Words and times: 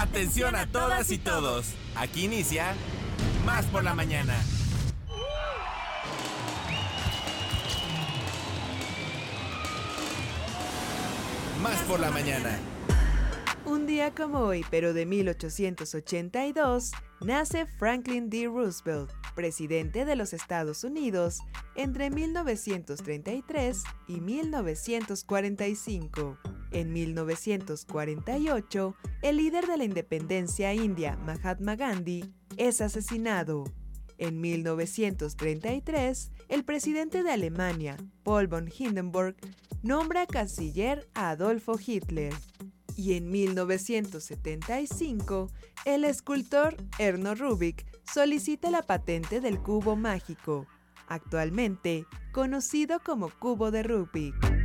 Atención 0.00 0.56
a 0.56 0.64
todas 0.66 1.10
y 1.10 1.18
todos. 1.18 1.74
Aquí 1.94 2.24
inicia 2.24 2.74
Más 3.44 3.66
por 3.66 3.84
la 3.84 3.92
mañana. 3.92 4.34
Más 11.62 11.76
por 11.82 12.00
la 12.00 12.10
mañana. 12.10 12.58
Un 13.66 13.86
día 13.86 14.14
como 14.14 14.38
hoy, 14.38 14.64
pero 14.70 14.94
de 14.94 15.04
1882, 15.04 16.92
nace 17.20 17.66
Franklin 17.66 18.30
D. 18.30 18.46
Roosevelt, 18.46 19.10
presidente 19.40 20.04
de 20.04 20.16
los 20.16 20.34
Estados 20.34 20.84
Unidos, 20.84 21.38
entre 21.74 22.10
1933 22.10 23.82
y 24.06 24.20
1945. 24.20 26.36
En 26.72 26.92
1948, 26.92 28.94
el 29.22 29.38
líder 29.38 29.66
de 29.66 29.78
la 29.78 29.84
independencia 29.84 30.74
india, 30.74 31.16
Mahatma 31.24 31.74
Gandhi, 31.74 32.34
es 32.58 32.82
asesinado. 32.82 33.64
En 34.18 34.42
1933, 34.42 36.32
el 36.50 36.66
presidente 36.66 37.22
de 37.22 37.30
Alemania, 37.30 37.96
Paul 38.22 38.46
von 38.46 38.70
Hindenburg, 38.70 39.36
nombra 39.82 40.26
canciller 40.26 41.08
a 41.14 41.30
Adolfo 41.30 41.78
Hitler. 41.78 42.34
Y 42.94 43.14
en 43.14 43.30
1975, 43.30 45.50
el 45.86 46.04
escultor 46.04 46.76
Erno 46.98 47.34
Rubik 47.34 47.89
solicita 48.12 48.70
la 48.70 48.82
patente 48.82 49.40
del 49.40 49.60
cubo 49.60 49.94
mágico, 49.94 50.66
actualmente 51.06 52.06
conocido 52.32 52.98
como 53.00 53.30
cubo 53.30 53.70
de 53.70 53.82
Rubik. 53.82 54.59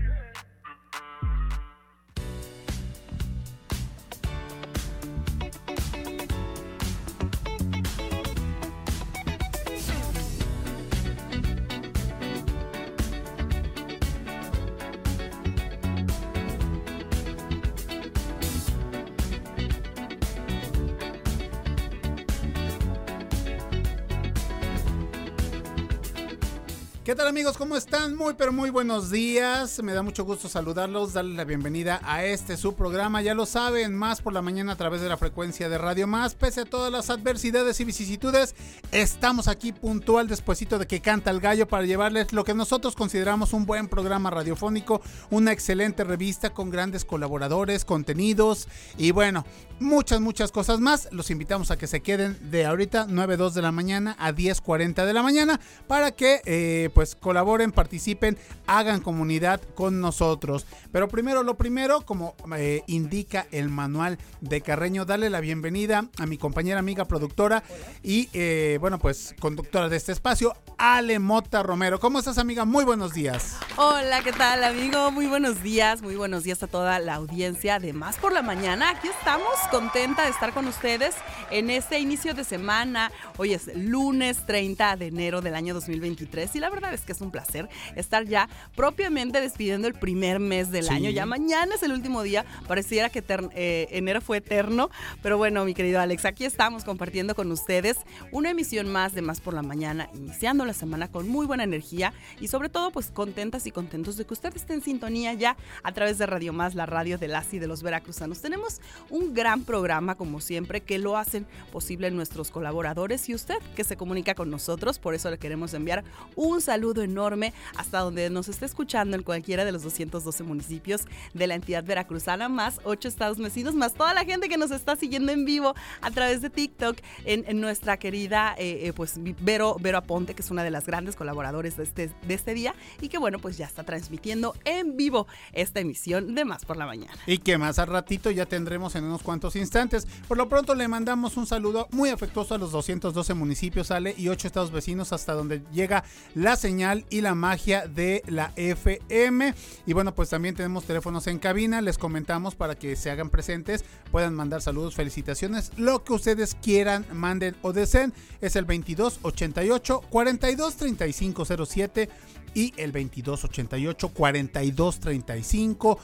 ¿Qué 27.16 27.20
tal 27.20 27.30
amigos? 27.30 27.58
¿Cómo 27.58 27.78
están? 27.78 28.18
Muy 28.18 28.34
pero 28.34 28.52
muy 28.52 28.70
buenos 28.72 29.10
días. 29.10 29.82
Me 29.82 29.94
da 29.94 30.04
mucho 30.04 30.26
gusto 30.26 30.50
saludarlos, 30.50 31.14
darles 31.14 31.38
la 31.38 31.46
bienvenida 31.46 32.02
a 32.04 32.26
este 32.26 32.58
su 32.58 32.76
programa. 32.76 33.22
Ya 33.22 33.34
lo 33.34 33.46
saben, 33.46 33.96
más 33.96 34.22
por 34.22 34.34
la 34.34 34.42
mañana 34.42 34.74
a 34.74 34.76
través 34.76 35.00
de 35.00 35.08
la 35.08 35.16
frecuencia 35.16 35.70
de 35.70 35.78
Radio 35.78 36.08
Más. 36.08 36.36
Pese 36.36 36.60
a 36.60 36.66
todas 36.66 36.92
las 36.92 37.10
adversidades 37.10 37.80
y 37.80 37.86
vicisitudes, 37.86 38.54
estamos 38.92 39.48
aquí 39.48 39.72
puntual 39.72 40.28
despuesito 40.28 40.78
de 40.78 40.88
que 40.88 41.00
canta 41.00 41.32
el 41.32 41.40
gallo 41.40 41.70
para 41.70 41.86
llevarles 41.86 42.34
lo 42.34 42.44
que 42.44 42.54
nosotros 42.54 42.98
consideramos 42.98 43.54
un 43.54 43.66
buen 43.66 43.88
programa 43.88 44.30
radiofónico, 44.30 45.02
una 45.30 45.54
excelente 45.54 46.04
revista 46.04 46.50
con 46.50 46.70
grandes 46.70 47.06
colaboradores, 47.06 47.86
contenidos 47.86 48.68
y 48.98 49.12
bueno, 49.12 49.46
muchas 49.80 50.20
muchas 50.20 50.52
cosas 50.52 50.82
más. 50.82 51.08
Los 51.14 51.32
invitamos 51.32 51.72
a 51.72 51.78
que 51.78 51.88
se 51.88 52.02
queden 52.02 52.38
de 52.52 52.66
ahorita 52.66 53.08
9.2 53.08 53.52
de 53.52 53.62
la 53.62 53.72
mañana 53.72 54.18
a 54.20 54.34
10.40 54.34 55.06
de 55.06 55.14
la 55.14 55.24
mañana 55.24 55.62
para 55.88 56.12
que 56.12 56.42
eh, 56.44 56.90
pues 56.94 57.05
colaboren, 57.14 57.72
participen, 57.72 58.38
hagan 58.66 59.02
comunidad 59.02 59.62
con 59.76 60.02
nosotros. 60.02 60.66
Pero 60.92 61.08
primero, 61.08 61.44
lo 61.44 61.56
primero, 61.56 62.02
como 62.02 62.34
eh, 62.58 62.82
indica 62.88 63.46
el 63.52 63.70
manual 63.70 64.18
de 64.42 64.62
Carreño, 64.62 65.06
dale 65.06 65.30
la 65.30 65.42
bienvenida 65.42 66.10
a 66.18 66.26
mi 66.26 66.40
compañera 66.40 66.80
amiga 66.80 67.06
productora 67.06 67.64
y 68.02 68.30
eh, 68.34 68.78
bueno, 68.80 68.98
pues 68.98 69.36
conductora 69.40 69.90
de 69.90 69.98
este 69.98 70.14
espacio, 70.14 70.56
Ale 70.78 71.20
Mota 71.20 71.62
Romero. 71.62 72.00
¿Cómo 72.00 72.20
estás 72.20 72.38
amiga? 72.38 72.66
Muy 72.66 72.86
buenos 72.86 73.14
días. 73.14 73.58
Hola, 73.76 74.24
¿qué 74.24 74.32
tal 74.32 74.64
amigo? 74.64 75.12
Muy 75.12 75.28
buenos 75.28 75.62
días, 75.62 76.02
muy 76.02 76.16
buenos 76.16 76.44
días 76.44 76.64
a 76.64 76.68
toda 76.68 77.00
la 77.00 77.16
audiencia 77.16 77.80
de 77.80 77.94
Más 77.94 78.18
por 78.18 78.32
la 78.32 78.42
Mañana. 78.42 78.92
Aquí 78.92 79.10
estamos, 79.10 79.54
contenta 79.70 80.24
de 80.24 80.30
estar 80.30 80.54
con 80.54 80.68
ustedes 80.68 81.16
en 81.52 81.70
este 81.70 82.00
inicio 82.00 82.34
de 82.34 82.44
semana. 82.44 83.12
Hoy 83.38 83.54
es 83.54 83.70
lunes 83.76 84.46
30 84.46 84.96
de 84.96 85.08
enero 85.08 85.42
del 85.42 85.56
año 85.56 85.74
2023 85.74 86.56
y 86.56 86.60
la 86.60 86.70
verdad 86.70 86.94
es 86.96 87.02
que 87.02 87.12
es 87.12 87.22
un 87.22 87.32
placer 87.32 87.70
estar 87.96 88.26
ya 88.26 88.50
propiamente 88.76 89.42
despidiendo 89.42 89.88
el 89.88 89.94
primer 89.94 90.40
mes 90.40 90.72
del 90.72 90.90
año. 90.90 91.10
Ya 91.10 91.26
mañana 91.26 91.76
es 91.76 91.84
el 91.84 91.92
último 91.92 92.24
día. 92.24 92.46
Pareciera 92.68 93.10
que 93.10 93.24
eh, 93.54 93.88
enero 93.92 94.22
fue 94.22 94.38
eterno. 94.38 94.90
Pero 95.22 95.38
bueno, 95.38 95.66
mi 95.66 95.74
querido 95.74 96.00
Alex, 96.00 96.26
aquí 96.26 96.46
estamos 96.46 96.84
compartiendo 96.84 97.36
con 97.36 97.52
ustedes 97.52 97.98
una 98.32 98.52
emisión 98.52 98.90
más 98.90 99.14
de 99.14 99.22
Más 99.22 99.42
por 99.42 99.54
la 99.54 99.62
Mañana, 99.62 100.10
iniciando 100.14 100.66
la 100.66 100.74
semana 100.74 101.10
con 101.10 101.28
muy 101.28 101.46
buena 101.46 101.64
energía 101.64 102.14
y 102.40 102.48
sobre 102.48 102.70
todo 102.70 102.92
pues 102.92 103.12
contentas 103.12 103.68
y 103.68 103.72
contentos 103.72 104.18
de 104.18 104.26
que 104.26 104.34
usted 104.34 104.56
esté 104.56 104.74
en 104.74 104.82
sintonía 104.82 105.34
ya 105.34 105.58
a 105.84 105.92
través 105.92 106.18
de 106.18 106.26
Radio 106.26 106.54
Más, 106.54 106.76
la 106.76 106.86
radio 106.86 107.18
de 107.18 107.28
las 107.28 107.54
y 107.54 107.60
de 107.60 107.68
los 107.68 107.84
veracruzanos. 107.84 108.42
Tenemos 108.42 108.82
un 109.10 109.34
gran 109.34 109.64
programa 109.64 110.16
como 110.16 110.40
siempre 110.40 110.82
que 110.82 110.98
lo 110.98 111.18
hacen 111.18 111.46
posible 111.72 112.10
nuestros 112.12 112.52
colaboradores 112.52 113.28
y 113.30 113.36
usted 113.36 113.58
que 113.76 113.84
se 113.84 113.98
comunica 113.98 114.36
con 114.36 114.50
nosotros. 114.50 115.00
Por 115.00 115.16
eso 115.16 115.30
le 115.30 115.38
queremos 115.38 115.74
enviar 115.74 116.04
un 116.36 116.62
saludo 116.62 116.85
saludo 116.86 117.02
enorme 117.02 117.52
hasta 117.78 118.00
donde 118.00 118.30
nos 118.30 118.48
esté 118.48 118.66
escuchando 118.66 119.18
en 119.18 119.24
cualquiera 119.24 119.66
de 119.66 119.72
los 119.72 119.82
212 119.82 120.44
municipios 120.44 121.02
de 121.34 121.48
la 121.48 121.56
entidad 121.56 121.84
veracruzana, 121.84 122.48
más 122.48 122.80
ocho 122.84 123.08
estados 123.08 123.40
vecinos, 123.40 123.74
más 123.74 123.96
toda 123.96 124.14
la 124.14 124.24
gente 124.24 124.50
que 124.50 124.58
nos 124.58 124.70
está 124.70 124.96
siguiendo 124.96 125.32
en 125.32 125.46
vivo 125.46 125.74
a 126.02 126.12
través 126.12 126.44
de 126.44 126.52
TikTok, 126.52 126.98
en, 127.26 127.60
nuestra 127.60 127.98
querida 127.98 128.54
eh, 128.60 128.88
eh, 128.88 128.94
pues 128.94 129.16
Vero, 129.42 129.78
Vero 129.80 129.98
Aponte, 129.98 130.36
que 130.36 130.44
es 130.44 130.52
una 130.52 130.64
de 130.64 130.70
las 130.70 130.86
grandes 130.86 131.16
colaboradores 131.16 131.76
de 131.78 131.84
este, 131.84 132.12
de 132.28 132.34
este 132.34 132.54
día 132.54 132.76
y 133.02 133.08
que 133.08 133.18
bueno, 133.18 133.40
pues 133.40 133.58
ya 133.58 133.66
está 133.66 133.84
transmitiendo 133.84 134.54
en 134.64 134.96
vivo 134.96 135.26
esta 135.54 135.80
emisión 135.80 136.36
de 136.36 136.46
Más 136.46 136.66
por 136.66 136.78
la 136.78 136.86
Mañana. 136.86 137.18
Y 137.26 137.40
que 137.40 137.58
más 137.58 137.80
al 137.80 137.88
ratito 137.88 138.30
ya 138.30 138.46
tendremos 138.46 138.96
en 138.96 139.06
unos 139.06 139.24
cuantos 139.24 139.56
instantes. 139.56 140.06
Por 140.28 140.38
lo 140.38 140.48
pronto 140.50 140.76
le 140.76 140.88
mandamos 140.88 141.36
un 141.38 141.48
saludo 141.48 141.88
muy 141.92 142.10
afectuoso 142.10 142.54
a 142.54 142.60
los 142.60 142.72
212 142.72 143.34
municipios, 143.34 143.90
Ale, 143.90 144.14
y 144.18 144.28
ocho 144.28 144.46
estados 144.48 144.70
vecinos 144.70 145.14
hasta 145.14 145.34
donde 145.34 145.64
llega 145.74 146.04
la 146.36 146.56
señal 146.58 146.75
y 147.10 147.22
la 147.22 147.36
magia 147.36 147.88
de 147.88 148.22
la 148.28 148.52
FM. 148.56 149.54
Y 149.86 149.94
bueno, 149.94 150.14
pues 150.14 150.30
también 150.30 150.56
tenemos 150.56 150.86
teléfonos 150.86 151.28
en 151.28 151.40
cabina. 151.40 151.82
Les 151.82 151.98
comentamos 151.98 152.56
para 152.56 152.76
que 152.76 152.96
se 152.96 153.10
hagan 153.10 153.30
presentes, 153.30 153.86
puedan 154.12 154.34
mandar 154.34 154.62
saludos, 154.62 154.96
felicitaciones, 154.96 155.72
lo 155.78 156.04
que 156.04 156.14
ustedes 156.14 156.56
quieran, 156.62 157.06
manden 157.14 157.56
o 157.62 157.72
deseen. 157.74 158.14
Es 158.42 158.56
el 158.56 158.66
22 158.66 159.20
88 159.22 160.02
42 160.10 160.76
35 160.76 161.46
07 161.66 162.10
y 162.54 162.74
el 162.78 162.92
2288 162.92 164.10
4235 164.10 166.00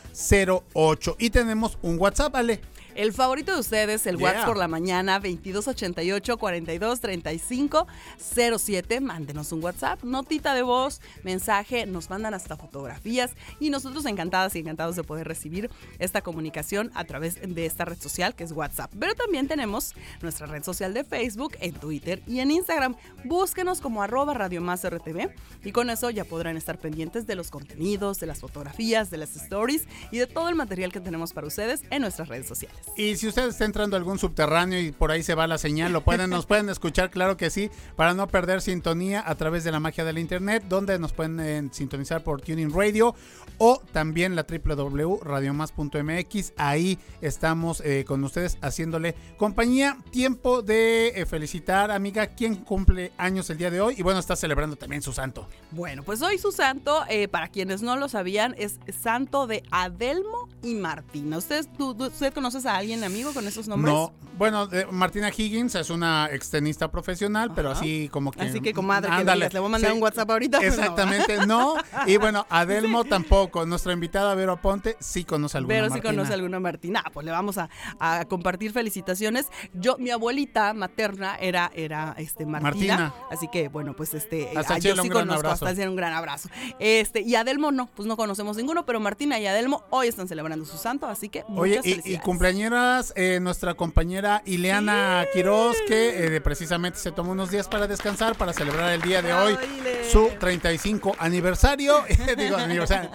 08. 0.74 1.16
Y 1.20 1.30
tenemos 1.32 1.78
un 1.82 2.00
WhatsApp, 2.00 2.34
¿vale? 2.34 2.62
El 2.96 3.14
favorito 3.14 3.54
de 3.54 3.60
ustedes, 3.60 4.06
el 4.06 4.18
WhatsApp 4.18 4.48
por 4.48 4.58
la 4.58 4.68
mañana, 4.68 5.14
2288 5.14 6.38
4235 6.38 7.88
07. 8.20 9.00
Mándenos 9.00 9.52
un 9.54 9.64
WhatsApp, 9.64 10.04
notita 10.04 10.54
de 10.54 10.62
voz, 10.62 11.00
mensaje, 11.24 11.86
nos 11.86 12.10
mandan 12.10 12.34
hasta 12.34 12.58
fotografías 12.58 13.32
y 13.62 13.70
nosotros 13.70 14.06
encantadas 14.06 14.56
y 14.56 14.60
encantados 14.60 14.98
de 14.98 15.04
poder 15.04 15.28
recibir 15.28 15.70
esta 16.00 16.22
comunicación 16.22 16.92
a 16.94 17.06
través 17.06 17.40
de 17.42 17.66
esta 17.66 17.86
red 17.86 17.98
social 17.98 18.36
que 18.36 18.44
es 18.44 18.52
WhatsApp. 18.52 18.92
Pero 19.00 19.16
también 19.16 19.48
tenemos 19.48 19.96
nuestra 20.22 20.48
red 20.48 20.64
social 20.64 20.94
de 20.94 21.06
Facebook, 21.06 21.56
en 21.62 21.74
Twitter 21.74 22.22
y 22.28 22.40
en 22.40 22.52
Instagram. 22.52 22.96
Búsquenos 23.24 23.80
como 23.80 24.04
arroba 24.04 24.34
Radio 24.34 24.62
Más 24.62 24.84
RTV 24.84 25.34
y 25.64 25.72
con 25.72 25.90
eso 25.90 26.10
ya 26.10 26.26
podrán 26.26 26.58
estar 26.58 26.78
pendientes 26.78 27.26
de 27.26 27.36
los 27.36 27.52
contenidos, 27.52 28.20
de 28.20 28.28
las 28.28 28.40
fotografías, 28.40 29.10
de 29.10 29.18
las 29.18 29.36
stories 29.38 29.86
y 30.12 30.18
de 30.18 30.28
todo 30.28 30.50
el 30.50 30.56
material 30.56 30.92
que 30.92 31.00
tenemos 31.00 31.32
para 31.32 31.48
ustedes 31.48 31.84
en 31.90 32.02
nuestras 32.02 32.28
redes 32.28 32.48
sociales. 32.48 32.81
Y 32.96 33.16
si 33.16 33.28
usted 33.28 33.48
está 33.48 33.66
entrando 33.66 33.96
a 33.96 34.00
algún 34.00 34.20
subterráneo 34.20 34.80
y 34.80 34.92
por 34.92 35.10
ahí 35.12 35.24
se 35.24 35.34
va 35.34 35.48
la 35.48 35.58
señal, 35.58 35.94
lo 35.94 36.04
pueden, 36.04 36.30
nos 36.30 36.46
pueden 36.48 36.68
escuchar, 36.70 37.10
claro 37.10 37.38
que 37.38 37.50
sí, 37.50 37.72
para 37.96 38.14
no 38.14 38.28
perder 38.28 38.60
sintonía 38.62 39.24
a 39.26 39.34
través 39.36 39.64
de 39.64 39.72
la 39.72 39.80
magia 39.80 40.04
del 40.04 40.18
internet, 40.18 40.66
donde 40.68 41.00
nos 41.00 41.14
pueden 41.14 41.40
eh, 41.40 41.70
sintonizar 41.72 42.22
por 42.22 42.42
Tuning 42.42 42.74
Radio 42.74 43.16
o 43.58 43.82
también 43.94 44.36
la 44.36 44.46
www.radiomas.mx. 44.46 46.52
Ahí 46.58 47.00
estamos 47.22 47.82
eh, 47.86 48.04
con 48.06 48.22
ustedes 48.26 48.58
haciéndole 48.62 49.16
compañía. 49.38 49.98
Tiempo 50.12 50.62
de 50.62 51.08
eh, 51.10 51.26
felicitar, 51.26 51.92
amiga, 51.92 52.28
quien 52.28 52.56
cumple 52.56 53.14
años 53.18 53.50
el 53.50 53.58
día 53.58 53.72
de 53.72 53.80
hoy 53.80 53.96
y 53.98 54.04
bueno, 54.04 54.20
está 54.20 54.36
celebrando 54.36 54.76
también 54.76 55.02
su 55.02 55.14
santo. 55.14 55.48
Bueno, 55.72 56.04
pues 56.04 56.22
hoy 56.22 56.38
su 56.38 56.52
santo, 56.52 57.06
para 57.32 57.48
quienes 57.48 57.82
no 57.82 57.96
lo 57.96 58.10
sabían, 58.10 58.54
es 58.58 58.82
santo 59.02 59.48
de 59.48 59.64
Adelmo 59.72 60.50
y 60.62 60.76
Martina. 60.76 61.38
¿Usted, 61.38 61.66
tú, 61.78 61.96
usted 61.98 62.34
conoces 62.34 62.66
a 62.66 62.71
alguien 62.78 63.04
amigo 63.04 63.34
con 63.34 63.48
esos 63.48 63.68
nombres? 63.68 63.94
No, 63.94 64.14
bueno, 64.38 64.68
Martina 64.92 65.30
Higgins 65.30 65.76
es 65.76 65.90
una 65.90 66.28
extenista 66.32 66.90
profesional, 66.92 67.52
pero 67.56 67.72
así 67.72 68.10
como 68.12 68.32
que. 68.32 68.42
Así 68.42 68.60
que, 68.62 68.74
comadre, 68.74 69.10
que 69.10 69.16
ándale. 69.16 69.40
digas, 69.46 69.54
le 69.54 69.60
voy 69.60 69.68
a 69.68 69.72
mandar 69.72 69.92
Sí, 69.92 69.98
un 69.98 70.04
WhatsApp 70.04 70.30
ahorita. 70.32 70.60
no. 70.60 70.64
Exactamente, 70.66 71.46
no. 71.46 71.76
Y 72.08 72.18
bueno, 72.18 72.46
Adelmo 72.50 73.04
tampoco. 73.04 73.66
Nuestra 73.66 73.94
invitada 73.94 74.34
Vero 74.36 74.54
Aponte 74.54 74.98
sí 75.00 75.24
conoce 75.26 75.58
alguna 75.58 75.76
Pero 75.76 75.90
Martina. 75.90 76.10
conoce 76.14 76.34
alguna 76.34 76.60
Martina, 76.60 77.04
Ah, 77.06 77.10
pues 77.14 77.26
le 77.26 77.32
vamos 77.32 77.58
a, 77.58 77.70
a 78.00 78.26
compartir 78.26 78.72
felicitaciones. 78.72 79.48
Yo, 79.74 79.98
mi 80.00 80.10
abuelita 80.10 80.74
materna 80.74 81.36
era, 81.36 81.72
era 81.76 82.16
este 82.18 82.46
Martina, 82.46 82.98
Martina. 82.98 83.14
así 83.32 83.48
que 83.52 83.68
bueno, 83.68 83.96
pues 83.96 84.14
este, 84.14 84.50
Hasta 84.58 84.76
ah, 84.76 84.78
yo 84.80 84.96
sí 84.96 85.02
un 85.02 85.08
gran 85.10 85.28
conozco, 85.28 85.34
abrazo. 85.40 85.54
hasta 85.66 85.70
el 85.70 85.76
cielo 85.76 85.92
un 85.92 85.98
gran 85.98 86.14
abrazo. 86.14 86.50
Este, 86.80 87.22
y 87.22 87.36
Adelmo 87.36 87.72
no, 87.72 87.88
pues 87.88 88.08
no 88.08 88.18
conocemos 88.18 88.58
ninguno, 88.58 88.86
pero 88.86 89.00
Martina 89.00 89.40
y 89.40 89.46
Adelmo 89.46 89.84
hoy 89.92 90.08
están 90.08 90.28
celebrando 90.28 90.66
su 90.66 90.78
santo, 90.78 91.06
así 91.08 91.30
que 91.30 91.44
Oye, 91.50 91.78
muchas 91.78 91.86
y, 91.86 91.90
y 91.90 91.94
felicidades. 91.94 92.24
Eh, 92.66 93.40
nuestra 93.42 93.74
compañera 93.74 94.44
Ileana 94.46 95.26
Quiroz, 95.34 95.76
que 95.88 96.36
eh, 96.36 96.42
precisamente 96.42 97.00
se 97.00 97.12
tomó 97.12 97.32
unos 97.32 97.50
días 97.50 97.68
para 97.68 97.88
descansar, 97.88 98.36
para 98.38 98.54
celebrar 98.54 98.92
el 98.92 99.02
día 99.02 99.24
de 99.24 99.34
hoy 99.34 99.58
Ay, 99.60 99.80
Ile. 99.80 100.10
su 100.12 100.30
35 100.40 101.16
aniversario, 101.18 102.04
digo, 102.38 102.58
aniversario, 102.58 103.10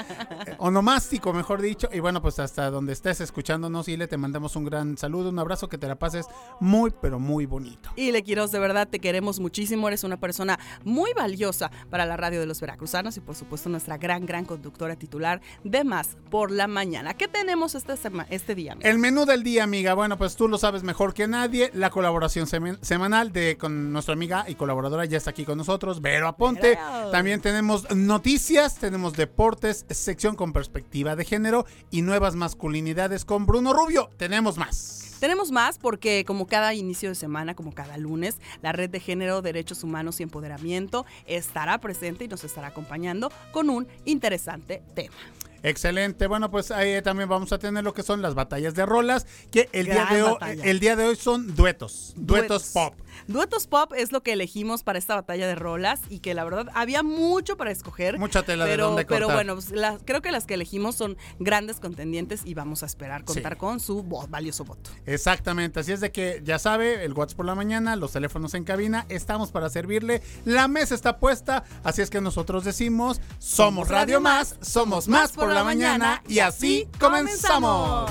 eh, 0.46 0.56
onomástico, 0.58 1.32
mejor 1.32 1.62
dicho. 1.62 1.88
Y 1.92 2.00
bueno, 2.00 2.20
pues 2.20 2.40
hasta 2.40 2.70
donde 2.70 2.92
estés 2.92 3.20
escuchándonos, 3.20 3.86
Ile, 3.88 4.08
te 4.08 4.16
mandamos 4.16 4.56
un 4.56 4.64
gran 4.64 4.98
saludo, 4.98 5.30
un 5.30 5.38
abrazo, 5.38 5.68
que 5.68 5.78
te 5.78 5.86
la 5.86 5.94
pases 5.94 6.26
muy, 6.58 6.92
pero 7.00 7.20
muy 7.20 7.46
bonito. 7.46 7.90
Y 7.94 8.10
Le 8.10 8.24
Quiroz, 8.24 8.50
de 8.50 8.58
verdad 8.58 8.88
te 8.88 8.98
queremos 8.98 9.38
muchísimo. 9.38 9.86
Eres 9.86 10.02
una 10.02 10.16
persona 10.16 10.58
muy 10.82 11.12
valiosa 11.14 11.70
para 11.88 12.04
la 12.04 12.16
radio 12.16 12.40
de 12.40 12.46
los 12.46 12.60
veracruzanos 12.60 13.16
y, 13.16 13.20
por 13.20 13.36
supuesto, 13.36 13.68
nuestra 13.68 13.96
gran, 13.96 14.26
gran 14.26 14.44
conductora 14.44 14.96
titular 14.96 15.40
de 15.62 15.84
Más 15.84 16.16
por 16.30 16.50
la 16.50 16.66
Mañana. 16.66 17.14
¿Qué 17.14 17.28
tenemos 17.28 17.76
este, 17.76 17.96
sema- 17.96 18.26
este 18.30 18.54
día? 18.56 18.76
El 18.80 18.98
menú 18.98 19.24
del 19.36 19.44
día, 19.44 19.64
amiga. 19.64 19.92
Bueno, 19.94 20.16
pues 20.16 20.34
tú 20.34 20.48
lo 20.48 20.56
sabes 20.56 20.82
mejor 20.82 21.12
que 21.12 21.28
nadie. 21.28 21.70
La 21.74 21.90
colaboración 21.90 22.46
semen- 22.46 22.78
semanal 22.82 23.32
de 23.32 23.58
con 23.58 23.92
nuestra 23.92 24.14
amiga 24.14 24.46
y 24.48 24.54
colaboradora 24.54 25.04
ya 25.04 25.18
está 25.18 25.30
aquí 25.30 25.44
con 25.44 25.58
nosotros, 25.58 26.00
Vero 26.00 26.26
Aponte. 26.26 26.78
También 27.12 27.40
tenemos 27.42 27.90
noticias, 27.94 28.76
tenemos 28.78 29.12
deportes, 29.12 29.84
sección 29.90 30.36
con 30.36 30.52
perspectiva 30.54 31.16
de 31.16 31.24
género 31.26 31.66
y 31.90 32.00
nuevas 32.02 32.34
masculinidades 32.34 33.24
con 33.26 33.44
Bruno 33.44 33.74
Rubio. 33.74 34.08
Tenemos 34.16 34.56
más. 34.56 35.16
Tenemos 35.20 35.50
más 35.50 35.78
porque 35.78 36.24
como 36.26 36.46
cada 36.46 36.72
inicio 36.74 37.08
de 37.10 37.14
semana, 37.14 37.54
como 37.54 37.72
cada 37.72 37.96
lunes, 37.98 38.36
la 38.62 38.72
Red 38.72 38.90
de 38.90 39.00
Género, 39.00 39.40
Derechos 39.42 39.82
Humanos 39.82 40.20
y 40.20 40.22
Empoderamiento 40.22 41.04
estará 41.26 41.78
presente 41.78 42.24
y 42.24 42.28
nos 42.28 42.44
estará 42.44 42.68
acompañando 42.68 43.30
con 43.52 43.70
un 43.70 43.86
interesante 44.04 44.82
tema. 44.94 45.14
Excelente. 45.62 46.26
Bueno, 46.26 46.50
pues 46.50 46.70
ahí 46.70 47.00
también 47.02 47.28
vamos 47.28 47.52
a 47.52 47.58
tener 47.58 47.82
lo 47.84 47.92
que 47.94 48.02
son 48.02 48.22
las 48.22 48.34
batallas 48.34 48.74
de 48.74 48.86
rolas, 48.86 49.26
que 49.50 49.68
el 49.72 49.86
día 49.86 50.06
de 50.10 50.22
hoy 50.22 50.32
batalla. 50.32 50.64
el 50.64 50.80
día 50.80 50.96
de 50.96 51.04
hoy 51.04 51.16
son 51.16 51.54
duetos, 51.54 52.12
duetos, 52.16 52.72
Duetos. 52.72 52.72
pop. 52.72 52.94
Duetos 53.26 53.66
Pop 53.66 53.92
es 53.96 54.12
lo 54.12 54.22
que 54.22 54.32
elegimos 54.32 54.82
para 54.82 54.98
esta 54.98 55.14
batalla 55.14 55.46
de 55.46 55.54
rolas 55.54 56.00
y 56.08 56.20
que 56.20 56.34
la 56.34 56.44
verdad 56.44 56.68
había 56.74 57.02
mucho 57.02 57.56
para 57.56 57.70
escoger. 57.70 58.18
Mucha 58.18 58.42
tela 58.42 58.64
de 58.64 58.70
pero, 58.72 58.86
dónde 58.88 59.04
pero 59.04 59.26
cortar. 59.26 59.44
bueno, 59.46 59.54
pues, 59.60 60.00
creo 60.04 60.22
que 60.22 60.30
las 60.32 60.46
que 60.46 60.54
elegimos 60.54 60.94
son 60.94 61.16
grandes 61.38 61.80
contendientes 61.80 62.42
y 62.44 62.54
vamos 62.54 62.82
a 62.82 62.86
esperar 62.86 63.24
contar 63.24 63.54
Sí. 63.54 63.58
con 63.58 63.80
su 63.80 64.02
valioso 64.28 64.64
voto. 64.64 64.90
Exactamente, 65.06 65.80
así 65.80 65.92
es 65.92 66.00
de 66.00 66.12
que 66.12 66.40
ya 66.44 66.58
sabe, 66.58 67.04
el 67.04 67.12
WhatsApp 67.12 67.36
por 67.36 67.46
la 67.46 67.54
mañana, 67.54 67.96
los 67.96 68.12
teléfonos 68.12 68.54
en 68.54 68.64
cabina, 68.64 69.06
estamos 69.08 69.50
para 69.50 69.68
servirle, 69.70 70.22
la 70.44 70.68
mesa 70.68 70.94
está 70.94 71.18
puesta, 71.18 71.64
así 71.84 72.02
es 72.02 72.10
que 72.10 72.20
nosotros 72.20 72.64
decimos, 72.64 73.20
somos 73.38 73.88
Radio 73.88 74.20
Más, 74.20 74.56
somos 74.60 75.08
más 75.08 75.32
por 75.32 75.52
la 75.52 75.64
mañana 75.64 76.22
y 76.28 76.38
así 76.40 76.88
comenzamos. 76.98 78.10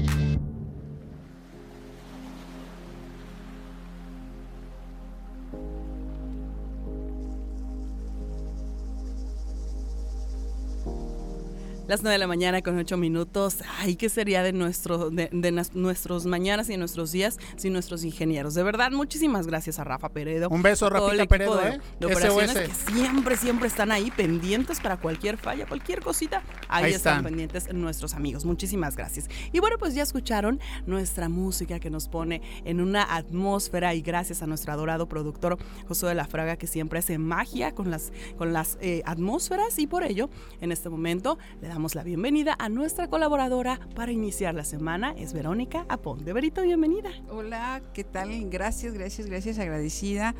Las 11.91 12.03
9 12.03 12.13
de 12.13 12.19
la 12.19 12.27
mañana 12.27 12.61
con 12.61 12.77
8 12.77 12.95
minutos. 12.95 13.57
Ay, 13.79 13.97
¿qué 13.97 14.07
sería 14.07 14.43
de, 14.43 14.53
nuestro, 14.53 15.09
de, 15.09 15.27
de 15.29 15.51
nas- 15.51 15.73
nuestros 15.73 16.25
mañanas 16.25 16.69
y 16.69 16.77
nuestros 16.77 17.11
días 17.11 17.37
sin 17.57 17.73
nuestros 17.73 18.05
ingenieros? 18.05 18.53
De 18.53 18.63
verdad, 18.63 18.91
muchísimas 18.91 19.45
gracias 19.45 19.77
a 19.77 19.83
Rafa 19.83 20.07
Peredo. 20.07 20.47
Un 20.47 20.61
beso, 20.61 20.87
equipo 20.87 21.27
Peredo, 21.27 21.57
de, 21.57 21.67
¿eh? 21.71 21.81
de 21.99 22.05
operaciones 22.05 22.51
SOS. 22.51 22.59
que 22.61 22.91
siempre, 22.93 23.35
siempre 23.35 23.67
están 23.67 23.91
ahí 23.91 24.09
pendientes 24.09 24.79
para 24.79 24.95
cualquier 25.01 25.35
falla, 25.35 25.65
cualquier 25.65 25.99
cosita. 25.99 26.43
Ahí, 26.69 26.85
Ahí 26.85 26.93
están. 26.93 27.17
están. 27.17 27.23
pendientes 27.25 27.73
nuestros 27.73 28.13
amigos. 28.13 28.45
Muchísimas 28.45 28.95
gracias. 28.95 29.27
Y 29.51 29.59
bueno, 29.59 29.75
pues 29.77 29.93
ya 29.93 30.03
escucharon 30.03 30.61
nuestra 30.85 31.27
música 31.27 31.81
que 31.81 31.89
nos 31.89 32.07
pone 32.07 32.41
en 32.63 32.79
una 32.79 33.03
atmósfera 33.13 33.93
y 33.95 34.01
gracias 34.01 34.41
a 34.41 34.47
nuestro 34.47 34.71
adorado 34.71 35.09
productor 35.09 35.57
Josué 35.89 36.07
de 36.07 36.15
la 36.15 36.25
Fraga 36.25 36.55
que 36.55 36.67
siempre 36.67 36.99
hace 36.99 37.17
magia 37.17 37.75
con 37.75 37.91
las, 37.91 38.13
con 38.37 38.53
las 38.53 38.77
eh, 38.79 39.01
atmósferas 39.05 39.77
y 39.77 39.87
por 39.87 40.05
ello 40.05 40.29
en 40.61 40.71
este 40.71 40.87
momento 40.87 41.37
le 41.61 41.67
damos 41.67 41.80
la 41.81 42.03
bienvenida 42.03 42.55
a 42.59 42.69
nuestra 42.69 43.07
colaboradora 43.07 43.79
para 43.95 44.11
iniciar 44.11 44.53
la 44.53 44.63
semana. 44.63 45.15
Es 45.17 45.33
Verónica 45.33 45.83
Aponte. 45.89 46.31
Verito, 46.31 46.61
bienvenida. 46.61 47.09
Hola, 47.27 47.81
¿qué 47.91 48.03
tal? 48.03 48.29
Gracias, 48.51 48.93
gracias, 48.93 49.25
gracias, 49.27 49.57
agradecida. 49.57 50.35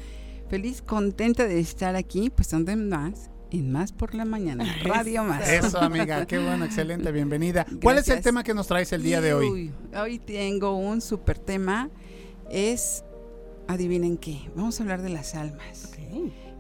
Feliz, 0.50 0.84
contenta 0.84 1.48
de 1.48 1.60
estar 1.60 1.96
aquí, 1.96 2.30
pues 2.30 2.52
donde 2.52 2.76
más, 2.76 3.32
en 3.50 3.72
Más 3.72 3.92
por 3.92 4.14
la 4.14 4.24
Mañana, 4.24 4.66
Radio 4.84 5.24
Más. 5.24 5.50
Eso, 5.50 5.80
amiga, 5.80 6.28
qué 6.28 6.38
bueno, 6.38 6.64
excelente, 6.64 7.12
bienvenida. 7.12 7.66
¿Cuál 7.82 7.98
es 7.98 8.08
el 8.10 8.22
tema 8.22 8.44
que 8.44 8.54
nos 8.54 8.68
traes 8.68 8.94
el 8.94 9.02
día 9.02 9.20
de 9.20 9.34
hoy? 9.34 9.50
Uy, 9.50 9.72
hoy 10.00 10.20
tengo 10.20 10.76
un 10.76 11.02
super 11.02 11.40
tema, 11.40 11.90
es, 12.52 13.04
adivinen 13.68 14.16
qué, 14.16 14.48
vamos 14.56 14.80
a 14.80 14.84
hablar 14.84 15.02
de 15.02 15.10
las 15.10 15.34
almas. 15.34 15.92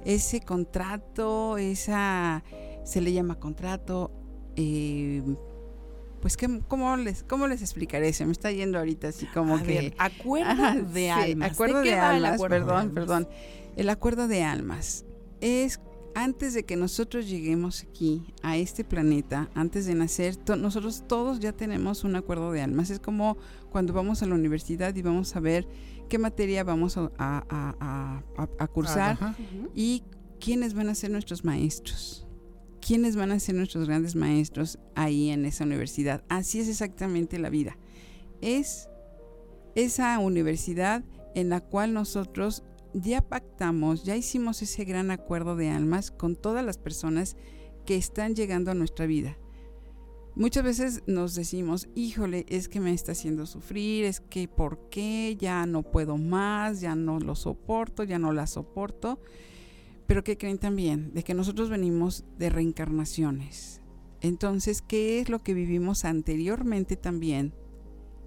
Ese 0.05 0.41
contrato, 0.41 1.59
esa, 1.59 2.43
se 2.83 2.99
le 2.99 3.13
llama 3.13 3.35
contrato, 3.35 4.11
eh, 4.55 5.21
pues, 6.21 6.37
¿qué, 6.37 6.61
cómo, 6.67 6.95
les, 6.97 7.23
¿cómo 7.23 7.47
les 7.47 7.61
explicaré? 7.61 8.13
Se 8.13 8.25
me 8.25 8.31
está 8.31 8.51
yendo 8.51 8.77
ahorita 8.77 9.07
así 9.07 9.25
como 9.27 9.55
A 9.55 9.61
que... 9.63 9.67
ver, 9.67 9.93
acuerdo 9.97 10.49
Ajá, 10.51 10.75
de 10.75 11.05
sí, 11.05 11.09
almas. 11.09 11.51
Acuerdo 11.53 11.81
¿De 11.81 11.93
almas, 11.95 12.33
acuerdo 12.33 12.55
de 12.55 12.61
perdón, 12.61 12.77
almas? 12.77 12.93
perdón. 12.93 13.27
El 13.75 13.89
acuerdo 13.89 14.27
de 14.27 14.43
almas 14.43 15.05
es 15.39 15.79
antes 16.13 16.53
de 16.53 16.63
que 16.65 16.75
nosotros 16.75 17.27
lleguemos 17.29 17.83
aquí 17.89 18.33
a 18.43 18.57
este 18.57 18.83
planeta, 18.83 19.49
antes 19.55 19.85
de 19.85 19.95
nacer, 19.95 20.35
to- 20.35 20.57
nosotros 20.57 21.05
todos 21.07 21.39
ya 21.39 21.53
tenemos 21.53 22.03
un 22.03 22.15
acuerdo 22.17 22.51
de 22.51 22.61
almas. 22.61 22.89
Es 22.89 22.99
como 22.99 23.37
cuando 23.71 23.93
vamos 23.93 24.21
a 24.21 24.25
la 24.25 24.35
universidad 24.35 24.93
y 24.95 25.01
vamos 25.01 25.35
a 25.35 25.39
ver 25.39 25.65
qué 26.09 26.19
materia 26.19 26.63
vamos 26.65 26.97
a, 26.97 27.09
a- 27.17 27.45
a- 27.49 28.21
a- 28.37 28.49
a 28.59 28.67
cursar 28.67 29.13
Ajá. 29.13 29.35
y 29.73 30.03
quiénes 30.41 30.73
van 30.73 30.89
a 30.89 30.95
ser 30.95 31.09
nuestros 31.11 31.45
maestros. 31.45 32.20
¿Quiénes 32.85 33.15
van 33.15 33.31
a 33.31 33.39
ser 33.39 33.55
nuestros 33.55 33.87
grandes 33.87 34.15
maestros 34.15 34.79
ahí 34.95 35.29
en 35.29 35.45
esa 35.45 35.63
universidad? 35.63 36.23
Así 36.29 36.59
es 36.59 36.67
exactamente 36.67 37.39
la 37.39 37.49
vida. 37.49 37.77
Es 38.41 38.89
esa 39.75 40.17
universidad 40.19 41.03
en 41.35 41.49
la 41.49 41.61
cual 41.61 41.93
nosotros 41.93 42.63
ya 42.93 43.21
pactamos, 43.21 44.03
ya 44.03 44.15
hicimos 44.15 44.61
ese 44.61 44.83
gran 44.83 45.11
acuerdo 45.11 45.55
de 45.55 45.69
almas 45.69 46.11
con 46.11 46.35
todas 46.35 46.65
las 46.65 46.77
personas 46.77 47.37
que 47.85 47.95
están 47.95 48.35
llegando 48.35 48.71
a 48.71 48.75
nuestra 48.75 49.05
vida. 49.05 49.37
Muchas 50.33 50.63
veces 50.63 51.03
nos 51.07 51.35
decimos, 51.35 51.89
híjole, 51.93 52.45
es 52.47 52.69
que 52.69 52.79
me 52.79 52.93
está 52.93 53.11
haciendo 53.11 53.45
sufrir, 53.45 54.05
es 54.05 54.21
que 54.21 54.47
por 54.47 54.89
qué, 54.89 55.35
ya 55.37 55.65
no 55.65 55.83
puedo 55.83 56.17
más, 56.17 56.79
ya 56.79 56.95
no 56.95 57.19
lo 57.19 57.35
soporto, 57.35 58.03
ya 58.03 58.17
no 58.17 58.31
la 58.31 58.47
soporto. 58.47 59.19
Pero 60.11 60.25
¿qué 60.25 60.37
creen 60.37 60.57
también? 60.57 61.13
De 61.13 61.23
que 61.23 61.33
nosotros 61.33 61.69
venimos 61.69 62.25
de 62.37 62.49
reencarnaciones. 62.49 63.79
Entonces, 64.19 64.81
¿qué 64.81 65.21
es 65.21 65.29
lo 65.29 65.39
que 65.39 65.53
vivimos 65.53 66.03
anteriormente 66.03 66.97
también? 66.97 67.53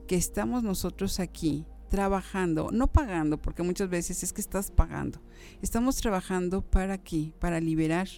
Que 0.08 0.16
estamos 0.16 0.62
nosotros 0.62 1.20
aquí 1.20 1.66
trabajando, 1.90 2.70
no 2.72 2.90
pagando, 2.90 3.36
porque 3.36 3.62
muchas 3.62 3.90
veces 3.90 4.22
es 4.22 4.32
que 4.32 4.40
estás 4.40 4.70
pagando. 4.70 5.20
Estamos 5.60 5.98
trabajando 5.98 6.62
para 6.62 6.94
aquí, 6.94 7.34
para 7.38 7.60
liberar. 7.60 8.08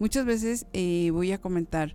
Muchas 0.00 0.26
veces 0.26 0.66
eh, 0.72 1.10
voy 1.12 1.30
a 1.30 1.40
comentar, 1.40 1.94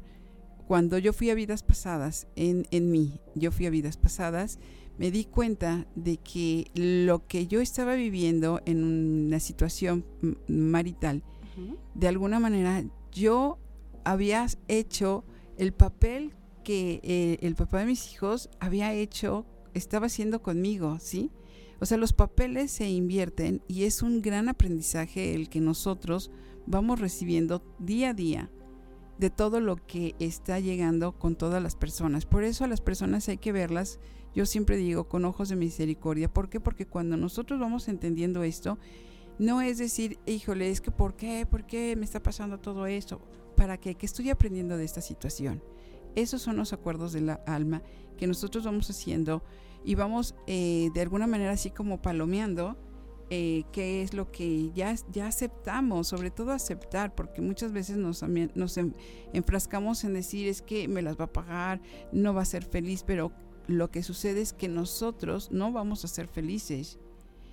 cuando 0.69 0.97
yo 0.99 1.11
fui 1.11 1.29
a 1.29 1.35
vidas 1.35 1.63
pasadas, 1.63 2.29
en, 2.37 2.65
en 2.71 2.91
mí, 2.91 3.19
yo 3.35 3.51
fui 3.51 3.65
a 3.65 3.71
vidas 3.71 3.97
pasadas, 3.97 4.57
me 4.97 5.11
di 5.11 5.25
cuenta 5.25 5.87
de 5.95 6.17
que 6.17 6.71
lo 6.73 7.27
que 7.27 7.47
yo 7.47 7.61
estaba 7.61 7.93
viviendo 7.95 8.61
en 8.65 8.83
una 8.83 9.39
situación 9.39 10.05
m- 10.21 10.35
marital, 10.47 11.23
de 11.95 12.07
alguna 12.07 12.39
manera 12.39 12.83
yo 13.11 13.57
había 14.03 14.45
hecho 14.67 15.23
el 15.57 15.73
papel 15.73 16.33
que 16.63 16.99
eh, 17.03 17.37
el 17.41 17.55
papá 17.55 17.79
de 17.79 17.85
mis 17.87 18.13
hijos 18.13 18.49
había 18.59 18.93
hecho, 18.93 19.45
estaba 19.73 20.05
haciendo 20.07 20.41
conmigo, 20.41 20.97
¿sí? 20.99 21.31
O 21.79 21.85
sea, 21.85 21.97
los 21.97 22.13
papeles 22.13 22.71
se 22.71 22.89
invierten 22.89 23.61
y 23.67 23.83
es 23.83 24.01
un 24.01 24.21
gran 24.21 24.49
aprendizaje 24.49 25.33
el 25.35 25.47
que 25.49 25.61
nosotros 25.61 26.31
vamos 26.65 26.99
recibiendo 26.99 27.63
día 27.79 28.09
a 28.09 28.13
día 28.13 28.51
de 29.17 29.29
todo 29.31 29.59
lo 29.59 29.77
que 29.77 30.15
está 30.19 30.59
llegando 30.59 31.17
con 31.17 31.35
todas 31.35 31.61
las 31.63 31.75
personas. 31.75 32.25
Por 32.25 32.43
eso 32.43 32.65
a 32.65 32.67
las 32.67 32.81
personas 32.81 33.27
hay 33.29 33.37
que 33.37 33.51
verlas, 33.51 33.99
yo 34.37 34.45
siempre 34.45 34.77
digo, 34.77 35.07
con 35.09 35.25
ojos 35.25 35.49
de 35.49 35.55
misericordia. 35.55 36.31
¿Por 36.31 36.47
qué? 36.47 36.59
Porque 36.59 36.85
cuando 36.85 37.17
nosotros 37.17 37.59
vamos 37.59 37.87
entendiendo 37.87 38.43
esto, 38.43 38.77
no 39.39 39.61
es 39.61 39.79
decir, 39.79 40.19
híjole, 40.27 40.69
es 40.69 40.79
que 40.79 40.91
¿por 40.91 41.15
qué? 41.15 41.47
¿Por 41.49 41.65
qué 41.65 41.95
me 41.95 42.05
está 42.05 42.21
pasando 42.21 42.59
todo 42.59 42.85
esto? 42.85 43.19
¿Para 43.55 43.77
qué? 43.79 43.95
Que 43.95 44.05
estoy 44.05 44.29
aprendiendo 44.29 44.77
de 44.77 44.85
esta 44.85 45.01
situación. 45.01 45.63
Esos 46.15 46.43
son 46.43 46.55
los 46.55 46.71
acuerdos 46.71 47.13
de 47.13 47.21
la 47.21 47.33
alma 47.47 47.81
que 48.15 48.27
nosotros 48.27 48.63
vamos 48.63 48.87
haciendo 48.91 49.43
y 49.83 49.95
vamos 49.95 50.35
eh, 50.45 50.89
de 50.93 51.01
alguna 51.01 51.25
manera 51.25 51.51
así 51.51 51.71
como 51.71 51.99
palomeando 51.99 52.77
eh, 53.31 53.63
qué 53.71 54.03
es 54.03 54.13
lo 54.13 54.31
que 54.31 54.71
ya, 54.75 54.93
ya 55.11 55.25
aceptamos, 55.27 56.07
sobre 56.07 56.29
todo 56.29 56.51
aceptar, 56.51 57.15
porque 57.15 57.41
muchas 57.41 57.71
veces 57.71 57.97
nos, 57.97 58.21
nos 58.55 58.77
en- 58.77 58.95
enfrascamos 59.33 60.03
en 60.03 60.13
decir 60.13 60.47
es 60.47 60.61
que 60.61 60.87
me 60.87 61.01
las 61.01 61.19
va 61.19 61.25
a 61.25 61.33
pagar, 61.33 61.81
no 62.11 62.35
va 62.35 62.43
a 62.43 62.45
ser 62.45 62.63
feliz, 62.63 63.03
pero 63.03 63.31
lo 63.67 63.91
que 63.91 64.03
sucede 64.03 64.41
es 64.41 64.53
que 64.53 64.67
nosotros 64.67 65.51
no 65.51 65.71
vamos 65.71 66.03
a 66.03 66.07
ser 66.07 66.27
felices. 66.27 66.97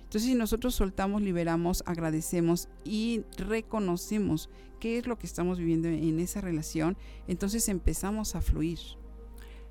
Entonces, 0.03 0.23
si 0.23 0.35
nosotros 0.35 0.75
soltamos, 0.75 1.21
liberamos, 1.21 1.83
agradecemos 1.85 2.69
y 2.83 3.23
reconocemos 3.37 4.49
qué 4.79 4.97
es 4.97 5.07
lo 5.07 5.17
que 5.17 5.27
estamos 5.27 5.57
viviendo 5.57 5.87
en 5.87 6.19
esa 6.19 6.41
relación, 6.41 6.97
entonces 7.27 7.67
empezamos 7.69 8.35
a 8.35 8.41
fluir. 8.41 8.79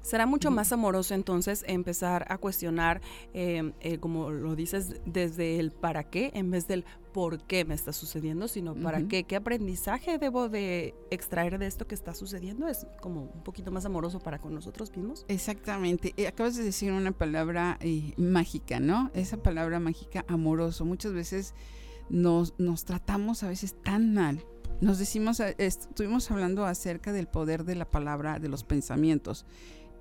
Será 0.05 0.27
mucho 0.27 0.51
más 0.51 0.71
amoroso 0.71 1.15
entonces 1.15 1.65
empezar 1.67 2.27
a 2.29 2.37
cuestionar, 2.37 3.01
eh, 3.33 3.73
eh, 3.81 3.99
como 3.99 4.31
lo 4.31 4.55
dices, 4.55 5.01
desde 5.07 5.59
el 5.59 5.71
para 5.73 6.05
qué 6.05 6.31
en 6.35 6.51
vez 6.51 6.69
del 6.69 6.85
por 7.15 7.41
qué 7.43 7.65
me 7.65 7.75
está 7.75 7.93
sucediendo, 7.93 8.47
sino 8.49 8.75
para 8.75 9.09
qué, 9.09 9.25
qué 9.25 9.37
aprendizaje 9.37 10.19
debo 10.19 10.49
de 10.51 10.95
extraer 11.11 11.59
de 11.59 11.67
esto 11.67 11.87
que 11.87 11.95
está 11.95 12.13
sucediendo. 12.13 12.69
Es 12.69 12.87
como 13.01 13.23
un 13.35 13.43
poquito 13.43 13.71
más 13.71 13.87
amoroso 13.87 14.19
para 14.21 14.39
con 14.41 14.53
nosotros 14.55 14.95
mismos. 14.95 15.25
Exactamente. 15.29 16.13
Eh, 16.19 16.27
acabas 16.27 16.55
de 16.57 16.65
decir 16.65 16.93
una 16.93 17.13
palabra 17.13 17.79
eh, 17.81 18.13
mágica, 18.19 18.81
¿no? 18.81 19.11
Esa 19.15 19.39
palabra 19.39 19.81
mágica, 19.81 20.25
amoroso. 20.29 20.85
Muchas 20.85 21.13
veces 21.15 21.55
nos, 22.11 22.53
nos 22.59 22.85
tratamos 22.85 23.43
a 23.43 23.49
veces 23.49 23.75
tan 23.83 24.13
mal. 24.13 24.45
Nos 24.81 24.99
decimos, 24.99 25.39
est- 25.41 25.57
estuvimos 25.59 26.31
hablando 26.31 26.67
acerca 26.67 27.13
del 27.13 27.29
poder 27.29 27.65
de 27.65 27.77
la 27.77 27.89
palabra, 27.91 28.39
de 28.41 28.49
los 28.49 28.65
pensamientos. 28.65 29.47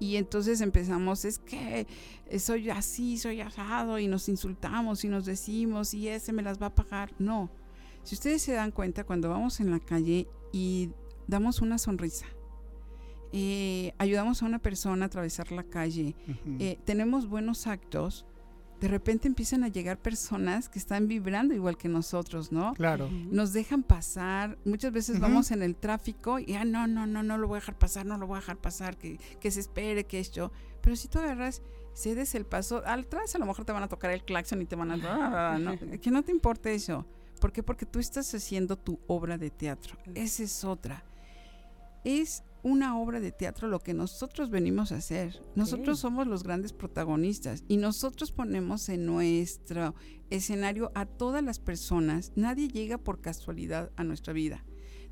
Y 0.04 0.18
entonces 0.18 0.60
empezamos, 0.60 1.24
es 1.24 1.40
que 1.40 1.88
eh, 2.26 2.38
soy 2.38 2.70
así, 2.70 3.18
soy 3.18 3.40
asado, 3.40 4.00
y 4.00 4.08
nos 4.10 4.28
insultamos 4.28 5.06
y 5.06 5.08
nos 5.08 5.24
decimos, 5.24 5.94
y 5.94 6.10
ese 6.10 6.34
me 6.34 6.42
las 6.42 6.62
va 6.62 6.66
a 6.66 6.76
pagar. 6.76 7.14
No. 7.20 7.50
Si 8.04 8.16
ustedes 8.16 8.42
se 8.42 8.52
dan 8.52 8.72
cuenta, 8.72 9.06
cuando 9.06 9.30
vamos 9.30 9.62
en 9.62 9.72
la 9.72 9.80
calle 9.80 10.28
y 10.52 10.90
damos 11.26 11.62
una 11.62 11.78
sonrisa, 11.78 12.26
eh, 13.32 13.94
ayudamos 13.98 14.44
a 14.44 14.46
una 14.46 14.60
persona 14.60 15.06
a 15.06 15.08
atravesar 15.08 15.54
la 15.54 15.64
calle, 15.64 16.18
eh, 16.60 16.78
tenemos 16.84 17.30
buenos 17.30 17.66
actos, 17.66 18.26
de 18.84 18.90
repente 18.90 19.30
empiezan 19.30 19.64
a 19.64 19.70
llegar 19.70 19.98
personas 19.98 20.68
que 20.68 20.78
están 20.78 21.08
vibrando 21.08 21.54
igual 21.54 21.78
que 21.78 21.88
nosotros, 21.88 22.52
¿no? 22.52 22.74
claro. 22.74 23.10
Nos 23.32 23.54
dejan 23.54 23.82
pasar, 23.82 24.58
muchas 24.66 24.92
veces 24.92 25.22
vamos 25.22 25.52
en 25.52 25.64
el 25.64 25.78
tráfico 25.78 26.38
y, 26.38 26.56
ah, 26.56 26.66
no, 26.66 26.86
no, 26.86 27.08
no, 27.08 27.24
no 27.24 27.38
lo 27.38 27.48
voy 27.48 27.56
a 27.56 27.60
dejar 27.62 27.78
pasar, 27.78 28.06
no 28.06 28.18
lo 28.18 28.28
voy 28.28 28.36
a 28.36 28.40
dejar 28.42 28.58
pasar, 28.58 28.98
que, 28.98 29.18
que 29.40 29.52
se 29.52 29.62
espere, 29.62 30.04
que 30.04 30.20
esto. 30.20 30.52
Pero 30.82 30.98
si 30.98 31.08
tú 31.08 31.20
agarras, 31.20 31.62
cedes 31.94 32.36
el 32.36 32.46
paso, 32.46 32.84
atrás 32.86 33.34
a 33.34 33.40
lo 33.40 33.46
mejor 33.46 33.64
te 33.64 33.72
van 33.72 33.84
a 33.84 33.88
tocar 33.88 34.12
el 34.12 34.26
claxon 34.26 34.62
y 34.62 34.66
te 34.66 34.76
van 34.76 34.92
a... 34.92 35.58
¿no? 35.60 35.80
Que 36.02 36.12
no 36.12 36.22
te 36.22 36.34
importe 36.34 36.76
eso. 36.76 37.06
¿Por 37.40 37.54
qué? 37.54 37.64
Porque 37.64 37.86
tú 37.86 38.00
estás 38.00 38.36
haciendo 38.36 38.78
tu 38.78 39.00
obra 39.08 39.38
de 39.38 39.50
teatro. 39.50 39.96
Esa 40.14 40.44
es 40.44 40.66
otra. 40.66 41.06
Es 42.04 42.44
una 42.64 42.98
obra 42.98 43.20
de 43.20 43.32
teatro 43.32 43.68
lo 43.68 43.80
que 43.80 43.94
nosotros 43.94 44.50
venimos 44.50 44.92
a 44.92 44.98
hacer. 44.98 45.42
Nosotros 45.56 46.00
somos 46.00 46.28
los 46.28 46.44
grandes 46.44 46.74
protagonistas 46.74 47.64
y 47.68 47.78
nosotros 47.78 48.32
ponemos 48.32 48.88
en 48.90 49.06
nuestro 49.06 49.94
escenario 50.30 50.92
a 50.96 51.06
todas 51.06 51.44
las 51.44 51.60
personas. 51.60 52.32
Nadie 52.36 52.70
llega 52.70 52.98
por 52.98 53.22
casualidad 53.22 53.92
a 53.98 54.04
nuestra 54.04 54.34
vida. 54.34 54.64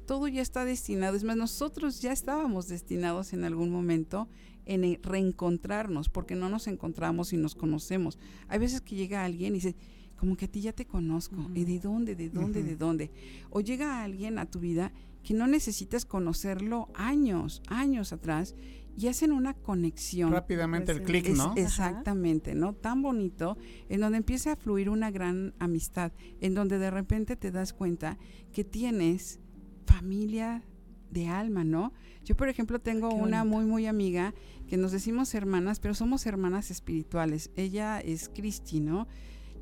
Todo 0.07 0.27
ya 0.27 0.41
está 0.41 0.65
destinado. 0.65 1.15
Es 1.15 1.23
más, 1.23 1.37
nosotros 1.37 2.01
ya 2.01 2.11
estábamos 2.11 2.67
destinados 2.67 3.33
en 3.33 3.43
algún 3.43 3.69
momento 3.69 4.29
en 4.65 5.01
reencontrarnos 5.03 6.09
porque 6.09 6.35
no 6.35 6.49
nos 6.49 6.67
encontramos 6.67 7.33
y 7.33 7.37
nos 7.37 7.55
conocemos. 7.55 8.17
Hay 8.47 8.59
veces 8.59 8.81
que 8.81 8.95
llega 8.95 9.25
alguien 9.25 9.53
y 9.53 9.55
dice, 9.55 9.75
como 10.15 10.37
que 10.37 10.45
a 10.45 10.47
ti 10.47 10.61
ya 10.61 10.71
te 10.71 10.85
conozco. 10.85 11.49
¿Y 11.53 11.65
de 11.65 11.79
dónde? 11.79 12.15
¿De 12.15 12.29
dónde? 12.29 12.63
¿De 12.63 12.75
dónde? 12.75 13.11
O 13.49 13.59
llega 13.59 14.03
alguien 14.03 14.37
a 14.37 14.45
tu 14.45 14.59
vida 14.59 14.93
que 15.23 15.33
no 15.33 15.47
necesitas 15.47 16.05
conocerlo 16.05 16.89
años, 16.93 17.61
años 17.67 18.11
atrás 18.13 18.55
y 18.97 19.07
hacen 19.07 19.31
una 19.31 19.53
conexión. 19.53 20.31
Rápidamente 20.31 20.91
el 20.91 21.03
clic, 21.03 21.27
Es- 21.29 21.37
¿no? 21.37 21.53
exactamente, 21.55 22.55
¿no? 22.55 22.73
Tan 22.73 23.01
bonito, 23.01 23.57
en 23.87 24.01
donde 24.01 24.17
empieza 24.17 24.53
a 24.53 24.55
fluir 24.55 24.89
una 24.89 25.11
gran 25.11 25.53
amistad, 25.59 26.11
en 26.41 26.53
donde 26.53 26.77
de 26.77 26.91
repente 26.91 27.35
te 27.35 27.51
das 27.51 27.71
cuenta 27.73 28.17
que 28.51 28.63
tienes 28.63 29.39
familia 29.85 30.63
de 31.09 31.27
alma, 31.27 31.63
¿no? 31.63 31.93
Yo, 32.23 32.35
por 32.35 32.47
ejemplo, 32.49 32.79
tengo 32.79 33.09
Qué 33.09 33.15
una 33.15 33.43
bonito. 33.43 33.57
muy, 33.57 33.65
muy 33.65 33.85
amiga 33.87 34.33
que 34.67 34.77
nos 34.77 34.91
decimos 34.91 35.33
hermanas, 35.35 35.79
pero 35.79 35.93
somos 35.93 36.25
hermanas 36.25 36.71
espirituales. 36.71 37.49
Ella 37.55 37.99
es 37.99 38.29
Cristi, 38.29 38.79
¿no? 38.79 39.07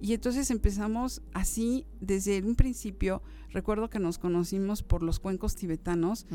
Y 0.01 0.13
entonces 0.13 0.50
empezamos 0.51 1.22
así 1.34 1.86
desde 2.00 2.41
un 2.41 2.56
principio. 2.56 3.22
Recuerdo 3.51 3.89
que 3.89 4.00
nos 4.00 4.18
conocimos 4.18 4.84
por 4.84 5.03
los 5.03 5.20
cuencos 5.20 5.56
tibetanos 5.56 6.25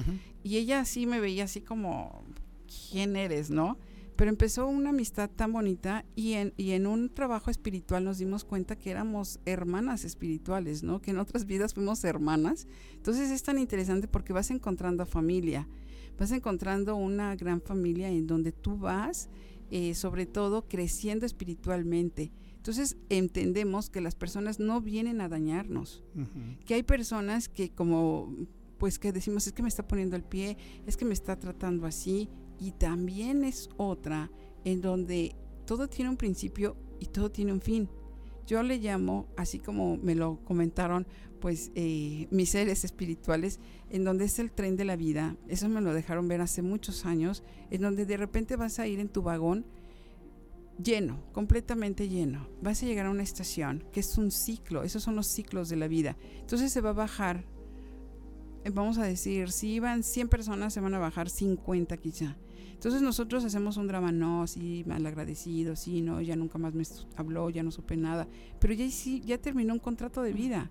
y 0.42 0.56
ella 0.56 0.80
así 0.80 1.06
me 1.06 1.20
veía 1.20 1.44
así 1.44 1.60
como, 1.60 2.24
¿quién 2.90 3.16
eres, 3.16 3.50
no? 3.50 3.78
Pero 4.16 4.30
empezó 4.30 4.66
una 4.66 4.90
amistad 4.90 5.28
tan 5.30 5.52
bonita 5.52 6.04
y 6.14 6.34
en, 6.34 6.52
y 6.56 6.72
en 6.72 6.86
un 6.86 7.12
trabajo 7.12 7.50
espiritual 7.50 8.04
nos 8.04 8.18
dimos 8.18 8.44
cuenta 8.44 8.76
que 8.76 8.90
éramos 8.90 9.40
hermanas 9.44 10.04
espirituales, 10.04 10.82
¿no? 10.82 11.00
Que 11.00 11.10
en 11.10 11.18
otras 11.18 11.46
vidas 11.46 11.74
fuimos 11.74 12.04
hermanas. 12.04 12.68
Entonces 12.94 13.30
es 13.30 13.42
tan 13.42 13.58
interesante 13.58 14.06
porque 14.06 14.32
vas 14.32 14.50
encontrando 14.50 15.04
familia, 15.06 15.66
vas 16.18 16.30
encontrando 16.30 16.94
una 16.94 17.34
gran 17.34 17.60
familia 17.60 18.08
en 18.08 18.26
donde 18.26 18.52
tú 18.52 18.78
vas, 18.78 19.28
eh, 19.70 19.94
sobre 19.94 20.26
todo, 20.26 20.68
creciendo 20.68 21.26
espiritualmente. 21.26 22.30
Entonces 22.64 22.96
entendemos 23.10 23.90
que 23.90 24.00
las 24.00 24.14
personas 24.14 24.58
no 24.58 24.80
vienen 24.80 25.20
a 25.20 25.28
dañarnos 25.28 26.02
que 26.64 26.72
hay 26.72 26.82
personas 26.82 27.50
que 27.50 27.68
como 27.68 28.34
pues 28.78 28.98
que 28.98 29.12
decimos 29.12 29.46
es 29.46 29.52
que 29.52 29.60
me 29.62 29.68
está 29.68 29.86
poniendo 29.86 30.16
el 30.16 30.22
pie, 30.22 30.56
es 30.86 30.96
que 30.96 31.04
me 31.04 31.12
está 31.12 31.38
tratando 31.38 31.84
así 31.84 32.30
y 32.58 32.72
también 32.72 33.44
es 33.44 33.68
otra 33.76 34.30
en 34.64 34.80
donde 34.80 35.36
todo 35.66 35.88
tiene 35.88 36.08
un 36.08 36.16
principio 36.16 36.74
y 37.00 37.04
todo 37.04 37.30
tiene 37.30 37.52
un 37.52 37.60
fin. 37.60 37.90
Yo 38.46 38.62
le 38.62 38.78
llamo, 38.78 39.28
así 39.36 39.58
como 39.58 39.98
me 39.98 40.14
lo 40.14 40.42
comentaron, 40.44 41.06
pues 41.40 41.70
eh, 41.74 42.28
mis 42.30 42.48
seres 42.48 42.82
espirituales, 42.82 43.60
en 43.90 44.04
donde 44.04 44.24
es 44.24 44.38
el 44.38 44.50
tren 44.50 44.76
de 44.76 44.86
la 44.86 44.96
vida. 44.96 45.36
Eso 45.48 45.68
me 45.68 45.82
lo 45.82 45.92
dejaron 45.92 46.28
ver 46.28 46.40
hace 46.40 46.62
muchos 46.62 47.04
años, 47.04 47.42
en 47.70 47.82
donde 47.82 48.06
de 48.06 48.16
repente 48.16 48.56
vas 48.56 48.78
a 48.78 48.86
ir 48.86 49.00
en 49.00 49.10
tu 49.10 49.20
vagón 49.20 49.66
lleno, 50.82 51.22
completamente 51.32 52.08
lleno. 52.08 52.48
Vas 52.62 52.82
a 52.82 52.86
llegar 52.86 53.06
a 53.06 53.10
una 53.10 53.22
estación 53.22 53.84
que 53.92 54.00
es 54.00 54.18
un 54.18 54.30
ciclo, 54.30 54.82
esos 54.82 55.02
son 55.02 55.16
los 55.16 55.26
ciclos 55.26 55.68
de 55.68 55.76
la 55.76 55.88
vida. 55.88 56.16
Entonces 56.38 56.72
se 56.72 56.80
va 56.80 56.90
a 56.90 56.94
bajar, 56.94 57.44
eh, 58.64 58.70
vamos 58.70 58.98
a 58.98 59.04
decir, 59.04 59.50
si 59.50 59.74
iban 59.74 60.02
100 60.02 60.28
personas, 60.28 60.72
se 60.72 60.80
van 60.80 60.94
a 60.94 60.98
bajar 60.98 61.28
50 61.28 61.96
quizá. 61.98 62.36
Entonces 62.72 63.00
nosotros 63.00 63.44
hacemos 63.44 63.76
un 63.76 63.86
drama, 63.86 64.12
no, 64.12 64.46
sí, 64.46 64.84
mal 64.86 65.06
agradecido, 65.06 65.74
sí, 65.74 66.02
no, 66.02 66.20
ya 66.20 66.36
nunca 66.36 66.58
más 66.58 66.74
me 66.74 66.84
habló, 67.16 67.48
ya 67.48 67.62
no 67.62 67.70
supe 67.70 67.96
nada. 67.96 68.28
Pero 68.60 68.74
ya, 68.74 68.90
sí, 68.90 69.22
ya 69.24 69.38
terminó 69.38 69.72
un 69.72 69.80
contrato 69.80 70.22
de 70.22 70.32
vida. 70.32 70.70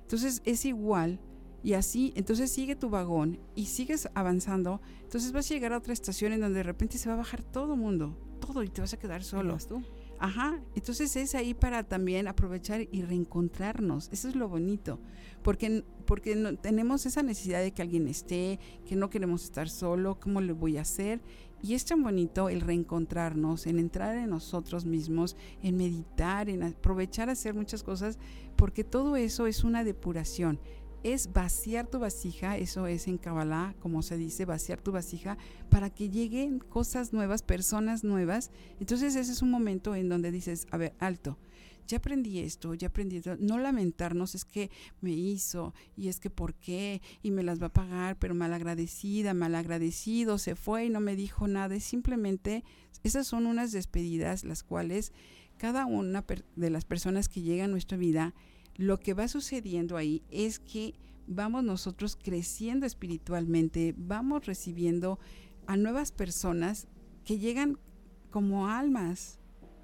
Entonces 0.00 0.40
es 0.44 0.64
igual 0.64 1.20
y 1.62 1.74
así, 1.74 2.12
entonces 2.16 2.50
sigue 2.50 2.74
tu 2.74 2.90
vagón 2.90 3.38
y 3.54 3.66
sigues 3.66 4.08
avanzando. 4.14 4.80
Entonces 5.02 5.32
vas 5.32 5.50
a 5.50 5.54
llegar 5.54 5.72
a 5.72 5.78
otra 5.78 5.92
estación 5.92 6.32
en 6.32 6.40
donde 6.40 6.58
de 6.58 6.64
repente 6.64 6.96
se 6.96 7.08
va 7.08 7.14
a 7.14 7.18
bajar 7.18 7.42
todo 7.42 7.76
mundo, 7.76 8.16
todo 8.46 8.62
y 8.62 8.68
te 8.68 8.80
vas 8.80 8.92
a 8.92 8.98
quedar 8.98 9.20
¿Y 9.20 9.24
solo. 9.24 9.56
tú? 9.56 9.82
Ajá, 10.18 10.60
entonces 10.76 11.16
es 11.16 11.34
ahí 11.34 11.52
para 11.52 11.82
también 11.82 12.28
aprovechar 12.28 12.86
y 12.92 13.02
reencontrarnos. 13.02 14.08
Eso 14.12 14.28
es 14.28 14.36
lo 14.36 14.48
bonito, 14.48 15.00
porque, 15.42 15.84
porque 16.06 16.36
no, 16.36 16.56
tenemos 16.56 17.06
esa 17.06 17.22
necesidad 17.22 17.60
de 17.60 17.72
que 17.72 17.82
alguien 17.82 18.06
esté, 18.06 18.60
que 18.86 18.94
no 18.94 19.10
queremos 19.10 19.42
estar 19.42 19.68
solo, 19.68 20.20
¿cómo 20.20 20.40
le 20.40 20.52
voy 20.52 20.76
a 20.76 20.82
hacer? 20.82 21.20
Y 21.60 21.74
es 21.74 21.84
tan 21.84 22.02
bonito 22.02 22.48
el 22.48 22.60
reencontrarnos, 22.60 23.66
en 23.66 23.78
entrar 23.78 24.16
en 24.16 24.30
nosotros 24.30 24.84
mismos, 24.84 25.36
en 25.62 25.76
meditar, 25.76 26.48
en 26.48 26.62
aprovechar 26.62 27.28
a 27.28 27.32
hacer 27.32 27.54
muchas 27.54 27.82
cosas, 27.82 28.18
porque 28.54 28.84
todo 28.84 29.16
eso 29.16 29.46
es 29.48 29.64
una 29.64 29.82
depuración 29.82 30.60
es 31.02 31.32
vaciar 31.32 31.86
tu 31.86 31.98
vasija, 31.98 32.56
eso 32.56 32.86
es 32.86 33.08
en 33.08 33.18
Kabbalah, 33.18 33.74
como 33.80 34.02
se 34.02 34.16
dice, 34.16 34.44
vaciar 34.44 34.80
tu 34.80 34.92
vasija 34.92 35.36
para 35.70 35.90
que 35.90 36.10
lleguen 36.10 36.58
cosas 36.58 37.12
nuevas, 37.12 37.42
personas 37.42 38.04
nuevas. 38.04 38.50
Entonces 38.80 39.16
ese 39.16 39.32
es 39.32 39.42
un 39.42 39.50
momento 39.50 39.94
en 39.94 40.08
donde 40.08 40.30
dices, 40.30 40.66
a 40.70 40.76
ver, 40.76 40.94
alto, 40.98 41.38
ya 41.88 41.98
aprendí 41.98 42.38
esto, 42.38 42.74
ya 42.74 42.88
aprendí 42.88 43.16
esto. 43.16 43.36
No 43.38 43.58
lamentarnos, 43.58 44.34
es 44.34 44.44
que 44.44 44.70
me 45.00 45.10
hizo 45.10 45.74
y 45.96 46.08
es 46.08 46.20
que 46.20 46.30
por 46.30 46.54
qué 46.54 47.02
y 47.22 47.30
me 47.30 47.42
las 47.42 47.60
va 47.60 47.66
a 47.66 47.72
pagar, 47.72 48.18
pero 48.18 48.34
malagradecida, 48.34 49.34
malagradecido, 49.34 50.38
se 50.38 50.54
fue 50.54 50.86
y 50.86 50.90
no 50.90 51.00
me 51.00 51.16
dijo 51.16 51.48
nada. 51.48 51.74
Es 51.74 51.84
simplemente, 51.84 52.64
esas 53.02 53.26
son 53.26 53.46
unas 53.46 53.72
despedidas 53.72 54.44
las 54.44 54.62
cuales 54.62 55.12
cada 55.58 55.86
una 55.86 56.24
de 56.56 56.70
las 56.70 56.84
personas 56.84 57.28
que 57.28 57.42
llegan 57.42 57.70
a 57.70 57.72
nuestra 57.72 57.98
vida 57.98 58.34
lo 58.76 59.00
que 59.00 59.14
va 59.14 59.28
sucediendo 59.28 59.96
ahí 59.96 60.22
es 60.30 60.58
que 60.58 60.94
vamos 61.26 61.64
nosotros 61.64 62.16
creciendo 62.16 62.86
espiritualmente, 62.86 63.94
vamos 63.96 64.46
recibiendo 64.46 65.18
a 65.66 65.76
nuevas 65.76 66.12
personas 66.12 66.88
que 67.24 67.38
llegan 67.38 67.78
como 68.30 68.68
almas, 68.68 69.38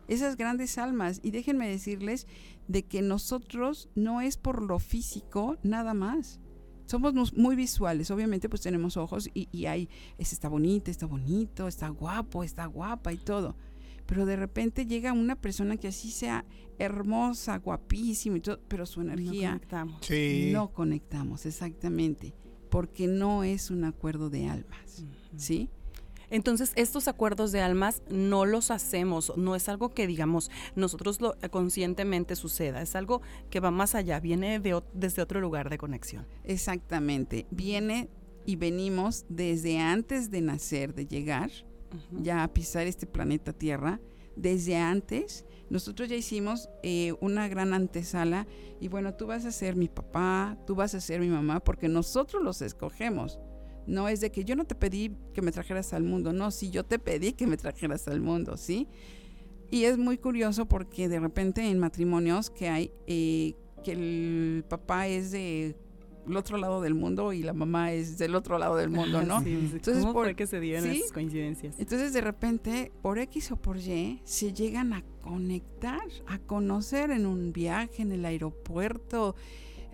esas 0.08 0.36
grandes 0.36 0.78
almas. 0.78 1.20
Y 1.22 1.30
déjenme 1.30 1.68
decirles 1.68 2.26
de 2.66 2.84
que 2.84 3.02
nosotros 3.02 3.88
no 3.94 4.20
es 4.20 4.36
por 4.36 4.62
lo 4.62 4.78
físico 4.78 5.56
nada 5.62 5.94
más. 5.94 6.40
Somos 6.86 7.34
muy 7.34 7.54
visuales, 7.54 8.10
obviamente 8.10 8.48
pues 8.48 8.62
tenemos 8.62 8.96
ojos 8.96 9.28
y, 9.34 9.48
y 9.52 9.66
hay, 9.66 9.90
está 10.16 10.48
bonito, 10.48 10.90
está 10.90 11.04
bonito, 11.04 11.68
está 11.68 11.88
guapo, 11.90 12.42
está 12.42 12.64
guapa 12.64 13.12
y 13.12 13.18
todo 13.18 13.56
pero 14.08 14.24
de 14.24 14.36
repente 14.36 14.86
llega 14.86 15.12
una 15.12 15.36
persona 15.36 15.76
que 15.76 15.88
así 15.88 16.10
sea 16.10 16.46
hermosa, 16.78 17.58
guapísima 17.58 18.38
y 18.38 18.40
todo, 18.40 18.58
pero 18.66 18.86
su 18.86 19.02
energía 19.02 19.52
no 19.52 19.58
conectamos. 19.58 20.10
No 20.50 20.72
conectamos, 20.72 21.46
exactamente, 21.46 22.34
porque 22.70 23.06
no 23.06 23.44
es 23.44 23.70
un 23.70 23.84
acuerdo 23.84 24.30
de 24.30 24.48
almas, 24.48 25.04
¿sí? 25.36 25.68
Entonces, 26.30 26.72
estos 26.76 27.06
acuerdos 27.06 27.52
de 27.52 27.60
almas 27.60 28.02
no 28.08 28.46
los 28.46 28.70
hacemos, 28.70 29.34
no 29.36 29.54
es 29.54 29.68
algo 29.68 29.90
que 29.90 30.06
digamos 30.06 30.50
nosotros 30.74 31.20
lo 31.20 31.34
eh, 31.42 31.50
conscientemente 31.50 32.34
suceda, 32.34 32.80
es 32.80 32.96
algo 32.96 33.20
que 33.50 33.60
va 33.60 33.70
más 33.70 33.94
allá, 33.94 34.20
viene 34.20 34.58
de, 34.58 34.82
desde 34.94 35.20
otro 35.20 35.40
lugar 35.40 35.68
de 35.68 35.76
conexión. 35.76 36.26
Exactamente, 36.44 37.46
viene 37.50 38.08
y 38.46 38.56
venimos 38.56 39.26
desde 39.28 39.78
antes 39.78 40.30
de 40.30 40.40
nacer, 40.40 40.94
de 40.94 41.06
llegar, 41.06 41.50
ya 42.12 42.42
a 42.42 42.52
pisar 42.52 42.86
este 42.86 43.06
planeta 43.06 43.52
Tierra. 43.52 44.00
Desde 44.36 44.76
antes, 44.76 45.44
nosotros 45.68 46.08
ya 46.08 46.16
hicimos 46.16 46.68
eh, 46.82 47.14
una 47.20 47.48
gran 47.48 47.74
antesala 47.74 48.46
y 48.80 48.88
bueno, 48.88 49.14
tú 49.14 49.26
vas 49.26 49.44
a 49.44 49.52
ser 49.52 49.76
mi 49.76 49.88
papá, 49.88 50.56
tú 50.66 50.74
vas 50.74 50.94
a 50.94 51.00
ser 51.00 51.20
mi 51.20 51.28
mamá, 51.28 51.60
porque 51.60 51.88
nosotros 51.88 52.42
los 52.42 52.62
escogemos. 52.62 53.38
No 53.86 54.08
es 54.08 54.20
de 54.20 54.30
que 54.30 54.44
yo 54.44 54.54
no 54.54 54.64
te 54.64 54.74
pedí 54.74 55.16
que 55.32 55.42
me 55.42 55.50
trajeras 55.50 55.92
al 55.92 56.04
mundo, 56.04 56.32
no, 56.32 56.50
si 56.50 56.70
yo 56.70 56.84
te 56.84 56.98
pedí 56.98 57.32
que 57.32 57.46
me 57.46 57.56
trajeras 57.56 58.06
al 58.06 58.20
mundo, 58.20 58.56
¿sí? 58.56 58.86
Y 59.70 59.84
es 59.84 59.98
muy 59.98 60.18
curioso 60.18 60.66
porque 60.66 61.08
de 61.08 61.20
repente 61.20 61.68
en 61.68 61.78
matrimonios 61.78 62.50
que 62.50 62.68
hay, 62.68 62.92
eh, 63.06 63.54
que 63.82 63.92
el 63.92 64.64
papá 64.68 65.08
es 65.08 65.30
de 65.30 65.76
el 66.28 66.36
otro 66.36 66.56
lado 66.58 66.80
del 66.80 66.94
mundo 66.94 67.32
y 67.32 67.42
la 67.42 67.52
mamá 67.52 67.92
es 67.92 68.18
del 68.18 68.34
otro 68.34 68.58
lado 68.58 68.76
del 68.76 68.90
mundo, 68.90 69.22
¿no? 69.22 69.38
Entonces, 69.40 70.00
¿cómo 70.00 70.12
por, 70.12 70.26
fue 70.26 70.34
que 70.34 70.46
se 70.46 70.60
dieron 70.60 70.90
esas 70.90 71.12
coincidencias? 71.12 71.74
Entonces, 71.78 72.12
de 72.12 72.20
repente, 72.20 72.92
por 73.02 73.18
X 73.18 73.52
o 73.52 73.56
por 73.56 73.78
Y, 73.78 74.20
se 74.24 74.52
llegan 74.52 74.92
a 74.92 75.04
conectar, 75.20 76.00
a 76.26 76.38
conocer 76.38 77.10
en 77.10 77.26
un 77.26 77.52
viaje, 77.52 78.02
en 78.02 78.12
el 78.12 78.24
aeropuerto, 78.24 79.34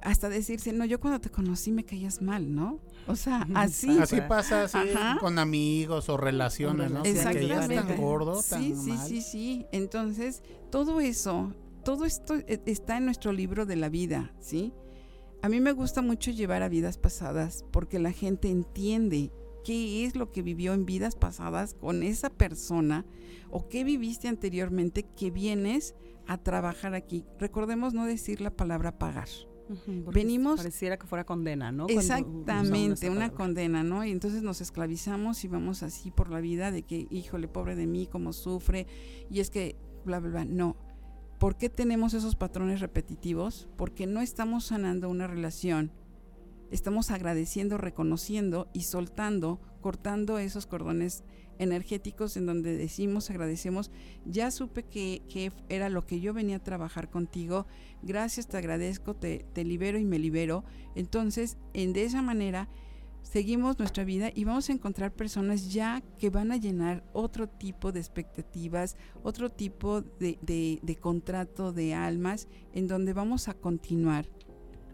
hasta 0.04 0.28
decirse, 0.28 0.72
no, 0.72 0.84
yo 0.84 1.00
cuando 1.00 1.20
te 1.20 1.30
conocí 1.30 1.72
me 1.72 1.84
caías 1.84 2.20
mal, 2.20 2.54
¿no? 2.54 2.78
O 3.06 3.16
sea, 3.16 3.46
así. 3.54 3.98
Así 3.98 4.20
pasa 4.28 4.64
así 4.64 4.78
con 5.18 5.38
amigos 5.38 6.08
o 6.08 6.16
relaciones, 6.16 6.90
¿no? 6.90 7.04
Exactamente. 7.04 7.74
tan 7.74 7.96
gordo, 7.96 8.42
tan 8.48 8.62
sí, 8.62 8.74
sí, 8.76 8.90
mal. 8.90 9.08
sí, 9.08 9.22
sí. 9.22 9.66
Entonces, 9.72 10.42
todo 10.70 11.00
eso, 11.00 11.54
todo 11.84 12.04
esto 12.04 12.34
e, 12.34 12.60
está 12.66 12.98
en 12.98 13.06
nuestro 13.06 13.32
libro 13.32 13.66
de 13.66 13.76
la 13.76 13.88
vida, 13.88 14.32
¿sí? 14.40 14.72
A 15.44 15.50
mí 15.50 15.60
me 15.60 15.72
gusta 15.72 16.00
mucho 16.00 16.30
llevar 16.30 16.62
a 16.62 16.70
vidas 16.70 16.96
pasadas 16.96 17.66
porque 17.70 17.98
la 17.98 18.12
gente 18.12 18.48
entiende 18.48 19.30
qué 19.62 20.06
es 20.06 20.16
lo 20.16 20.32
que 20.32 20.40
vivió 20.40 20.72
en 20.72 20.86
vidas 20.86 21.16
pasadas 21.16 21.74
con 21.74 22.02
esa 22.02 22.30
persona 22.30 23.04
o 23.50 23.68
qué 23.68 23.84
viviste 23.84 24.28
anteriormente 24.28 25.02
que 25.02 25.30
vienes 25.30 25.94
a 26.26 26.38
trabajar 26.38 26.94
aquí. 26.94 27.26
Recordemos 27.38 27.92
no 27.92 28.06
decir 28.06 28.40
la 28.40 28.56
palabra 28.56 28.96
pagar. 28.98 29.28
Venimos. 29.86 30.56
Pareciera 30.56 30.96
que 30.98 31.06
fuera 31.06 31.24
condena, 31.24 31.70
¿no? 31.70 31.88
Exactamente, 31.90 33.10
una 33.10 33.28
condena, 33.28 33.84
¿no? 33.84 34.02
Y 34.02 34.12
entonces 34.12 34.42
nos 34.42 34.62
esclavizamos 34.62 35.44
y 35.44 35.48
vamos 35.48 35.82
así 35.82 36.10
por 36.10 36.30
la 36.30 36.40
vida 36.40 36.70
de 36.70 36.84
que, 36.84 37.06
híjole, 37.10 37.48
pobre 37.48 37.76
de 37.76 37.86
mí, 37.86 38.08
cómo 38.10 38.32
sufre. 38.32 38.86
Y 39.30 39.40
es 39.40 39.50
que, 39.50 39.76
bla, 40.06 40.20
bla, 40.20 40.30
bla. 40.30 40.44
No, 40.46 40.78
¿Por 41.38 41.56
qué 41.56 41.68
tenemos 41.68 42.14
esos 42.14 42.36
patrones 42.36 42.80
repetitivos? 42.80 43.68
Porque 43.76 44.06
no 44.06 44.20
estamos 44.20 44.66
sanando 44.66 45.10
una 45.10 45.26
relación. 45.26 45.92
Estamos 46.70 47.10
agradeciendo, 47.10 47.76
reconociendo 47.78 48.68
y 48.72 48.82
soltando, 48.82 49.60
cortando 49.80 50.38
esos 50.38 50.66
cordones 50.66 51.24
energéticos 51.58 52.36
en 52.36 52.46
donde 52.46 52.76
decimos, 52.76 53.30
agradecemos, 53.30 53.90
ya 54.24 54.50
supe 54.50 54.84
que, 54.84 55.52
era 55.68 55.88
lo 55.88 56.06
que 56.06 56.20
yo 56.20 56.32
venía 56.32 56.56
a 56.56 56.64
trabajar 56.64 57.10
contigo, 57.10 57.66
gracias, 58.02 58.48
te 58.48 58.56
agradezco, 58.56 59.14
te, 59.14 59.46
te 59.52 59.64
libero 59.64 59.98
y 59.98 60.04
me 60.04 60.18
libero. 60.18 60.64
Entonces, 60.94 61.58
en, 61.74 61.92
de 61.92 62.04
esa 62.04 62.22
manera 62.22 62.68
seguimos 63.24 63.78
nuestra 63.78 64.04
vida 64.04 64.30
y 64.32 64.44
vamos 64.44 64.68
a 64.68 64.72
encontrar 64.72 65.12
personas 65.12 65.72
ya 65.72 66.02
que 66.18 66.30
van 66.30 66.52
a 66.52 66.56
llenar 66.56 67.02
otro 67.12 67.48
tipo 67.48 67.90
de 67.90 67.98
expectativas, 67.98 68.96
otro 69.24 69.50
tipo 69.50 70.02
de, 70.02 70.38
de, 70.40 70.96
contrato 70.96 71.72
de 71.72 71.94
almas 71.94 72.46
en 72.72 72.86
donde 72.86 73.12
vamos 73.12 73.48
a 73.48 73.54
continuar 73.54 74.26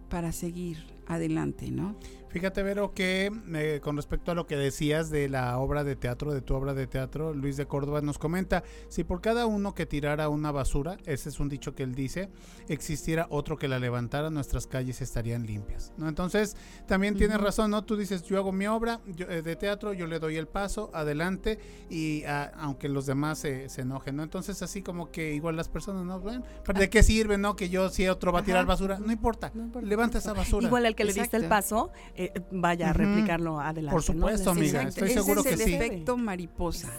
para 0.09 0.33
seguir 0.33 0.79
adelante, 1.07 1.71
¿no? 1.71 1.97
Fíjate, 2.31 2.63
Vero, 2.63 2.95
que 2.95 3.33
eh, 3.55 3.81
con 3.83 3.97
respecto 3.97 4.31
a 4.31 4.37
lo 4.37 4.47
que 4.47 4.57
decías 4.57 5.11
de 5.11 5.29
la 5.29 5.59
obra 5.59 5.83
de 5.83 5.97
teatro, 5.97 6.33
de 6.33 6.41
tu 6.41 6.55
obra 6.55 6.75
de 6.75 6.87
teatro, 6.87 7.35
Luis 7.35 7.57
de 7.57 7.67
Córdoba 7.67 8.03
nos 8.03 8.19
comenta, 8.19 8.63
si 8.89 9.03
por 9.03 9.21
cada 9.21 9.47
uno 9.47 9.75
que 9.75 9.85
tirara 9.85 10.29
una 10.29 10.53
basura, 10.53 10.97
ese 11.07 11.29
es 11.29 11.41
un 11.41 11.49
dicho 11.49 11.75
que 11.75 11.83
él 11.83 11.97
dice, 11.97 12.31
existiera 12.69 13.27
otro 13.31 13.59
que 13.59 13.67
la 13.67 13.81
levantara, 13.81 14.31
nuestras 14.31 14.69
calles 14.69 15.01
estarían 15.01 15.45
limpias, 15.45 15.93
¿no? 15.97 16.09
Entonces, 16.09 16.57
también 16.87 17.17
tienes 17.17 17.41
razón, 17.41 17.73
¿no? 17.73 17.85
Tú 17.85 17.97
dices, 17.97 18.23
yo 18.23 18.37
hago 18.39 18.53
mi 18.53 18.69
obra 18.69 19.01
eh, 19.09 19.43
de 19.43 19.57
teatro, 19.57 19.93
yo 19.93 20.07
le 20.07 20.21
doy 20.21 20.37
el 20.37 20.47
paso, 20.47 20.93
adelante, 20.95 21.59
y 21.91 22.23
ah, 22.25 22.53
aunque 22.59 22.89
los 22.89 23.07
demás 23.07 23.41
se, 23.41 23.67
enojen, 23.77 24.15
¿no? 24.15 24.23
Entonces, 24.23 24.63
así 24.63 24.83
como 24.83 25.11
que 25.11 25.35
igual 25.35 25.57
las 25.57 25.69
personas, 25.69 26.05
¿no? 26.05 26.21
Bueno, 26.21 26.45
¿de 26.75 26.91
qué 26.91 27.03
sirve, 27.03 27.39
no? 27.39 27.57
Que 27.57 27.71
yo, 27.71 27.89
si 27.89 28.07
otro 28.07 28.31
va 28.31 28.39
a 28.39 28.45
tirar 28.45 28.67
basura, 28.67 29.01
no 29.01 29.11
importa, 29.11 29.51
levanta 29.83 30.19
esa 30.19 30.33
basura. 30.33 30.65
Igual 30.65 30.87
el 30.87 30.95
que 30.95 31.05
le 31.05 31.13
diste 31.13 31.37
el 31.37 31.49
paso, 31.49 31.91
eh, 32.23 32.33
vaya 32.51 32.91
a 32.91 32.93
replicarlo 32.93 33.59
adelante. 33.59 33.95
Por 33.95 34.03
supuesto, 34.03 34.51
amiga, 34.51 34.83
estoy 34.83 35.09
seguro 35.09 35.41
es 35.41 35.59
el 35.59 35.73
efecto 35.73 36.19
mariposa. 36.19 36.93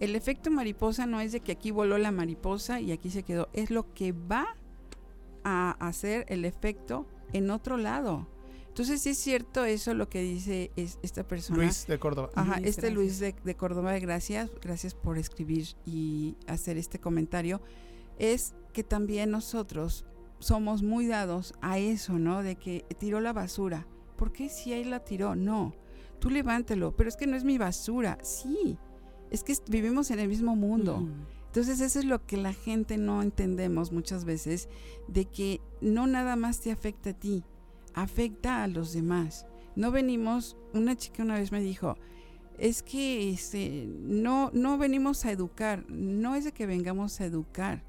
El 0.00 0.16
efecto 0.16 0.50
mariposa 0.50 1.06
no 1.06 1.20
es 1.20 1.30
de 1.30 1.38
que 1.38 1.52
aquí 1.52 1.70
voló 1.70 1.96
la 1.96 2.10
mariposa 2.10 2.80
y 2.80 2.90
aquí 2.90 3.08
se 3.10 3.22
quedó, 3.22 3.48
es 3.52 3.70
lo 3.70 3.94
que 3.94 4.10
va 4.10 4.56
a 5.44 5.76
hacer 5.78 6.26
el 6.28 6.44
efecto 6.44 7.06
en 7.32 7.52
otro 7.52 7.76
lado. 7.76 8.26
Entonces, 8.66 9.06
es 9.06 9.18
cierto 9.18 9.64
eso 9.64 9.94
lo 9.94 10.08
que 10.08 10.22
dice 10.22 10.72
esta 10.76 11.22
persona. 11.22 11.58
Luis 11.58 11.86
de 11.86 12.00
Córdoba. 12.00 12.30
Ajá, 12.34 12.58
este 12.64 12.90
Luis 12.90 13.20
de, 13.20 13.36
de, 13.44 13.54
Córdoba, 13.54 13.96
gracias, 14.00 14.50
gracias 14.60 14.94
por 14.94 15.18
escribir 15.18 15.68
y 15.86 16.36
hacer 16.48 16.78
este 16.78 16.98
comentario. 16.98 17.60
Es 18.18 18.54
que 18.72 18.82
también 18.82 19.30
nosotros 19.30 20.04
somos 20.40 20.82
muy 20.82 21.06
dados 21.06 21.54
a 21.60 21.78
eso, 21.78 22.18
¿no? 22.18 22.42
De 22.42 22.56
que 22.56 22.84
tiró 22.98 23.20
la 23.20 23.32
basura. 23.32 23.86
¿Por 24.22 24.30
qué 24.32 24.48
si 24.48 24.72
ahí 24.72 24.84
la 24.84 25.00
tiró? 25.00 25.34
No. 25.34 25.74
Tú 26.20 26.30
levántelo, 26.30 26.94
pero 26.94 27.08
es 27.08 27.16
que 27.16 27.26
no 27.26 27.36
es 27.36 27.42
mi 27.42 27.58
basura. 27.58 28.18
Sí, 28.22 28.78
es 29.32 29.42
que 29.42 29.52
vivimos 29.66 30.12
en 30.12 30.20
el 30.20 30.28
mismo 30.28 30.54
mundo. 30.54 31.08
Entonces 31.46 31.80
eso 31.80 31.98
es 31.98 32.04
lo 32.04 32.24
que 32.24 32.36
la 32.36 32.52
gente 32.52 32.98
no 32.98 33.20
entendemos 33.20 33.90
muchas 33.90 34.24
veces, 34.24 34.68
de 35.08 35.24
que 35.24 35.60
no 35.80 36.06
nada 36.06 36.36
más 36.36 36.60
te 36.60 36.70
afecta 36.70 37.10
a 37.10 37.14
ti, 37.14 37.42
afecta 37.94 38.62
a 38.62 38.68
los 38.68 38.92
demás. 38.92 39.44
No 39.74 39.90
venimos, 39.90 40.56
una 40.72 40.94
chica 40.94 41.24
una 41.24 41.34
vez 41.34 41.50
me 41.50 41.60
dijo, 41.60 41.96
es 42.58 42.84
que 42.84 43.28
este, 43.28 43.88
no, 43.88 44.52
no 44.54 44.78
venimos 44.78 45.24
a 45.24 45.32
educar, 45.32 45.84
no 45.88 46.36
es 46.36 46.44
de 46.44 46.52
que 46.52 46.66
vengamos 46.66 47.20
a 47.20 47.24
educar, 47.24 47.82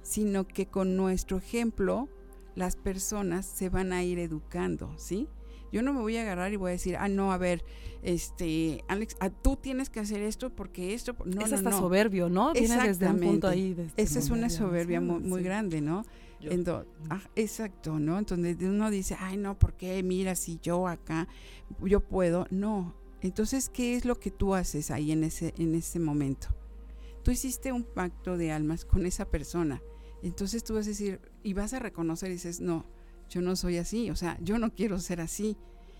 sino 0.00 0.48
que 0.48 0.68
con 0.68 0.96
nuestro 0.96 1.36
ejemplo 1.36 2.08
las 2.54 2.76
personas 2.76 3.44
se 3.44 3.68
van 3.68 3.92
a 3.92 4.02
ir 4.02 4.18
educando, 4.18 4.94
¿sí? 4.96 5.28
Yo 5.72 5.82
no 5.82 5.92
me 5.92 6.00
voy 6.00 6.16
a 6.16 6.22
agarrar 6.22 6.52
y 6.52 6.56
voy 6.56 6.70
a 6.70 6.72
decir, 6.72 6.96
ah, 6.96 7.08
no, 7.08 7.32
a 7.32 7.38
ver, 7.38 7.64
este, 8.02 8.84
Alex, 8.88 9.16
ah, 9.20 9.30
tú 9.30 9.56
tienes 9.56 9.90
que 9.90 10.00
hacer 10.00 10.22
esto 10.22 10.50
porque 10.50 10.94
esto. 10.94 11.14
No, 11.24 11.42
es 11.42 11.50
no, 11.50 11.56
hasta 11.56 11.70
no. 11.70 11.78
soberbio, 11.78 12.28
¿no? 12.28 12.52
Viene 12.52 12.82
desde 12.82 13.08
un 13.08 13.20
punto 13.20 13.48
ahí. 13.48 13.76
este 13.78 14.02
Esa 14.02 14.18
es 14.18 14.30
una 14.30 14.50
soberbia 14.50 15.00
sí, 15.00 15.06
muy, 15.06 15.20
muy 15.20 15.40
sí. 15.40 15.44
grande, 15.44 15.80
¿no? 15.80 16.04
Ah, 17.10 17.20
exacto, 17.36 17.98
¿no? 17.98 18.18
Entonces 18.18 18.56
uno 18.60 18.90
dice, 18.90 19.16
ay, 19.18 19.36
no, 19.36 19.58
¿por 19.58 19.74
qué? 19.74 20.02
Mira, 20.02 20.34
si 20.34 20.58
yo 20.62 20.88
acá, 20.88 21.28
yo 21.82 22.00
puedo. 22.00 22.46
No. 22.50 22.94
Entonces, 23.20 23.68
¿qué 23.68 23.96
es 23.96 24.04
lo 24.04 24.18
que 24.18 24.30
tú 24.30 24.54
haces 24.54 24.90
ahí 24.90 25.12
en 25.12 25.24
ese, 25.24 25.52
en 25.58 25.74
ese 25.74 25.98
momento? 25.98 26.48
Tú 27.22 27.30
hiciste 27.30 27.72
un 27.72 27.84
pacto 27.84 28.38
de 28.38 28.52
almas 28.52 28.86
con 28.86 29.04
esa 29.04 29.26
persona. 29.26 29.82
Entonces 30.22 30.64
tú 30.64 30.74
vas 30.74 30.86
a 30.86 30.90
decir, 30.90 31.20
y 31.42 31.52
vas 31.52 31.74
a 31.74 31.78
reconocer 31.78 32.30
y 32.30 32.34
dices, 32.34 32.60
no, 32.60 32.86
yo 33.30 33.40
no 33.40 33.56
soy 33.56 33.78
así, 33.78 34.10
o 34.10 34.16
sea, 34.16 34.36
yo 34.42 34.58
no 34.58 34.74
quiero 34.74 34.98
ser 34.98 35.20
así. 35.20 35.56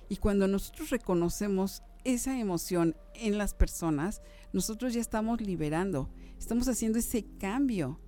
Y 0.09 0.17
cuando 0.17 0.49
nosotros 0.49 0.91
reconocemos 0.91 1.83
esa 2.05 2.39
emoción 2.39 2.97
en 3.15 3.39
las 3.39 3.55
personas, 3.55 4.21
nosotros 4.53 4.93
ya 4.93 5.01
estamos 5.01 5.41
liberando, 5.41 6.11
estamos 6.39 6.69
haciendo 6.69 6.99
ese 6.99 7.25
cambio. 7.39 8.01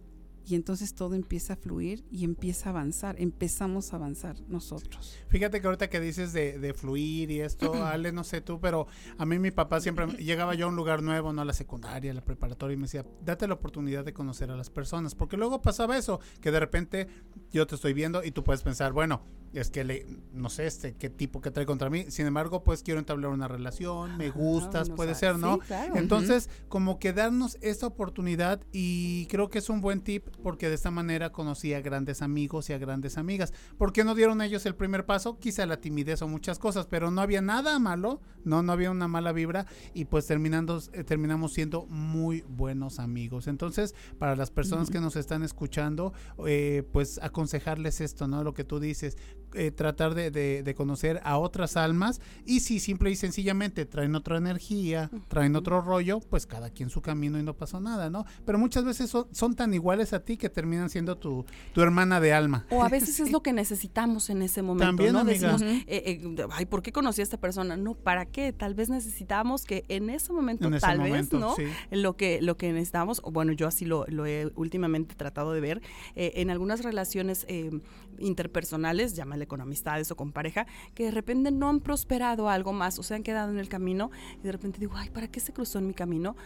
Y 0.44 0.54
entonces 0.54 0.94
todo 0.94 1.14
empieza 1.14 1.54
a 1.54 1.56
fluir 1.56 2.04
y 2.10 2.24
empieza 2.24 2.68
a 2.68 2.72
avanzar, 2.72 3.20
empezamos 3.20 3.92
a 3.92 3.96
avanzar 3.96 4.36
nosotros. 4.48 5.16
Fíjate 5.28 5.60
que 5.60 5.66
ahorita 5.66 5.88
que 5.88 6.00
dices 6.00 6.32
de, 6.32 6.58
de 6.58 6.74
fluir 6.74 7.30
y 7.30 7.40
esto, 7.40 7.72
Ale, 7.84 8.12
no 8.12 8.24
sé 8.24 8.40
tú, 8.40 8.60
pero 8.60 8.86
a 9.18 9.26
mí 9.26 9.38
mi 9.38 9.50
papá 9.50 9.80
siempre 9.80 10.06
llegaba 10.18 10.54
yo 10.54 10.66
a 10.66 10.68
un 10.68 10.76
lugar 10.76 11.02
nuevo, 11.02 11.32
no 11.32 11.42
a 11.42 11.44
la 11.44 11.52
secundaria, 11.52 12.10
a 12.10 12.14
la 12.14 12.24
preparatoria, 12.24 12.74
y 12.74 12.76
me 12.76 12.84
decía, 12.84 13.04
date 13.24 13.46
la 13.46 13.54
oportunidad 13.54 14.04
de 14.04 14.12
conocer 14.12 14.50
a 14.50 14.56
las 14.56 14.70
personas, 14.70 15.14
porque 15.14 15.36
luego 15.36 15.62
pasaba 15.62 15.96
eso, 15.96 16.20
que 16.40 16.50
de 16.50 16.60
repente 16.60 17.06
yo 17.50 17.66
te 17.66 17.74
estoy 17.74 17.92
viendo 17.92 18.24
y 18.24 18.32
tú 18.32 18.42
puedes 18.42 18.62
pensar, 18.62 18.92
bueno, 18.92 19.22
es 19.52 19.70
que 19.70 19.84
le, 19.84 20.06
no 20.32 20.48
sé, 20.48 20.66
este, 20.66 20.94
qué 20.94 21.10
tipo 21.10 21.40
que 21.40 21.50
trae 21.50 21.66
contra 21.66 21.90
mí, 21.90 22.06
sin 22.08 22.26
embargo, 22.26 22.64
pues 22.64 22.82
quiero 22.82 22.98
entablar 22.98 23.30
una 23.30 23.48
relación, 23.48 24.16
me 24.16 24.30
gustas, 24.30 24.90
puede 24.90 25.14
ser, 25.14 25.38
¿no? 25.38 25.54
Sí, 25.54 25.60
claro. 25.66 25.96
Entonces, 25.96 26.48
como 26.68 26.98
que 26.98 27.12
darnos 27.12 27.58
esta 27.60 27.86
oportunidad 27.86 28.62
y 28.72 29.26
creo 29.26 29.50
que 29.50 29.58
es 29.58 29.68
un 29.68 29.80
buen 29.80 30.00
tip 30.00 30.26
porque 30.42 30.68
de 30.68 30.74
esta 30.74 30.90
manera 30.90 31.30
conocí 31.30 31.74
a 31.74 31.80
grandes 31.80 32.22
amigos 32.22 32.70
y 32.70 32.72
a 32.72 32.78
grandes 32.78 33.18
amigas. 33.18 33.52
¿Por 33.78 33.92
qué 33.92 34.04
no 34.04 34.14
dieron 34.14 34.42
ellos 34.42 34.66
el 34.66 34.74
primer 34.74 35.06
paso? 35.06 35.38
Quizá 35.38 35.66
la 35.66 35.80
timidez 35.80 36.22
o 36.22 36.28
muchas 36.28 36.58
cosas, 36.58 36.86
pero 36.86 37.10
no 37.10 37.20
había 37.20 37.40
nada 37.42 37.78
malo, 37.78 38.20
no, 38.44 38.62
no 38.62 38.72
había 38.72 38.90
una 38.90 39.08
mala 39.08 39.32
vibra 39.32 39.66
y 39.94 40.06
pues 40.06 40.26
terminando, 40.26 40.80
eh, 40.92 41.04
terminamos 41.04 41.52
siendo 41.52 41.86
muy 41.86 42.44
buenos 42.48 42.98
amigos. 42.98 43.46
Entonces, 43.46 43.94
para 44.18 44.36
las 44.36 44.50
personas 44.50 44.90
que 44.90 45.00
nos 45.00 45.16
están 45.16 45.42
escuchando, 45.42 46.12
eh, 46.46 46.82
pues 46.92 47.18
aconsejarles 47.22 48.00
esto, 48.00 48.28
¿no? 48.28 48.42
Lo 48.42 48.54
que 48.54 48.64
tú 48.64 48.80
dices, 48.80 49.16
eh, 49.54 49.70
tratar 49.70 50.14
de, 50.14 50.30
de- 50.30 50.62
de 50.62 50.74
conocer 50.74 51.20
a 51.24 51.38
otras 51.38 51.76
almas 51.76 52.20
y 52.46 52.60
si 52.60 52.80
simple 52.80 53.10
y 53.10 53.16
sencillamente 53.16 53.86
traen 53.86 54.14
otra 54.14 54.36
energía, 54.38 55.10
traen 55.28 55.56
otro 55.56 55.80
rollo, 55.80 56.20
pues 56.20 56.46
cada 56.46 56.70
quien 56.70 56.90
su 56.90 57.00
camino 57.02 57.38
y 57.38 57.42
no 57.42 57.54
pasó 57.54 57.80
nada, 57.80 58.10
¿no? 58.10 58.24
Pero 58.44 58.58
muchas 58.58 58.84
veces 58.84 59.10
son, 59.10 59.26
son 59.32 59.54
tan 59.54 59.72
iguales 59.74 60.12
a 60.12 60.20
ti 60.20 60.36
que 60.36 60.48
terminan 60.48 60.90
siendo 60.90 61.16
tu, 61.16 61.44
tu 61.72 61.80
hermana 61.82 62.20
de 62.20 62.32
alma. 62.32 62.66
O 62.70 62.82
a 62.82 62.88
veces 62.90 63.20
es 63.20 63.30
lo 63.32 63.42
que 63.42 63.52
necesitamos 63.52 64.30
en 64.30 64.42
ese 64.42 64.62
momento, 64.62 64.86
También, 64.86 65.12
¿no? 65.12 65.20
amiga. 65.20 65.52
Decimos, 65.52 65.62
eh, 65.62 65.84
eh, 65.86 66.46
ay, 66.52 66.66
¿por 66.66 66.82
qué 66.82 66.92
conocí 66.92 67.20
a 67.20 67.24
esta 67.24 67.38
persona? 67.38 67.76
No, 67.76 67.94
¿para 67.94 68.26
qué? 68.26 68.52
Tal 68.52 68.74
vez 68.74 68.88
necesitamos 68.88 69.64
que 69.64 69.84
en 69.88 70.10
ese 70.10 70.32
momento, 70.32 70.66
En 70.68 70.74
ese 70.74 70.86
tal 70.86 70.98
momento, 70.98 71.36
vez, 71.36 71.40
¿no? 71.40 71.54
sí. 71.56 71.64
Lo 71.90 72.16
que, 72.16 72.40
lo 72.42 72.56
que 72.56 72.72
necesitamos, 72.72 73.20
bueno, 73.30 73.52
yo 73.52 73.66
así 73.66 73.84
lo, 73.84 74.04
lo 74.08 74.26
he 74.26 74.50
últimamente 74.56 75.14
tratado 75.14 75.52
de 75.52 75.60
ver, 75.60 75.82
eh, 76.14 76.32
en 76.36 76.50
algunas 76.50 76.82
relaciones 76.82 77.44
eh, 77.48 77.70
interpersonales, 78.18 79.14
llámale 79.14 79.46
con 79.46 79.60
amistades 79.60 80.10
o 80.10 80.16
con 80.16 80.32
pareja, 80.32 80.66
que 80.94 81.04
de 81.04 81.10
repente 81.10 81.50
no 81.50 81.68
han 81.68 81.80
prosperado 81.80 82.48
algo 82.48 82.72
más 82.72 82.98
o 82.98 83.02
se 83.02 83.14
han 83.14 83.22
quedado 83.22 83.50
en 83.50 83.58
el 83.58 83.68
camino 83.68 84.10
y 84.40 84.42
de 84.42 84.52
repente 84.52 84.78
digo, 84.78 84.94
ay, 84.96 85.10
¿para 85.10 85.28
qué 85.28 85.40
se 85.40 85.52
cruzó 85.52 85.78
en 85.78 85.86
mi 85.86 85.94
camino? 85.94 86.36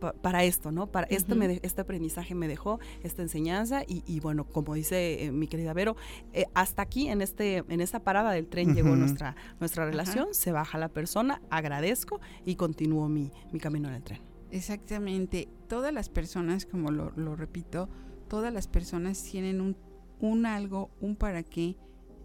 Pa- 0.00 0.12
para 0.12 0.44
esto, 0.44 0.70
¿no? 0.70 0.86
Para 0.86 1.08
esto 1.08 1.34
me 1.34 1.48
de- 1.48 1.60
este 1.64 1.80
aprendizaje 1.80 2.32
me 2.36 2.46
dejó 2.46 2.78
esta 3.02 3.20
enseñanza 3.22 3.82
y, 3.82 4.04
y 4.06 4.20
bueno, 4.20 4.44
como 4.44 4.74
dice 4.74 5.24
eh, 5.24 5.32
mi 5.32 5.48
querida 5.48 5.72
Vero, 5.72 5.96
eh, 6.32 6.44
hasta 6.54 6.82
aquí 6.82 7.08
en 7.08 7.20
este 7.20 7.64
en 7.68 7.80
esta 7.80 7.98
parada 8.04 8.30
del 8.30 8.46
tren 8.46 8.74
llegó 8.76 8.94
nuestra 8.94 9.34
nuestra 9.58 9.86
relación, 9.86 10.28
se 10.34 10.52
baja 10.52 10.78
la 10.78 10.88
persona, 10.88 11.42
agradezco 11.50 12.20
y 12.46 12.54
continúo 12.54 13.08
mi, 13.08 13.32
mi 13.52 13.58
camino 13.58 13.88
en 13.88 13.94
el 13.94 14.02
tren. 14.04 14.20
Exactamente. 14.52 15.48
Todas 15.66 15.92
las 15.92 16.08
personas, 16.08 16.64
como 16.64 16.90
lo, 16.92 17.10
lo 17.16 17.34
repito, 17.34 17.88
todas 18.28 18.52
las 18.52 18.68
personas 18.68 19.22
tienen 19.24 19.60
un, 19.60 19.76
un 20.20 20.46
algo, 20.46 20.90
un 21.00 21.16
para 21.16 21.42
qué 21.42 21.76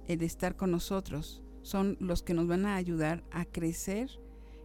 el 0.08 0.22
estar 0.22 0.56
con 0.56 0.72
nosotros. 0.72 1.42
Son 1.62 1.98
los 2.00 2.24
que 2.24 2.34
nos 2.34 2.48
van 2.48 2.66
a 2.66 2.76
ayudar 2.76 3.24
a 3.32 3.46
crecer 3.46 4.10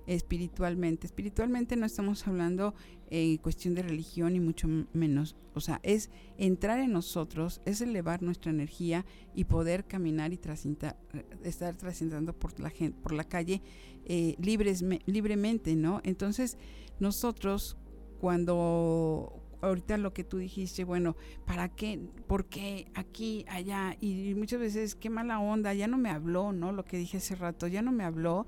espiritualmente. 0.06 1.06
Espiritualmente 1.06 1.76
no 1.76 1.86
estamos 1.86 2.26
hablando 2.26 2.74
en 3.10 3.36
cuestión 3.36 3.74
de 3.74 3.82
religión 3.82 4.34
y 4.34 4.40
mucho 4.40 4.66
menos. 4.92 5.36
O 5.54 5.60
sea, 5.60 5.80
es 5.82 6.10
entrar 6.38 6.80
en 6.80 6.92
nosotros, 6.92 7.60
es 7.66 7.80
elevar 7.80 8.22
nuestra 8.22 8.50
energía 8.50 9.04
y 9.34 9.44
poder 9.44 9.86
caminar 9.86 10.32
y 10.32 10.38
trascenda- 10.38 10.96
estar 11.44 11.76
trascendando 11.76 12.32
por 12.32 12.58
la 12.58 12.70
gente, 12.70 12.98
por 13.02 13.12
la 13.12 13.24
calle 13.24 13.60
eh, 14.06 14.34
libres, 14.40 14.82
libremente, 15.04 15.76
¿no? 15.76 16.00
Entonces, 16.04 16.56
nosotros 17.00 17.76
cuando 18.18 19.37
ahorita 19.60 19.96
lo 19.98 20.12
que 20.12 20.24
tú 20.24 20.38
dijiste, 20.38 20.84
bueno, 20.84 21.16
¿para 21.46 21.68
qué? 21.68 22.00
¿Por 22.26 22.46
qué? 22.46 22.90
Aquí, 22.94 23.44
allá. 23.48 23.96
Y 24.00 24.34
muchas 24.34 24.60
veces, 24.60 24.94
qué 24.94 25.10
mala 25.10 25.40
onda, 25.40 25.74
ya 25.74 25.86
no 25.86 25.98
me 25.98 26.10
habló, 26.10 26.52
¿no? 26.52 26.72
Lo 26.72 26.84
que 26.84 26.98
dije 26.98 27.18
hace 27.18 27.34
rato, 27.34 27.66
ya 27.66 27.82
no 27.82 27.92
me 27.92 28.04
habló. 28.04 28.46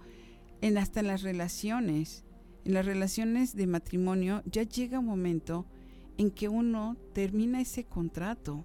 En, 0.60 0.76
hasta 0.76 1.00
en 1.00 1.06
las 1.06 1.22
relaciones, 1.22 2.24
en 2.64 2.74
las 2.74 2.84
relaciones 2.84 3.56
de 3.56 3.66
matrimonio, 3.66 4.42
ya 4.44 4.62
llega 4.62 4.98
un 4.98 5.06
momento 5.06 5.66
en 6.18 6.30
que 6.30 6.48
uno 6.48 6.96
termina 7.12 7.60
ese 7.60 7.84
contrato. 7.84 8.64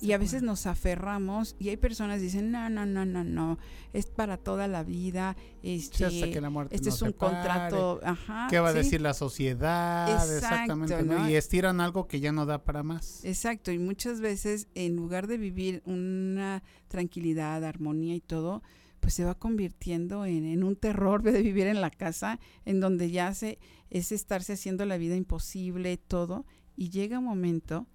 Y 0.00 0.10
a 0.10 0.18
veces 0.18 0.42
nos 0.42 0.66
aferramos 0.66 1.54
y 1.60 1.68
hay 1.68 1.76
personas 1.76 2.18
que 2.18 2.24
dicen, 2.24 2.50
no, 2.50 2.68
no, 2.68 2.84
no, 2.84 3.06
no, 3.06 3.22
no, 3.22 3.58
es 3.92 4.06
para 4.06 4.38
toda 4.38 4.66
la 4.66 4.82
vida, 4.82 5.36
este, 5.62 5.98
Sí, 5.98 6.04
hasta 6.04 6.32
que 6.32 6.40
la 6.40 6.50
muerte 6.50 6.74
este 6.74 6.88
es 6.88 7.00
un 7.00 7.10
separe. 7.10 7.36
contrato, 7.36 8.00
ajá. 8.02 8.48
¿Qué 8.50 8.58
va 8.58 8.70
a 8.70 8.72
decir 8.72 9.00
la 9.00 9.14
sociedad? 9.14 10.10
Exacto, 10.10 10.84
Exactamente. 10.84 11.30
Y 11.30 11.36
estiran 11.36 11.80
algo 11.80 12.08
que 12.08 12.18
ya 12.18 12.32
no 12.32 12.44
da 12.44 12.64
para 12.64 12.82
más. 12.82 13.24
Exacto, 13.24 13.70
y 13.70 13.78
muchas 13.78 14.20
veces 14.20 14.66
en 14.74 14.96
lugar 14.96 15.28
de 15.28 15.38
vivir 15.38 15.82
una 15.86 16.64
tranquilidad, 16.88 17.64
armonía 17.64 18.16
y 18.16 18.20
todo, 18.20 18.62
pues 18.98 19.14
se 19.14 19.24
va 19.24 19.36
convirtiendo 19.36 20.24
en, 20.24 20.44
en 20.44 20.64
un 20.64 20.74
terror 20.74 21.22
de 21.22 21.40
vivir 21.40 21.68
en 21.68 21.80
la 21.80 21.90
casa, 21.90 22.40
en 22.64 22.80
donde 22.80 23.12
ya 23.12 23.32
se, 23.34 23.60
es 23.90 24.10
estarse 24.10 24.54
haciendo 24.54 24.84
la 24.86 24.98
vida 24.98 25.14
imposible, 25.14 25.96
todo, 25.96 26.44
y 26.76 26.90
llega 26.90 27.18
un 27.18 27.24
momento 27.24 27.86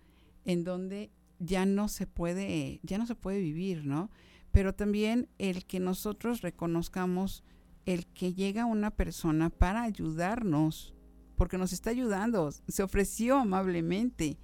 en 0.46 0.64
donde 0.64 1.12
ya 1.40 1.66
no 1.66 1.88
se 1.88 2.08
puede, 2.08 2.80
ya 2.84 2.98
no 2.98 3.06
se 3.06 3.16
puede 3.16 3.40
vivir, 3.40 3.86
¿no? 3.86 4.10
Pero 4.52 4.74
también 4.74 5.28
el 5.38 5.66
que 5.66 5.80
nosotros 5.80 6.42
reconozcamos 6.42 7.44
el 7.86 8.06
que 8.08 8.34
llega 8.34 8.66
una 8.66 8.92
persona 8.92 9.50
para 9.50 9.84
ayudarnos, 9.84 10.94
porque 11.36 11.58
nos 11.58 11.74
está 11.74 11.90
ayudando, 11.90 12.52
se 12.68 12.84
ofreció 12.84 13.38
amablemente 13.38 14.38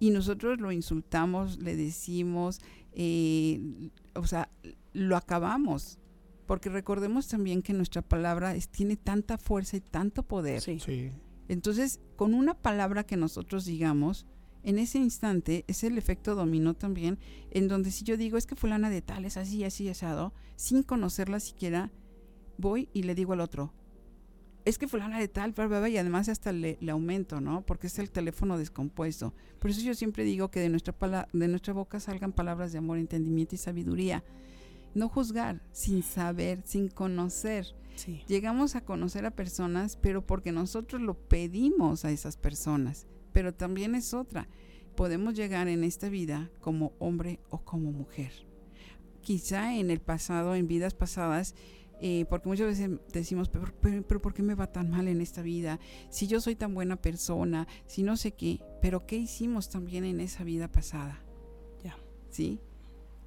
y 0.00 0.10
nosotros 0.10 0.60
lo 0.60 0.72
insultamos, 0.72 1.58
le 1.58 1.76
decimos, 1.76 2.60
eh, 2.92 3.90
o 4.14 4.26
sea, 4.26 4.48
lo 4.92 5.16
acabamos. 5.16 5.98
Porque 6.46 6.68
recordemos 6.68 7.28
también 7.28 7.62
que 7.62 7.72
nuestra 7.72 8.02
palabra 8.02 8.56
es- 8.56 8.68
tiene 8.68 8.96
tanta 8.96 9.38
fuerza 9.38 9.76
y 9.76 9.80
tanto 9.80 10.24
poder. 10.24 10.60
Sí. 10.60 10.80
Sí. 10.80 11.12
Entonces, 11.50 11.98
con 12.14 12.32
una 12.32 12.54
palabra 12.54 13.02
que 13.04 13.16
nosotros 13.16 13.64
digamos, 13.64 14.24
en 14.62 14.78
ese 14.78 14.98
instante 14.98 15.64
es 15.66 15.82
el 15.82 15.98
efecto 15.98 16.36
dominó 16.36 16.74
también, 16.74 17.18
en 17.50 17.66
donde 17.66 17.90
si 17.90 18.04
yo 18.04 18.16
digo 18.16 18.38
es 18.38 18.46
que 18.46 18.54
fulana 18.54 18.88
de 18.88 19.02
tal 19.02 19.24
es 19.24 19.36
así, 19.36 19.64
así, 19.64 19.88
asado, 19.88 20.32
sin 20.54 20.84
conocerla 20.84 21.40
siquiera, 21.40 21.90
voy 22.56 22.88
y 22.92 23.02
le 23.02 23.16
digo 23.16 23.32
al 23.32 23.40
otro, 23.40 23.72
es 24.64 24.78
que 24.78 24.86
fulana 24.86 25.18
de 25.18 25.26
tal, 25.26 25.50
bla, 25.50 25.88
y 25.88 25.96
además 25.96 26.28
hasta 26.28 26.52
le, 26.52 26.78
le 26.80 26.92
aumento, 26.92 27.40
¿no? 27.40 27.66
Porque 27.66 27.88
es 27.88 27.98
el 27.98 28.12
teléfono 28.12 28.56
descompuesto. 28.56 29.34
Por 29.58 29.72
eso 29.72 29.80
yo 29.80 29.94
siempre 29.94 30.22
digo 30.22 30.52
que 30.52 30.60
de 30.60 30.68
nuestra, 30.68 30.96
pala- 30.96 31.28
de 31.32 31.48
nuestra 31.48 31.72
boca 31.72 31.98
salgan 31.98 32.32
palabras 32.32 32.70
de 32.70 32.78
amor, 32.78 32.98
entendimiento 32.98 33.56
y 33.56 33.58
sabiduría. 33.58 34.22
No 34.94 35.08
juzgar, 35.08 35.62
sin 35.72 36.02
saber, 36.02 36.62
sin 36.64 36.88
conocer. 36.88 37.66
Sí. 37.96 38.22
Llegamos 38.26 38.76
a 38.76 38.84
conocer 38.84 39.26
a 39.26 39.30
personas, 39.36 39.96
pero 39.96 40.26
porque 40.26 40.52
nosotros 40.52 41.00
lo 41.00 41.14
pedimos 41.14 42.04
a 42.04 42.10
esas 42.10 42.36
personas. 42.36 43.06
Pero 43.32 43.54
también 43.54 43.94
es 43.94 44.14
otra. 44.14 44.48
Podemos 44.96 45.34
llegar 45.34 45.68
en 45.68 45.84
esta 45.84 46.08
vida 46.08 46.50
como 46.60 46.92
hombre 46.98 47.40
o 47.50 47.64
como 47.64 47.92
mujer. 47.92 48.32
Quizá 49.22 49.76
en 49.76 49.90
el 49.90 50.00
pasado, 50.00 50.54
en 50.54 50.66
vidas 50.66 50.94
pasadas, 50.94 51.54
eh, 52.02 52.24
porque 52.30 52.48
muchas 52.48 52.66
veces 52.66 52.90
decimos, 53.12 53.50
pero, 53.50 53.72
pero, 53.80 54.02
pero, 54.02 54.22
¿por 54.22 54.32
qué 54.32 54.42
me 54.42 54.54
va 54.54 54.72
tan 54.72 54.90
mal 54.90 55.06
en 55.06 55.20
esta 55.20 55.42
vida? 55.42 55.78
Si 56.08 56.26
yo 56.26 56.40
soy 56.40 56.56
tan 56.56 56.74
buena 56.74 56.96
persona, 56.96 57.68
si 57.86 58.02
no 58.02 58.16
sé 58.16 58.32
qué, 58.32 58.60
pero 58.80 59.06
¿qué 59.06 59.16
hicimos 59.16 59.68
también 59.68 60.04
en 60.04 60.20
esa 60.20 60.42
vida 60.42 60.72
pasada? 60.72 61.22
Ya. 61.84 61.98
¿Sí? 62.30 62.58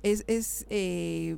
Es, 0.04 0.24
es 0.28 0.66
eh, 0.70 1.38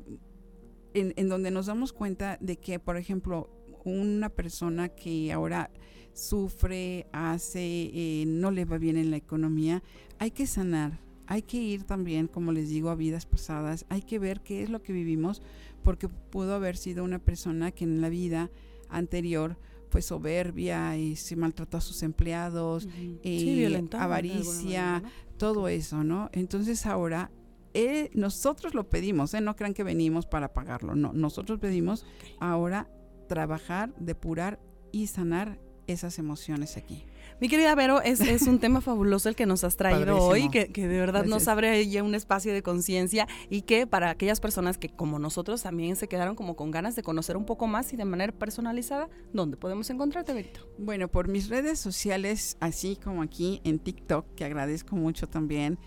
en, 0.94 1.14
en 1.16 1.30
donde 1.30 1.52
nos 1.52 1.68
damos 1.68 1.94
cuenta 1.94 2.38
de 2.42 2.58
que, 2.58 2.80
por 2.80 2.98
ejemplo, 2.98 3.50
una 3.86 4.30
persona 4.30 4.90
que 4.90 5.32
ahora 5.32 5.72
sufre, 6.14 7.08
hace, 7.12 7.92
eh, 7.94 8.24
no 8.26 8.52
le 8.52 8.66
va 8.66 8.78
bien 8.78 8.98
en 8.98 9.12
la 9.12 9.18
economía, 9.18 9.84
hay 10.18 10.32
que 10.32 10.48
sanar, 10.48 11.00
hay 11.28 11.42
que 11.42 11.58
ir 11.58 11.84
también, 11.84 12.28
como 12.28 12.52
les 12.52 12.70
digo, 12.70 12.90
a 12.90 12.96
vidas 12.96 13.26
pasadas, 13.26 13.86
hay 13.90 14.02
que 14.02 14.18
ver 14.18 14.42
qué 14.42 14.64
es 14.64 14.70
lo 14.70 14.82
que 14.82 14.94
vivimos, 14.94 15.42
porque 15.84 16.08
pudo 16.08 16.56
haber 16.56 16.78
sido 16.78 17.04
una 17.04 17.20
persona 17.20 17.72
que 17.72 17.84
en 17.84 18.02
la 18.02 18.10
vida 18.10 18.50
anterior 18.90 19.58
fue 19.90 20.02
soberbia, 20.02 20.98
y 20.98 21.16
se 21.16 21.36
maltrató 21.36 21.78
a 21.78 21.82
sus 21.82 22.02
empleados, 22.02 22.88
eh, 22.98 23.40
Sí, 23.40 23.66
alguna 23.66 24.04
avaricia, 24.04 25.04
todo 25.38 25.68
eso, 25.68 26.04
¿no? 26.04 26.30
Entonces 26.32 26.86
ahora 26.86 27.30
eh, 27.76 28.10
nosotros 28.14 28.74
lo 28.74 28.90
pedimos, 28.90 29.34
¿eh? 29.34 29.42
no 29.42 29.56
crean 29.56 29.74
que 29.74 29.84
venimos 29.84 30.26
para 30.26 30.54
pagarlo, 30.54 30.96
no, 30.96 31.12
nosotros 31.14 31.60
pedimos 31.60 32.06
ahora 32.40 32.90
trabajar, 33.28 33.94
depurar 34.00 34.60
y 34.94 35.08
sanar 35.08 35.60
esas 35.88 36.18
emociones 36.18 36.78
aquí. 36.78 37.06
Mi 37.42 37.50
querida 37.50 37.76
Vero, 37.76 38.02
es, 38.02 38.22
es 38.22 38.44
un 38.44 38.60
tema 38.60 38.80
fabuloso 38.80 39.28
el 39.28 39.36
que 39.36 39.46
nos 39.46 39.66
has 39.66 39.76
traído 39.76 40.06
Padrísimo. 40.06 40.26
hoy, 40.26 40.50
que, 40.50 40.72
que 40.72 40.88
de 40.88 40.98
verdad 40.98 41.26
nos 41.26 41.50
abre 41.50 41.86
ya 41.88 42.02
un 42.02 42.16
espacio 42.16 42.54
de 42.54 42.64
conciencia 42.64 43.28
y 43.50 43.64
que 43.64 43.86
para 43.86 44.10
aquellas 44.10 44.40
personas 44.40 44.78
que 44.78 44.88
como 44.88 45.20
nosotros 45.20 45.62
también 45.62 45.98
se 45.98 46.08
quedaron 46.08 46.36
como 46.36 46.56
con 46.56 46.72
ganas 46.72 46.96
de 46.96 47.04
conocer 47.04 47.36
un 47.36 47.46
poco 47.46 47.68
más 47.68 47.92
y 47.92 47.98
de 47.98 48.06
manera 48.06 48.32
personalizada, 48.32 49.10
¿dónde 49.34 49.58
podemos 49.58 49.90
encontrarte, 49.90 50.34
Verito? 50.34 50.62
Bueno, 50.78 51.10
por 51.10 51.28
mis 51.28 51.50
redes 51.50 51.78
sociales, 51.78 52.56
así 52.62 52.96
como 52.96 53.22
aquí 53.22 53.60
en 53.66 53.80
TikTok, 53.80 54.34
que 54.34 54.46
agradezco 54.46 54.96
mucho 54.96 55.28
también, 55.28 55.78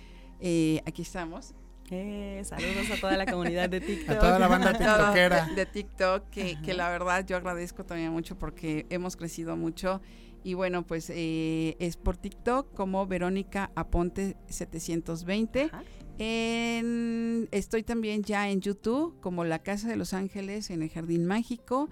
eh, 0.40 0.82
aquí 0.84 1.00
estamos. 1.00 1.54
Eh, 1.90 2.42
saludos 2.44 2.90
a 2.96 3.00
toda 3.00 3.16
la 3.16 3.26
comunidad 3.26 3.68
de 3.70 3.80
TikTok. 3.82 4.16
A 4.16 4.18
toda 4.18 4.38
la 4.38 4.48
banda 4.48 4.72
tiktokera. 4.78 5.46
De, 5.46 5.54
de 5.54 5.66
TikTok, 5.66 6.30
que, 6.30 6.60
que 6.62 6.74
la 6.74 6.88
verdad 6.90 7.24
yo 7.26 7.36
agradezco 7.36 7.84
también 7.84 8.12
mucho 8.12 8.36
porque 8.38 8.86
hemos 8.90 9.16
crecido 9.16 9.56
mucho. 9.56 10.00
Y 10.44 10.54
bueno, 10.54 10.86
pues 10.86 11.10
eh, 11.14 11.76
es 11.80 11.96
por 11.96 12.16
TikTok 12.16 12.72
como 12.74 13.06
Verónica 13.06 13.70
Aponte 13.74 14.36
720. 14.48 15.64
Ajá. 15.72 15.82
En- 16.18 17.48
estoy 17.52 17.82
también 17.82 18.22
ya 18.22 18.48
en 18.50 18.60
YouTube 18.60 19.18
como 19.20 19.44
La 19.44 19.60
Casa 19.60 19.88
de 19.88 19.96
los 19.96 20.14
Ángeles 20.14 20.70
en 20.70 20.82
el 20.82 20.90
Jardín 20.90 21.26
Mágico. 21.26 21.88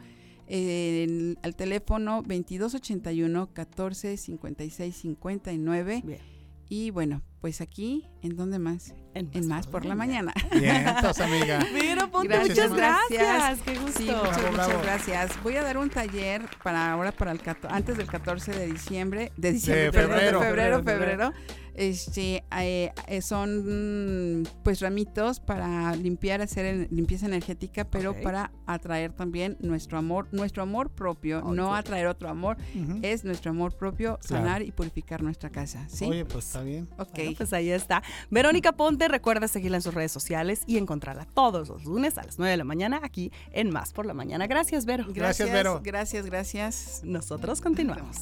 En- 0.49 1.39
al 1.43 1.57
teléfono 1.57 2.23
2281 2.23 3.53
14 3.53 4.17
56 4.17 4.97
59. 4.97 6.03
Bien. 6.05 6.21
Y 6.69 6.91
bueno, 6.91 7.23
pues 7.47 7.61
aquí, 7.61 8.05
¿en 8.23 8.35
dónde 8.35 8.59
más? 8.59 8.93
En 9.15 9.47
Más 9.47 9.69
por 9.69 9.85
la 9.85 9.95
Mañana. 9.95 10.35
Bien, 10.51 10.85
entonces, 10.89 11.25
amiga. 11.25 11.61
Vero, 11.73 12.11
Ponte, 12.11 12.27
Gracias, 12.27 12.71
muchas 12.71 12.77
gracias. 13.09 13.59
Qué 13.65 13.79
gusto. 13.79 13.99
Sí, 14.01 14.05
muchas, 14.07 14.37
Bravo, 14.37 14.51
muchas 14.51 14.67
bravo. 14.67 14.83
gracias. 14.83 15.43
Voy 15.45 15.55
a 15.57 15.63
dar 15.63 15.79
un 15.79 15.89
taller 15.89 16.43
para 16.65 16.91
ahora, 16.91 17.13
para 17.13 17.31
el 17.31 17.41
cato- 17.41 17.69
antes 17.71 17.97
del 17.99 18.09
14 18.09 18.51
de 18.51 18.67
diciembre, 18.67 19.31
de 19.37 19.53
diciembre, 19.53 19.85
De 19.85 19.93
perdón, 19.93 20.11
febrero. 20.19 20.41
de 20.41 20.45
febrero, 20.47 20.77
Febrero, 20.83 21.33
febrero. 21.33 21.33
Este, 21.77 22.43
eh, 22.59 22.91
eh, 23.07 23.21
son 23.23 24.41
mm, 24.41 24.45
pues 24.63 24.81
ramitos 24.81 25.41
para 25.41 25.95
limpiar, 25.97 26.41
hacer 26.41 26.65
en- 26.65 26.89
limpieza 26.91 27.27
energética, 27.27 27.85
pero 27.85 28.15
para 28.23 28.51
atraer 28.67 29.13
también 29.13 29.57
nuestro 29.61 29.99
amor, 29.99 30.29
nuestro 30.33 30.63
amor 30.63 30.91
propio, 30.91 31.43
no 31.43 31.75
atraer 31.75 32.07
otro 32.07 32.29
amor, 32.29 32.57
es 33.03 33.25
nuestro 33.25 33.51
amor 33.51 33.77
propio, 33.77 34.19
Claro. 34.27 34.45
sanar 34.45 34.63
y 34.63 34.73
purificar 34.73 35.23
nuestra 35.23 35.51
casa, 35.51 35.87
¿sí? 35.89 36.07
Oye, 36.07 36.25
pues 36.25 36.47
está 36.47 36.63
bien. 36.63 36.89
ok. 36.99 37.09
Bueno, 37.15 37.33
pues 37.37 37.53
ahí 37.53 37.71
está. 37.71 38.03
Verónica 38.31 38.73
Ponte, 38.73 39.09
recuerda 39.09 39.47
seguirla 39.49 39.77
en 39.77 39.83
sus 39.83 39.95
redes 39.95 40.13
sociales 40.13 40.63
y 40.67 40.79
encontrarla 40.79 41.27
todos 41.27 41.69
los 41.69 41.85
lunes 41.85 42.17
a 42.19 42.23
las 42.25 42.39
9 42.39 42.51
de 42.53 42.57
la 42.57 42.65
mañana 42.65 43.01
aquí 43.03 43.31
en 43.53 43.71
Más 43.71 43.93
por 43.93 44.07
la 44.07 44.15
Mañana. 44.15 44.47
Gracias, 44.47 44.87
Vero. 44.87 45.05
Gracias, 45.09 45.51
Vero. 45.53 45.81
Gracias, 45.85 46.27
gracias. 46.27 47.03
Nosotros 47.05 47.61
continuamos. 47.61 48.17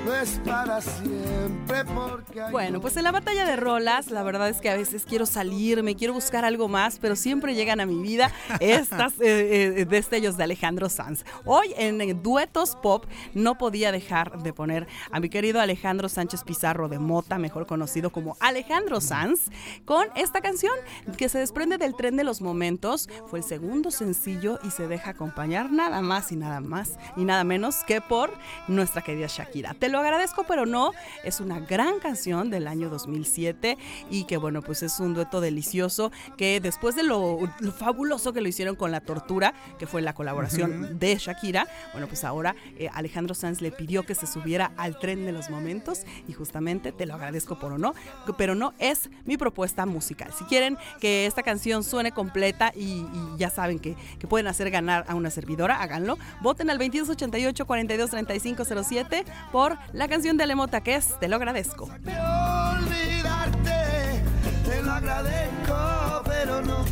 no 0.06 0.14
es 0.14 0.40
para 0.44 0.80
siempre 0.80 1.84
porque 1.84 2.40
hay 2.40 2.52
Bueno, 2.52 2.80
pues 2.80 2.96
en 2.96 3.02
la 3.02 3.10
batalla 3.10 3.44
de 3.44 3.56
rolas, 3.56 4.12
la 4.12 4.22
verdad 4.22 4.48
es 4.48 4.60
que 4.60 4.70
a 4.70 4.76
veces 4.76 5.04
quiero 5.04 5.26
salirme, 5.26 5.96
quiero 5.96 6.14
buscar 6.14 6.44
algo 6.44 6.68
más, 6.68 7.00
pero 7.00 7.16
siempre 7.16 7.56
llegan 7.56 7.80
a 7.80 7.86
mi 7.86 8.00
vida 8.00 8.30
estas 8.60 9.14
eh, 9.20 9.80
eh, 9.80 9.84
destellos 9.84 10.36
de 10.36 10.44
Alejandro 10.44 10.88
Sanz. 10.88 11.24
Hoy 11.44 11.74
en, 11.76 12.00
eh, 12.00 12.14
Duetos 12.14 12.76
Pop 12.76 13.06
no 13.34 13.58
podía 13.58 13.90
dejar 13.90 14.40
de 14.44 14.52
poner 14.52 14.86
a 15.10 15.18
mi 15.18 15.28
querido 15.28 15.60
Alejandro 15.60 16.08
Sánchez 16.08 16.44
Pizarro 16.44 16.88
de 16.88 17.00
Mota, 17.00 17.38
mejor 17.38 17.66
conocido 17.66 18.10
como 18.10 18.36
Alejandro 18.38 19.00
Sanz, 19.00 19.50
con 19.84 20.06
esta 20.14 20.40
canción 20.40 20.74
que 21.18 21.28
se 21.28 21.40
desprende 21.40 21.78
del 21.78 21.96
tren 21.96 22.14
de 22.16 22.22
los 22.22 22.40
momentos. 22.40 23.08
Fue 23.26 23.40
el 23.40 23.44
segundo 23.44 23.90
sencillo 23.90 24.60
y 24.62 24.70
se 24.70 24.86
deja 24.86 25.10
acompañar 25.10 25.72
nada 25.72 26.00
más 26.00 26.30
y 26.30 26.36
nada 26.36 26.60
más 26.60 26.92
y 27.16 27.24
nada 27.24 27.42
menos 27.42 27.78
que 27.88 28.00
por 28.00 28.32
nuestra 28.68 29.02
querida 29.02 29.26
Shakira. 29.26 29.74
Te 29.74 29.88
lo 29.88 29.95
agradezco, 29.98 30.44
pero 30.46 30.66
no. 30.66 30.92
Es 31.24 31.40
una 31.40 31.60
gran 31.60 31.98
canción 31.98 32.50
del 32.50 32.66
año 32.66 32.88
2007 32.88 33.78
y 34.10 34.24
que 34.24 34.36
bueno, 34.36 34.62
pues 34.62 34.82
es 34.82 35.00
un 35.00 35.14
dueto 35.14 35.40
delicioso 35.40 36.12
que 36.36 36.60
después 36.60 36.96
de 36.96 37.02
lo, 37.02 37.38
lo 37.60 37.72
fabuloso 37.72 38.32
que 38.32 38.40
lo 38.40 38.48
hicieron 38.48 38.76
con 38.76 38.90
La 38.90 39.00
Tortura, 39.00 39.54
que 39.78 39.86
fue 39.86 40.02
la 40.02 40.14
colaboración 40.14 40.98
de 40.98 41.16
Shakira, 41.16 41.66
bueno, 41.92 42.06
pues 42.06 42.24
ahora 42.24 42.54
eh, 42.78 42.88
Alejandro 42.92 43.34
Sanz 43.34 43.60
le 43.60 43.70
pidió 43.70 44.04
que 44.04 44.14
se 44.14 44.26
subiera 44.26 44.72
al 44.76 44.98
tren 44.98 45.24
de 45.24 45.32
los 45.32 45.50
momentos 45.50 46.02
y 46.28 46.32
justamente 46.32 46.92
te 46.92 47.06
lo 47.06 47.14
agradezco 47.14 47.58
por 47.58 47.72
o 47.72 47.78
no, 47.78 47.94
pero 48.36 48.54
no 48.54 48.74
es 48.78 49.10
mi 49.24 49.36
propuesta 49.36 49.86
musical. 49.86 50.32
Si 50.36 50.44
quieren 50.44 50.76
que 51.00 51.26
esta 51.26 51.42
canción 51.42 51.84
suene 51.84 52.12
completa 52.12 52.72
y, 52.74 52.82
y 52.82 53.36
ya 53.38 53.50
saben 53.50 53.78
que, 53.78 53.96
que 54.18 54.26
pueden 54.26 54.46
hacer 54.46 54.70
ganar 54.70 55.04
a 55.08 55.14
una 55.14 55.30
servidora, 55.30 55.82
háganlo. 55.82 56.18
Voten 56.40 56.70
al 56.70 56.78
2288 56.78 57.66
423507 57.66 59.24
por 59.52 59.78
la 59.92 60.08
canción 60.08 60.36
de 60.36 60.44
Alemota 60.44 60.80
que 60.80 60.96
es 60.96 61.18
Te 61.18 61.28
lo 61.28 61.36
agradezco. 61.36 61.88
de 62.00 62.16
olvidarte. 62.18 64.22
Te 64.64 64.82
lo 64.82 64.92
agradezco, 64.92 66.22
pero 66.24 66.62
no. 66.62 66.84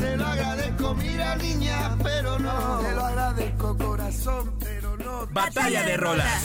Te 0.00 0.16
lo 0.16 0.26
agradezco, 0.26 0.94
mira 0.94 1.36
niña, 1.36 1.96
pero 2.02 2.38
no. 2.38 2.78
Te 2.80 2.92
lo 2.94 3.04
agradezco, 3.04 3.76
corazón, 3.76 4.54
pero 4.58 4.96
no. 4.96 5.26
Batalla 5.30 5.82
de 5.84 5.96
rolas. 5.96 6.42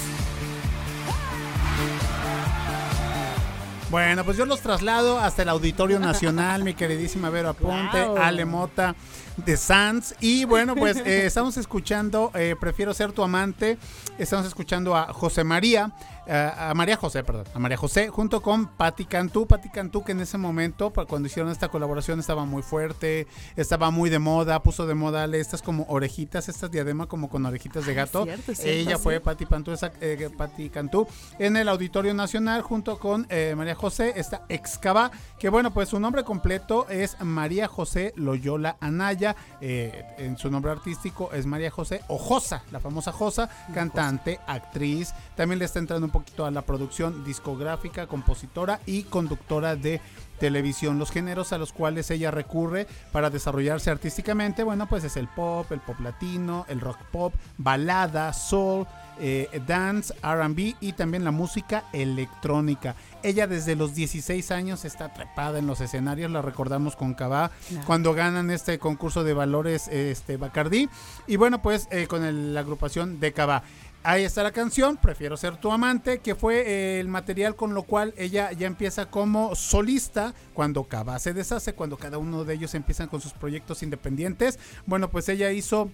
Bueno, 3.90 4.26
pues 4.26 4.36
yo 4.36 4.46
los 4.46 4.60
traslado 4.62 5.20
hasta 5.20 5.44
el 5.44 5.50
Auditorio 5.50 6.00
Nacional, 6.00 6.64
mi 6.64 6.74
queridísima 6.74 7.30
Vero 7.30 7.50
Aponte, 7.50 8.04
Wow. 8.04 8.18
Ale 8.18 8.44
Mota 8.44 8.96
de 9.38 9.58
Sanz. 9.58 10.16
Y 10.20 10.46
bueno, 10.46 10.76
pues 10.76 10.98
eh, 10.98 11.26
estamos 11.26 11.58
escuchando 11.58 12.32
eh, 12.36 12.56
Prefiero 12.60 12.94
ser 12.94 13.12
tu 13.12 13.24
amante. 13.24 13.78
Estamos 14.18 14.46
escuchando 14.46 14.96
a 14.96 15.12
José 15.14 15.44
María, 15.44 15.92
eh, 16.26 16.52
a 16.58 16.74
María 16.74 16.96
José, 16.96 17.24
perdón, 17.24 17.46
a 17.54 17.60
María 17.60 17.78
José, 17.78 18.08
junto 18.08 18.42
con 18.42 18.68
Patti 18.68 19.06
Cantú. 19.06 19.46
Patti 19.46 19.70
Cantú, 19.70 20.04
que 20.04 20.14
en 20.14 20.22
ese 20.22 20.38
momento, 20.38 20.92
cuando 20.92 21.28
hicieron 21.28 21.52
esta 21.52 21.68
colaboración, 21.70 22.20
estaba 22.20 22.46
muy 22.46 22.64
fuerte, 22.64 23.28
estaba 23.56 23.92
muy 23.92 24.10
de 24.10 24.20
moda, 24.20 24.64
puso 24.64 24.88
de 24.88 24.96
moda 24.96 25.26
estas 25.36 25.62
como 25.62 25.86
orejitas, 25.90 26.48
estas 26.48 26.72
diadema 26.72 27.08
como 27.08 27.30
con 27.30 27.46
orejitas 27.46 27.86
de 27.86 27.94
gato. 27.94 28.24
cierto, 28.24 28.52
es 28.52 28.60
cierto, 28.60 28.80
Ella 28.80 28.98
sí. 28.98 29.04
fue 29.04 29.20
Patti 29.20 29.46
Cantú, 29.46 29.72
esa, 29.72 29.92
eh, 30.02 30.30
Patti 30.36 30.70
Cantú 30.70 31.08
en 31.40 31.58
el 31.58 31.68
Auditorio 31.68 32.14
Nacional 32.14 32.62
junto 32.62 32.98
con 33.00 33.28
eh, 33.30 33.54
María 33.58 33.76
José, 33.76 34.14
esta 34.16 34.46
excava, 34.50 35.12
que 35.40 35.50
bueno, 35.50 35.74
pues 35.74 35.90
su 35.90 36.00
nombre 36.00 36.24
completo 36.24 36.88
es 36.90 37.18
María 37.22 37.68
José 37.68 38.14
Loyola 38.16 38.78
Anaya, 38.80 39.25
eh, 39.62 40.04
en 40.18 40.38
su 40.38 40.52
nombre 40.52 40.72
artístico 40.72 41.32
es 41.32 41.46
María 41.46 41.72
José 41.72 42.02
Ojosa, 42.10 42.64
la 42.72 42.82
famosa 42.82 43.14
Josa, 43.14 43.50
cantante, 43.74 44.40
actriz, 44.46 45.14
también 45.36 45.60
le 45.60 45.66
está 45.66 45.80
entrando 45.80 46.06
un 46.06 46.12
poquito 46.12 46.46
a 46.46 46.52
la 46.52 46.64
producción 46.64 47.24
discográfica, 47.24 48.08
compositora 48.08 48.82
y 48.86 49.04
conductora 49.04 49.76
de 49.76 50.02
televisión. 50.40 51.00
Los 51.00 51.12
géneros 51.12 51.54
a 51.54 51.58
los 51.58 51.72
cuales 51.72 52.12
ella 52.12 52.32
recurre 52.32 52.88
para 53.12 53.30
desarrollarse 53.30 53.90
artísticamente, 53.90 54.64
bueno, 54.64 54.88
pues 54.88 55.04
es 55.04 55.16
el 55.18 55.28
pop, 55.28 55.72
el 55.72 55.80
pop 55.80 56.00
latino, 56.02 56.66
el 56.68 56.82
rock 56.82 57.00
pop, 57.12 57.34
balada, 57.58 58.34
soul, 58.34 58.86
eh, 59.20 59.62
dance, 59.68 60.14
RB 60.22 60.76
y 60.82 60.94
también 60.94 61.24
la 61.24 61.32
música 61.32 61.86
electrónica. 61.94 62.96
Ella 63.24 63.48
desde 63.48 63.76
los 63.76 63.96
16 63.96 64.52
años 64.52 64.86
está 64.86 65.14
trepada 65.14 65.60
en 65.60 65.68
los 65.68 65.82
escenarios, 65.82 66.32
la 66.32 66.42
recordamos 66.42 66.96
con 66.96 67.14
Cabá 67.14 67.52
cuando 67.86 68.14
ganan 68.14 68.52
este 68.52 68.78
concurso 68.80 69.24
de 69.24 69.34
valores 69.34 69.88
este 69.88 70.38
Bacardí 70.38 70.90
y 71.28 71.36
bueno 71.36 71.62
pues 71.62 71.88
eh, 71.92 72.08
con 72.08 72.24
el- 72.24 72.54
la 72.54 72.60
agrupación 72.62 73.20
de 73.20 73.34
Cabá. 73.34 73.64
Ahí 74.08 74.24
está 74.24 74.44
la 74.44 74.52
canción, 74.52 74.98
Prefiero 74.98 75.36
ser 75.36 75.58
tu 75.58 75.72
amante, 75.72 76.20
que 76.20 76.36
fue 76.36 76.62
eh, 76.68 77.00
el 77.00 77.08
material 77.08 77.56
con 77.56 77.74
lo 77.74 77.82
cual 77.82 78.14
ella 78.18 78.52
ya 78.52 78.68
empieza 78.68 79.08
como 79.10 79.56
solista 79.56 80.36
cuando 80.54 80.84
Cabá 80.84 81.18
se 81.18 81.34
deshace, 81.34 81.74
cuando 81.74 81.98
cada 81.98 82.20
uno 82.20 82.44
de 82.44 82.54
ellos 82.54 82.76
empiezan 82.76 83.08
con 83.08 83.20
sus 83.20 83.34
proyectos 83.34 83.82
independientes. 83.82 84.60
Bueno, 84.86 85.10
pues 85.10 85.28
ella 85.30 85.52
hizo 85.52 85.90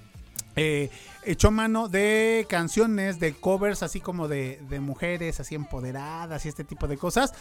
eh, 0.55 0.89
echó 1.23 1.51
mano 1.51 1.87
de 1.87 2.45
canciones, 2.49 3.19
de 3.19 3.33
covers, 3.33 3.83
así 3.83 3.99
como 3.99 4.27
de, 4.27 4.61
de 4.69 4.79
mujeres, 4.79 5.39
así 5.39 5.55
empoderadas 5.55 6.45
y 6.45 6.49
este 6.49 6.63
tipo 6.63 6.87
de 6.87 6.97
cosas. 6.97 7.33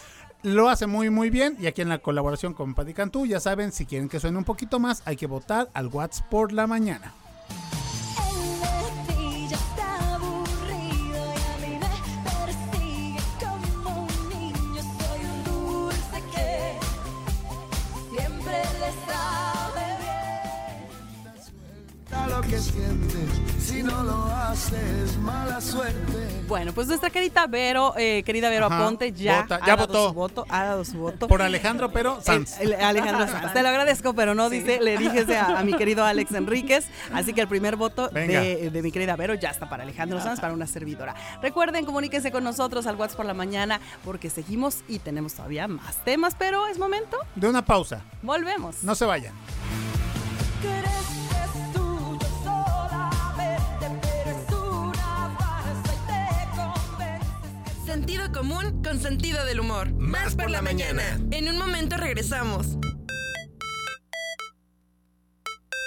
Lo 0.42 0.68
hace 0.68 0.86
muy, 0.86 1.10
muy 1.10 1.30
bien. 1.30 1.56
Y 1.60 1.66
aquí 1.66 1.82
en 1.82 1.88
la 1.88 1.98
colaboración 1.98 2.54
con 2.54 2.74
Paddy 2.74 2.94
Cantú, 2.94 3.26
ya 3.26 3.40
saben, 3.40 3.72
si 3.72 3.86
quieren 3.86 4.08
que 4.08 4.20
suene 4.20 4.38
un 4.38 4.44
poquito 4.44 4.78
más, 4.78 5.02
hay 5.04 5.16
que 5.16 5.26
votar 5.26 5.68
al 5.74 5.88
WhatsApp 5.88 6.28
por 6.28 6.52
la 6.52 6.66
mañana. 6.66 7.14
Lo 22.40 22.48
que 22.48 22.58
sientes, 22.58 23.28
si 23.58 23.82
no 23.82 24.02
lo 24.02 24.24
haces, 24.24 25.16
mala 25.18 25.60
suerte. 25.60 26.42
Bueno, 26.48 26.72
pues 26.72 26.86
nuestra 26.88 27.10
querida 27.10 27.46
Vero, 27.46 27.92
eh, 27.98 28.22
querida 28.24 28.48
Vero 28.48 28.66
Ajá, 28.66 28.78
Aponte, 28.80 29.12
ya, 29.12 29.42
vota, 29.42 29.56
ha 29.56 29.60
ya 29.60 29.76
dado 29.76 29.86
votó. 29.86 30.08
su 30.08 30.14
voto, 30.14 30.46
ha 30.48 30.64
dado 30.64 30.84
su 30.84 30.98
voto. 30.98 31.28
Por 31.28 31.42
Alejandro, 31.42 31.92
pero 31.92 32.20
Sanz. 32.22 32.58
El- 32.60 32.72
el 32.72 32.80
Alejandro 32.80 33.26
Sanz. 33.30 33.52
Te 33.52 33.62
lo 33.62 33.68
agradezco, 33.68 34.14
pero 34.14 34.34
no 34.34 34.48
dice, 34.48 34.80
le 34.80 34.96
dije 34.96 35.36
a, 35.36 35.58
a 35.58 35.62
mi 35.64 35.74
querido 35.74 36.04
Alex 36.04 36.32
Enríquez. 36.32 36.86
Así 37.12 37.34
que 37.34 37.42
el 37.42 37.48
primer 37.48 37.76
voto 37.76 38.08
de 38.08 38.80
mi 38.82 38.90
querida 38.90 39.16
Vero 39.16 39.34
ya 39.34 39.50
está 39.50 39.68
para 39.68 39.82
Alejandro 39.82 40.20
Sanz, 40.20 40.40
para 40.40 40.54
una 40.54 40.66
servidora. 40.66 41.14
Recuerden, 41.42 41.84
comuníquense 41.84 42.32
con 42.32 42.42
nosotros 42.42 42.86
al 42.86 42.96
WhatsApp 42.96 43.18
por 43.18 43.26
la 43.26 43.34
mañana, 43.34 43.80
porque 44.04 44.30
seguimos 44.30 44.78
y 44.88 44.98
tenemos 44.98 45.34
todavía 45.34 45.68
más 45.68 45.96
temas, 46.04 46.34
pero 46.38 46.66
es 46.68 46.78
momento. 46.78 47.18
De 47.34 47.48
una 47.48 47.64
pausa. 47.64 48.00
Volvemos. 48.22 48.82
No 48.82 48.94
se 48.94 49.04
vayan. 49.04 49.34
Sentido 57.90 58.30
común 58.30 58.84
con 58.84 59.00
sentido 59.00 59.44
del 59.46 59.58
humor. 59.58 59.90
Más 59.94 60.36
por 60.36 60.48
la 60.48 60.62
mañana. 60.62 61.02
En 61.32 61.48
un 61.48 61.58
momento 61.58 61.96
regresamos. 61.96 62.68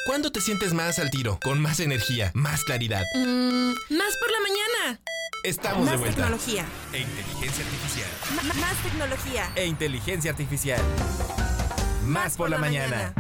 ¿Cuándo 0.06 0.30
te 0.30 0.42
sientes 0.42 0.74
más 0.74 1.00
al 1.00 1.10
tiro? 1.10 1.40
Con 1.42 1.62
más 1.62 1.80
energía, 1.80 2.30
más 2.34 2.66
claridad. 2.66 3.04
Mm, 3.16 3.70
más 3.96 4.18
por 4.18 4.32
la 4.34 4.40
mañana. 4.42 5.00
Estamos 5.46 5.86
de 5.86 5.92
Más 5.92 6.00
vuelta. 6.02 6.16
tecnología. 6.18 6.66
E 6.92 7.00
inteligencia 7.00 7.64
artificial. 7.64 8.10
Más 8.60 8.84
tecnología. 8.84 9.52
E 9.56 9.66
inteligencia 9.66 10.32
artificial. 10.32 10.82
Más 12.06 12.36
por 12.36 12.50
la 12.50 12.58
mañana. 12.58 13.14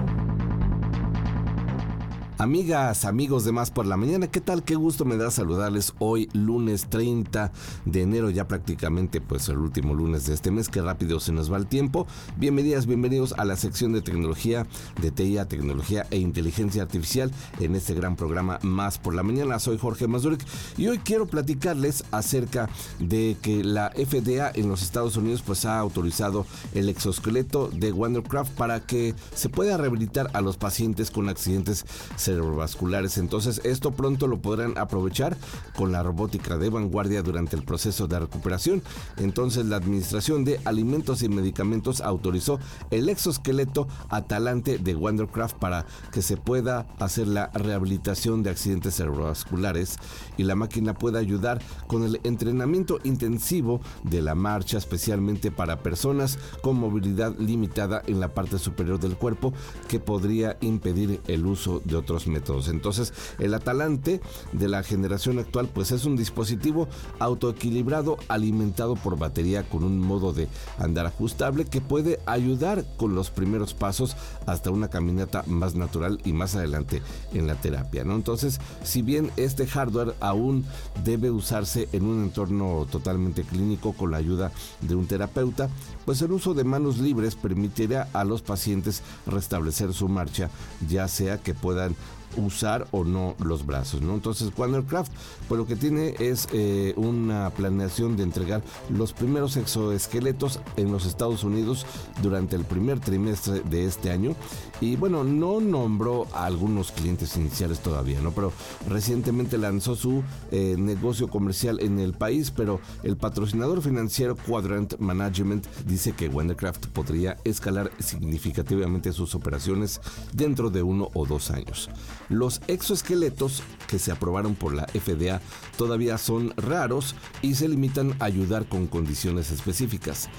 Amigas, 2.44 3.06
amigos 3.06 3.46
de 3.46 3.54
Más 3.54 3.72
por 3.72 3.86
la 3.86 3.96
Mañana, 3.96 4.28
¿qué 4.28 4.42
tal? 4.42 4.64
Qué 4.64 4.76
gusto 4.76 5.06
me 5.06 5.16
da 5.16 5.32
saludarles 5.32 5.94
hoy, 6.00 6.28
lunes 6.34 6.90
30 6.90 7.54
de 7.86 8.02
enero, 8.02 8.30
ya 8.32 8.50
prácticamente 8.50 9.22
pues 9.22 9.48
el 9.48 9.60
último 9.60 9.94
lunes 9.94 10.26
de 10.26 10.34
este 10.34 10.52
mes, 10.52 10.68
que 10.68 10.82
rápido 10.82 11.22
se 11.22 11.32
nos 11.32 11.50
va 11.50 11.56
el 11.56 11.68
tiempo. 11.68 12.06
Bienvenidas, 12.36 12.86
bienvenidos 12.86 13.34
a 13.38 13.46
la 13.46 13.56
sección 13.56 13.94
de 13.94 14.02
tecnología, 14.02 14.68
de 15.02 15.10
TIA, 15.10 15.48
tecnología 15.48 16.06
e 16.12 16.18
inteligencia 16.18 16.82
artificial 16.82 17.32
en 17.62 17.76
este 17.76 17.94
gran 17.94 18.18
programa 18.18 18.60
Más 18.62 18.98
por 18.98 19.16
la 19.16 19.24
Mañana. 19.24 19.58
Soy 19.60 19.78
Jorge 19.78 20.10
Mazurek 20.10 20.46
y 20.76 20.88
hoy 20.88 20.98
quiero 20.98 21.28
platicarles 21.28 22.04
acerca 22.12 22.68
de 23.00 23.38
que 23.42 23.64
la 23.64 23.92
FDA 23.92 24.52
en 24.54 24.68
los 24.68 24.84
Estados 24.84 25.16
Unidos 25.16 25.42
pues 25.46 25.64
ha 25.64 25.80
autorizado 25.80 26.46
el 26.74 26.90
exoesqueleto 26.90 27.70
de 27.70 27.94
Wondercraft 27.94 28.52
para 28.56 28.82
que 28.82 29.16
se 29.34 29.48
pueda 29.48 29.78
rehabilitar 29.78 30.30
a 30.34 30.42
los 30.42 30.58
pacientes 30.58 31.10
con 31.10 31.30
accidentes 31.30 31.86
cerebrovasculares. 32.34 33.18
Entonces 33.18 33.62
esto 33.64 33.92
pronto 33.92 34.28
lo 34.28 34.42
podrán 34.42 34.78
aprovechar 34.78 35.38
con 35.76 35.92
la 35.92 36.04
robótica 36.04 36.58
de 36.58 36.70
vanguardia 36.70 37.22
durante 37.22 37.56
el 37.56 37.64
proceso 37.64 38.08
de 38.08 38.20
recuperación. 38.20 38.82
Entonces 39.18 39.66
la 39.66 39.78
Administración 39.78 40.44
de 40.44 40.60
Alimentos 40.66 41.22
y 41.22 41.30
Medicamentos 41.30 42.02
autorizó 42.02 42.60
el 42.92 43.10
exoesqueleto 43.10 43.88
Atalante 44.10 44.78
de 44.78 44.96
Wondercraft 44.96 45.58
para 45.58 45.86
que 46.12 46.22
se 46.22 46.38
pueda 46.38 46.88
hacer 47.00 47.28
la 47.28 47.48
rehabilitación 47.54 48.44
de 48.44 48.50
accidentes 48.50 48.96
cerebrovasculares 48.96 49.98
y 50.38 50.44
la 50.44 50.56
máquina 50.56 50.94
pueda 50.94 51.20
ayudar 51.20 51.62
con 51.88 52.04
el 52.04 52.20
entrenamiento 52.24 53.00
intensivo 53.04 53.82
de 54.04 54.22
la 54.22 54.36
marcha, 54.36 54.78
especialmente 54.78 55.52
para 55.52 55.84
personas 55.84 56.40
con 56.62 56.78
movilidad 56.78 57.36
limitada 57.38 58.02
en 58.08 58.20
la 58.20 58.34
parte 58.34 58.58
superior 58.60 59.00
del 59.00 59.16
cuerpo 59.16 59.54
que 59.88 60.00
podría 60.00 60.58
impedir 60.62 61.22
el 61.28 61.46
uso 61.46 61.82
de 61.86 61.96
otros 61.96 62.13
métodos. 62.28 62.68
Entonces, 62.68 63.14
el 63.40 63.54
Atalante 63.54 64.22
de 64.52 64.68
la 64.68 64.84
generación 64.84 65.40
actual 65.40 65.70
pues 65.74 65.92
es 65.92 66.06
un 66.06 66.16
dispositivo 66.16 66.88
autoequilibrado 67.20 68.18
alimentado 68.28 68.96
por 68.96 69.18
batería 69.18 69.64
con 69.64 69.84
un 69.84 70.00
modo 70.00 70.34
de 70.34 70.48
andar 70.78 71.06
ajustable 71.06 71.66
que 71.66 71.82
puede 71.82 72.20
ayudar 72.26 72.86
con 72.98 73.16
los 73.16 73.30
primeros 73.30 73.74
pasos 73.74 74.16
hasta 74.46 74.72
una 74.72 74.90
caminata 74.90 75.44
más 75.48 75.76
natural 75.76 76.20
y 76.24 76.34
más 76.34 76.56
adelante 76.56 77.02
en 77.34 77.48
la 77.48 77.56
terapia, 77.56 78.04
¿no? 78.04 78.16
Entonces, 78.16 78.60
si 78.84 79.02
bien 79.02 79.32
este 79.38 79.68
hardware 79.68 80.16
aún 80.20 80.66
debe 81.04 81.32
usarse 81.32 81.88
en 81.92 82.06
un 82.06 82.24
entorno 82.24 82.88
totalmente 82.92 83.44
clínico 83.44 83.94
con 83.94 84.12
la 84.12 84.18
ayuda 84.18 84.52
de 84.82 84.96
un 84.96 85.08
terapeuta, 85.08 85.70
pues 86.06 86.22
el 86.22 86.32
uso 86.32 86.54
de 86.54 86.64
manos 86.64 86.98
libres 86.98 87.36
permitirá 87.36 88.10
a 88.14 88.24
los 88.24 88.42
pacientes 88.42 89.02
restablecer 89.26 89.94
su 89.94 90.08
marcha, 90.08 90.50
ya 90.88 91.08
sea 91.08 91.38
que 91.38 91.54
puedan 91.54 91.96
usar 92.38 92.88
o 92.92 93.04
no 93.04 93.36
los 93.44 93.66
brazos, 93.66 94.02
¿no? 94.02 94.14
Entonces, 94.14 94.52
Wondercraft, 94.58 95.12
pues 95.48 95.60
lo 95.60 95.66
que 95.66 95.76
tiene 95.76 96.16
es 96.20 96.48
eh, 96.54 96.94
una 96.98 97.50
planeación 97.52 98.18
de 98.18 98.24
entregar 98.24 98.62
los 98.90 99.14
primeros 99.14 99.58
exoesqueletos 99.58 100.60
en 100.78 100.92
los 100.92 101.06
Estados 101.06 101.44
Unidos 101.44 101.86
durante 102.22 102.56
el 102.56 102.66
primer 102.66 103.00
trimestre 103.00 103.62
de 103.62 103.86
este 103.86 104.12
año. 104.12 104.36
Y 104.82 104.96
bueno, 104.96 105.24
no 105.24 105.62
nombró 105.62 106.28
a 106.34 106.46
algunos 106.46 106.92
clientes 106.92 107.38
iniciales 107.38 107.80
todavía, 107.80 108.20
¿no? 108.20 108.32
Pero 108.32 108.52
recientemente 108.90 109.58
lanzó 109.58 109.96
su 109.96 110.24
eh, 110.52 110.76
negocio 110.78 111.30
comercial 111.30 111.80
en 111.80 112.00
el 112.00 112.14
país, 112.14 112.52
pero 112.52 112.82
el 113.04 113.16
patrocinador 113.16 113.82
financiero 113.82 114.36
Quadrant 114.36 114.98
Management 115.00 115.66
dice 115.86 116.12
que 116.12 116.28
Wondercraft 116.28 116.88
podría 116.88 117.38
escalar 117.44 117.92
significativamente 118.00 119.14
sus 119.14 119.36
operaciones 119.36 120.02
dentro 120.34 120.70
de 120.70 120.84
uno 120.84 121.10
o 121.14 121.26
dos 121.26 121.52
años. 121.52 121.90
Los 122.30 122.62
exoesqueletos 122.68 123.64
que 123.88 124.00
se 124.00 124.12
aprobaron 124.12 124.56
por 124.56 124.74
la 124.74 124.86
FDA 124.88 125.33
todavía 125.78 126.18
son 126.18 126.54
raros 126.58 127.16
y 127.42 127.56
se 127.56 127.68
limitan 127.68 128.16
a 128.20 128.26
ayudar 128.26 128.66
con 128.66 128.88
condiciones 128.88 129.52
específicas. 129.52 130.30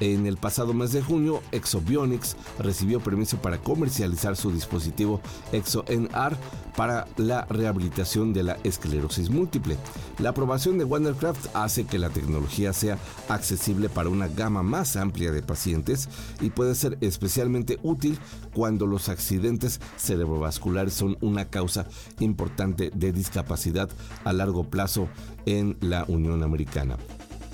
En 0.00 0.26
el 0.26 0.38
pasado 0.38 0.72
mes 0.72 0.92
de 0.92 1.02
junio, 1.02 1.42
Exobionics 1.52 2.34
recibió 2.58 3.00
permiso 3.00 3.36
para 3.36 3.58
comercializar 3.58 4.34
su 4.34 4.50
dispositivo 4.50 5.20
ExoNR 5.52 6.36
para 6.74 7.06
la 7.18 7.44
rehabilitación 7.44 8.32
de 8.32 8.42
la 8.42 8.58
esclerosis 8.64 9.28
múltiple. 9.28 9.76
La 10.18 10.30
aprobación 10.30 10.78
de 10.78 10.84
Wondercraft 10.84 11.54
hace 11.54 11.84
que 11.84 11.98
la 11.98 12.08
tecnología 12.08 12.72
sea 12.72 12.96
accesible 13.28 13.90
para 13.90 14.08
una 14.08 14.28
gama 14.28 14.62
más 14.62 14.96
amplia 14.96 15.32
de 15.32 15.42
pacientes 15.42 16.08
y 16.40 16.48
puede 16.48 16.74
ser 16.74 16.96
especialmente 17.02 17.78
útil 17.82 18.18
cuando 18.54 18.86
los 18.86 19.10
accidentes 19.10 19.80
cerebrovasculares 19.98 20.94
son 20.94 21.18
una 21.20 21.44
causa 21.44 21.86
importante 22.20 22.90
de 22.94 23.12
discapacidad 23.12 23.90
a 24.24 24.32
largo 24.32 24.64
plazo 24.64 25.08
en 25.44 25.76
la 25.80 26.04
Unión 26.08 26.42
Americana. 26.42 26.96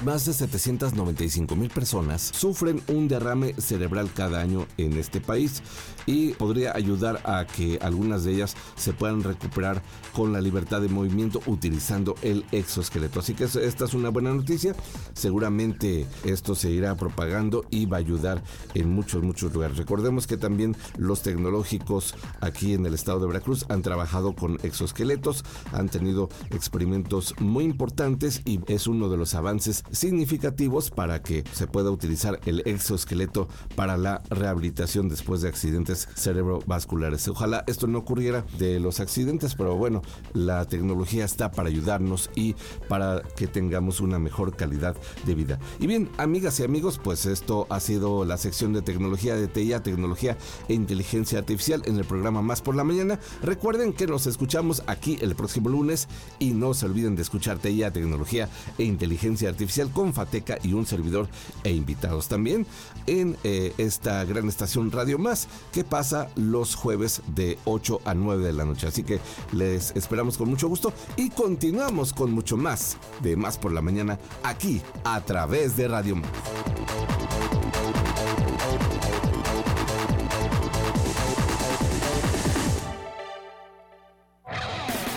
Más 0.04 0.26
de 0.26 0.32
795 0.32 1.56
mil 1.56 1.70
personas 1.70 2.22
sufren 2.22 2.82
un 2.88 3.08
derrame 3.08 3.54
cerebral 3.58 4.10
cada 4.14 4.40
año 4.40 4.66
en 4.76 4.98
este 4.98 5.20
país 5.20 5.62
y 6.06 6.30
podría 6.34 6.74
ayudar 6.76 7.20
a 7.24 7.46
que 7.46 7.78
algunas 7.82 8.24
de 8.24 8.34
ellas 8.34 8.56
se 8.76 8.92
puedan 8.92 9.22
recuperar 9.22 9.82
con 10.14 10.32
la 10.32 10.40
libertad 10.40 10.80
de 10.80 10.88
movimiento 10.88 11.42
utilizando 11.46 12.14
el 12.22 12.44
exoesqueleto. 12.52 13.20
Así 13.20 13.34
que 13.34 13.44
es- 13.44 13.56
esta 13.56 13.84
es 13.84 13.94
una 13.94 14.08
buena 14.10 14.32
noticia. 14.32 14.74
Seguramente 15.14 16.06
esto 16.24 16.54
se 16.54 16.70
irá 16.70 16.94
propagando 16.94 17.64
y 17.70 17.86
va 17.86 17.96
a 17.96 18.00
ayudar 18.00 18.42
en 18.74 18.90
muchos, 18.90 19.22
muchos 19.22 19.52
lugares. 19.52 19.76
Recordemos 19.76 20.26
que 20.26 20.36
también 20.36 20.76
los 20.96 21.22
tecnológicos 21.22 22.14
aquí 22.40 22.74
en 22.74 22.86
el 22.86 22.94
estado 22.94 23.18
de 23.20 23.26
Veracruz 23.26 23.66
han 23.68 23.82
trabajado 23.82 24.34
con 24.34 24.58
exoesqueletos, 24.62 25.44
han 25.72 25.88
tenido 25.88 26.28
experimentos 26.50 27.34
muy 27.40 27.64
importantes 27.64 28.42
y 28.44 28.60
es 28.68 28.86
uno 28.86 29.08
de 29.08 29.16
los 29.16 29.34
avances 29.34 29.82
significativos 29.90 30.90
para 30.90 31.22
que 31.22 31.42
se 31.52 31.66
pueda 31.66 31.90
utilizar 31.90 32.38
el 32.46 32.60
exoesqueleto 32.66 33.48
para 33.74 33.96
la 33.96 34.22
rehabilitación 34.30 35.08
después 35.08 35.40
de 35.40 35.48
accidentes 35.48 35.95
cerebrovasculares. 35.96 37.26
Ojalá 37.28 37.64
esto 37.66 37.86
no 37.86 37.98
ocurriera 37.98 38.44
de 38.58 38.80
los 38.80 39.00
accidentes, 39.00 39.54
pero 39.54 39.76
bueno, 39.76 40.02
la 40.32 40.64
tecnología 40.66 41.24
está 41.24 41.50
para 41.50 41.68
ayudarnos 41.68 42.30
y 42.34 42.54
para 42.88 43.22
que 43.36 43.46
tengamos 43.46 44.00
una 44.00 44.18
mejor 44.18 44.56
calidad 44.56 44.96
de 45.24 45.34
vida. 45.34 45.58
Y 45.80 45.86
bien, 45.86 46.10
amigas 46.18 46.60
y 46.60 46.64
amigos, 46.64 47.00
pues 47.02 47.26
esto 47.26 47.66
ha 47.70 47.80
sido 47.80 48.24
la 48.24 48.36
sección 48.36 48.72
de 48.72 48.82
tecnología 48.82 49.36
de 49.36 49.48
TIA, 49.48 49.82
tecnología 49.82 50.36
e 50.68 50.74
inteligencia 50.74 51.38
artificial 51.38 51.82
en 51.86 51.96
el 51.96 52.04
programa 52.04 52.42
Más 52.42 52.62
por 52.62 52.74
la 52.74 52.84
Mañana. 52.84 53.18
Recuerden 53.42 53.92
que 53.92 54.06
nos 54.06 54.26
escuchamos 54.26 54.82
aquí 54.86 55.18
el 55.20 55.34
próximo 55.34 55.68
lunes 55.68 56.08
y 56.38 56.52
no 56.52 56.74
se 56.74 56.86
olviden 56.86 57.16
de 57.16 57.22
escuchar 57.22 57.58
TIA, 57.58 57.92
tecnología 57.92 58.48
e 58.78 58.84
inteligencia 58.84 59.48
artificial 59.48 59.90
con 59.90 60.12
Fateca 60.12 60.58
y 60.62 60.72
un 60.72 60.86
servidor 60.86 61.28
e 61.64 61.72
invitados 61.72 62.28
también 62.28 62.66
en 63.06 63.36
eh, 63.44 63.72
esta 63.78 64.24
gran 64.24 64.48
estación 64.48 64.90
Radio 64.90 65.18
Más 65.18 65.48
que 65.72 65.84
pasa 65.86 66.28
los 66.36 66.74
jueves 66.74 67.22
de 67.28 67.58
8 67.64 68.00
a 68.04 68.14
9 68.14 68.44
de 68.44 68.52
la 68.52 68.64
noche. 68.64 68.86
Así 68.86 69.02
que 69.02 69.20
les 69.52 69.94
esperamos 69.96 70.36
con 70.36 70.48
mucho 70.50 70.68
gusto 70.68 70.92
y 71.16 71.30
continuamos 71.30 72.12
con 72.12 72.30
mucho 72.32 72.56
más 72.56 72.96
de 73.22 73.36
Más 73.36 73.56
por 73.58 73.72
la 73.72 73.80
Mañana 73.82 74.18
aquí 74.42 74.82
a 75.04 75.20
través 75.22 75.76
de 75.76 75.88
Radio 75.88 76.16
Más. 76.16 76.30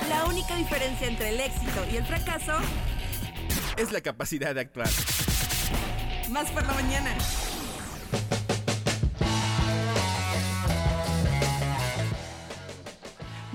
La 0.08 0.26
única 0.26 0.56
diferencia 0.56 1.08
entre 1.08 1.30
el 1.30 1.40
éxito 1.40 1.86
y 1.92 1.98
el 1.98 2.06
fracaso, 2.06 2.54
Es 3.78 3.92
la 3.92 4.02
capacidad 4.02 4.54
de 4.54 4.62
actuar. 4.62 4.90
más 6.30 6.50
por 6.52 6.66
la 6.66 6.74
mañana. 6.74 7.16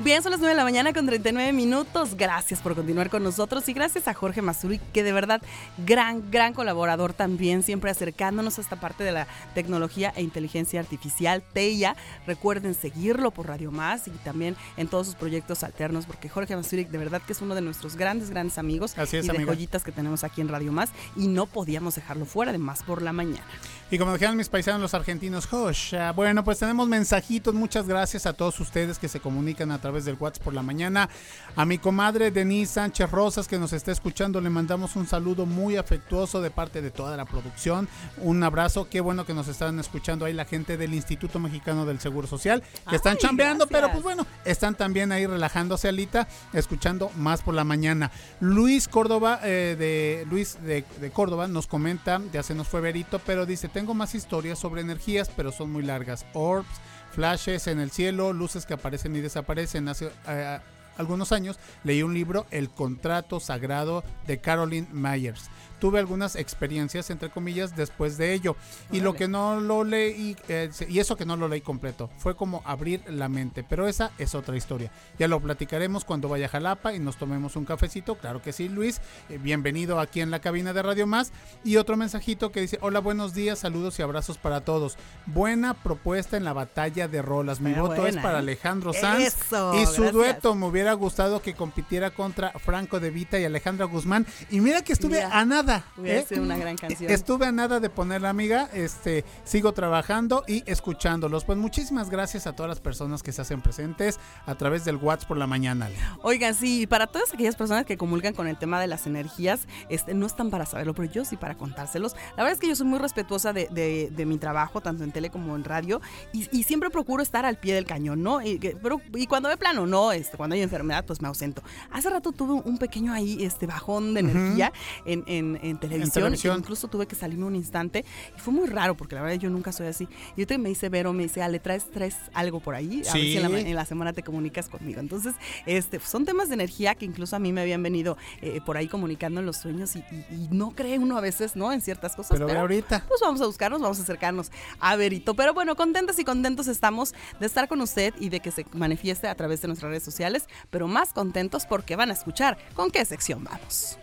Bien, 0.04 0.22
son 0.22 0.32
las 0.32 0.40
9 0.40 0.52
de 0.52 0.56
la 0.58 0.64
mañana 0.64 0.92
con 0.92 1.06
39 1.06 1.54
minutos. 1.54 2.14
Gracias 2.14 2.60
por 2.60 2.74
continuar 2.74 3.08
con 3.08 3.22
nosotros 3.22 3.66
y 3.70 3.72
gracias 3.72 4.06
a 4.06 4.12
Jorge 4.12 4.42
Mazuri, 4.42 4.78
que 4.92 5.02
de 5.02 5.14
verdad, 5.14 5.40
gran, 5.78 6.30
gran 6.30 6.52
colaborador 6.52 7.14
también, 7.14 7.62
siempre 7.62 7.90
acercándonos 7.90 8.58
a 8.58 8.60
esta 8.60 8.76
parte 8.76 9.02
de 9.02 9.12
la 9.12 9.26
tecnología 9.54 10.12
e 10.14 10.22
inteligencia 10.22 10.78
artificial, 10.78 11.42
TEIA. 11.54 11.96
Recuerden 12.26 12.74
seguirlo 12.74 13.30
por 13.30 13.46
Radio 13.46 13.72
Más 13.72 14.06
y 14.06 14.10
también 14.10 14.56
en 14.76 14.88
todos 14.88 15.06
sus 15.06 15.14
proyectos 15.16 15.64
alternos, 15.64 16.04
porque 16.04 16.28
Jorge 16.28 16.54
Mazuri 16.54 16.84
de 16.84 16.98
verdad 16.98 17.22
que 17.26 17.32
es 17.32 17.40
uno 17.40 17.54
de 17.54 17.62
nuestros 17.62 17.96
grandes, 17.96 18.28
grandes 18.28 18.58
amigos 18.58 18.98
Así 18.98 19.16
es, 19.16 19.24
y 19.24 19.28
de 19.28 19.36
amiga. 19.36 19.54
joyitas 19.54 19.84
que 19.84 19.92
tenemos 19.92 20.22
aquí 20.22 20.42
en 20.42 20.48
Radio 20.48 20.70
Más 20.70 20.90
y 21.16 21.28
no 21.28 21.46
podíamos 21.46 21.94
dejarlo 21.94 22.26
fuera 22.26 22.52
de 22.52 22.58
Más 22.58 22.82
por 22.82 23.00
la 23.00 23.14
mañana. 23.14 23.46
Y 23.90 23.98
como 23.98 24.12
dijeron 24.14 24.36
mis 24.36 24.48
paisanos 24.48 24.80
los 24.80 24.94
argentinos, 24.94 25.46
"Josha". 25.46 26.12
bueno, 26.12 26.42
pues 26.42 26.58
tenemos 26.58 26.88
mensajitos. 26.88 27.54
Muchas 27.54 27.86
gracias 27.86 28.26
a 28.26 28.32
todos 28.32 28.58
ustedes 28.58 28.98
que 28.98 29.08
se 29.08 29.20
comunican 29.20 29.70
a 29.70 29.80
través 29.80 30.04
del 30.04 30.16
WhatsApp 30.18 30.42
por 30.42 30.54
la 30.54 30.62
mañana. 30.62 31.08
A 31.54 31.64
mi 31.64 31.78
comadre 31.78 32.30
Denise 32.30 32.72
Sánchez 32.74 33.10
Rosas 33.10 33.46
que 33.46 33.58
nos 33.58 33.72
está 33.72 33.92
escuchando, 33.92 34.40
le 34.40 34.50
mandamos 34.50 34.96
un 34.96 35.06
saludo 35.06 35.46
muy 35.46 35.76
afectuoso 35.76 36.40
de 36.40 36.50
parte 36.50 36.82
de 36.82 36.90
toda 36.90 37.16
la 37.16 37.24
producción. 37.24 37.86
Un 38.18 38.42
abrazo, 38.42 38.88
qué 38.88 39.00
bueno 39.00 39.26
que 39.26 39.34
nos 39.34 39.48
están 39.48 39.78
escuchando 39.78 40.24
ahí 40.24 40.32
la 40.32 40.44
gente 40.46 40.76
del 40.76 40.94
Instituto 40.94 41.38
Mexicano 41.38 41.84
del 41.86 42.00
Seguro 42.00 42.26
Social, 42.26 42.62
que 42.88 42.96
están 42.96 43.12
Ay, 43.12 43.18
chambeando, 43.20 43.66
pero 43.66 43.92
pues 43.92 44.02
bueno, 44.02 44.26
están 44.44 44.74
también 44.74 45.12
ahí 45.12 45.26
relajándose 45.26 45.88
alita, 45.88 46.26
escuchando 46.52 47.10
más 47.16 47.42
por 47.42 47.54
la 47.54 47.64
mañana. 47.64 48.10
Luis 48.40 48.88
Córdoba, 48.88 49.40
eh, 49.44 49.76
de 49.78 50.26
Luis 50.30 50.58
de, 50.62 50.84
de 51.00 51.10
Córdoba, 51.10 51.46
nos 51.46 51.66
comenta, 51.66 52.20
ya 52.32 52.42
se 52.42 52.54
nos 52.54 52.66
fue 52.66 52.80
Verito, 52.80 53.20
pero 53.24 53.46
dice, 53.46 53.68
tengo 53.68 53.83
más 53.92 54.14
historias 54.14 54.58
sobre 54.58 54.80
energías, 54.80 55.30
pero 55.36 55.52
son 55.52 55.70
muy 55.70 55.82
largas. 55.82 56.24
Orbs, 56.32 56.80
flashes 57.12 57.66
en 57.66 57.80
el 57.80 57.90
cielo, 57.90 58.32
luces 58.32 58.64
que 58.64 58.74
aparecen 58.74 59.14
y 59.16 59.20
desaparecen. 59.20 59.88
Hace 59.88 60.10
eh, 60.26 60.58
algunos 60.96 61.32
años 61.32 61.58
leí 61.82 62.02
un 62.02 62.14
libro, 62.14 62.46
El 62.50 62.70
contrato 62.70 63.40
sagrado, 63.40 64.04
de 64.26 64.38
Caroline 64.38 64.88
Myers. 64.92 65.50
Tuve 65.84 65.98
algunas 65.98 66.34
experiencias, 66.34 67.10
entre 67.10 67.28
comillas, 67.28 67.76
después 67.76 68.16
de 68.16 68.32
ello. 68.32 68.56
Y 68.90 69.00
lo 69.00 69.12
que 69.12 69.28
no 69.28 69.60
lo 69.60 69.84
leí, 69.84 70.34
eh, 70.48 70.70
y 70.88 70.98
eso 70.98 71.14
que 71.14 71.26
no 71.26 71.36
lo 71.36 71.46
leí 71.46 71.60
completo, 71.60 72.08
fue 72.16 72.34
como 72.34 72.62
abrir 72.64 73.02
la 73.06 73.28
mente. 73.28 73.62
Pero 73.68 73.86
esa 73.86 74.10
es 74.16 74.34
otra 74.34 74.56
historia. 74.56 74.90
Ya 75.18 75.28
lo 75.28 75.40
platicaremos 75.40 76.06
cuando 76.06 76.30
vaya 76.30 76.46
a 76.46 76.48
Jalapa 76.48 76.94
y 76.94 77.00
nos 77.00 77.18
tomemos 77.18 77.54
un 77.56 77.66
cafecito. 77.66 78.14
Claro 78.14 78.40
que 78.40 78.54
sí, 78.54 78.70
Luis. 78.70 79.02
Eh, 79.28 79.36
bienvenido 79.36 80.00
aquí 80.00 80.22
en 80.22 80.30
la 80.30 80.38
cabina 80.38 80.72
de 80.72 80.80
Radio 80.80 81.06
Más. 81.06 81.32
Y 81.64 81.76
otro 81.76 81.98
mensajito 81.98 82.50
que 82.50 82.62
dice, 82.62 82.78
hola, 82.80 83.00
buenos 83.00 83.34
días, 83.34 83.58
saludos 83.58 83.98
y 83.98 84.02
abrazos 84.02 84.38
para 84.38 84.62
todos. 84.62 84.96
Buena 85.26 85.74
propuesta 85.74 86.38
en 86.38 86.44
la 86.44 86.54
batalla 86.54 87.08
de 87.08 87.20
rolas. 87.20 87.60
Mi 87.60 87.74
voto 87.74 88.06
es 88.06 88.16
para 88.16 88.36
¿eh? 88.36 88.38
Alejandro 88.38 88.94
Sanz. 88.94 89.36
Eso, 89.36 89.74
y 89.74 89.84
su 89.84 90.00
gracias. 90.00 90.12
dueto 90.14 90.54
me 90.54 90.64
hubiera 90.64 90.94
gustado 90.94 91.42
que 91.42 91.52
compitiera 91.52 92.10
contra 92.10 92.52
Franco 92.52 93.00
De 93.00 93.10
Vita 93.10 93.38
y 93.38 93.44
Alejandra 93.44 93.84
Guzmán. 93.84 94.26
Y 94.50 94.60
mira 94.60 94.80
que 94.80 94.94
estuve 94.94 95.16
Mira, 95.16 95.38
a 95.38 95.44
nada. 95.44 95.73
Hubiera 95.96 96.20
¿eh? 96.20 96.26
sido 96.28 96.42
una 96.42 96.56
gran 96.56 96.76
canción. 96.76 97.10
Estuve 97.10 97.46
a 97.46 97.52
nada 97.52 97.80
de 97.80 97.90
ponerla 97.90 98.30
amiga, 98.30 98.68
este, 98.72 99.24
sigo 99.44 99.72
trabajando 99.72 100.44
y 100.46 100.62
escuchándolos. 100.70 101.44
Pues 101.44 101.58
muchísimas 101.58 102.10
gracias 102.10 102.46
a 102.46 102.54
todas 102.54 102.68
las 102.68 102.80
personas 102.80 103.22
que 103.22 103.32
se 103.32 103.42
hacen 103.42 103.60
presentes 103.62 104.18
a 104.46 104.54
través 104.54 104.84
del 104.84 104.96
WhatsApp 104.96 105.28
por 105.28 105.36
la 105.38 105.46
mañana. 105.46 105.88
Oigan, 106.22 106.54
sí, 106.54 106.86
para 106.86 107.06
todas 107.06 107.32
aquellas 107.32 107.56
personas 107.56 107.84
que 107.86 107.96
comulgan 107.96 108.34
con 108.34 108.46
el 108.46 108.56
tema 108.58 108.80
de 108.80 108.86
las 108.86 109.06
energías, 109.06 109.66
este, 109.88 110.14
no 110.14 110.26
están 110.26 110.50
para 110.50 110.66
saberlo, 110.66 110.94
pero 110.94 111.10
yo 111.10 111.24
sí 111.24 111.36
para 111.36 111.56
contárselos. 111.56 112.14
La 112.36 112.42
verdad 112.42 112.52
es 112.52 112.60
que 112.60 112.68
yo 112.68 112.76
soy 112.76 112.86
muy 112.86 112.98
respetuosa 112.98 113.52
de, 113.52 113.68
de- 113.70 114.10
de 114.14 114.26
mi 114.26 114.38
trabajo, 114.38 114.80
tanto 114.80 115.04
en 115.04 115.12
tele 115.12 115.30
como 115.30 115.54
en 115.56 115.64
radio, 115.64 116.00
y, 116.32 116.48
y 116.56 116.62
siempre 116.64 116.90
procuro 116.90 117.22
estar 117.22 117.44
al 117.46 117.56
pie 117.58 117.74
del 117.74 117.84
cañón, 117.86 118.22
¿no? 118.22 118.40
Y, 118.42 118.58
pero, 118.82 119.00
y 119.14 119.26
cuando 119.26 119.48
de 119.48 119.56
plano, 119.56 119.86
no, 119.86 120.12
este, 120.12 120.36
cuando 120.36 120.54
hay 120.54 120.62
enfermedad, 120.62 121.04
pues 121.06 121.20
me 121.22 121.28
ausento. 121.28 121.62
Hace 121.90 122.10
rato 122.10 122.32
tuve 122.32 122.52
un 122.64 122.78
pequeño 122.78 123.12
ahí 123.12 123.42
este, 123.44 123.66
bajón 123.66 124.14
de 124.14 124.20
energía 124.20 124.72
en, 125.06 125.24
en- 125.26 125.58
en 125.70 125.78
televisión, 125.78 126.10
televisión. 126.12 126.58
incluso 126.58 126.88
tuve 126.88 127.06
que 127.06 127.14
salirme 127.16 127.44
un 127.46 127.56
instante, 127.56 128.04
y 128.36 128.40
fue 128.40 128.52
muy 128.52 128.66
raro, 128.68 128.96
porque 128.96 129.14
la 129.14 129.22
verdad 129.22 129.36
yo 129.38 129.50
nunca 129.50 129.72
soy 129.72 129.86
así. 129.86 130.04
Y 130.36 130.40
ahorita 130.42 130.58
me 130.58 130.68
dice 130.68 130.88
Vero, 130.88 131.12
me 131.12 131.24
dice, 131.24 131.42
Ale, 131.42 131.58
¿traes, 131.58 131.90
traes 131.90 132.16
algo 132.32 132.60
por 132.60 132.74
ahí? 132.74 133.02
A 133.08 133.12
ver 133.12 133.22
si 133.22 133.36
en 133.36 133.42
la, 133.74 133.80
en 133.80 133.86
semana 133.86 134.12
te 134.12 134.22
comunicas 134.22 134.68
conmigo. 134.68 135.00
Entonces, 135.00 135.34
este, 135.66 136.00
son 136.00 136.24
temas 136.24 136.48
de 136.48 136.54
energía 136.54 136.94
que 136.94 137.04
incluso 137.04 137.36
a 137.36 137.38
mí 137.38 137.52
me 137.52 137.60
habían 137.60 137.82
venido 137.82 138.16
eh, 138.40 138.60
por 138.64 138.76
ahí 138.76 138.88
comunicando 138.88 139.40
en 139.40 139.46
los 139.46 139.56
sueños 139.56 139.96
y, 139.96 140.00
y- 140.10 140.34
y 140.34 140.48
no 140.50 140.70
cree 140.70 140.98
uno 140.98 141.16
a 141.18 141.20
veces, 141.20 141.56
¿no? 141.56 141.72
En 141.72 141.80
ciertas 141.80 142.16
cosas. 142.16 142.38
Pero 142.38 142.58
ahorita. 142.60 143.04
Pues 143.08 143.20
vamos 143.22 143.40
a 143.40 143.46
buscarnos, 143.46 143.80
vamos 143.80 143.98
a 143.98 144.02
acercarnos 144.02 144.50
a 144.80 144.96
Verito. 144.96 145.34
Pero 145.34 145.54
bueno, 145.54 145.76
contentas 145.76 146.18
y 146.18 146.24
contentos 146.24 146.66
estamos 146.68 147.14
de 147.40 147.46
estar 147.46 147.68
con 147.68 147.80
usted 147.80 148.14
y 148.18 148.28
de 148.28 148.40
que 148.40 148.50
se 148.50 148.64
manifieste 148.72 149.28
a 149.28 149.34
través 149.34 149.60
de 149.62 149.68
nuestras 149.68 149.90
redes 149.90 150.02
sociales, 150.02 150.44
pero 150.70 150.88
más 150.88 151.12
contentos 151.12 151.66
porque 151.66 151.96
van 151.96 152.10
a 152.10 152.14
escuchar 152.14 152.58
con 152.74 152.90
qué 152.90 153.04
sección 153.04 153.44
vamos. 153.44 153.98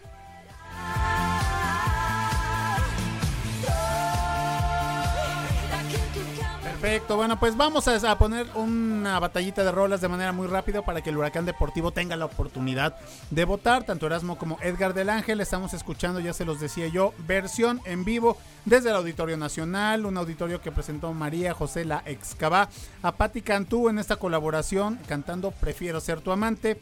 Perfecto, 6.81 7.15
bueno, 7.15 7.39
pues 7.39 7.55
vamos 7.55 7.87
a, 7.87 8.17
poner 8.17 8.47
una 8.55 9.19
batallita 9.19 9.63
de 9.63 9.71
rolas 9.71 10.01
de 10.01 10.07
manera 10.07 10.31
muy 10.31 10.47
rápida 10.47 10.83
para 10.83 11.01
que 11.01 11.11
el 11.11 11.17
Huracán 11.17 11.45
Deportivo 11.45 11.91
tenga 11.91 12.15
la 12.15 12.25
oportunidad 12.25 12.95
de 13.29 13.45
votar. 13.45 13.83
Tanto 13.83 14.07
Erasmo 14.07 14.35
como 14.35 14.57
Edgar 14.63 14.95
del 14.95 15.11
Ángel 15.11 15.41
estamos 15.41 15.75
escuchando, 15.75 16.19
ya 16.19 16.33
se 16.33 16.43
los 16.43 16.59
decía 16.59 16.87
yo, 16.87 17.13
versión 17.27 17.81
en 17.85 18.03
vivo 18.03 18.35
desde 18.65 18.89
el 18.89 18.95
Auditorio 18.95 19.37
Nacional, 19.37 20.07
un 20.07 20.17
auditorio 20.17 20.59
que 20.59 20.71
presentó 20.71 21.13
María 21.13 21.53
José 21.53 21.85
La 21.85 22.01
Excava 22.03 22.67
a 23.03 23.11
Patti 23.11 23.43
Cantú 23.43 23.87
en 23.87 23.99
esta 23.99 24.15
colaboración 24.15 24.97
cantando 25.07 25.51
Prefiero 25.51 25.99
ser 25.99 26.21
tu 26.21 26.31
amante. 26.31 26.81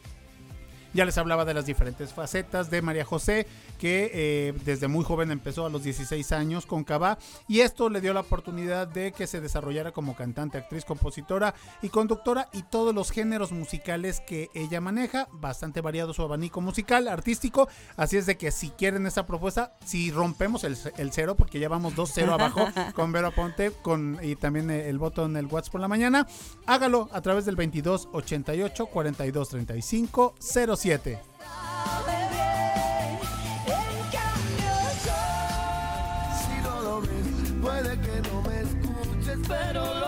Ya 0.92 1.04
les 1.04 1.16
hablaba 1.18 1.44
de 1.44 1.54
las 1.54 1.66
diferentes 1.66 2.12
facetas 2.12 2.68
de 2.68 2.82
María 2.82 3.04
José, 3.04 3.46
que 3.78 4.10
eh, 4.12 4.54
desde 4.64 4.88
muy 4.88 5.04
joven 5.04 5.30
empezó 5.30 5.64
a 5.64 5.70
los 5.70 5.84
16 5.84 6.32
años 6.32 6.66
con 6.66 6.82
Cabá 6.82 7.16
y 7.46 7.60
esto 7.60 7.88
le 7.88 8.00
dio 8.00 8.12
la 8.12 8.20
oportunidad 8.20 8.88
de 8.88 9.12
que 9.12 9.28
se 9.28 9.40
desarrollara 9.40 9.92
como 9.92 10.16
cantante, 10.16 10.58
actriz, 10.58 10.84
compositora 10.84 11.54
y 11.80 11.90
conductora 11.90 12.48
y 12.52 12.62
todos 12.64 12.92
los 12.92 13.12
géneros 13.12 13.52
musicales 13.52 14.20
que 14.20 14.50
ella 14.52 14.80
maneja, 14.80 15.28
bastante 15.32 15.80
variado 15.80 16.12
su 16.12 16.22
abanico 16.22 16.60
musical, 16.60 17.06
artístico, 17.06 17.68
así 17.96 18.16
es 18.16 18.26
de 18.26 18.36
que 18.36 18.50
si 18.50 18.70
quieren 18.70 19.06
esa 19.06 19.26
propuesta, 19.26 19.76
si 19.84 20.10
rompemos 20.10 20.64
el, 20.64 20.76
cero, 21.12 21.36
porque 21.36 21.60
ya 21.60 21.68
vamos 21.68 21.94
2-0 21.94 22.32
abajo 22.32 22.66
con 22.94 23.12
Vero 23.12 23.30
Ponte 23.30 23.70
con, 23.70 24.18
y 24.22 24.34
también 24.34 24.70
eh, 24.70 24.88
el 24.88 24.98
voto 24.98 25.24
en 25.26 25.36
el 25.36 25.46
WhatsApp 25.46 25.72
por 25.72 25.80
la 25.80 25.88
mañana, 25.88 26.26
hágalo 26.66 27.08
a 27.12 27.20
través 27.20 27.44
del 27.44 27.54
22 27.54 28.08
88 28.12 28.86
42 28.86 29.48
35 29.48 30.34
0 30.38 30.76
7. 30.80 31.18
Puede 37.60 38.00
que 38.00 38.28
no 38.30 38.40
me 38.40 38.60
escuches, 38.62 39.38
pero 39.46 39.99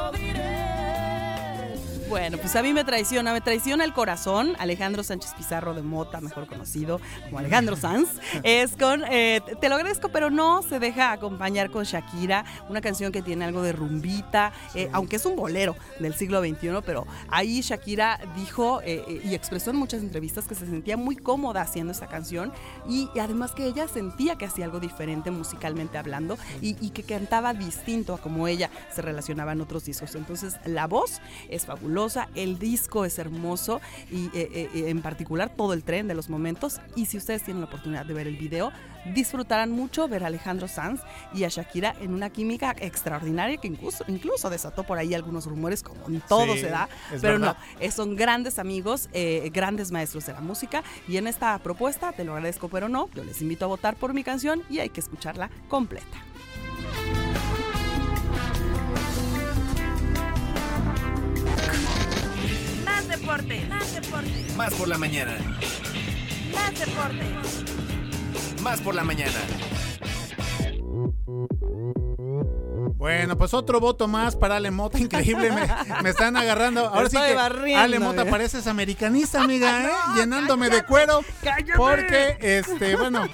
bueno, 2.13 2.37
pues 2.37 2.55
a 2.57 2.63
mí 2.63 2.75
me 2.75 2.85
traiciona, 2.85 3.33
me 3.33 3.41
traiciona 3.41 3.85
el 3.85 3.95
corazón. 3.95 4.55
Alejandro 4.59 5.03
Sánchez 5.03 5.33
Pizarro 5.35 5.73
de 5.73 5.81
Mota, 5.81 6.21
mejor 6.21 6.47
conocido 6.47 7.01
como 7.25 7.39
Alejandro 7.39 7.75
Sanz, 7.75 8.11
es 8.43 8.77
con 8.77 9.03
eh, 9.11 9.41
Te 9.63 9.71
lo 9.71 9.77
agradezco, 9.77 10.11
pero 10.11 10.29
no 10.29 10.61
se 10.61 10.79
deja 10.79 11.13
acompañar 11.13 11.71
con 11.71 11.85
Shakira, 11.85 12.45
una 12.69 12.83
canción 12.83 13.13
que 13.13 13.23
tiene 13.23 13.47
algo 13.47 13.63
de 13.63 13.73
rumbita, 13.73 14.53
eh, 14.75 14.91
aunque 14.93 15.17
es 15.17 15.25
un 15.25 15.37
bolero 15.37 15.75
del 16.01 16.13
siglo 16.13 16.43
XXI, 16.43 16.83
pero 16.85 17.07
ahí 17.31 17.63
Shakira 17.63 18.21
dijo 18.37 18.83
eh, 18.85 19.23
y 19.25 19.35
expresó 19.35 19.71
en 19.71 19.77
muchas 19.77 20.03
entrevistas 20.03 20.47
que 20.47 20.55
se 20.55 20.67
sentía 20.67 20.99
muy 20.99 21.17
cómoda 21.17 21.63
haciendo 21.63 21.93
esta 21.93 22.09
canción 22.09 22.53
y, 22.87 23.09
y 23.15 23.21
además 23.21 23.53
que 23.53 23.65
ella 23.65 23.89
sentía 23.89 24.37
que 24.37 24.45
hacía 24.45 24.67
algo 24.67 24.81
diferente 24.81 25.31
musicalmente 25.31 25.97
hablando 25.97 26.37
y, 26.61 26.77
y 26.79 26.91
que 26.91 27.05
cantaba 27.05 27.55
distinto 27.55 28.13
a 28.13 28.19
como 28.19 28.49
ella 28.49 28.69
se 28.95 29.01
relacionaba 29.01 29.53
en 29.53 29.63
otros 29.63 29.87
discos. 29.87 30.15
Entonces 30.15 30.57
la 30.67 30.87
voz 30.87 31.23
es 31.49 31.65
fabulosa, 31.65 32.02
el 32.35 32.59
disco 32.59 33.05
es 33.05 33.19
hermoso 33.19 33.81
y 34.11 34.27
eh, 34.35 34.69
eh, 34.75 34.89
en 34.89 35.03
particular 35.03 35.55
todo 35.57 35.73
el 35.73 35.83
tren 35.85 36.09
de 36.09 36.15
los 36.15 36.29
momentos. 36.29 36.81
Y 36.97 37.07
si 37.07 37.17
ustedes 37.17 37.43
tienen 37.43 37.61
la 37.61 37.67
oportunidad 37.67 38.05
de 38.05 38.15
ver 38.15 38.27
el 38.27 38.37
video, 38.37 38.73
disfrutarán 39.15 39.71
mucho 39.71 40.09
ver 40.09 40.25
a 40.25 40.29
Alejandro 40.29 40.69
Sanz 40.69 41.01
y 41.35 41.45
a 41.45 41.49
Shakira 41.49 41.95
en 42.01 42.15
una 42.15 42.31
química 42.31 42.75
extraordinaria 42.79 43.57
que 43.57 43.69
incluso, 43.69 44.05
incluso 44.09 44.51
desató 44.51 44.85
por 44.85 44.99
ahí 44.99 45.15
algunos 45.15 45.47
rumores 45.47 45.83
como 45.83 46.07
en 46.09 46.21
todo 46.21 46.55
Sí, 46.55 46.61
se 46.61 46.71
da, 46.71 46.89
pero 47.21 47.39
verdad. 47.39 47.57
no, 47.59 47.81
eh, 47.81 47.91
son 47.91 48.17
grandes 48.17 48.59
amigos, 48.59 49.09
eh, 49.13 49.51
grandes 49.53 49.91
maestros 49.91 50.27
de 50.27 50.33
la 50.33 50.41
música 50.41 50.83
y 51.09 51.17
en 51.17 51.27
esta 51.27 51.59
propuesta, 51.59 52.13
te 52.13 52.25
lo 52.25 52.35
agradezco 52.35 52.69
pero 52.69 52.89
no, 52.89 53.09
yo 53.15 53.25
les 53.25 53.41
invito 53.43 53.65
a 53.65 53.69
votar 53.69 53.97
por 53.97 54.15
mi 54.15 54.23
canción 54.25 54.63
y 54.71 54.79
hay 54.79 54.91
que 54.91 55.01
escucharla 55.01 55.51
completa. 55.69 56.19
Más 63.09 63.21
deporte, 63.21 63.67
más 63.69 63.95
deporte, 63.95 64.47
Más 64.57 64.75
por 64.75 64.87
la 64.89 64.97
mañana. 64.97 65.37
más 66.55 66.79
deporte. 66.79 67.25
Más 68.63 68.81
por 68.81 68.95
la 68.95 69.03
mañana. 69.03 69.33
Bueno, 72.97 73.37
pues 73.37 73.53
otro 73.55 73.81
voto 73.81 74.07
más 74.07 74.37
para 74.37 74.57
Ale 74.57 74.71
Mota, 74.71 74.99
increíble, 75.01 75.51
me, 75.51 75.69
me 76.03 76.11
están 76.11 76.37
agarrando. 76.37 76.87
Ahora 76.89 77.11
sí 77.11 77.17
que 77.17 77.35
barriendo, 77.35 77.83
Ale 77.83 77.99
Mota 77.99 78.21
mira. 78.23 78.31
pareces 78.31 78.69
americanista, 78.69 79.43
amiga, 79.43 79.85
¿eh? 79.85 79.91
llenándome 80.15 80.71
de 80.71 80.85
cuero. 80.85 81.21
Porque, 81.77 82.37
este, 82.41 82.95
bueno, 82.95 83.27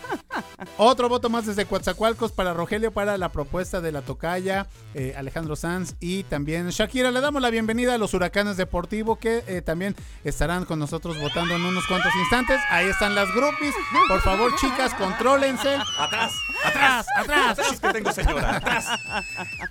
otro 0.76 1.08
voto 1.08 1.28
más 1.28 1.46
desde 1.46 1.66
Coatzacoalcos 1.66 2.32
para 2.32 2.54
Rogelio 2.54 2.92
para 2.92 3.18
la 3.18 3.30
propuesta 3.30 3.80
de 3.80 3.92
la 3.92 4.02
tocaya, 4.02 4.66
eh, 4.94 5.14
Alejandro 5.16 5.56
Sanz 5.56 5.94
y 6.00 6.24
también 6.24 6.68
Shakira. 6.70 7.10
Le 7.10 7.20
damos 7.20 7.42
la 7.42 7.50
bienvenida 7.50 7.94
a 7.94 7.98
los 7.98 8.14
Huracanes 8.14 8.56
Deportivo 8.56 9.16
que 9.16 9.44
eh, 9.46 9.62
también 9.62 9.96
estarán 10.24 10.64
con 10.64 10.78
nosotros 10.78 11.20
votando 11.20 11.54
en 11.54 11.64
unos 11.64 11.86
cuantos 11.86 12.12
instantes. 12.22 12.60
Ahí 12.70 12.86
están 12.86 13.14
las 13.14 13.32
groupies. 13.34 13.74
Por 14.08 14.20
favor, 14.20 14.54
chicas, 14.56 14.94
contrólense. 14.94 15.76
Atrás. 15.98 16.32
Atrás, 16.64 17.06
atrás. 17.16 17.58
Atrás 17.58 17.80
que 17.80 17.92
tengo 17.92 18.12
señora. 18.12 18.56
Atrás. 18.56 18.86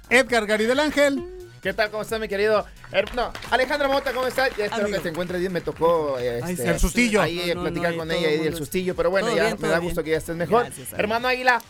Edgar 0.10 0.46
Gary 0.46 0.66
del 0.66 0.80
Ángel. 0.80 1.47
¿Qué 1.62 1.74
tal? 1.74 1.90
¿Cómo 1.90 2.04
está 2.04 2.20
mi 2.20 2.28
querido? 2.28 2.66
her- 2.92 3.14
no, 3.16 3.32
Alejandra 3.52 3.88
Mota, 3.88 4.14
¿cómo 4.14 4.28
está? 4.28 4.48
Ya 4.56 4.66
espero 4.66 4.84
Amigo. 4.84 4.98
que 4.98 5.04
te 5.04 5.10
encuentres 5.10 5.40
bien. 5.40 5.52
Me 5.52 5.62
tocó 5.62 6.18
eh, 6.20 6.40
este, 6.48 6.70
El 6.70 6.80
sustillo. 6.80 7.22
ahí 7.22 7.40
eh, 7.40 7.56
No, 7.56 7.64
no, 7.64 7.70
platicar 7.70 7.96
con 7.96 8.08
todo 8.08 8.18
ella 8.18 8.32
y 8.44 8.48
el 8.48 8.56
sustillo. 8.56 8.96
Pero 8.96 9.10
bueno, 9.10 9.28
todo 9.28 9.36
ya 9.38 9.44
bien, 9.44 9.54
me 9.56 9.60
todo 9.62 9.72
da 9.72 9.80
bien. 9.80 9.90
gusto 9.90 10.04
que 10.04 10.12
ya 10.12 10.18
estés 10.18 10.36
mejor. 10.36 10.66
Gracias. 10.66 10.94
Hermano 10.94 11.28
Águila, 11.28 11.62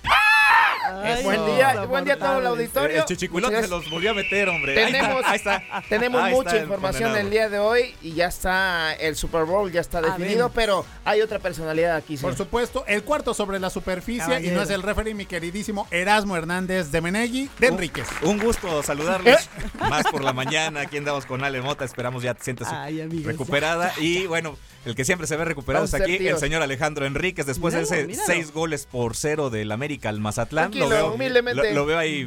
Ay, 0.88 1.24
buen 1.24 1.46
día. 1.46 1.86
Buen 1.86 2.06
día 2.06 2.14
a 2.16 2.18
todo 2.18 2.40
el 2.40 2.48
auditorio. 2.48 3.00
El 3.00 3.06
chichicuilote 3.06 3.56
Muchas 3.56 3.70
se 3.70 3.76
los 3.76 3.90
volvió 3.90 4.12
a 4.12 4.14
meter, 4.14 4.50
hombre. 4.50 4.78
Ahí 4.84 4.92
Tenemos, 4.92 5.20
está, 5.20 5.30
ahí 5.32 5.36
está. 5.38 5.84
tenemos 5.90 6.22
Ahí 6.22 6.34
mucha 6.34 6.50
está 6.52 6.62
información 6.64 7.18
el 7.18 7.30
día 7.30 7.50
de 7.50 7.60
hoy 7.60 7.96
y 8.02 8.14
ya 8.14 8.28
está 8.28 8.94
el 8.94 9.16
Super 9.16 9.44
Bowl, 9.44 9.72
ya 9.72 9.82
está 9.82 10.02
definido, 10.02 10.50
pero 10.50 10.86
hay 11.06 11.22
otra 11.22 11.40
personalidad 11.40 11.96
aquí. 11.96 12.14
Por 12.18 12.32
señor. 12.32 12.38
supuesto, 12.38 12.86
el 12.88 13.04
cuarto 13.04 13.34
sobre 13.34 13.60
la 13.60 13.70
superficie 13.70 14.42
y 14.42 14.50
no 14.50 14.62
es 14.62 14.70
el 14.70 14.82
referee, 14.84 15.14
mi 15.14 15.26
queridísimo 15.26 15.88
Erasmo 15.92 16.36
Hernández 16.38 16.92
de 16.92 17.02
Menegui 17.02 17.50
de 17.60 17.68
Enríquez. 17.68 18.08
Un 18.22 18.40
gusto 18.40 18.82
saludarlos. 18.84 19.50
Más 19.80 20.04
por 20.06 20.24
la 20.24 20.34
mañana. 20.34 20.82
Aquí 20.82 20.98
andamos 20.98 21.26
con 21.26 21.44
Ale 21.44 21.62
Mota. 21.62 21.86
Esperamos 21.86 22.24
ya 22.24 22.34
te 22.34 22.44
sientas 22.44 22.70
Ay, 22.72 23.02
amigos, 23.02 23.26
recuperada. 23.26 23.92
Y 23.98 24.26
bueno, 24.28 24.58
el 24.88 24.96
que 24.96 25.06
siempre 25.06 25.28
se 25.28 25.36
ve 25.38 25.46
recuperado 25.46 25.84
Vamos 25.84 25.94
es 25.94 26.00
a 26.00 26.04
hacer 26.04 26.16
aquí, 26.16 26.28
el 26.28 26.38
señor 26.38 26.62
Alejandro 26.62 27.06
Enríquez. 27.06 27.46
Después 27.46 27.74
de 27.74 27.82
Míralo, 27.82 27.96
ese 27.96 28.08
míralo. 28.08 28.26
seis 28.26 28.52
goles 28.54 28.86
por 28.86 29.16
cero 29.16 29.50
del 29.50 29.72
América 29.72 30.10
al 30.10 30.20
Mazatlán. 30.20 30.72
Tranquilo, 30.72 30.90
lo 30.90 30.96
veo, 30.96 31.14
humildemente. 31.14 31.70
Lo, 31.70 31.74
lo 31.82 31.86
veo 31.86 31.98
ahí 31.98 32.26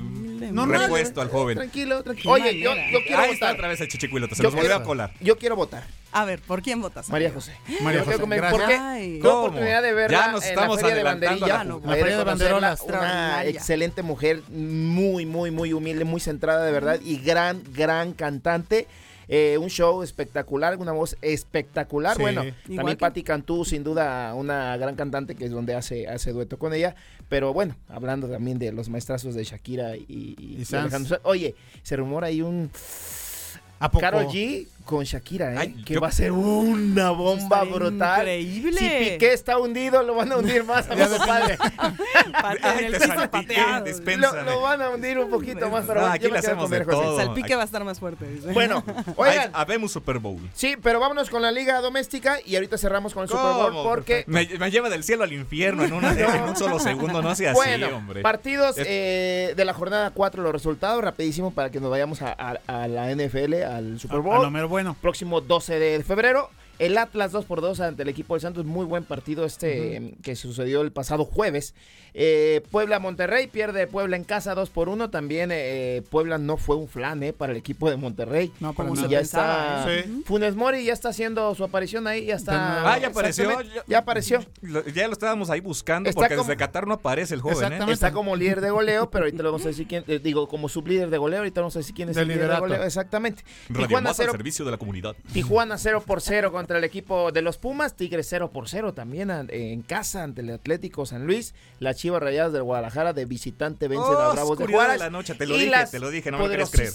No, 0.53 0.67
no, 0.67 0.79
repuesto 0.79 1.21
al 1.21 1.29
joven. 1.31 1.57
Tranquilo, 1.57 2.03
tranquilo. 2.03 2.31
Oye, 2.33 2.59
yo, 2.61 2.75
yo 2.93 2.99
quiero 3.07 3.23
Ahí 3.23 3.33
está 3.33 3.47
votar. 3.47 3.55
otra 3.57 3.69
vez 3.69 3.81
el 3.81 3.89
chichicuilote. 3.89 4.35
Se 4.35 4.43
Yo 4.43 4.49
los 4.51 4.55
volvió 4.55 4.75
a 4.77 4.83
colar. 4.83 5.13
Yo 5.21 5.37
quiero 5.39 5.57
votar. 5.57 5.85
A 6.13 6.25
ver, 6.25 6.41
¿por 6.41 6.61
quién 6.61 6.81
votas? 6.83 7.09
María 7.09 7.29
amigo? 7.29 7.41
José. 7.41 7.55
María 7.83 8.01
Yo 8.01 8.05
José, 8.07 8.19
gracias. 8.37 8.61
Tuve 8.81 9.21
¿Cómo? 9.21 9.39
oportunidad 9.43 9.83
de 9.83 9.93
verla 9.93 10.19
Ya 10.19 10.33
nos 10.33 10.43
en 10.43 10.49
estamos 10.51 10.77
la 10.77 10.83
Feria 10.83 10.95
de 10.97 11.01
adelantando 11.03 11.47
la 11.47 11.55
Banderilla. 11.57 11.87
La 11.87 11.95
de 11.95 12.01
Feria 12.03 12.19
de 12.19 12.25
Banderolas. 12.25 12.81
Una 12.81 13.45
excelente 13.45 14.03
mujer, 14.03 14.43
muy, 14.51 15.25
muy, 15.25 15.51
muy 15.53 15.73
humilde, 15.73 16.05
muy 16.05 16.21
centrada 16.21 16.65
de 16.65 16.73
verdad 16.73 16.99
y 17.05 17.19
gran, 17.19 17.63
gran 17.73 18.13
cantante. 18.13 18.89
Eh, 19.33 19.57
un 19.59 19.69
show 19.71 20.03
espectacular, 20.03 20.77
una 20.79 20.91
voz 20.91 21.17
espectacular. 21.23 22.17
Sí. 22.17 22.23
Bueno, 22.23 22.43
Igual 22.43 22.77
también 22.77 22.97
que- 22.97 23.01
Patti 23.01 23.23
Cantú, 23.23 23.65
sin 23.65 23.85
duda, 23.85 24.35
una 24.35 24.77
gran 24.77 24.97
cantante 24.97 25.37
que 25.37 25.45
es 25.45 25.53
donde 25.53 25.75
hace, 25.77 26.09
hace 26.09 26.33
dueto 26.33 26.59
con 26.59 26.75
ella. 26.75 26.97
Pero 27.29 27.53
bueno, 27.53 27.77
hablando 27.89 28.29
también 28.29 28.59
de 28.59 28.73
los 28.73 28.89
maestrazos 28.89 29.37
de 29.37 29.45
Shakira 29.45 29.97
y, 29.97 30.05
y- 30.09 30.37
Y 30.39 30.57
y 30.63 30.65
Sanz. 30.65 30.83
Alejandro 30.87 31.09
Sanz. 31.11 31.21
Oye, 31.25 31.55
se 31.85 31.95
rumora 31.95 32.27
ahí 32.27 32.43
un 32.43 32.71
¿A 33.79 33.91
poco? 33.91 34.01
Carol 34.01 34.27
G 34.27 34.67
con 34.91 35.05
Shakira, 35.05 35.55
¿eh? 35.55 35.57
Ay, 35.59 35.73
que 35.85 35.95
yo- 35.95 36.01
va 36.01 36.09
a 36.09 36.13
ser 36.13 36.33
una 36.33 37.11
bomba 37.11 37.63
brutal. 37.65 38.21
increíble. 38.29 38.79
Si 38.81 39.11
Piqué 39.13 39.33
está 39.33 39.59
hundido, 39.59 40.03
lo 40.03 40.15
van 40.17 40.33
a 40.33 40.37
hundir 40.37 40.65
más 40.65 40.89
a 40.91 40.95
mi 40.95 41.01
dispensa. 43.85 44.33
Lo, 44.35 44.43
lo 44.45 44.61
van 44.61 44.83
a 44.83 44.91
hundir 44.91 45.19
un 45.19 45.31
poquito 45.31 45.69
más, 45.71 45.85
pero 45.87 46.01
No, 46.03 46.07
aquí 46.09 46.25
yo 46.25 46.31
me 46.31 46.39
hacemos 46.39 46.69
con 46.69 46.79
de 46.79 46.85
todo. 46.85 47.21
El 47.21 47.27
salpique 47.27 47.55
va 47.55 47.63
a 47.63 47.65
estar 47.65 47.85
más 47.85 47.99
fuerte. 48.01 48.27
dice. 48.27 48.53
Bueno, 48.53 48.85
oigan, 49.17 49.51
habemos 49.53 49.93
Super 49.93 50.19
Bowl. 50.19 50.41
sí, 50.55 50.77
pero 50.83 51.01
vámonos 51.01 51.31
con 51.31 51.43
la 51.43 51.53
liga 51.53 51.81
doméstica 51.81 52.39
y 52.45 52.55
ahorita 52.57 52.79
cerramos 52.79 53.15
con 53.15 53.23
el 53.25 53.29
Super 53.29 53.45
Bowl 53.45 53.73
porque... 53.85 54.25
Me, 54.27 54.47
me 54.59 54.71
lleva 54.71 54.89
del 54.91 55.05
cielo 55.05 55.25
al 55.25 55.33
infierno 55.33 55.85
en, 55.85 55.93
una- 55.93 56.13
en 56.13 56.43
un 56.43 56.57
solo 56.57 56.79
segundo. 56.79 57.23
No 57.23 57.35
sea 57.35 57.53
así, 57.53 57.83
hombre. 57.85 58.23
partidos 58.23 58.79
Es- 58.79 58.87
eh, 58.89 59.55
de 59.57 59.65
la 59.65 59.73
jornada 59.75 60.11
4, 60.11 60.43
los 60.43 60.53
resultados, 60.53 61.03
rapidísimo 61.03 61.51
para 61.53 61.71
que 61.71 61.81
nos 61.81 61.91
vayamos 61.91 62.23
a, 62.23 62.33
a- 62.33 62.59
a 62.67 62.89
la 62.89 63.11
NFL, 63.15 63.63
al 63.63 64.01
Super 64.01 64.17
A, 64.17 64.21
a 64.21 64.23
Bowl. 64.23 64.43
lo 64.43 64.51
mero 64.51 64.69
bueno. 64.83 64.97
próximo 65.01 65.41
12 65.41 65.79
de 65.79 66.03
febrero. 66.05 66.51
El 66.81 66.97
Atlas 66.99 67.31
2 67.31 67.45
por 67.45 67.61
2 67.61 67.79
ante 67.81 68.03
el 68.03 68.09
equipo 68.09 68.35
del 68.35 68.41
Santos. 68.41 68.65
Muy 68.65 68.87
buen 68.87 69.05
partido 69.05 69.45
este 69.45 69.97
em, 69.97 70.13
que 70.23 70.35
sucedió 70.35 70.81
el 70.81 70.91
pasado 70.93 71.25
jueves. 71.25 71.75
Eh, 72.13 72.63
Puebla 72.73 72.99
Monterrey 72.99 73.47
pierde 73.47 73.87
Puebla 73.87 74.17
en 74.17 74.25
casa 74.25 74.55
2 74.55 74.71
por 74.71 74.89
1. 74.89 75.11
También 75.11 75.51
eh, 75.53 76.03
Puebla 76.11 76.39
no 76.39 76.57
fue 76.57 76.75
un 76.77 76.89
flan 76.89 77.23
eh, 77.23 77.33
para 77.33 77.53
el 77.53 77.59
equipo 77.59 77.89
de 77.91 77.97
Monterrey. 77.97 78.51
No, 78.61 78.73
para 78.73 78.89
Como 78.89 79.01
se 79.01 79.09
ya 79.09 79.19
pensaba, 79.19 79.81
está. 79.81 79.95
¿eh? 79.95 80.05
Sí. 80.07 80.23
Funes 80.25 80.57
Mori 80.57 80.83
ya 80.85 80.93
está 80.95 81.11
haciendo 81.11 81.55
su 81.55 81.63
aparición 81.65 82.07
ahí. 82.07 82.25
Ya 82.25 82.35
está. 82.35 82.93
Ah, 82.93 82.99
ya 82.99 83.09
apareció. 83.09 83.51
Ya 83.87 83.99
apareció. 83.99 84.45
Lo- 84.63 84.85
ya 84.87 85.07
lo 85.07 85.13
estábamos 85.13 85.51
ahí 85.51 85.61
buscando 85.61 86.09
Está 86.09 86.23
porque 86.23 86.35
como- 86.37 86.49
desde 86.49 86.57
Qatar 86.59 86.87
no 86.87 86.95
aparece 86.95 87.35
el 87.35 87.43
joven, 87.43 87.57
¿eh? 87.57 87.59
Exactamente. 87.67 87.93
Está 87.93 88.11
como 88.13 88.35
líder 88.35 88.61
de 88.63 88.71
goleo, 88.71 89.11
pero 89.11 89.27
ahorita 89.27 89.43
le 89.43 89.49
vamos 89.51 89.65
a 89.67 89.69
decir 89.69 89.87
quién. 89.87 90.03
eh, 90.09 90.19
digo, 90.19 90.49
como 90.49 90.69
sublíder 90.71 91.11
de 91.11 91.19
goleo, 91.19 91.41
ahorita 91.41 91.61
vamos 91.61 91.77
a 91.77 91.81
decir 91.81 91.95
quién 91.95 92.09
es 92.09 92.17
Del 92.17 92.23
el 92.23 92.29
líder 92.29 92.41
de 92.41 92.47
liderato. 92.47 92.67
goleo. 92.67 92.85
Exactamente. 92.85 93.45
Radio 93.69 93.87
Tijuana 93.87 94.09
Más 94.11 94.19
al 94.19 94.25
0 94.25 94.33
servicio 94.33 94.65
de 94.65 94.71
la 94.71 94.79
comunidad. 94.79 95.15
Tijuana 95.33 95.77
0 95.77 96.03
por 96.07 96.23
0 96.23 96.51
contra 96.51 96.70
contra 96.71 96.79
el 96.79 96.85
equipo 96.85 97.33
de 97.33 97.43
los 97.43 97.59
Pumas, 97.59 97.97
Tigres 97.97 98.29
0 98.31 98.53
por 98.53 98.69
0 98.69 98.95
también 98.95 99.29
en 99.49 99.83
casa 99.83 100.23
ante 100.23 100.43
el 100.43 100.51
Atlético 100.51 101.05
San 101.05 101.27
Luis. 101.27 101.53
Las 101.81 101.97
Chivas 101.97 102.23
Rayadas 102.23 102.53
del 102.53 102.63
Guadalajara 102.63 103.13
de 103.13 103.25
visitante 103.25 103.89
vencen 103.89 104.07
a 104.15 104.29
Oh, 104.29 104.33
Bravos 104.35 104.57
de 104.57 104.67
Juárez. 104.69 104.93
de 104.93 104.99
la 105.01 105.11
noche, 105.11 105.35
te 105.35 105.47
lo 105.47 105.57
y 105.57 105.59
dije, 105.59 105.71
las 105.73 105.91
te 105.91 105.99
lo 105.99 106.11
dije, 106.11 106.31
no 106.31 106.39
me 106.39 106.45
lo 106.45 106.49
quieres 106.49 106.71
creer. 106.71 106.93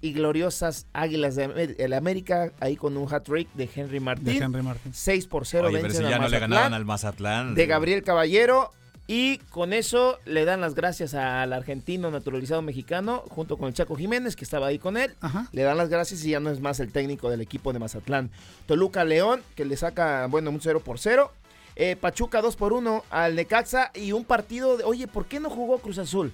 y 0.00 0.12
gloriosas 0.12 0.86
Águilas 0.92 1.34
de 1.34 1.74
el 1.76 1.92
América 1.94 2.52
ahí 2.60 2.76
con 2.76 2.96
un 2.96 3.12
hat-trick 3.12 3.52
de 3.54 3.68
Henry 3.74 3.98
Martín. 3.98 4.26
De 4.26 4.36
Henry 4.36 4.62
Martín. 4.62 4.92
6 4.94 5.26
por 5.26 5.44
0 5.44 5.66
Oye, 5.66 5.78
pero 5.80 5.92
si 5.92 6.04
a 6.04 6.10
ya 6.10 6.18
no 6.20 6.28
le 6.28 6.38
Mazatlán 6.38 6.50
ganaban 6.50 6.74
al 6.74 6.84
Mazatlán. 6.84 7.54
de 7.56 7.66
Gabriel 7.66 8.04
Caballero. 8.04 8.70
Y 9.08 9.38
con 9.50 9.72
eso 9.72 10.18
le 10.24 10.44
dan 10.44 10.60
las 10.60 10.74
gracias 10.74 11.14
al 11.14 11.52
argentino 11.52 12.10
naturalizado 12.10 12.60
mexicano, 12.60 13.22
junto 13.28 13.56
con 13.56 13.68
el 13.68 13.74
Chaco 13.74 13.94
Jiménez, 13.94 14.34
que 14.34 14.42
estaba 14.44 14.66
ahí 14.66 14.78
con 14.80 14.96
él. 14.96 15.14
Ajá. 15.20 15.48
Le 15.52 15.62
dan 15.62 15.76
las 15.76 15.88
gracias 15.88 16.24
y 16.24 16.30
ya 16.30 16.40
no 16.40 16.50
es 16.50 16.60
más 16.60 16.80
el 16.80 16.90
técnico 16.90 17.30
del 17.30 17.40
equipo 17.40 17.72
de 17.72 17.78
Mazatlán. 17.78 18.30
Toluca 18.66 19.04
León, 19.04 19.42
que 19.54 19.64
le 19.64 19.76
saca, 19.76 20.26
bueno, 20.26 20.50
un 20.50 20.60
0 20.60 20.80
por 20.84 20.98
0. 20.98 21.30
Eh, 21.76 21.94
Pachuca 21.94 22.40
2 22.42 22.56
por 22.56 22.72
1 22.72 23.04
al 23.10 23.36
Necaxa. 23.36 23.92
Y 23.94 24.10
un 24.10 24.24
partido 24.24 24.76
de, 24.76 24.82
oye, 24.82 25.06
¿por 25.06 25.26
qué 25.26 25.38
no 25.38 25.50
jugó 25.50 25.78
Cruz 25.78 25.98
Azul 25.98 26.32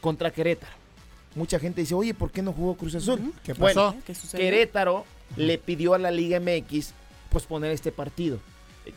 contra 0.00 0.30
Querétaro? 0.30 0.72
Mucha 1.34 1.58
gente 1.58 1.82
dice, 1.82 1.94
oye, 1.94 2.14
¿por 2.14 2.30
qué 2.30 2.40
no 2.40 2.52
jugó 2.54 2.76
Cruz 2.76 2.94
Azul? 2.94 3.32
¿Qué 3.44 3.52
Bueno, 3.52 3.88
pasó? 3.90 3.96
¿Qué 4.06 4.14
sucedió? 4.14 4.44
Querétaro 4.46 5.04
le 5.36 5.58
pidió 5.58 5.92
a 5.94 5.98
la 5.98 6.10
Liga 6.10 6.40
MX 6.40 6.92
posponer 7.30 7.70
este 7.72 7.92
partido 7.92 8.38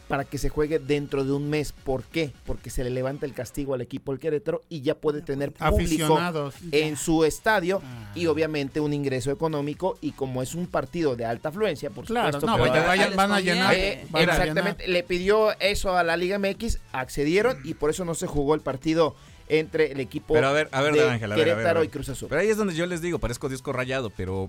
para 0.07 0.23
que 0.25 0.37
se 0.37 0.49
juegue 0.49 0.79
dentro 0.79 1.23
de 1.23 1.31
un 1.33 1.49
mes. 1.49 1.71
¿Por 1.71 2.03
qué? 2.03 2.31
Porque 2.45 2.69
se 2.69 2.83
le 2.83 2.89
levanta 2.89 3.25
el 3.25 3.33
castigo 3.33 3.73
al 3.73 3.81
equipo 3.81 4.11
del 4.11 4.19
Querétaro 4.19 4.61
y 4.69 4.81
ya 4.81 4.95
puede 4.95 5.21
tener 5.21 5.51
público 5.51 5.75
Aficionados. 5.75 6.55
en 6.71 6.97
su 6.97 7.23
estadio 7.25 7.81
Ah. 7.83 8.11
y 8.15 8.27
obviamente 8.27 8.79
un 8.79 8.93
ingreso 8.93 9.31
económico 9.31 9.97
y 10.01 10.11
como 10.13 10.41
es 10.41 10.55
un 10.55 10.67
partido 10.67 11.15
de 11.15 11.25
alta 11.25 11.49
afluencia, 11.49 11.89
por 11.89 12.05
Claro, 12.05 12.39
supuesto. 12.39 12.57
no, 12.57 12.57
vaya- 12.63 12.85
vaya- 12.87 13.09
van 13.15 13.31
a 13.31 13.39
llenar. 13.39 13.73
eh, 13.75 14.05
van 14.09 14.29
a 14.29 14.33
exactamente, 14.33 14.87
le 14.87 15.03
pidió 15.03 15.57
eso 15.59 15.95
a 15.97 16.03
la 16.03 16.15
Liga 16.17 16.37
MX, 16.39 16.79
accedieron 16.91 17.59
y 17.63 17.73
por 17.75 17.89
eso 17.89 18.05
no 18.05 18.15
se 18.15 18.25
jugó 18.27 18.55
el 18.55 18.61
partido 18.61 19.15
entre 19.49 19.91
el 19.91 19.99
equipo 19.99 20.33
Pero 20.33 20.47
a 20.47 20.53
ver, 20.53 20.69
a 20.71 20.81
ver, 20.81 20.93
de 20.93 21.09
Ángel, 21.09 21.31
a 21.31 21.35
ver, 21.35 21.43
a 21.43 21.45
ver, 21.45 21.51
a 21.51 21.55
Querétaro 21.55 21.79
ver. 21.81 21.89
y 21.89 21.91
Cruz 21.91 22.09
Azul. 22.09 22.29
Pero 22.29 22.41
ahí 22.41 22.47
es 22.49 22.57
donde 22.57 22.73
yo 22.73 22.85
les 22.85 23.01
digo, 23.01 23.19
parezco 23.19 23.49
disco 23.49 23.73
rayado, 23.73 24.09
pero 24.09 24.47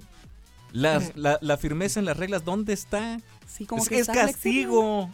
las- 0.73 1.17
la, 1.17 1.39
la 1.41 1.57
firmeza 1.57 2.01
en 2.01 2.07
las 2.07 2.17
reglas, 2.17 2.45
¿dónde 2.45 2.73
está? 2.73 3.19
Sí, 3.47 3.67
como 3.67 3.83
es 3.83 3.89
que 3.89 3.99
es 3.99 4.07
castigo. 4.09 5.11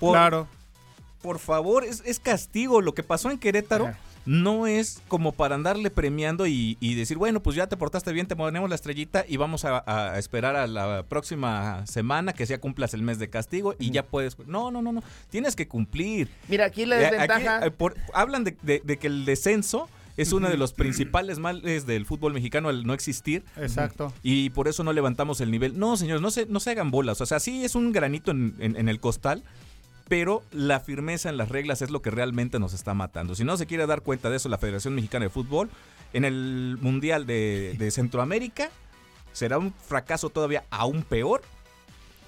Por, 0.00 0.12
Claro. 0.12 0.48
por 1.20 1.38
favor, 1.38 1.84
es, 1.84 2.02
es 2.04 2.18
castigo. 2.18 2.80
Lo 2.80 2.94
que 2.94 3.02
pasó 3.02 3.30
en 3.30 3.38
Querétaro 3.38 3.86
Ajá. 3.88 3.98
no 4.26 4.66
es 4.66 5.00
como 5.08 5.32
para 5.32 5.54
andarle 5.54 5.90
premiando 5.90 6.46
y, 6.46 6.76
y 6.80 6.94
decir, 6.94 7.16
bueno, 7.18 7.40
pues 7.42 7.54
ya 7.56 7.66
te 7.68 7.76
portaste 7.76 8.12
bien, 8.12 8.26
te 8.26 8.34
ponemos 8.34 8.68
la 8.68 8.74
estrellita 8.74 9.24
y 9.28 9.36
vamos 9.36 9.64
a, 9.64 9.82
a 9.86 10.18
esperar 10.18 10.56
a 10.56 10.66
la 10.66 11.04
próxima 11.08 11.86
semana 11.86 12.32
que 12.32 12.44
ya 12.46 12.58
cumplas 12.58 12.94
el 12.94 13.02
mes 13.02 13.18
de 13.18 13.30
castigo 13.30 13.74
y 13.78 13.90
ya 13.90 14.02
puedes... 14.04 14.38
No, 14.46 14.70
no, 14.70 14.82
no, 14.82 14.92
no. 14.92 15.02
Tienes 15.30 15.54
que 15.54 15.68
cumplir. 15.68 16.28
Mira, 16.48 16.64
aquí 16.66 16.84
la 16.86 17.00
Eh, 17.00 17.06
aquí, 17.06 17.16
desventaja... 17.16 17.66
eh, 17.66 17.70
por- 17.70 17.96
hablan 18.14 18.42
de, 18.44 18.56
de- 18.62 18.80
de 18.84 18.96
que 18.98 19.06
el 19.06 19.24
descenso 19.24 19.88
es 20.16 20.32
uno 20.32 20.48
de 20.48 20.56
los 20.56 20.72
principales 20.72 21.38
males 21.38 21.86
del 21.86 22.04
fútbol 22.06 22.32
mexicano, 22.34 22.70
el 22.70 22.86
no 22.86 22.92
existir. 22.94 23.44
Exacto. 23.56 24.12
Y 24.22 24.50
por 24.50 24.68
eso 24.68 24.84
no 24.84 24.92
levantamos 24.92 25.40
el 25.40 25.50
nivel. 25.50 25.78
No, 25.78 25.96
señores, 25.96 26.20
no 26.22 26.30
se, 26.30 26.46
no 26.46 26.60
se 26.60 26.70
hagan 26.70 26.90
bolas. 26.90 27.20
O 27.20 27.26
sea, 27.26 27.40
sí 27.40 27.64
es 27.64 27.74
un 27.74 27.92
granito 27.92 28.30
en, 28.30 28.54
en- 28.58 28.76
en 28.76 28.88
el 28.88 29.00
costal, 29.00 29.42
pero 30.08 30.42
la 30.50 30.80
firmeza 30.80 31.30
en 31.30 31.36
las 31.36 31.48
reglas 31.48 31.80
es 31.82 31.90
lo 31.90 32.02
que 32.02 32.10
realmente 32.10 32.58
nos 32.58 32.74
está 32.74 32.92
matando. 32.92 33.34
Si 33.34 33.44
no 33.44 33.56
se 33.56 33.66
quiere 33.66 33.86
dar 33.86 34.02
cuenta 34.02 34.28
de 34.30 34.36
eso 34.36 34.48
la 34.48 34.58
Federación 34.58 34.94
Mexicana 34.94 35.24
de 35.24 35.30
Fútbol, 35.30 35.70
en 36.12 36.24
el 36.26 36.76
Mundial 36.82 37.24
de, 37.26 37.74
de 37.78 37.90
Centroamérica 37.90 38.68
será 39.32 39.56
un 39.58 39.72
fracaso 39.72 40.28
todavía 40.28 40.64
aún 40.70 41.02
peor 41.02 41.40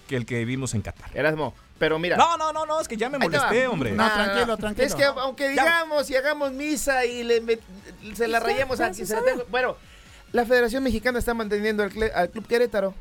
que 0.09 0.16
el 0.16 0.24
que 0.24 0.45
vimos 0.47 0.72
en 0.74 0.80
Qatar. 0.80 1.11
Erasmo, 1.14 1.55
pero 1.79 1.99
mira... 1.99 2.16
No, 2.16 2.37
no, 2.37 2.53
no, 2.53 2.64
no, 2.66 2.81
es 2.81 2.89
que 2.89 2.97
ya 2.97 3.09
me 3.11 3.18
molesté, 3.18 3.66
hombre. 3.66 3.93
No, 3.93 4.07
tranquilo, 4.12 4.57
tranquilo. 4.57 4.87
Es 4.87 4.95
que 4.95 5.05
aunque 5.05 5.49
digamos 5.51 6.09
y 6.11 6.16
hagamos 6.16 6.53
misa 6.53 7.05
y 7.05 7.25
le 7.25 7.43
met- 7.43 7.61
se 8.14 8.29
la 8.29 8.41
rayemos 8.41 8.81
a 8.81 8.91
quien 8.91 9.07
se 9.07 9.14
la 9.14 9.22
tenga- 9.22 9.45
Bueno, 9.51 9.77
la 10.33 10.45
Federación 10.47 10.83
Mexicana 10.83 11.18
está 11.18 11.35
manteniendo 11.35 11.83
al, 11.83 11.93
al 12.14 12.31
Club 12.31 12.47
Querétaro. 12.47 12.95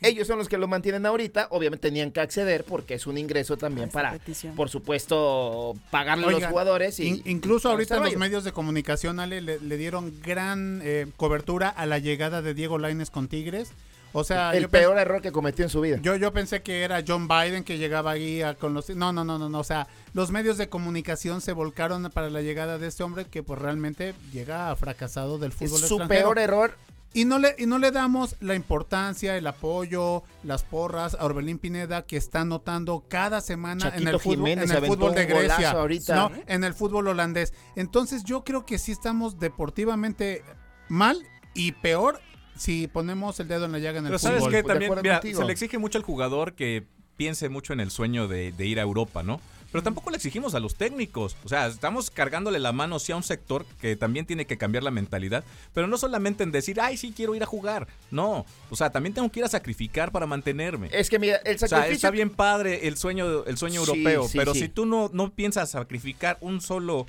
Ellos 0.00 0.28
son 0.28 0.38
los 0.38 0.48
que 0.48 0.58
lo 0.58 0.68
mantienen 0.68 1.04
ahorita. 1.06 1.48
Obviamente 1.50 1.88
tenían 1.88 2.12
que 2.12 2.20
acceder 2.20 2.62
porque 2.62 2.94
es 2.94 3.08
un 3.08 3.18
ingreso 3.18 3.56
también 3.56 3.88
para, 3.88 4.12
petición. 4.12 4.54
por 4.54 4.68
supuesto, 4.70 5.74
pagarle 5.90 6.24
a 6.28 6.30
los 6.30 6.44
jugadores. 6.44 7.00
Y, 7.00 7.08
In- 7.08 7.22
incluso 7.24 7.68
y 7.68 7.72
ahorita 7.72 7.96
los 7.98 8.14
medios 8.16 8.44
de 8.44 8.52
comunicación, 8.52 9.18
Ale, 9.18 9.40
le, 9.40 9.58
le 9.58 9.76
dieron 9.76 10.20
gran 10.22 10.80
eh, 10.84 11.08
cobertura 11.16 11.68
a 11.68 11.86
la 11.86 11.98
llegada 11.98 12.42
de 12.42 12.54
Diego 12.54 12.78
Laines 12.78 13.10
con 13.10 13.26
Tigres. 13.26 13.72
O 14.14 14.24
sea, 14.24 14.54
El 14.54 14.68
peor 14.68 14.98
error 14.98 15.22
que 15.22 15.32
cometió 15.32 15.64
en 15.64 15.70
su 15.70 15.80
vida. 15.80 15.98
yo, 16.02 16.16
yo 16.16 16.32
pensé 16.32 16.62
que 16.62 16.82
era 16.82 17.02
John 17.06 17.28
Biden 17.28 17.64
que 17.64 17.78
llegaba 17.78 18.10
ahí 18.10 18.42
a- 18.42 18.54
con 18.54 18.74
los... 18.74 18.90
No, 18.90 19.12
no, 19.12 19.24
no, 19.24 19.38
no, 19.38 19.48
no. 19.48 19.58
O 19.58 19.64
sea, 19.64 19.88
los 20.12 20.30
medios 20.30 20.58
de 20.58 20.68
comunicación 20.68 21.40
se 21.40 21.52
volcaron 21.52 22.10
para 22.12 22.28
la 22.30 22.42
llegada 22.42 22.78
de 22.78 22.88
este 22.88 23.02
hombre 23.02 23.24
que 23.26 23.42
pues 23.42 23.58
realmente 23.60 24.14
llega 24.32 24.74
fracasado 24.76 25.38
del 25.38 25.50
Es 25.52 25.56
fútbol 25.56 25.78
su 25.80 25.94
extranjero. 25.96 26.08
peor 26.08 26.38
error. 26.38 26.76
Y 27.14 27.26
no, 27.26 27.38
le, 27.38 27.54
y 27.58 27.66
no 27.66 27.78
le 27.78 27.90
damos 27.90 28.36
la 28.40 28.54
importancia, 28.54 29.36
el 29.36 29.46
apoyo, 29.46 30.22
las 30.44 30.62
porras 30.62 31.14
a 31.14 31.26
Orbelín 31.26 31.58
Pineda 31.58 32.06
que 32.06 32.16
está 32.16 32.40
anotando 32.40 33.04
cada 33.06 33.42
semana 33.42 33.92
en 33.94 34.08
el 34.08 34.18
fútbol, 34.18 34.36
Jiménez 34.36 34.70
en 34.70 34.76
el 34.78 34.86
fútbol 34.86 35.14
de 35.14 35.26
Grecia, 35.26 35.72
ahorita. 35.72 36.14
¿no? 36.16 36.30
en 36.46 36.64
el 36.64 36.72
fútbol 36.72 37.08
holandés. 37.08 37.52
Entonces 37.76 38.24
yo 38.24 38.44
creo 38.44 38.64
que 38.64 38.78
sí 38.78 38.92
estamos 38.92 39.38
deportivamente 39.38 40.42
mal 40.88 41.18
y 41.54 41.72
peor 41.72 42.18
si 42.56 42.86
ponemos 42.88 43.38
el 43.40 43.48
dedo 43.48 43.64
en 43.66 43.72
la 43.72 43.78
llaga 43.78 43.98
en 43.98 44.06
el 44.06 44.10
Pero 44.10 44.18
fútbol. 44.18 44.38
sabes 44.38 44.48
que 44.50 44.56
de 44.56 44.62
también 44.62 44.88
acuerdo 44.90 45.02
mira, 45.02 45.20
contigo. 45.20 45.40
se 45.40 45.46
le 45.46 45.52
exige 45.52 45.78
mucho 45.78 45.98
al 45.98 46.04
jugador 46.04 46.54
que 46.54 46.84
piense 47.16 47.48
mucho 47.48 47.72
en 47.72 47.80
el 47.80 47.90
sueño 47.90 48.28
de, 48.28 48.52
de 48.52 48.66
ir 48.66 48.78
a 48.78 48.82
Europa, 48.82 49.22
¿no? 49.22 49.40
Pero 49.70 49.82
tampoco 49.82 50.10
le 50.10 50.16
exigimos 50.16 50.54
a 50.54 50.60
los 50.60 50.74
técnicos. 50.74 51.34
O 51.44 51.48
sea, 51.48 51.66
estamos 51.66 52.10
cargándole 52.10 52.58
la 52.58 52.72
mano 52.72 52.98
sí 52.98 53.10
a 53.12 53.16
un 53.16 53.22
sector 53.22 53.64
que 53.80 53.96
también 53.96 54.26
tiene 54.26 54.44
que 54.46 54.58
cambiar 54.58 54.84
la 54.84 54.90
mentalidad. 54.90 55.44
Pero 55.72 55.86
no 55.86 55.96
solamente 55.96 56.42
en 56.42 56.52
decir, 56.52 56.78
ay, 56.78 56.98
sí, 56.98 57.14
quiero 57.16 57.34
ir 57.34 57.42
a 57.42 57.46
jugar. 57.46 57.88
No. 58.10 58.44
O 58.68 58.76
sea, 58.76 58.90
también 58.90 59.14
tengo 59.14 59.30
que 59.32 59.40
ir 59.40 59.46
a 59.46 59.48
sacrificar 59.48 60.12
para 60.12 60.26
mantenerme. 60.26 60.90
Es 60.92 61.08
que 61.08 61.18
mira, 61.18 61.36
el 61.38 61.56
O 61.56 61.58
sea, 61.58 61.68
sacrificio. 61.68 61.94
está 61.96 62.10
bien 62.10 62.28
padre 62.28 62.86
el 62.86 62.98
sueño, 62.98 63.44
el 63.46 63.56
sueño 63.56 63.82
Sí, 63.82 63.90
europeo, 63.92 64.28
sí, 64.28 64.36
pero 64.36 64.52
sí. 64.52 64.60
si 64.60 64.68
tú 64.68 64.84
no, 64.84 65.08
no 65.14 65.32
piensas 65.32 65.70
sacrificar 65.70 66.36
un 66.42 66.60
solo 66.60 67.06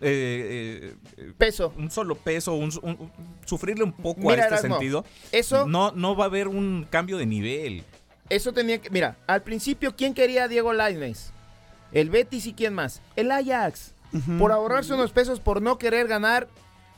eh, 0.00 0.94
eh, 1.16 1.32
Peso. 1.38 1.72
un 1.76 1.90
solo 1.90 2.14
peso, 2.16 2.54
un, 2.54 2.70
un- 2.82 2.90
un- 3.00 3.12
sufrirle 3.44 3.84
un 3.84 3.92
poco 3.92 4.20
Mira, 4.20 4.32
a 4.32 4.36
este 4.46 4.48
Erasmo, 4.54 4.74
sentido, 4.76 5.04
Eso, 5.32 5.66
no, 5.66 5.92
no 5.92 6.14
va 6.16 6.24
a 6.24 6.26
haber 6.28 6.48
un 6.48 6.86
cambio 6.90 7.16
de 7.18 7.26
nivel. 7.26 7.84
eso 8.28 8.52
tenía 8.52 8.78
que. 8.80 8.90
Mira, 8.90 9.16
al 9.26 9.42
principio, 9.42 9.94
¿quién 9.96 10.12
quería 10.14 10.44
a 10.44 10.48
Diego 10.48 10.72
Lainez? 10.72 11.30
El 11.92 12.10
Betis 12.10 12.46
y 12.46 12.52
quién 12.52 12.74
más? 12.74 13.00
El 13.14 13.30
Ajax. 13.30 13.92
Por 14.38 14.50
ahorrarse 14.52 14.94
unos 14.94 15.12
pesos, 15.12 15.40
por 15.40 15.60
no 15.62 15.78
querer 15.78 16.08
ganar 16.08 16.48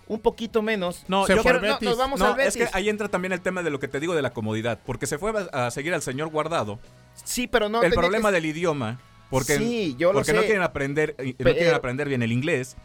un 0.07 0.21
poquito 0.21 0.63
menos. 0.63 1.05
No, 1.09 1.27
Se 1.27 1.35
yo 1.35 1.43
fue 1.43 1.59
creo- 1.59 1.75
al 1.75 1.81
no, 1.85 1.91
nos 1.91 1.99
vamos 1.99 2.21
no, 2.21 2.27
al 2.27 2.35
Betis. 2.37 2.57
es 2.57 2.71
que 2.71 2.77
ahí 2.77 2.89
entra 2.89 3.09
también 3.09 3.33
el 3.33 3.41
tema 3.41 3.63
de 3.63 3.71
lo 3.71 3.79
que 3.81 3.89
te 3.89 3.99
digo 4.01 4.15
de 4.15 4.23
la 4.23 4.31
comodidad, 4.33 4.79
porque 4.87 5.07
se 5.07 5.19
fue 5.19 5.33
a, 5.53 5.67
a 5.67 5.71
seguir 5.71 5.93
al 5.95 6.03
señor 6.03 6.29
Guardado. 6.31 6.79
Sí, 7.25 7.47
pero 7.47 7.69
no 7.69 7.83
el 7.83 7.91
tenía 7.91 8.01
problema 8.03 8.29
que- 8.31 8.35
del 8.37 8.47
idioma, 8.47 9.01
porque, 9.31 9.57
Sí, 9.59 9.95
yo 9.99 10.09
lo 10.13 10.19
porque 10.21 10.33
no 10.33 10.41
sé. 10.41 10.47
quieren 10.47 10.63
aprender, 10.63 11.15
y- 11.23 11.31
no 11.31 11.35
Pero- 11.39 11.55
quieren 11.57 11.75
aprender 11.75 12.09
bien 12.09 12.23
el 12.23 12.33
inglés. 12.33 12.77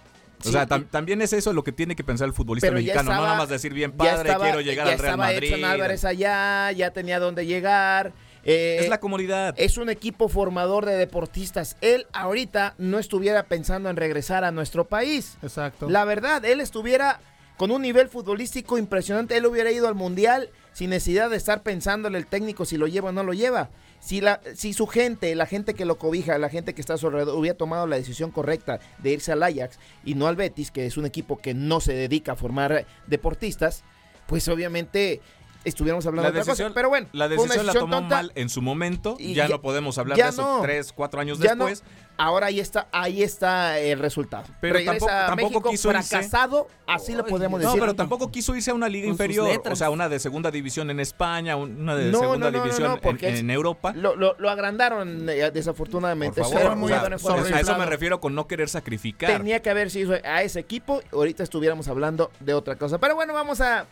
O 0.41 0.47
Sí, 0.47 0.51
sea, 0.51 0.67
tam- 0.67 0.87
también 0.89 1.21
es 1.21 1.31
eso 1.31 1.53
lo 1.53 1.63
que 1.63 1.71
tiene 1.71 1.95
que 1.95 2.03
pensar 2.03 2.27
el 2.27 2.33
futbolista 2.33 2.67
ya 2.67 2.73
mexicano, 2.73 3.03
no 3.03 3.11
estaba- 3.11 3.27
nada 3.27 3.37
más 3.39 3.47
decir 3.49 3.73
bien 3.73 3.91
ya 3.91 3.97
padre, 3.97 4.29
estaba- 4.29 4.43
quiero 4.45 4.59
llegar 4.61 4.87
ya 4.87 4.93
al 4.93 4.99
Real 4.99 5.13
estaba 5.13 5.31
Madrid. 5.31 5.53
Edson 5.53 5.63
Álvarez 5.65 6.03
allá, 6.05 6.71
ya 6.73 6.91
tenía 6.91 7.19
dónde 7.19 7.45
llegar. 7.45 8.11
eh, 8.45 8.79
Es 8.81 8.89
la 8.89 8.99
comodidad. 8.99 9.53
es 9.57 9.77
un 9.77 9.89
equipo 9.89 10.27
formador 10.27 10.85
de 10.85 10.97
deportistas. 10.97 11.77
Él 11.79 12.07
ahorita 12.11 12.75
no 12.77 12.99
estuviera 12.99 13.43
pensando 13.43 13.89
en 13.89 13.95
regresar 13.95 14.43
a 14.43 14.51
nuestro 14.51 14.83
país. 14.83 15.37
Exacto. 15.41 15.89
La 15.89 16.03
verdad, 16.03 16.43
él 16.43 16.59
estuviera 16.59 17.21
con 17.55 17.71
un 17.71 17.81
nivel 17.81 18.09
futbolístico 18.09 18.77
impresionante. 18.77 19.37
Él 19.37 19.45
hubiera 19.45 19.71
ido 19.71 19.87
al 19.87 19.95
mundial 19.95 20.49
sin 20.73 20.89
necesidad 20.89 21.29
de 21.29 21.37
estar 21.37 21.61
pensándole 21.63 22.17
el 22.17 22.25
técnico 22.25 22.65
si 22.65 22.75
lo 22.75 22.87
lleva 22.87 23.09
o 23.09 23.11
no 23.13 23.23
lo 23.23 23.31
lleva. 23.31 23.69
Si, 24.03 24.19
la, 24.19 24.41
si 24.53 24.73
su 24.73 24.85
gente, 24.85 25.33
la 25.33 25.45
gente 25.45 25.75
que 25.75 25.85
lo 25.85 25.97
cobija, 25.97 26.37
la 26.37 26.49
gente 26.49 26.73
que 26.73 26.81
está 26.81 26.95
a 26.95 26.97
su 26.97 27.07
alrededor, 27.07 27.37
hubiera 27.37 27.57
tomado 27.57 27.87
la 27.87 27.95
decisión 27.95 28.31
correcta 28.31 28.79
de 28.97 29.11
irse 29.11 29.31
al 29.31 29.41
Ajax 29.41 29.79
y 30.03 30.15
no 30.15 30.27
al 30.27 30.35
Betis, 30.35 30.71
que 30.71 30.85
es 30.85 30.97
un 30.97 31.05
equipo 31.05 31.37
que 31.37 31.53
no 31.53 31.79
se 31.79 31.93
dedica 31.93 32.33
a 32.33 32.35
formar 32.35 32.85
deportistas, 33.07 33.83
pues 34.27 34.45
obviamente 34.49 35.21
estuviéramos 35.63 36.05
hablando 36.05 36.27
La 36.27 36.33
de 36.33 36.41
otra 36.41 36.51
decisión, 36.51 36.69
cosa. 36.71 36.75
Pero 36.75 36.89
bueno, 36.89 37.07
la 37.13 37.29
decisión 37.29 37.65
la 37.65 37.73
tomó 37.73 37.95
tonta. 37.99 38.15
mal 38.17 38.31
en 38.35 38.49
su 38.49 38.61
momento. 38.61 39.15
Y 39.19 39.33
ya, 39.33 39.47
ya- 39.47 39.55
no 39.55 39.61
podemos 39.61 39.97
hablar 39.97 40.17
de 40.17 40.27
eso 40.27 40.41
no. 40.41 40.61
tres, 40.61 40.91
cuatro 40.91 41.21
años 41.21 41.39
no. 41.39 41.69
Ahora 42.15 42.45
ahí 42.47 42.59
está, 42.59 42.87
ahí 42.91 43.23
está 43.23 43.79
el 43.79 43.97
resultado. 43.97 44.43
Pero 44.61 44.75
Regresa 44.75 45.05
tampoco- 45.07 45.25
tampoco 45.25 45.35
México 45.49 45.69
quiso 45.71 45.91
irse. 45.91 46.09
fracasado, 46.09 46.67
así 46.85 47.13
lo 47.13 47.25
podemos 47.25 47.59
No, 47.59 47.67
decir. 47.69 47.79
pero 47.81 47.95
tampoco 47.95 48.29
quiso 48.31 48.55
irse 48.55 48.69
a 48.69 48.73
una 48.75 48.87
liga 48.87 49.07
inferior, 49.07 49.61
o 49.69 49.75
sea, 49.75 49.89
una 49.89 50.07
de 50.09 50.19
segunda 50.19 50.51
división 50.51 50.89
en 50.91 50.99
España, 50.99 51.55
un- 51.55 51.81
una 51.81 51.95
de 51.95 52.11
No, 52.11 52.19
segunda 52.19 52.51
no, 52.51 52.51
no, 52.51 52.57
no, 52.59 52.63
división 52.63 52.87
no, 52.89 52.93
en- 52.95 53.01
porque 53.01 53.29
en, 53.29 53.49
es- 53.49 53.55
Europa. 53.55 53.93
Lo, 53.95 54.15
lo, 54.15 54.35
lo 54.37 54.49
agrandaron 54.49 55.27
eh, 55.27 55.41
Por 55.41 55.53
desafortunadamente. 55.53 56.41
favor, 56.41 56.55
Eso 56.57 56.65
Era 56.65 56.73
o 56.73 56.75
muy 56.75 56.89
sea, 56.89 57.01
a 57.01 57.59
eso 57.59 57.77
me 57.77 57.85
refiero 57.87 58.21
con 58.21 58.35
no 58.35 58.47
querer 58.47 58.69
sacrificar. 58.69 59.31
Tenía 59.35 59.61
que 59.61 59.69
haber 59.71 59.89
sido 59.89 60.13
a 60.23 60.43
ese 60.43 60.59
equipo. 60.59 61.01
Ahorita 61.11 61.41
estuviéramos 61.43 61.87
hablando 61.87 62.31
de 62.39 62.53
otra 62.53 62.75
cosa. 62.75 62.99
Pero 62.99 63.15
bueno, 63.15 63.33
vamos 63.33 63.59
a 63.59 63.85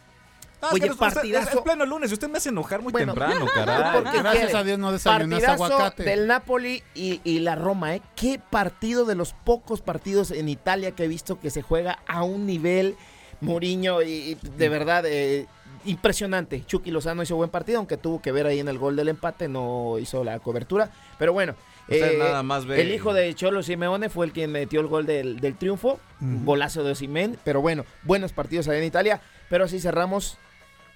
Ah, 0.62 0.70
Oye, 0.74 0.86
es, 0.88 0.95
partidazo. 0.95 1.57
es 1.57 1.64
pleno 1.64 1.86
lunes 1.86 2.12
y 2.12 2.14
usted 2.14 2.30
me 2.30 2.38
hace 2.38 2.49
enojar 2.49 2.82
muy 2.82 2.91
Bueno, 2.91 3.14
temprano, 3.14 3.45
¿por 3.45 3.53
caray. 3.53 4.20
Gracias 4.20 4.32
quiere? 4.45 4.57
a 4.57 4.64
Dios 4.64 4.78
no 4.80 4.91
desayunaste 4.91 5.45
aguacate. 5.47 6.03
del 6.03 6.28
Napoli 6.28 6.84
y, 6.93 7.20
y 7.24 7.39
la 7.39 7.55
Roma, 7.55 7.95
¿eh? 7.95 8.01
Qué 8.16 8.39
partido 8.49 9.05
de 9.05 9.16
los 9.16 9.34
pocos 9.34 9.82
partidos 9.82 10.30
en 10.32 10.49
Italia 10.49 10.91
que 10.91 11.05
he 11.05 11.07
visto 11.07 11.39
que 11.39 11.49
se 11.49 11.62
juega 11.64 11.99
a 12.07 12.24
un 12.24 12.45
nivel 12.45 12.95
Mourinho 13.41 14.03
y, 14.03 14.12
y 14.12 14.38
de 14.57 14.70
verdad 14.70 15.03
eh, 15.07 15.47
impresionante. 15.86 16.64
Chucky 16.66 16.91
Lozano 16.91 17.24
hizo 17.24 17.36
buen 17.36 17.49
partido, 17.49 17.80
aunque 17.80 17.97
tuvo 17.97 18.22
que 18.22 18.32
ver 18.32 18.45
ahí 18.45 18.59
en 18.59 18.68
el 18.68 18.78
gol 18.78 18.95
del 18.95 19.09
empate, 19.09 19.47
no 19.47 19.97
hizo 19.99 20.24
la 20.24 20.39
cobertura. 20.39 20.91
Pero 21.18 21.34
bueno, 21.34 21.55
eh, 21.88 22.18
nada 22.20 22.43
más 22.43 22.66
ve- 22.66 22.82
el 22.82 22.91
hijo 22.93 23.14
de 23.14 23.34
Cholo 23.34 23.64
Simeone 23.64 24.09
fue 24.09 24.28
el 24.28 24.32
quien 24.32 24.51
metió 24.51 24.80
el 24.80 24.88
gol 24.88 25.05
del, 25.07 25.39
del 25.39 25.55
triunfo, 25.57 25.99
un 26.22 26.45
golazo 26.45 26.84
de 26.84 26.91
Osimhen. 26.91 27.38
Pero 27.43 27.62
bueno, 27.62 27.84
buenos 28.03 28.32
partidos 28.32 28.68
allá 28.68 28.78
en 28.78 28.84
Italia. 28.86 29.22
Pero 29.49 29.66
así 29.66 29.80
cerramos 29.80 30.38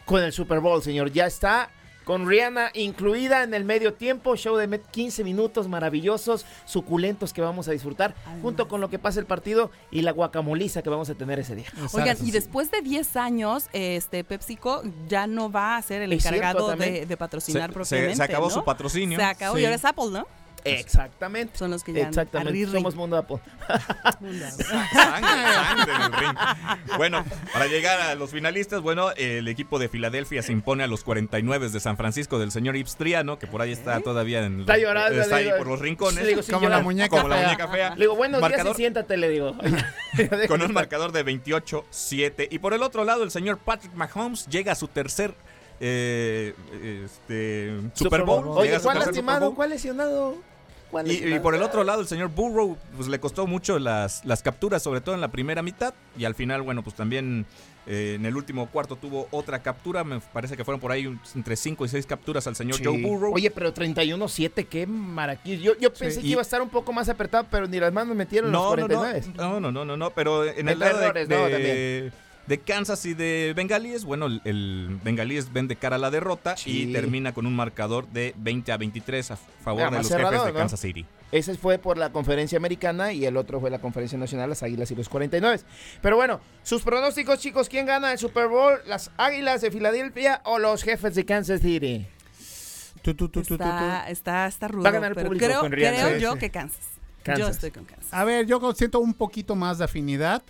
con 0.05 0.23
el 0.23 0.31
Super 0.31 0.59
Bowl, 0.59 0.81
señor. 0.81 1.11
Ya 1.11 1.25
está 1.25 1.69
con 2.03 2.27
Rihanna 2.29 2.69
incluida 2.75 3.41
en 3.41 3.55
el 3.55 3.63
medio 3.65 3.95
tiempo, 3.95 4.35
show 4.35 4.55
de 4.57 4.69
met- 4.69 4.85
15 4.91 5.23
minutos 5.23 5.67
maravillosos, 5.67 6.45
suculentos 6.65 7.33
que 7.33 7.41
vamos 7.41 7.67
a 7.67 7.71
disfrutar, 7.71 8.13
junto 8.43 8.67
con 8.67 8.79
lo 8.79 8.91
que 8.91 8.99
pasa 8.99 9.19
el 9.19 9.25
partido 9.25 9.71
y 9.89 10.01
la 10.03 10.11
guacamoliza 10.11 10.83
que 10.83 10.89
vamos 10.91 11.09
a 11.09 11.15
tener 11.15 11.39
ese 11.39 11.55
día. 11.55 11.65
Oigan, 11.93 12.15
y 12.23 12.29
después 12.29 12.69
de 12.69 12.81
10 12.83 13.15
años, 13.15 13.69
este 13.73 14.23
PepsiCo 14.23 14.83
ya 15.07 15.25
no 15.25 15.51
va 15.51 15.77
a 15.77 15.81
ser 15.81 16.03
el 16.03 16.13
Es 16.13 16.23
encargado 16.23 16.75
de, 16.75 17.07
de 17.07 17.17
patrocinar 17.17 17.71
Se- 17.71 17.73
propiamente. 17.73 18.13
se, 18.13 18.17
se 18.17 18.23
acabó 18.23 18.49
¿no? 18.49 18.53
su 18.53 18.63
patrocinio. 18.63 19.17
Se 19.17 19.25
acabó 19.25 19.55
Sí. 19.55 19.61
y 19.63 19.65
ahora 19.65 19.75
es 19.75 19.85
Apple, 19.85 20.09
¿no? 20.11 20.27
Exactamente. 20.65 21.57
Son 21.57 21.71
los 21.71 21.83
que 21.83 21.93
ya 21.93 22.07
Exactamente. 22.07 22.65
Somos 22.67 22.95
mundo 22.95 23.17
Apple. 23.17 23.37
Sangre, 24.19 25.53
sangre 25.53 25.93
en 25.95 26.01
el 26.01 26.13
ring. 26.13 26.37
Bueno, 26.97 27.25
para 27.53 27.67
llegar 27.67 27.99
a 28.01 28.15
los 28.15 28.31
finalistas, 28.31 28.81
bueno, 28.81 29.11
el 29.17 29.47
equipo 29.47 29.79
de 29.79 29.89
Filadelfia 29.89 30.41
se 30.41 30.51
impone 30.51 30.83
a 30.83 30.87
los 30.87 31.03
49 31.03 31.69
de 31.69 31.79
San 31.79 31.97
Francisco 31.97 32.39
del 32.39 32.51
señor 32.51 32.75
Ipstriano, 32.75 33.39
que 33.39 33.47
por 33.47 33.61
ahí 33.61 33.71
está 33.71 33.99
todavía 34.01 34.43
en 34.45 34.61
Está 34.61 34.77
llorando, 34.77 35.21
está 35.21 35.37
ahí 35.37 35.45
digo. 35.45 35.57
por 35.57 35.67
los 35.67 35.79
rincones. 35.79 36.25
Digo, 36.27 36.41
sin 36.41 36.55
Como 36.55 36.69
la 36.69 36.79
muñeca 36.81 37.09
como 37.09 37.27
la 37.27 37.35
fea. 37.37 37.45
muñeca 37.47 37.67
fea. 37.67 37.89
Le 37.95 38.01
digo, 38.01 38.15
buenos 38.15 38.39
días 38.41 38.51
Marcador- 38.51 38.73
y 38.73 38.77
siéntate, 38.77 39.17
le 39.17 39.29
digo. 39.29 39.55
con 40.47 40.61
un 40.61 40.73
marcador 40.73 41.11
de 41.11 41.25
28-7. 41.25 42.47
Y 42.51 42.59
por 42.59 42.73
el 42.73 42.83
otro 42.83 43.03
lado, 43.05 43.23
el 43.23 43.31
señor 43.31 43.57
Patrick 43.59 43.93
Mahomes 43.93 44.47
llega 44.47 44.71
a 44.71 44.75
su 44.75 44.87
tercer 44.87 45.33
eh, 45.79 46.53
este, 47.03 47.81
Super 47.93 48.23
Bowl. 48.23 48.47
Oye, 48.49 48.65
Llega 48.65 48.77
a 48.77 48.79
su 48.79 48.85
¿cuál 48.85 48.97
Super 48.97 49.07
lastimado? 49.07 49.45
Bowl. 49.47 49.55
¿Cuál 49.55 49.69
lesionado? 49.71 50.35
¿Cuál 50.95 51.11
Y, 51.11 51.39
por 51.39 51.53
el 51.55 51.61
otro 51.61 51.83
lado, 51.83 51.99
el 51.99 52.07
señor 52.07 52.29
Burrow 52.29 52.77
pues, 52.95 53.09
le 53.09 53.19
costó 53.19 53.45
mucho 53.47 53.79
las, 53.79 54.23
las 54.23 54.41
capturas, 54.41 54.81
sobre 54.81 55.01
todo 55.01 55.13
en 55.13 55.19
la 55.19 55.27
primera 55.27 55.61
mitad. 55.61 55.93
Y 56.17 56.23
al 56.23 56.35
final, 56.35 56.61
bueno, 56.61 56.83
pues 56.83 56.95
también 56.95 57.45
eh, 57.85 58.13
en 58.15 58.25
el 58.25 58.33
último 58.37 58.67
cuarto 58.69 58.95
tuvo 58.95 59.27
otra 59.31 59.61
captura. 59.61 60.05
Me 60.05 60.21
parece 60.21 60.55
que 60.55 60.63
fueron 60.63 60.79
por 60.79 60.93
ahí 60.93 61.13
entre 61.35 61.57
5 61.57 61.83
y 61.83 61.89
6 61.89 62.05
capturas 62.05 62.47
al 62.47 62.55
señor 62.55 62.77
Sí. 62.77 62.85
Joe 62.85 63.01
Burrow. 63.01 63.33
Oye, 63.33 63.51
pero 63.51 63.73
31-7, 63.73 64.67
qué 64.69 64.87
maraquillo. 64.87 65.73
Yo, 65.73 65.79
yo 65.81 65.93
pensé 65.93 66.21
que 66.21 66.27
y- 66.27 66.31
iba 66.31 66.39
a 66.39 66.43
estar 66.43 66.61
un 66.61 66.69
poco 66.69 66.93
más 66.93 67.09
apretado, 67.09 67.45
pero 67.51 67.67
ni 67.67 67.77
las 67.77 67.91
manos 67.91 68.15
metieron 68.15 68.49
los 68.53 68.61
no, 68.61 68.69
no, 68.77 68.87
no, 68.87 68.95
49. 68.99 69.33
no, 69.35 69.59
no, 69.59 69.71
no, 69.73 69.83
no, 69.83 69.97
no, 69.97 70.09
pero 70.11 70.45
en 70.45 70.69
el 70.69 70.79
lado 70.79 70.97
de, 70.97 71.03
errores, 71.07 71.27
¿no? 71.27 71.35
de- 71.35 71.51
También. 71.51 72.24
De 72.47 72.59
Kansas 72.59 73.05
y 73.05 73.13
de 73.13 73.53
Bengalíes, 73.55 74.05
bueno, 74.05 74.27
el, 74.27 74.41
el 74.45 74.99
Bengalíes 75.03 75.51
ven 75.51 75.67
de 75.67 75.75
cara 75.75 75.95
a 75.95 75.99
la 75.99 76.11
derrota 76.11 76.55
Sí. 76.57 76.83
y 76.89 76.93
termina 76.93 77.33
con 77.33 77.45
un 77.47 77.55
marcador 77.55 78.07
de 78.09 78.33
20 78.37 78.71
a 78.71 78.77
23 78.77 79.31
a 79.31 79.35
favor 79.35 79.83
Ah, 79.83 79.89
de 79.91 79.97
los 79.97 80.07
cerrado, 80.07 80.31
jefes 80.31 80.45
de 80.45 80.51
¿no? 80.53 80.59
Kansas 80.59 80.79
City. 80.79 81.05
Ese 81.31 81.55
fue 81.55 81.79
por 81.79 81.97
la 81.97 82.11
conferencia 82.11 82.57
americana 82.57 83.11
y 83.13 83.25
el 83.25 83.35
otro 83.35 83.59
fue 83.59 83.69
la 83.71 83.79
conferencia 83.79 84.17
nacional, 84.17 84.49
las 84.49 84.61
Águilas 84.63 84.91
y 84.91 84.95
los 84.95 85.09
49. 85.09 85.63
Pero 86.01 86.15
bueno, 86.15 86.39
sus 86.63 86.83
pronósticos, 86.83 87.39
chicos, 87.39 87.67
¿quién 87.67 87.85
gana 87.87 88.11
el 88.11 88.19
Super 88.19 88.47
Bowl? 88.47 88.79
¿Las 88.85 89.11
Águilas 89.17 89.61
de 89.61 89.71
Filadelfia 89.71 90.41
o 90.45 90.59
los 90.59 90.83
jefes 90.83 91.15
de 91.15 91.25
Kansas 91.25 91.61
City? 91.61 92.05
Tú, 93.01 93.13
tú, 93.15 93.27
tú. 93.29 93.39
Está, 93.41 94.09
está, 94.09 94.47
está 94.47 94.67
rudo. 94.67 94.83
Va 94.83 94.89
a 94.89 94.93
ganar 94.93 95.11
el 95.11 95.15
pero 95.15 95.27
público 95.27 95.45
creo, 95.45 95.61
con 95.61 96.19
yo 96.19 96.35
que 96.37 96.49
Kansas. 96.49 96.79
Kansas. 97.23 97.39
Yo 97.47 97.51
estoy 97.51 97.71
con 97.71 97.85
Kansas. 97.85 98.07
A 98.13 98.23
ver, 98.23 98.45
yo 98.45 98.59
siento 98.73 98.99
un 98.99 99.13
poquito 99.13 99.55
más 99.55 99.77
de 99.79 99.85
afinidad. 99.85 100.41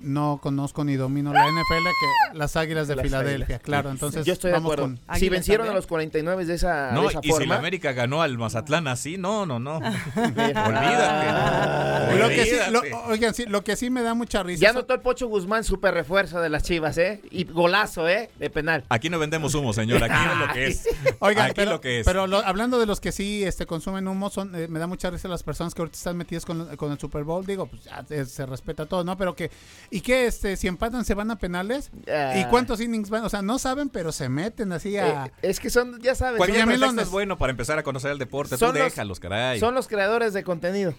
No 0.00 0.40
conozco 0.42 0.84
ni 0.84 0.96
domino 0.96 1.32
la 1.32 1.46
NFL 1.46 1.88
que 2.32 2.38
las 2.38 2.56
Águilas 2.56 2.88
de 2.88 2.96
Las 2.96 3.04
Filadelfia. 3.04 3.44
Águilas. 3.44 3.62
Claro, 3.62 3.90
entonces 3.90 4.24
Yo 4.24 4.32
estoy 4.32 4.48
de 4.50 4.54
vamos 4.54 4.72
acuerdo. 4.72 4.96
con- 5.06 5.16
Si 5.18 5.28
vencieron 5.28 5.68
a 5.68 5.72
los 5.74 5.86
49 5.86 6.44
de 6.44 6.54
esa, 6.54 6.92
No, 6.92 7.02
de 7.02 7.08
esa 7.08 7.18
y 7.20 7.22
si 7.24 7.28
la 7.28 7.34
forma. 7.36 7.56
América 7.56 7.92
ganó 7.92 8.22
al 8.22 8.36
Mazatlán 8.38 8.88
así, 8.88 9.16
no, 9.18 9.46
no, 9.46 9.58
no. 9.58 9.76
Olvídate. 10.16 12.18
Lo 12.18 12.28
que 12.28 12.44
sí, 12.46 12.56
lo- 12.70 12.82
oigan, 13.08 13.34
sí, 13.34 13.44
lo 13.46 13.64
que 13.64 13.76
sí 13.76 13.90
me 13.90 14.02
da 14.02 14.14
mucha 14.14 14.42
risa. 14.42 14.60
Ya 14.62 14.70
anotó 14.70 14.94
el 14.94 15.00
Pocho 15.00 15.28
Guzmán, 15.28 15.64
super 15.64 15.94
refuerzo 15.94 16.40
de 16.40 16.48
las 16.48 16.62
Chivas, 16.62 16.98
¿eh? 16.98 17.20
Y 17.30 17.44
golazo, 17.44 18.08
¿eh? 18.08 18.30
De 18.38 18.50
penal. 18.50 18.84
Aquí 18.88 19.10
no 19.10 19.18
vendemos 19.18 19.54
humo, 19.54 19.72
señor. 19.72 20.02
Aquí 20.02 20.14
es 20.14 20.38
lo 20.38 20.52
que 20.52 20.66
es. 20.66 20.88
Oigan, 21.20 21.46
Aquí 21.46 21.54
pero, 21.56 21.70
lo 21.72 21.80
que 21.80 22.00
es. 22.00 22.06
pero 22.06 22.26
lo- 22.26 22.44
hablando 22.44 22.78
de 22.78 22.86
los 22.86 23.00
que 23.00 23.12
sí 23.12 23.44
este, 23.44 23.66
consumen 23.66 24.06
humo, 24.08 24.30
son, 24.30 24.54
eh, 24.54 24.68
me 24.68 24.78
da 24.78 24.86
mucha 24.86 25.10
risa 25.10 25.28
las 25.28 25.42
personas 25.42 25.74
que 25.74 25.82
ahorita 25.82 25.96
están 25.96 26.16
metidas 26.16 26.44
con, 26.44 26.76
con 26.76 26.92
el 26.92 26.98
Super 26.98 27.24
Bowl. 27.24 27.44
Digo, 27.46 27.66
pues 27.66 27.84
ya 27.84 28.04
eh, 28.10 28.24
se 28.24 28.46
respeta 28.46 28.86
todo, 28.86 29.04
¿no? 29.04 29.16
Pero 29.16 29.34
que, 29.34 29.50
¿y 29.90 30.00
qué? 30.00 30.26
Este, 30.26 30.56
si 30.56 30.68
empatan, 30.68 31.04
se 31.04 31.14
van 31.14 31.30
a 31.30 31.36
penales. 31.38 31.90
Ah. 32.12 32.34
¿Y 32.36 32.44
cuántos 32.46 32.80
innings 32.80 33.10
van? 33.10 33.24
O 33.24 33.28
sea, 33.28 33.42
no 33.42 33.58
saben, 33.58 33.88
pero 33.88 34.12
se 34.12 34.28
meten 34.28 34.72
así 34.72 34.96
a. 34.96 35.26
Eh, 35.26 35.30
es 35.42 35.60
que 35.60 35.70
son, 35.70 36.00
ya 36.02 36.14
sabes, 36.14 36.38
Cualquier 36.38 36.68
es 36.68 37.10
bueno 37.10 37.38
para 37.38 37.50
empezar 37.50 37.78
a 37.78 37.82
conocer 37.82 38.10
el 38.12 38.18
deporte. 38.18 38.56
Son 38.56 38.72
Tú 38.72 38.78
los- 38.78 38.84
déjalos, 38.84 39.20
caray. 39.20 39.58
son 39.60 39.74
los 39.74 39.88
creadores 39.88 40.32
de 40.32 40.42
contenido. 40.44 40.94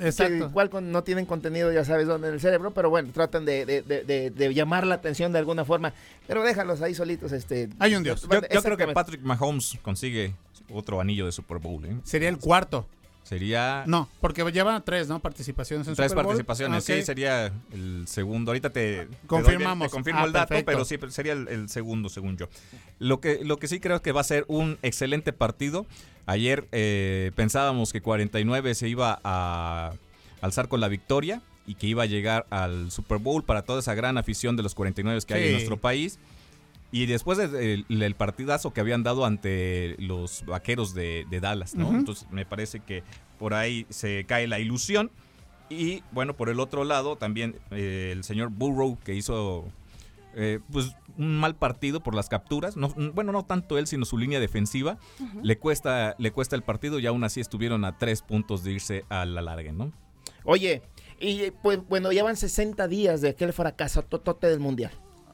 exacto. 0.00 0.46
Igual 0.46 0.70
no 0.90 1.02
tienen 1.04 1.26
contenido, 1.26 1.70
ya 1.72 1.84
sabes 1.84 2.06
dónde 2.06 2.28
en 2.28 2.34
el 2.34 2.40
cerebro, 2.40 2.72
pero 2.72 2.90
bueno, 2.90 3.10
tratan 3.12 3.44
de, 3.44 3.66
de- 3.66 3.82
de- 3.82 4.04
de- 4.04 4.30
de 4.30 4.54
llamar 4.54 4.86
la 4.86 4.94
atención 4.96 5.32
de 5.32 5.38
alguna 5.38 5.64
forma. 5.64 5.92
Pero 6.26 6.42
déjalos 6.42 6.80
ahí 6.82 6.94
solitos. 6.94 7.32
este 7.32 7.68
Hay 7.78 7.94
un 7.94 8.02
Dios. 8.02 8.22
Yo, 8.30 8.40
yo 8.50 8.62
creo 8.62 8.76
que. 8.76 8.88
Patrick 8.88 9.20
Mahomes 9.22 9.78
consigue 9.82 10.34
otro 10.70 11.00
anillo 11.00 11.26
de 11.26 11.32
Super 11.32 11.58
Bowl. 11.58 11.84
¿eh? 11.84 11.96
Sería 12.04 12.28
el 12.30 12.38
cuarto. 12.38 12.86
Sería 13.22 13.84
No, 13.86 14.08
porque 14.20 14.42
llevan 14.52 14.82
tres, 14.84 15.08
¿no? 15.08 15.20
Participaciones 15.20 15.86
en 15.88 15.94
tres 15.94 16.10
Super 16.10 16.24
Bowl. 16.24 16.32
participaciones. 16.34 16.84
Sí, 16.84 17.02
sería 17.02 17.52
el 17.72 18.04
segundo. 18.06 18.50
Ahorita 18.50 18.70
te 18.70 18.80
te 18.80 18.96
doy 18.96 19.06
el- 19.12 19.26
Confirmamos. 19.26 19.88
te 19.88 19.92
confirmo 19.92 20.20
Ah, 20.20 20.24
el 20.24 20.32
dato, 20.32 20.48
perfecto. 20.48 20.72
pero 20.72 20.84
sí 20.84 20.98
sería 21.14 21.32
el, 21.32 21.48
el 21.48 21.68
segundo, 21.68 22.08
según 22.08 22.36
yo. 22.36 22.48
Lo 22.98 23.20
que, 23.20 23.40
lo 23.44 23.56
que 23.58 23.68
sí 23.68 23.80
creo 23.80 23.96
es 23.96 24.02
que 24.02 24.12
va 24.12 24.20
a 24.20 24.24
ser 24.24 24.44
un 24.48 24.76
excelente 24.82 25.32
partido. 25.32 25.86
Ayer 26.26 26.68
eh, 26.72 27.30
pensábamos 27.34 27.92
que 27.92 28.00
49 28.02 28.74
se 28.74 28.88
iba 28.88 29.20
a 29.24 29.92
alzar 30.40 30.68
con 30.68 30.80
la 30.80 30.88
victoria 30.88 31.40
y 31.66 31.76
que 31.76 31.86
iba 31.86 32.02
a 32.02 32.06
llegar 32.06 32.46
al 32.50 32.90
Super 32.90 33.18
Bowl 33.18 33.44
para 33.44 33.62
toda 33.62 33.78
esa 33.80 33.94
gran 33.94 34.18
afición 34.18 34.56
de 34.56 34.62
los 34.64 34.74
49 34.74 35.20
que 35.26 35.34
hay 35.34 35.46
en 35.46 35.52
nuestro 35.52 35.76
país. 35.80 36.18
Y 36.92 37.06
después 37.06 37.38
del 37.38 37.86
el 37.88 38.14
partidazo 38.14 38.72
que 38.72 38.80
habían 38.80 39.02
dado 39.02 39.24
ante 39.24 39.96
los 39.98 40.44
vaqueros 40.44 40.92
de, 40.92 41.26
de 41.30 41.40
Dallas, 41.40 41.74
¿no? 41.74 41.90
Entonces 41.90 42.28
me 42.30 42.44
parece 42.44 42.80
que 42.80 43.02
por 43.38 43.54
ahí 43.54 43.86
se 43.88 44.24
cae 44.26 44.46
la 44.46 44.60
ilusión. 44.60 45.10
Y 45.70 46.02
bueno, 46.12 46.36
por 46.36 46.50
el 46.50 46.60
otro 46.60 46.84
lado, 46.84 47.16
también 47.16 47.56
eh, 47.70 48.10
el 48.12 48.24
señor 48.24 48.50
Burrow, 48.50 48.98
que 49.02 49.14
hizo 49.14 49.64
eh, 50.34 50.60
pues 50.70 50.94
un 51.16 51.38
mal 51.38 51.54
partido 51.54 52.02
por 52.02 52.14
las 52.14 52.28
capturas. 52.28 52.76
No, 52.76 52.88
bueno, 53.14 53.32
no 53.32 53.44
tanto 53.44 53.78
él, 53.78 53.86
sino 53.86 54.04
su 54.04 54.18
línea 54.18 54.38
defensiva. 54.38 54.98
le, 55.42 55.58
cuesta, 55.58 56.14
le 56.18 56.30
cuesta 56.30 56.56
el 56.56 56.62
partido 56.62 56.98
y 56.98 57.06
aún 57.06 57.24
así 57.24 57.40
estuvieron 57.40 57.84
a 57.86 57.96
tres 57.96 58.22
puntos 58.22 58.64
de 58.64 58.72
irse 58.72 59.04
a 59.08 59.24
la 59.24 59.40
larga, 59.40 59.72
¿no? 59.72 59.92
Oye, 60.44 60.82
y 61.20 61.50
pues 61.62 61.80
bueno, 61.88 62.12
ya 62.12 62.24
van 62.24 62.36
60 62.36 62.86
días 62.88 63.20
de 63.20 63.30
aquel 63.30 63.52
fracaso 63.52 64.02
totote 64.02 64.46
del 64.48 64.60
Mundial. 64.60 64.92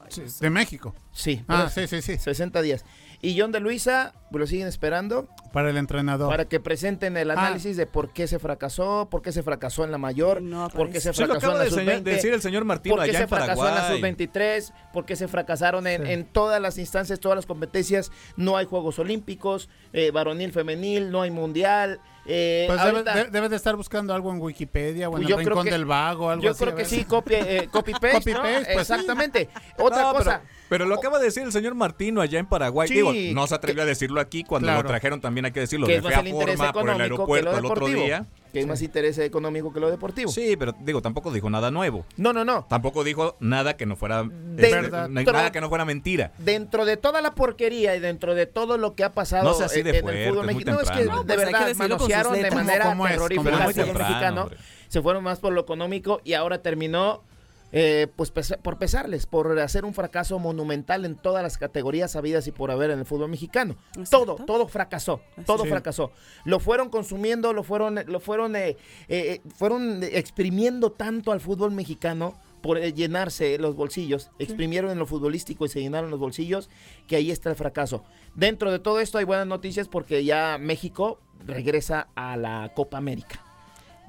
De 0.09 0.49
México. 0.49 0.93
Sí, 1.11 1.43
Ah, 1.47 1.69
sí, 1.73 1.87
sí, 1.87 2.01
sí. 2.01 2.17
60 2.17 2.61
días. 2.61 2.83
Y 3.21 3.37
John 3.37 3.51
de 3.51 3.59
Luisa, 3.59 4.13
pues 4.31 4.39
lo 4.39 4.47
siguen 4.47 4.67
esperando 4.67 5.27
Para 5.51 5.69
el 5.69 5.75
entrenador. 5.77 6.29
para 6.29 6.45
que 6.45 6.61
presenten 6.61 7.17
el 7.17 7.31
análisis 7.31 7.75
de 7.75 7.85
por 7.85 8.13
qué 8.13 8.27
se 8.27 8.39
fracasó, 8.39 9.09
por 9.11 9.21
qué 9.21 9.33
se 9.33 9.43
fracasó 9.43 9.83
en 9.83 9.91
la 9.91 9.97
mayor, 9.97 10.41
No 10.41 10.69
por 10.69 10.89
qué 10.89 11.01
se 11.01 11.11
Sí, 11.13 11.19
lo 11.21 11.27
fracasó 11.27 11.47
acaba 11.47 11.53
en 11.65 11.69
la 11.69 11.75
señor- 11.75 11.93
sub-20. 11.97 12.03
de 12.03 12.11
decir 12.15 12.33
el 12.33 12.41
señor 12.41 12.63
Martino 12.63 12.95
¿Por 12.95 13.03
qué 13.03 13.09
allá 13.09 13.19
se 13.19 13.23
en 13.23 13.29
fracasó 13.29 13.67
en 13.67 13.75
la 13.75 13.81
Paraguay. 13.81 13.97
sub-23? 13.99 14.73
¿Por 14.93 15.05
qué 15.05 15.15
se 15.17 15.27
fracasaron 15.27 15.85
en, 15.85 16.05
Sí. 16.05 16.11
en 16.13 16.25
todas 16.25 16.61
las 16.61 16.77
instancias, 16.77 17.19
todas 17.19 17.35
las 17.35 17.45
competencias? 17.45 18.09
No 18.37 18.55
hay 18.55 18.65
Juegos 18.67 18.99
Olímpicos, 18.99 19.67
eh, 19.91 20.11
varonil, 20.11 20.53
femenil, 20.53 21.11
no 21.11 21.21
hay 21.21 21.31
mundial. 21.31 21.99
Eh, 22.25 22.65
Pues 22.67 22.79
debe, 22.83 22.91
ahorita- 22.99 23.15
de- 23.15 23.25
debe 23.31 23.49
de 23.49 23.55
estar 23.55 23.75
buscando 23.75 24.13
algo 24.13 24.31
en 24.31 24.41
Wikipedia 24.41 25.09
o 25.09 25.17
en 25.17 25.23
Pues 25.23 25.33
el 25.39 25.45
Rincón 25.45 25.63
que- 25.65 25.71
del 25.71 25.85
Vago, 25.85 26.29
algo 26.29 26.43
yo 26.43 26.51
así. 26.51 26.63
creo 26.63 26.75
que 26.75 26.85
sí, 26.85 27.03
copy, 27.05 27.33
eh, 27.35 27.67
copy 27.71 27.93
paste, 27.93 28.11
Copy 28.11 28.33
¿no? 28.33 28.41
paste, 28.41 28.73
pues 28.73 28.87
sí. 28.87 28.93
Exactamente. 28.93 29.49
Otra 29.77 30.01
No, 30.03 30.13
cosa. 30.13 30.41
Pero, 30.43 30.53
pero 30.69 30.85
lo 30.85 30.95
acaba 30.95 31.17
de 31.19 31.25
decir 31.25 31.43
el 31.43 31.51
señor 31.51 31.75
Martino 31.75 32.21
allá 32.21 32.39
en 32.39 32.45
Paraguay. 32.45 32.87
Sí, 32.87 32.95
Digo, 32.95 33.11
no 33.33 33.47
se 33.47 33.55
atrevió 33.55 33.83
a 33.83 33.85
decirlo 33.85 34.19
aquí. 34.21 34.43
Cuando 34.43 34.67
Claro. 34.67 34.83
lo 34.83 34.87
trajeron 34.89 35.21
también 35.21 35.45
hay 35.45 35.51
que 35.51 35.61
decirlo. 35.61 35.87
que 35.87 35.93
de 35.99 36.01
fea 36.01 36.21
forma 36.23 36.73
por 36.73 36.89
el 36.89 37.01
aeropuerto 37.01 37.57
el 37.57 37.65
otro 37.65 37.87
día. 37.87 38.25
Que 38.51 38.59
es 38.61 38.65
más 38.67 38.81
interés 38.81 39.17
económico 39.19 39.71
que 39.71 39.79
lo 39.79 39.91
deportivo. 39.91 40.31
Sí, 40.31 40.55
pero 40.57 40.73
digo, 40.79 41.01
tampoco 41.01 41.31
dijo 41.31 41.49
nada 41.49 41.69
nuevo. 41.69 42.05
No, 42.17 42.33
no, 42.33 42.43
no. 42.43 42.65
Tampoco 42.67 43.03
dijo 43.03 43.35
nada 43.39 43.77
que 43.77 43.85
no 43.85 43.95
fuera 43.95 44.23
De- 44.23 44.63
este, 44.67 44.81
verdad. 44.81 45.07
na- 45.07 45.21
nada 45.23 45.51
que 45.51 45.61
no 45.61 45.69
fuera 45.69 45.85
mentira. 45.85 46.31
Dentro 46.39 46.85
de 46.85 46.97
toda 46.97 47.21
la 47.21 47.35
porquería 47.35 47.95
y 47.95 47.99
dentro 47.99 48.33
de 48.33 48.47
todo 48.47 48.77
lo 48.77 48.95
que 48.95 49.03
ha 49.03 49.11
pasado 49.13 49.43
No 49.43 49.53
sea 49.53 49.67
así 49.67 49.83
de 49.83 49.97
en, 49.97 50.01
fuerte, 50.01 50.23
el 50.25 50.29
fútbol 50.31 50.45
mexicano, 50.47 50.77
no, 50.77 50.81
es 50.83 50.89
que. 50.89 51.05
No, 51.05 51.23
de 51.23 51.35
pues 51.35 51.47
que 51.47 51.51
verdad 51.53 51.75
manosearon 51.75 52.33
de 52.33 52.51
manera 52.51 52.95
terrorífica 53.07 53.57
al 53.65 53.73
mexicano. 53.75 54.41
hombre. 54.43 54.57
Se 54.87 55.01
fueron 55.03 55.23
más 55.23 55.39
por 55.39 55.53
lo 55.53 55.61
económico 55.61 56.19
y 56.23 56.33
ahora 56.33 56.63
terminó 56.63 57.23
eh, 57.71 58.07
pues 58.15 58.31
pesa- 58.33 58.57
por 58.57 58.77
pesarles, 58.77 59.25
por 59.25 59.57
hacer 59.59 59.85
un 59.85 59.93
fracaso 59.93 60.39
monumental 60.39 61.05
en 61.05 61.15
todas 61.15 61.43
las 61.43 61.57
categorías 61.57 62.15
habidas 62.15 62.47
y 62.47 62.51
por 62.51 62.71
haber 62.71 62.89
en 62.91 62.99
el 62.99 63.05
fútbol 63.05 63.29
mexicano. 63.29 63.75
Todo, 64.09 64.35
todo 64.35 64.67
fracasó, 64.67 65.21
todo 65.45 65.63
Sí. 65.63 65.69
fracasó. 65.69 66.11
Lo 66.45 66.59
fueron 66.59 66.89
consumiendo, 66.89 67.53
lo 67.53 67.63
fueron, 67.63 67.99
lo 68.07 68.19
fueron, 68.19 68.55
eh, 68.55 68.69
eh, 68.69 68.77
eh, 69.09 69.41
fueron 69.55 70.01
exprimiendo 70.03 70.91
tanto 70.91 71.31
al 71.31 71.41
fútbol 71.41 71.71
mexicano 71.71 72.33
por 72.61 72.77
eh, 72.77 72.91
llenarse 72.91 73.57
los 73.57 73.75
bolsillos, 73.75 74.31
exprimieron 74.37 74.91
en 74.91 74.99
lo 74.99 75.05
futbolístico 75.05 75.65
y 75.65 75.69
se 75.69 75.79
llenaron 75.79 76.09
los 76.11 76.19
bolsillos, 76.19 76.69
que 77.07 77.15
ahí 77.15 77.31
está 77.31 77.49
el 77.49 77.55
fracaso. 77.55 78.03
Dentro 78.35 78.71
de 78.71 78.79
todo 78.79 78.99
esto 78.99 79.17
hay 79.17 79.25
buenas 79.25 79.47
noticias 79.47 79.87
porque 79.87 80.25
ya 80.25 80.57
México 80.59 81.19
regresa 81.45 82.09
a 82.15 82.35
la 82.35 82.71
Copa 82.75 82.97
América. 82.97 83.41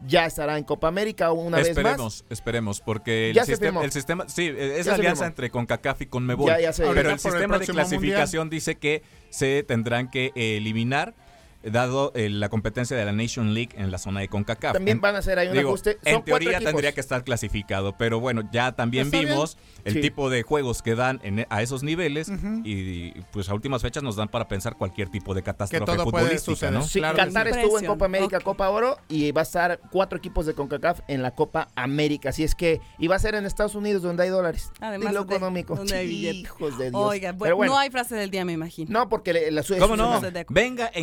Ya 0.07 0.25
estará 0.27 0.57
en 0.57 0.65
Copa 0.65 0.89
América 0.89 1.31
una 1.33 1.59
vez 1.59 1.69
más. 1.69 1.77
esperemos, 1.77 2.25
esperemos, 2.31 2.81
porque 2.81 3.31
el 3.31 3.37
Ya 3.37 3.45
sistema, 3.45 3.71
firmó. 3.73 3.83
el 3.83 3.93
sistema, 3.93 4.29
sí, 4.29 4.47
eh, 4.47 4.77
es 4.79 4.87
Ya 4.87 4.93
la 4.93 4.97
alianza 4.99 5.27
entre 5.27 5.51
CONCACAF 5.51 6.03
y 6.03 6.07
CONMEBOL. 6.07 6.47
Ya, 6.49 6.61
ya 6.61 6.73
se- 6.73 6.87
pero 6.93 7.11
el 7.11 7.19
sistema 7.19 7.59
de 7.59 7.67
clasificación 7.67 8.49
dice 8.51 8.77
que 8.77 9.03
se 9.29 9.63
tendrán 9.63 10.11
que 10.11 10.33
eliminar 10.35 11.15
dado 11.63 12.13
eh, 12.15 12.29
la 12.31 12.49
competencia 12.49 12.97
de 12.97 13.05
la 13.05 13.13
Nation 13.13 13.55
League 13.55 13.71
en 13.77 13.91
la 13.91 13.99
zona 13.99 14.21
de 14.21 14.29
CONCACAF. 14.29 14.73
También 14.73 15.01
van 15.01 15.15
a 15.17 15.19
hacer 15.19 15.39
ahí 15.39 15.49
un 15.49 15.55
digo, 15.57 15.69
ajuste. 15.71 15.99
Son 16.03 16.15
En 16.15 16.23
teoría 16.25 16.59
tendría 16.61 16.93
que 16.93 17.01
estar 17.01 17.23
clasificado, 17.25 17.97
pero 17.99 18.21
bueno, 18.21 18.43
ya 18.53 18.73
también 18.73 19.11
bien. 19.11 19.27
vimos 19.29 19.59
el 19.85 19.95
Sí. 19.95 20.01
tipo 20.01 20.31
de 20.31 20.43
juegos 20.43 20.83
que 20.83 20.95
dan 20.95 21.21
en- 21.23 21.47
a 21.51 21.63
esos 21.63 21.83
niveles 21.83 22.31
y 22.65 23.13
pues 23.33 23.49
a 23.49 23.55
últimas 23.55 23.83
fechas 23.83 24.03
nos 24.03 24.17
dan 24.17 24.29
para 24.29 24.49
pensar 24.49 24.77
cualquier 24.77 25.09
tipo 25.09 25.35
de 25.35 25.43
catástrofe 25.43 25.85
todo 25.85 25.97
puede 26.11 26.25
futbolística, 26.25 26.53
suceder. 26.55 26.73
¿no? 26.75 26.83
Sí, 26.83 26.99
Claro 27.01 27.17
que 27.17 27.25
Qatar 27.27 27.53
sí. 27.53 27.59
estuvo 27.61 27.79
en. 27.79 27.87
Copa 27.87 28.05
América. 28.05 28.41
Copa 28.41 28.69
Oro 28.71 28.99
y 29.09 29.33
va 29.33 29.41
a 29.41 29.45
estar 29.45 29.81
cuatro 29.91 30.19
equipos 30.19 30.47
de 30.47 30.55
CONCACAF 30.55 31.01
en 31.09 31.23
la 31.23 31.35
Copa 31.35 31.69
América. 31.75 32.29
Así 32.31 32.45
es 32.45 32.55
que, 32.55 32.81
y 32.99 33.09
va 33.09 33.17
a 33.17 33.19
ser 33.19 33.35
en 33.35 33.47
Estados 33.47 33.75
Unidos 33.75 34.03
donde 34.03 34.23
hay 34.23 34.29
dólares. 34.29 34.71
Además 34.81 35.11
y 35.11 35.15
lo 35.15 35.23
económico. 35.23 35.75
donde 35.77 35.97
hay. 35.97 36.11
Hijos 36.31 36.79
de 36.79 36.91
Dios. 36.91 37.03
Oiga, 37.03 37.31
Pero 37.33 37.39
bueno, 37.39 37.57
bueno, 37.57 37.73
no 37.75 37.79
hay 37.79 37.91
frase 37.91 38.15
del 38.15 38.31
día, 38.31 38.45
me 38.45 38.53
imagino. 38.53 38.91
no, 38.91 39.09
porque 39.09 39.33
le- 39.33 39.51
la 39.51 39.63
¿Cómo 39.79 39.97
no? 39.97 40.21
Venga 40.49 40.87
e 40.89 41.01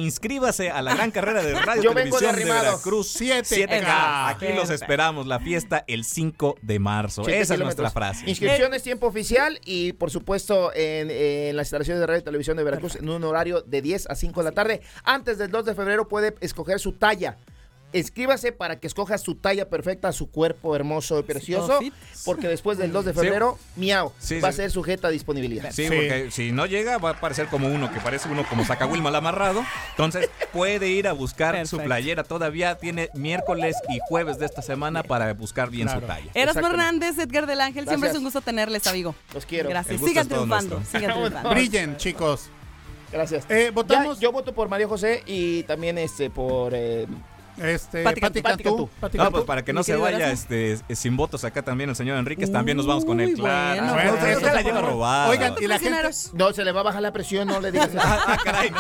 inscríbase 0.48 0.72
a 0.72 0.82
la 0.82 0.96
gran 0.96 1.12
carrera 1.12 1.44
de 1.44 1.54
Radio 1.54 1.82
Yo 1.84 1.94
vengo 1.94 2.20
de 2.20 2.26
Televisión 2.28 2.36
de, 2.36 2.42
arrimado. 2.42 2.78
Veracruz. 2.78 3.20
7K. 3.20 3.68
7K. 3.68 4.30
Aquí 4.30 4.54
los 4.54 4.70
esperamos. 4.70 5.28
La 5.28 5.40
fiesta 5.40 5.84
el 5.88 6.04
5 6.04 6.56
de 6.62 6.80
marzo. 6.80 7.28
Esa 7.28 7.54
es 7.54 7.60
nuestra 7.60 7.90
frase. 7.90 8.30
Inscripciones, 8.30 8.84
tiempo 8.84 9.08
oficial 9.08 9.60
y 9.66 9.94
por 9.94 10.12
supuesto 10.12 10.72
en, 10.74 11.10
en 11.12 11.56
las 11.56 11.68
instalaciones 11.68 12.02
de 12.02 12.08
radio 12.08 12.20
y 12.20 12.24
televisión 12.24 12.58
de 12.58 12.64
Veracruz 12.64 12.96
en 12.96 13.10
un 13.10 13.24
horario 13.24 13.62
de 13.62 13.82
10 13.82 14.10
a 14.10 14.16
5 14.16 14.40
de 14.40 14.44
la 14.44 14.52
tarde. 14.52 14.82
Antes 15.04 15.38
del 15.38 15.52
2 15.52 15.66
de 15.66 15.76
febrero 15.76 16.08
puede 16.08 16.36
escoger 16.42 16.80
su 16.80 16.94
talla. 16.94 17.38
Inscríbase 18.00 18.52
para 18.52 18.80
que 18.80 18.88
escoja 18.88 19.18
su 19.18 19.36
talla 19.36 19.70
perfecta, 19.70 20.12
su 20.12 20.30
cuerpo 20.30 20.76
hermoso 20.76 21.20
y 21.20 21.24
precioso, 21.24 21.80
porque 22.26 22.48
después 22.48 22.78
del 22.78 22.92
2 22.92 23.06
de 23.06 23.14
Sí. 23.14 23.20
febrero, 23.20 23.58
miau, 23.76 24.12
Sí, 24.20 24.40
va 24.40 24.50
a 24.50 24.52
ser 24.52 24.70
sujeta 24.72 25.08
a 25.08 25.12
disponibilidad. 25.12 25.72
Sí, 25.72 25.84
Sí. 25.84 25.90
porque 25.90 26.30
si 26.32 26.52
no 26.52 26.66
llega 26.66 26.98
va 26.98 27.12
a 27.12 27.20
parecer 27.20 27.48
como 27.48 27.68
uno, 27.68 27.92
que 27.92 28.00
parece 28.00 28.30
uno 28.30 28.46
como 28.48 28.66
Sacahuil 28.66 29.02
mal 29.02 29.16
amarrado. 29.16 29.64
Entonces 29.92 30.30
puede 30.54 30.90
ir 30.90 31.08
a 31.08 31.14
buscar 31.14 31.66
su 31.68 31.78
playera. 31.80 32.24
Todavía 32.24 32.78
tiene 32.78 33.10
miércoles 33.14 33.76
y 33.90 34.00
jueves 34.08 34.38
de 34.40 34.46
esta 34.46 34.62
semana 34.62 35.04
para 35.04 35.34
buscar 35.34 35.70
bien 35.70 35.88
Claro. 35.88 36.02
su 36.02 36.08
talla. 36.08 36.32
Eras. 36.34 36.56
Hernández, 36.56 37.18
Edgar 37.18 37.46
del 37.48 37.62
Ángel, 37.62 37.88
siempre 37.88 38.10
es 38.10 38.16
un 38.16 38.24
gusto 38.24 38.42
tenerles, 38.42 38.86
amigo. 38.88 39.16
Los 39.34 39.46
quiero. 39.46 39.70
Gracias. 39.70 40.02
Sigan 40.02 40.28
triunfando, 40.28 40.82
sigan 40.92 41.14
triunfando. 41.14 41.50
Brillen, 41.50 41.98
chicos. 41.98 42.50
Gracias. 43.12 43.46
Eh, 43.50 43.72
votamos. 43.74 44.18
Ya, 44.18 44.24
yo 44.24 44.32
voto 44.32 44.54
por 44.54 44.68
María 44.68 44.88
José 44.88 45.24
y 45.26 45.64
también 45.64 45.98
este 45.98 46.30
por 46.30 46.74
eh, 46.76 47.08
Este, 47.58 48.04
Pati 48.04 48.22
Pati 48.22 48.42
Cantú. 48.42 48.64
Cantú. 48.64 48.90
Pati 49.00 49.18
No, 49.18 49.32
pues 49.32 49.44
para 49.46 49.64
que 49.64 49.74
no 49.74 49.84
se 49.84 49.96
vaya 49.96 50.32
este, 50.32 50.78
sin 50.96 51.18
votos 51.18 51.44
acá 51.44 51.62
también 51.62 51.90
el 51.90 51.96
señor 51.96 52.18
Enríquez, 52.18 52.52
también 52.52 52.78
nos 52.78 52.88
vamos 52.88 53.06
con 53.06 53.20
él. 53.20 53.34
Claro. 53.34 53.94
bueno, 53.94 54.18
Bueno, 54.20 54.54
la 54.54 54.62
lleva 54.62 54.82
robada. 54.82 55.30
Oigan, 55.30 55.56
y 55.60 55.68
la 55.68 55.80
gente. 55.80 55.98
No 56.34 56.54
se 56.54 56.64
le 56.64 56.72
va 56.72 56.82
a 56.82 56.84
bajar 56.84 57.02
la 57.02 57.14
presión, 57.14 57.48
no 57.48 57.60
le 57.60 57.72
digas. 57.72 57.90
Ah, 58.08 58.24
ah, 58.26 58.38
caray. 58.44 58.72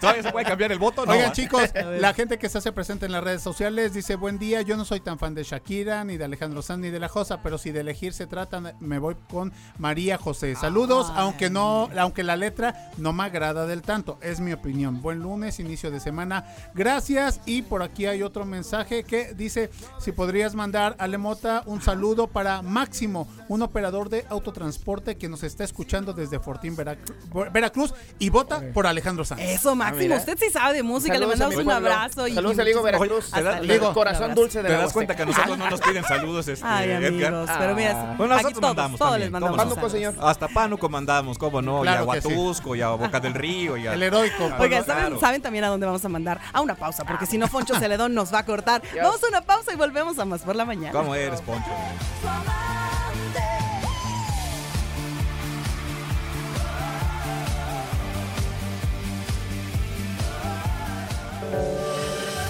¿Todavía 0.00 0.22
se 0.22 0.30
puede 0.30 0.44
cambiar 0.44 0.70
el 0.70 0.78
voto? 0.78 1.06
No. 1.06 1.12
Oigan, 1.12 1.32
chicos, 1.32 1.70
la 1.74 2.12
gente 2.12 2.38
que 2.38 2.48
se 2.48 2.58
hace 2.58 2.70
presente 2.70 3.06
en 3.06 3.12
las 3.12 3.24
redes 3.24 3.42
sociales 3.42 3.94
dice: 3.94 4.16
Buen 4.16 4.38
día, 4.38 4.60
yo 4.62 4.76
no 4.76 4.84
soy 4.84 5.00
tan 5.00 5.18
fan 5.18 5.34
de 5.34 5.42
Shakira, 5.42 6.04
ni 6.04 6.16
de 6.16 6.24
Alejandro 6.24 6.60
Sanz, 6.60 6.80
ni 6.80 6.90
de 6.90 7.00
la 7.00 7.08
Josa, 7.08 7.42
pero 7.42 7.56
si 7.56 7.70
de 7.70 7.80
elegir 7.80 8.12
se 8.12 8.26
trata, 8.26 8.60
me 8.78 8.98
voy 8.98 9.16
con 9.30 9.52
María 9.78 10.18
José. 10.18 10.54
Saludos, 10.54 11.06
Ay. 11.10 11.22
aunque 11.22 11.50
no, 11.50 11.88
aunque 11.96 12.24
la 12.24 12.36
letra 12.36 12.90
no 12.98 13.12
me 13.12 13.24
agrada 13.24 13.66
del 13.66 13.82
tanto, 13.82 14.18
es 14.20 14.40
mi 14.40 14.52
opinión. 14.52 15.00
Buen 15.00 15.20
lunes, 15.20 15.58
inicio 15.60 15.90
de 15.90 16.00
semana. 16.00 16.44
Gracias. 16.74 17.40
Y 17.46 17.62
por 17.62 17.82
aquí 17.82 18.06
hay 18.06 18.22
otro 18.24 18.44
mensaje 18.44 19.04
que 19.04 19.34
dice: 19.34 19.70
Si 19.98 20.12
podrías 20.12 20.54
mandar 20.54 20.96
a 20.98 21.06
Lemota 21.06 21.62
un 21.66 21.80
saludo 21.82 22.26
para 22.26 22.62
Máximo, 22.62 23.28
un 23.48 23.62
operador 23.62 24.08
de 24.08 24.24
autotransporte 24.28 25.16
que 25.16 25.28
nos 25.28 25.42
está 25.42 25.64
escuchando 25.64 26.12
desde 26.12 26.38
Fortín, 26.40 26.76
Veracru- 26.76 27.52
Veracruz, 27.52 27.94
y 28.18 28.30
vota 28.30 28.62
por 28.72 28.86
Alejandro 28.86 29.24
Sanz. 29.24 29.40
Eso, 29.42 29.74
Máximo. 29.74 30.00
mira. 30.02 30.16
usted 30.16 30.36
sí 30.38 30.50
sabe 30.50 30.74
de 30.74 30.82
música. 30.82 31.14
Saludos 31.14 31.34
Le 31.34 31.38
mandamos 31.38 31.56
un 31.58 31.64
pueblo. 31.64 31.92
abrazo. 31.92 32.28
Y 32.28 32.34
Saludos 32.34 32.58
a 32.58 32.64
Ligo 32.64 32.80
muchísimas- 32.82 33.00
Veracruz. 33.00 33.32
Oye, 33.34 33.42
da- 33.42 33.60
Ligo. 33.60 33.94
corazón 33.94 34.34
dulce 34.34 34.62
de 34.62 34.68
¿Te 34.68 34.74
das 34.76 34.92
cuenta 34.92 35.14
que 35.16 35.22
a 35.22 35.26
nosotros 35.26 35.58
no 35.58 35.70
nos 35.70 35.80
piden 35.80 36.04
saludos, 36.04 36.48
este, 36.48 36.66
Ay, 36.66 36.90
Edgar? 36.90 37.04
amigos. 37.34 37.50
Pero 37.58 37.74
mira, 37.74 37.90
Ah. 37.94 38.14
Bueno, 38.16 38.34
nosotros 38.34 38.60
todos, 38.60 38.76
mandamos 38.76 38.98
todos 38.98 39.10
también, 39.12 39.32
les 39.32 39.40
¿cómo 39.40 39.56
mandamos 39.56 39.92
señor. 39.92 40.14
Hasta 40.20 40.48
Pánuco 40.48 40.88
mandamos, 40.88 41.38
cómo 41.38 41.62
no, 41.62 41.82
Claro 41.82 42.06
y 42.06 42.10
a 42.10 42.12
que 42.14 42.20
sí. 42.22 42.28
Huatusco, 42.28 42.74
y 42.76 42.82
a 42.82 42.88
Boca 42.90 43.20
del 43.20 43.34
Río, 43.34 43.76
y 43.76 43.86
a... 43.86 43.94
El 43.94 44.02
heroico. 44.02 44.44
Oigan, 44.58 44.84
Claro. 44.84 45.02
¿saben, 45.02 45.20
saben 45.20 45.42
también 45.42 45.64
a 45.64 45.68
dónde 45.68 45.86
vamos 45.86 46.04
a 46.04 46.08
mandar? 46.08 46.40
A 46.52 46.60
una 46.60 46.74
pausa, 46.74 47.04
porque 47.04 47.26
si 47.26 47.38
no, 47.38 47.46
Foncho 47.48 47.78
Celedón 47.78 48.13
nos 48.14 48.32
va 48.32 48.38
a 48.40 48.46
cortar. 48.46 48.82
Dios. 48.82 49.04
Vamos 49.04 49.22
a 49.22 49.28
una 49.28 49.40
pausa 49.42 49.72
y 49.72 49.76
volvemos 49.76 50.18
a 50.18 50.24
más 50.24 50.42
por 50.42 50.56
la 50.56 50.64
mañana. 50.64 50.92
¿Cómo 50.92 51.14
eres, 51.14 51.40
Poncho? 51.42 51.70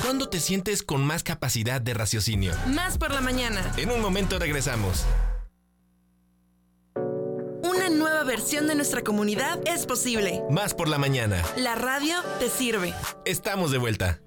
¿Cuándo 0.03 0.29
te 0.29 0.39
sientes 0.39 0.83
con 0.83 1.05
más 1.05 1.23
capacidad 1.23 1.81
de 1.81 1.95
raciocinio? 1.95 2.53
Más 2.67 2.99
por 2.99 3.12
la 3.12 3.21
mañana. 3.21 3.73
En 3.77 3.91
un 3.91 4.01
momento 4.01 4.39
regresamos. 4.39 5.05
Una 7.62 7.89
nueva 7.89 8.23
versión 8.23 8.67
de 8.69 8.75
nuestra 8.75 9.03
comunidad 9.03 9.59
es 9.67 9.87
posible. 9.87 10.43
Más 10.51 10.75
por 10.75 10.89
la 10.89 10.99
mañana. 10.99 11.43
La 11.57 11.75
radio 11.75 12.17
te 12.39 12.49
sirve. 12.49 12.95
Estamos 13.25 13.73
de 13.73 13.79
vuelta. 13.79 14.21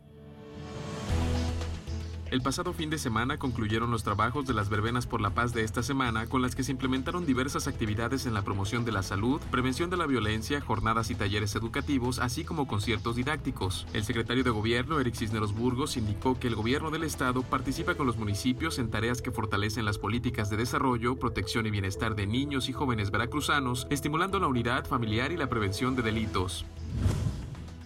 El 2.29 2.41
pasado 2.41 2.73
fin 2.73 2.89
de 2.89 2.97
semana 2.97 3.37
concluyeron 3.37 3.89
los 3.89 4.03
trabajos 4.03 4.45
de 4.45 4.53
las 4.53 4.67
verbenas 4.67 5.07
por 5.07 5.21
la 5.21 5.29
paz 5.29 5.53
de 5.53 5.63
esta 5.63 5.81
semana, 5.81 6.27
con 6.27 6.41
las 6.41 6.55
que 6.55 6.63
se 6.63 6.73
implementaron 6.73 7.25
diversas 7.25 7.69
actividades 7.69 8.25
en 8.25 8.33
la 8.33 8.41
promoción 8.41 8.83
de 8.83 8.91
la 8.91 9.01
salud, 9.01 9.39
prevención 9.49 9.89
de 9.89 9.95
la 9.95 10.07
violencia, 10.07 10.59
jornadas 10.59 11.09
y 11.09 11.15
talleres 11.15 11.55
educativos, 11.55 12.19
así 12.19 12.43
como 12.43 12.67
conciertos 12.67 13.15
didácticos. 13.15 13.87
El 13.93 14.03
secretario 14.03 14.43
de 14.43 14.49
Gobierno, 14.49 14.99
Eric 14.99 15.15
Cisneros 15.15 15.55
Burgos, 15.55 15.95
indicó 15.95 16.37
que 16.37 16.47
el 16.47 16.55
gobierno 16.55 16.91
del 16.91 17.05
estado 17.05 17.43
participa 17.43 17.95
con 17.95 18.07
los 18.07 18.17
municipios 18.17 18.77
en 18.77 18.91
tareas 18.91 19.21
que 19.21 19.31
fortalecen 19.31 19.85
las 19.85 19.97
políticas 19.97 20.49
de 20.49 20.57
desarrollo, 20.57 21.15
protección 21.15 21.65
y 21.65 21.71
bienestar 21.71 22.13
de 22.15 22.27
niños 22.27 22.67
y 22.67 22.73
jóvenes 22.73 23.09
veracruzanos, 23.09 23.87
estimulando 23.89 24.37
la 24.39 24.47
unidad 24.47 24.85
familiar 24.85 25.31
y 25.31 25.37
la 25.37 25.47
prevención 25.47 25.95
de 25.95 26.01
delitos. 26.01 26.65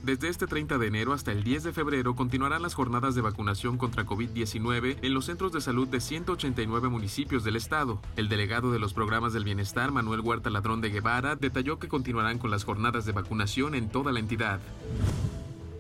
Desde 0.04 0.30
este 0.30 0.48
30 0.48 0.80
de 0.80 0.88
enero 0.88 1.14
hasta 1.14 1.32
el 1.32 1.44
10 1.44 1.64
de 1.64 1.74
febrero 1.74 2.16
continuarán 2.16 2.64
las 2.64 2.74
jornadas 2.74 3.14
de 3.14 3.22
vacunación 3.22 3.78
contra 3.78 4.04
COVID-19 4.04 4.98
en 5.04 5.14
los 5.14 5.26
centros 5.26 5.52
de 5.52 5.62
salud 5.62 5.88
de 5.88 6.02
189 6.02 6.90
municipios 6.90 7.44
del 7.44 7.56
estado. 7.56 8.02
El 8.16 8.28
delegado 8.28 8.72
de 8.72 8.80
los 8.80 8.96
programas 8.96 9.32
del 9.32 9.44
bienestar, 9.44 9.92
Manuel 9.92 10.22
Huerta 10.22 10.50
Ladrón 10.50 10.82
de 10.82 10.90
Guevara, 10.90 11.36
detalló 11.36 11.78
que 11.78 11.88
continuarán 11.88 12.40
con 12.40 12.50
las 12.50 12.64
jornadas 12.64 13.06
de 13.06 13.12
vacunación 13.12 13.76
en 13.76 13.90
toda 13.90 14.12
la 14.12 14.20
entidad. 14.20 14.60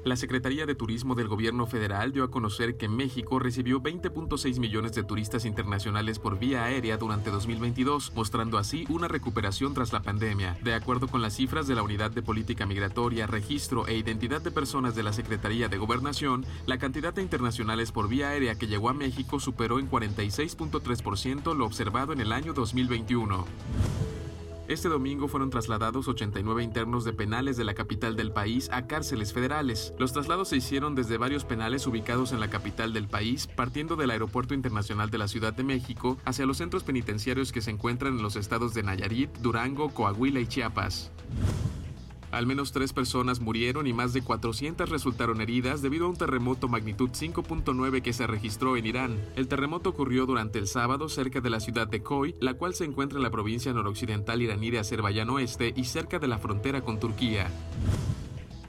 La 0.03 0.15
Secretaría 0.15 0.65
de 0.65 0.73
Turismo 0.73 1.13
del 1.13 1.27
Gobierno 1.27 1.67
Federal 1.67 2.11
dio 2.11 2.23
a 2.23 2.31
conocer 2.31 2.75
que 2.75 2.89
México 2.89 3.37
recibió 3.37 3.81
20.6 3.81 4.59
millones 4.59 4.95
de 4.95 5.03
turistas 5.03 5.45
internacionales 5.45 6.17
por 6.17 6.39
vía 6.39 6.63
aérea 6.63 6.97
durante 6.97 7.29
2022, 7.29 8.11
mostrando 8.15 8.57
así 8.57 8.85
una 8.89 9.07
recuperación 9.07 9.75
tras 9.75 9.93
la 9.93 10.01
pandemia. 10.01 10.57
De 10.63 10.73
acuerdo 10.73 11.07
con 11.07 11.21
las 11.21 11.35
cifras 11.35 11.67
de 11.67 11.75
la 11.75 11.83
Unidad 11.83 12.09
de 12.09 12.23
Política 12.23 12.65
Migratoria, 12.65 13.27
Registro 13.27 13.85
e 13.85 13.95
Identidad 13.95 14.41
de 14.41 14.49
Personas 14.49 14.95
de 14.95 15.03
la 15.03 15.13
Secretaría 15.13 15.67
de 15.67 15.77
Gobernación, 15.77 16.45
la 16.65 16.79
cantidad 16.79 17.13
de 17.13 17.21
internacionales 17.21 17.91
por 17.91 18.09
vía 18.09 18.29
aérea 18.29 18.55
que 18.55 18.65
llegó 18.65 18.89
a 18.89 18.95
México 18.95 19.39
superó 19.39 19.77
en 19.77 19.87
46.3% 19.87 21.55
lo 21.55 21.63
observado 21.63 22.11
en 22.11 22.21
el 22.21 22.31
año 22.31 22.53
2021. 22.53 23.45
Este 24.67 24.89
domingo 24.89 25.27
fueron 25.27 25.49
trasladados 25.49 26.07
89 26.07 26.63
internos 26.63 27.03
de 27.03 27.13
penales 27.13 27.57
de 27.57 27.65
la 27.65 27.73
capital 27.73 28.15
del 28.15 28.31
país 28.31 28.69
a 28.71 28.87
cárceles 28.87 29.33
federales. 29.33 29.93
Los 29.97 30.13
traslados 30.13 30.49
se 30.49 30.57
hicieron 30.57 30.95
desde 30.95 31.17
varios 31.17 31.43
penales 31.43 31.87
ubicados 31.87 32.31
en 32.31 32.39
la 32.39 32.49
capital 32.49 32.93
del 32.93 33.07
país, 33.07 33.47
partiendo 33.47 33.95
del 33.95 34.11
Aeropuerto 34.11 34.53
Internacional 34.53 35.09
de 35.09 35.17
la 35.17 35.27
Ciudad 35.27 35.53
de 35.53 35.63
México 35.63 36.17
hacia 36.25 36.45
los 36.45 36.57
centros 36.57 36.83
penitenciarios 36.83 37.51
que 37.51 37.61
se 37.61 37.71
encuentran 37.71 38.17
en 38.17 38.23
los 38.23 38.35
estados 38.35 38.73
de 38.73 38.83
Nayarit, 38.83 39.29
Durango, 39.39 39.89
Coahuila 39.89 40.39
y 40.39 40.47
Chiapas. 40.47 41.11
Al 42.31 42.47
menos 42.47 42.71
tres 42.71 42.93
personas 42.93 43.41
murieron 43.41 43.87
y 43.87 43.93
más 43.93 44.13
de 44.13 44.21
400 44.21 44.89
resultaron 44.89 45.41
heridas 45.41 45.81
debido 45.81 46.05
a 46.05 46.09
un 46.09 46.15
terremoto 46.15 46.69
magnitud 46.69 47.09
5.9 47.09 48.01
que 48.01 48.13
se 48.13 48.25
registró 48.25 48.77
en 48.77 48.85
Irán. 48.85 49.17
El 49.35 49.47
terremoto 49.47 49.89
ocurrió 49.89 50.25
durante 50.25 50.57
el 50.57 50.67
sábado 50.67 51.09
cerca 51.09 51.41
de 51.41 51.49
la 51.49 51.59
ciudad 51.59 51.87
de 51.87 52.01
Koy, 52.01 52.35
la 52.39 52.53
cual 52.53 52.73
se 52.73 52.85
encuentra 52.85 53.17
en 53.17 53.23
la 53.23 53.31
provincia 53.31 53.73
noroccidental 53.73 54.41
iraní 54.41 54.71
de 54.71 54.79
Azerbaiyán 54.79 55.29
Oeste 55.29 55.73
y 55.75 55.83
cerca 55.83 56.19
de 56.19 56.27
la 56.27 56.37
frontera 56.37 56.81
con 56.81 56.99
Turquía. 56.99 57.49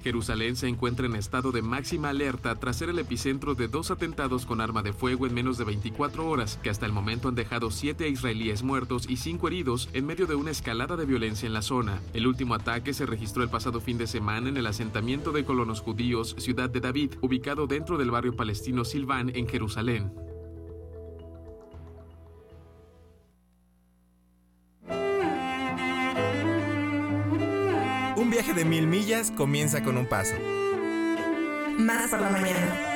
Jerusalén 0.02 0.56
se 0.56 0.68
encuentra 0.68 1.06
en 1.06 1.16
estado 1.16 1.52
de 1.52 1.62
máxima 1.62 2.10
alerta 2.10 2.54
tras 2.56 2.76
ser 2.76 2.88
el 2.88 2.98
epicentro 2.98 3.54
de 3.54 3.68
dos 3.68 3.90
atentados 3.90 4.46
con 4.46 4.60
arma 4.60 4.82
de 4.82 4.92
fuego 4.92 5.26
en 5.26 5.34
menos 5.34 5.58
de 5.58 5.64
24 5.64 6.26
horas, 6.28 6.58
que 6.62 6.70
hasta 6.70 6.86
el 6.86 6.92
momento 6.92 7.28
han 7.28 7.34
dejado 7.34 7.70
siete 7.70 8.08
israelíes 8.08 8.62
muertos 8.62 9.08
y 9.08 9.16
cinco 9.16 9.48
heridos 9.48 9.88
en 9.92 10.06
medio 10.06 10.26
de 10.26 10.34
una 10.34 10.50
escalada 10.50 10.96
de 10.96 11.06
violencia 11.06 11.46
en 11.46 11.52
la 11.52 11.62
zona. 11.62 12.00
El 12.12 12.26
último 12.26 12.54
ataque 12.54 12.94
se 12.94 13.06
registró 13.06 13.42
el 13.42 13.50
pasado 13.50 13.80
fin 13.80 13.98
de 13.98 14.06
semana 14.06 14.48
en 14.48 14.56
el 14.56 14.66
asentamiento 14.66 15.32
de 15.32 15.44
colonos 15.44 15.80
judíos 15.80 16.34
Ciudad 16.38 16.70
de 16.70 16.80
David, 16.80 17.14
ubicado 17.20 17.66
dentro 17.66 17.98
del 17.98 18.10
barrio 18.10 18.34
palestino 18.34 18.84
Silván 18.84 19.30
en 19.34 19.48
Jerusalén. 19.48 20.12
Un 28.32 28.36
viaje 28.36 28.54
de 28.54 28.64
mil 28.64 28.86
millas 28.86 29.30
comienza 29.30 29.82
con 29.84 29.98
un 29.98 30.06
paso. 30.06 30.32
Más 31.76 32.08
por 32.08 32.18
la 32.18 32.30
mañana. 32.30 32.91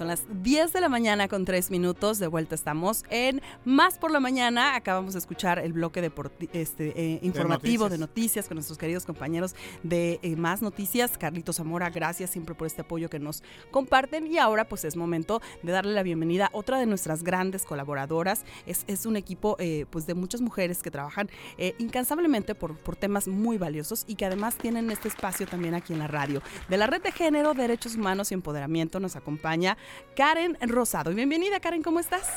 Son 0.00 0.08
las 0.08 0.24
10 0.42 0.72
de 0.72 0.80
la 0.80 0.88
mañana 0.88 1.28
con 1.28 1.44
3 1.44 1.70
minutos. 1.70 2.18
De 2.18 2.26
vuelta 2.26 2.54
estamos 2.54 3.04
en 3.10 3.42
Más 3.66 3.98
por 3.98 4.10
la 4.10 4.18
mañana. 4.18 4.74
Acabamos 4.74 5.12
de 5.12 5.18
escuchar 5.18 5.58
el 5.58 5.74
bloque 5.74 6.10
este, 6.54 6.94
eh, 6.96 7.18
informativo 7.20 7.90
de 7.90 7.98
noticias. 7.98 8.00
noticias. 8.00 8.48
con 8.48 8.54
nuestros 8.54 8.78
queridos 8.78 9.04
compañeros 9.04 9.54
de 9.82 10.18
eh, 10.22 10.36
Más 10.36 10.62
Noticias. 10.62 11.18
Carlitos 11.18 11.56
Zamora, 11.56 11.90
gracias 11.90 12.30
siempre 12.30 12.54
por 12.54 12.66
este 12.66 12.80
apoyo 12.80 13.10
que 13.10 13.18
nos 13.18 13.42
comparten. 13.70 14.26
Y 14.26 14.38
ahora 14.38 14.66
pues 14.66 14.86
es 14.86 14.96
momento 14.96 15.42
de 15.62 15.70
darle 15.70 15.92
la 15.92 16.02
bienvenida 16.02 16.46
a 16.46 16.50
otra 16.54 16.78
de 16.78 16.86
nuestras 16.86 17.22
grandes 17.22 17.66
colaboradoras. 17.66 18.46
Es, 18.64 18.84
es 18.86 19.04
un 19.04 19.16
equipo 19.16 19.56
eh, 19.58 19.84
pues 19.90 20.06
de 20.06 20.14
muchas 20.14 20.40
mujeres 20.40 20.82
que 20.82 20.90
trabajan 20.90 21.28
incansablemente 21.76 22.54
por, 22.54 22.78
por 22.78 22.96
temas 22.96 23.28
muy 23.28 23.58
valiosos 23.58 24.04
y 24.06 24.14
que 24.14 24.24
además 24.24 24.54
tienen 24.54 24.90
este 24.90 25.08
espacio 25.08 25.46
también 25.46 25.74
aquí 25.74 25.92
en 25.92 25.98
la 25.98 26.06
radio. 26.06 26.40
De 26.70 26.78
la 26.78 26.86
Red 26.86 27.02
de 27.02 27.12
Género, 27.12 27.52
Derechos 27.52 27.96
Humanos 27.96 28.30
y 28.30 28.34
Empoderamiento 28.34 28.98
nos 28.98 29.14
acompaña 29.14 29.76
Karen 30.16 30.56
Rosado. 30.60 31.14
Bienvenida, 31.14 31.60
Karen, 31.60 31.82
¿cómo 31.82 32.00
estás? 32.00 32.28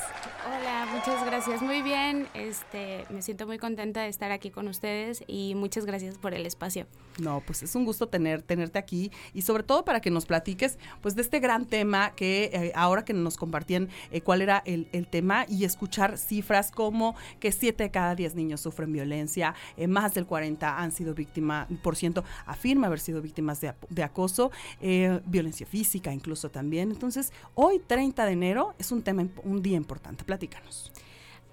Hola, 0.46 0.86
muchas 0.94 1.24
gracias. 1.26 1.62
Muy 1.62 1.82
bien. 1.82 2.28
Este, 2.34 3.04
me 3.10 3.22
siento 3.22 3.46
muy 3.46 3.58
contenta 3.58 4.02
de 4.02 4.08
estar 4.08 4.30
aquí 4.32 4.50
con 4.50 4.68
ustedes 4.68 5.24
y 5.26 5.54
muchas 5.54 5.84
gracias 5.84 6.18
por 6.18 6.34
el 6.34 6.46
espacio. 6.46 6.86
No, 7.18 7.42
pues 7.46 7.62
es 7.62 7.74
un 7.74 7.84
gusto 7.84 8.08
tener, 8.08 8.42
tenerte 8.42 8.78
aquí 8.78 9.10
y 9.32 9.42
sobre 9.42 9.62
todo 9.62 9.84
para 9.84 10.00
que 10.00 10.10
nos 10.10 10.26
platiques 10.26 10.78
pues 11.00 11.14
de 11.14 11.22
este 11.22 11.40
gran 11.40 11.66
tema 11.66 12.12
que 12.14 12.50
eh, 12.52 12.72
ahora 12.74 13.04
que 13.04 13.12
nos 13.12 13.36
compartían 13.36 13.88
eh, 14.10 14.20
cuál 14.20 14.42
era 14.42 14.62
el, 14.66 14.88
el 14.92 15.06
tema 15.06 15.46
y 15.48 15.64
escuchar 15.64 16.18
cifras 16.18 16.70
como 16.70 17.14
que 17.40 17.52
7 17.52 17.84
de 17.84 17.90
cada 17.90 18.14
10 18.14 18.34
niños 18.34 18.60
sufren 18.60 18.92
violencia, 18.92 19.54
eh, 19.76 19.86
más 19.86 20.14
del 20.14 20.26
40 20.26 20.78
han 20.78 20.92
sido 20.92 21.14
víctimas, 21.14 21.68
por 21.82 21.96
ciento 21.96 22.24
afirma 22.46 22.86
haber 22.86 23.00
sido 23.00 23.22
víctimas 23.22 23.60
de, 23.60 23.74
de 23.88 24.02
acoso, 24.02 24.50
eh, 24.80 25.20
violencia 25.26 25.66
física 25.66 26.12
incluso 26.12 26.50
también. 26.50 26.90
Entonces, 26.90 27.32
hoy 27.54 27.78
30 27.78 28.24
de 28.26 28.32
enero 28.32 28.74
es 28.78 28.92
un 28.92 29.02
tema, 29.02 29.26
un 29.42 29.62
día 29.62 29.76
importante. 29.76 30.24
Platícanos. 30.24 30.92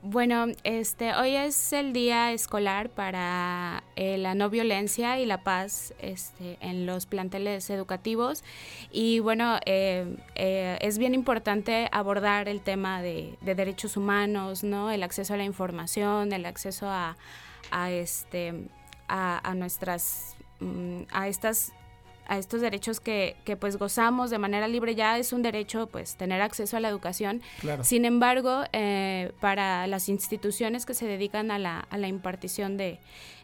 Bueno, 0.04 0.48
este, 0.64 1.14
hoy 1.14 1.36
es 1.36 1.74
el 1.74 1.94
día 1.94 2.32
escolar 2.32 2.90
para 2.90 3.84
eh, 3.96 4.18
la 4.18 4.34
no 4.34 4.50
violencia 4.50 5.20
y 5.20 5.28
la 5.28 5.44
paz 5.44 5.94
este, 6.00 6.58
en 6.60 6.88
los 6.88 7.06
planteles 7.06 7.70
educativos. 7.70 8.44
Y 8.92 9.20
bueno, 9.20 9.60
eh, 9.68 10.18
eh, 10.34 10.80
es 10.82 10.98
bien 10.98 11.14
importante 11.14 11.88
abordar 11.92 12.50
el 12.50 12.62
tema 12.62 13.04
de, 13.04 13.38
de 13.42 13.54
derechos 13.54 13.96
humanos, 13.96 14.64
¿no? 14.64 14.90
El 14.90 15.04
acceso 15.04 15.36
a 15.36 15.38
la 15.38 15.44
información, 15.44 16.34
el 16.34 16.48
acceso 16.48 16.88
a, 16.90 17.16
este, 17.92 18.56
a 19.08 19.54
nuestras, 19.54 20.36
mm, 20.62 21.04
a 21.12 21.28
estas 21.28 21.74
a 22.32 22.38
estos 22.38 22.62
derechos 22.62 23.02
que, 23.02 23.36
que 23.44 23.58
pues 23.58 23.76
gozamos 23.78 24.30
de 24.30 24.38
manera 24.38 24.66
libre 24.70 24.96
ya 24.96 25.18
es 25.18 25.34
un 25.34 25.42
derecho 25.42 25.88
pues 25.88 26.16
tener 26.16 26.42
acceso 26.42 26.78
a 26.78 26.80
la 26.80 26.88
educación 26.88 27.42
Claro. 27.60 27.84
sin 27.84 28.06
embargo 28.06 28.64
eh, 28.72 29.34
para 29.42 29.86
las 29.88 30.08
instituciones 30.08 30.86
que 30.86 30.94
se 30.94 31.06
dedican 31.08 31.52
a 31.52 31.60
la, 31.60 31.80
a 31.90 31.98
la 31.98 32.08
impartición 32.08 32.78
de, 32.78 33.00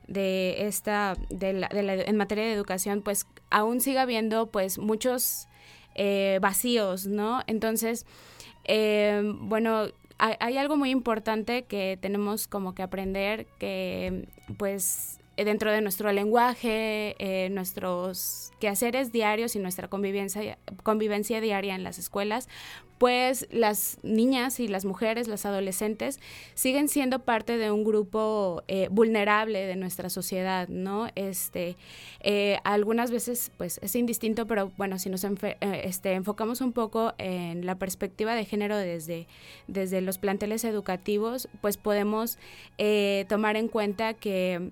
de 0.07 0.67
esta 0.67 1.17
de 1.29 1.51
la- 1.51 1.67
de 1.67 1.83
la- 1.83 1.95
en 1.95 2.15
materia 2.15 2.45
de 2.45 2.53
educación 2.53 3.01
pues 3.01 3.27
aún 3.49 3.81
sigue 3.81 3.99
habiendo 3.99 4.47
pues 4.47 4.77
muchos 4.77 5.47
eh, 5.95 6.39
vacíos 6.41 7.07
no 7.07 7.41
entonces 7.47 8.05
eh, 8.63 9.21
bueno 9.41 9.87
hay, 10.17 10.35
hay 10.39 10.57
algo 10.57 10.77
muy 10.77 10.91
importante 10.91 11.63
que 11.63 11.97
tenemos 12.01 12.47
como 12.47 12.73
que 12.73 12.83
aprender 12.83 13.47
que 13.59 14.27
pues 14.57 15.19
dentro 15.43 15.71
de 15.71 15.81
nuestro 15.81 16.11
lenguaje, 16.11 17.15
eh, 17.19 17.49
nuestros 17.49 18.51
quehaceres 18.59 19.11
diarios 19.11 19.55
y 19.55 19.59
nuestra 19.59 19.87
convivencia, 19.87 20.57
convivencia 20.83 21.41
diaria 21.41 21.75
en 21.75 21.83
las 21.83 21.99
escuelas, 21.99 22.47
pues 22.97 23.47
las 23.51 23.99
niñas 24.03 24.59
y 24.59 24.67
las 24.67 24.85
mujeres, 24.85 25.27
las 25.27 25.45
adolescentes, 25.45 26.19
siguen 26.55 26.87
siendo 26.87 27.19
parte 27.19 27.57
de 27.57 27.71
un 27.71 27.83
grupo 27.83 28.63
eh, 28.67 28.87
vulnerable 28.89 29.65
de 29.65 29.75
nuestra 29.75 30.09
sociedad, 30.09 30.67
¿no? 30.67 31.07
Este, 31.15 31.75
eh, 32.21 32.57
algunas 32.63 33.11
veces, 33.11 33.51
pues, 33.57 33.79
es 33.83 33.95
indistinto, 33.95 34.47
pero 34.47 34.71
bueno, 34.77 34.97
si 34.97 35.09
nos 35.09 35.23
eh, 35.23 35.57
este, 35.83 36.13
enfocamos 36.13 36.61
un 36.61 36.73
poco 36.73 37.13
en 37.17 37.65
la 37.65 37.75
perspectiva 37.75 38.33
de 38.33 38.45
género 38.45 38.77
desde, 38.77 39.27
desde 39.67 40.01
los 40.01 40.17
planteles 40.17 40.63
educativos, 40.63 41.49
pues 41.61 41.77
podemos 41.77 42.39
eh, 42.77 43.25
tomar 43.29 43.57
en 43.57 43.67
cuenta 43.67 44.13
que 44.15 44.71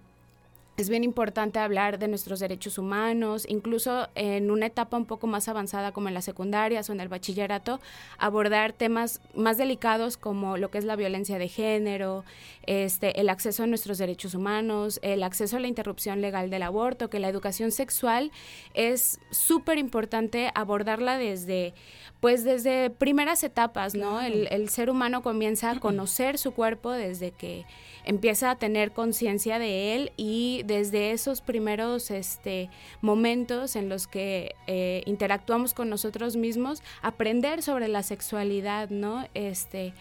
es 0.78 0.90
bien 0.90 1.04
importante 1.04 1.60
hablar 1.60 2.00
de 2.00 2.08
nuestros 2.08 2.40
derechos 2.40 2.78
humanos, 2.78 3.46
incluso 3.48 4.10
en 4.16 4.52
una 4.52 4.66
etapa 4.66 4.98
un 4.98 5.06
poco 5.06 5.26
más 5.26 5.48
avanzada 5.48 5.94
como 5.94 6.10
en 6.10 6.14
las 6.14 6.26
secundarias 6.26 6.90
o 6.90 6.94
en 6.94 7.00
el 7.00 7.08
bachillerato, 7.08 7.80
abordar 8.18 8.74
temas 8.74 9.22
más 9.34 9.58
delicados 9.58 10.18
como 10.18 10.58
lo 10.58 10.72
que 10.72 10.78
es 10.78 10.84
la 10.84 10.98
violencia 10.98 11.38
de 11.38 11.48
género, 11.48 12.26
este, 12.64 13.22
el 13.22 13.30
acceso 13.30 13.64
a 13.64 13.68
nuestros 13.68 13.98
derechos 13.98 14.34
humanos, 14.34 15.00
el 15.02 15.24
acceso 15.24 15.58
a 15.58 15.60
la 15.62 15.68
interrupción 15.68 16.22
legal 16.22 16.50
del 16.50 16.64
aborto, 16.64 17.10
que 17.10 17.20
la 17.20 17.30
educación 17.30 17.72
sexual 17.72 18.32
es 18.74 19.20
súper 19.32 19.78
importante 19.78 20.52
abordarla 20.56 21.18
desde 21.18 21.74
pues 22.20 22.44
desde 22.44 22.90
primeras 22.90 23.44
etapas, 23.44 23.94
¿no? 23.94 24.20
El, 24.20 24.48
el 24.50 24.70
ser 24.70 24.90
humano 24.90 25.22
comienza 25.22 25.70
a 25.70 25.80
conocer 25.80 26.40
su 26.40 26.54
cuerpo 26.54 26.92
desde 26.92 27.32
que 27.32 27.66
empieza 28.06 28.52
a 28.52 28.56
tener 28.56 28.92
conciencia 28.92 29.60
de 29.60 29.96
él 29.96 30.12
y 30.18 30.62
desde 30.66 31.12
esos 31.12 31.42
primeros 31.42 32.12
este, 32.12 32.70
momentos 33.02 33.76
en 33.76 33.90
los 33.90 34.08
que 34.08 34.56
eh, 34.68 35.04
interactuamos 35.06 35.74
con 35.74 35.90
nosotros 35.90 36.36
mismos, 36.36 36.82
aprender 37.02 37.62
sobre 37.62 37.88
la 37.88 38.04
sexualidad, 38.04 38.90
¿no? 38.90 39.28
Este, 39.34 39.94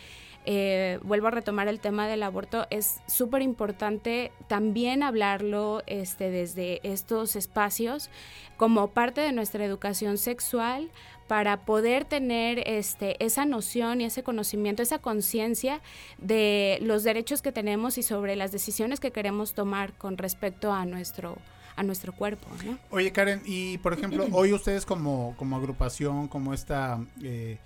eh, 0.47 0.99
vuelvo 1.03 1.29
a 1.29 1.31
retomar 1.31 1.69
el 1.69 1.81
tema 1.81 2.07
del 2.07 2.23
aborto, 2.23 2.67
es 2.69 3.01
súper 3.07 3.41
importante 3.41 4.31
también 4.47 5.03
hablarlo 5.03 5.83
este, 5.87 6.31
desde 6.31 6.81
estos 6.83 7.35
espacios 7.35 8.11
como 8.59 8.89
parte 8.89 9.23
de 9.23 9.33
nuestra 9.33 9.65
educación 9.65 10.19
sexual 10.19 10.91
para 11.27 11.65
poder 11.65 12.05
tener 12.05 12.63
este, 12.67 13.23
esa 13.25 13.45
noción 13.45 14.01
y 14.01 14.05
ese 14.05 14.23
conocimiento, 14.23 14.83
esa 14.83 14.99
conciencia 14.99 15.81
de 16.19 16.79
los 16.83 17.03
derechos 17.03 17.43
que 17.43 17.53
tenemos 17.53 17.99
y 17.99 18.03
sobre 18.03 18.37
las 18.37 18.53
decisiones 18.53 19.01
que 19.01 19.11
queremos 19.11 19.55
tomar 19.55 19.93
con 19.95 20.19
respecto 20.19 20.73
a 20.73 20.85
nuestro, 20.85 21.39
a 21.77 21.83
nuestro 21.83 22.13
cuerpo. 22.13 22.47
¿no? 22.65 22.79
Oye, 22.91 23.11
Karen, 23.13 23.43
y 23.45 23.79
por 23.79 23.93
ejemplo, 23.95 24.27
hoy 24.33 24.53
ustedes 24.53 24.85
como, 24.85 25.35
como 25.39 25.57
agrupación, 25.57 26.29
como 26.29 26.53
esta 26.53 27.01
eh, 27.23 27.59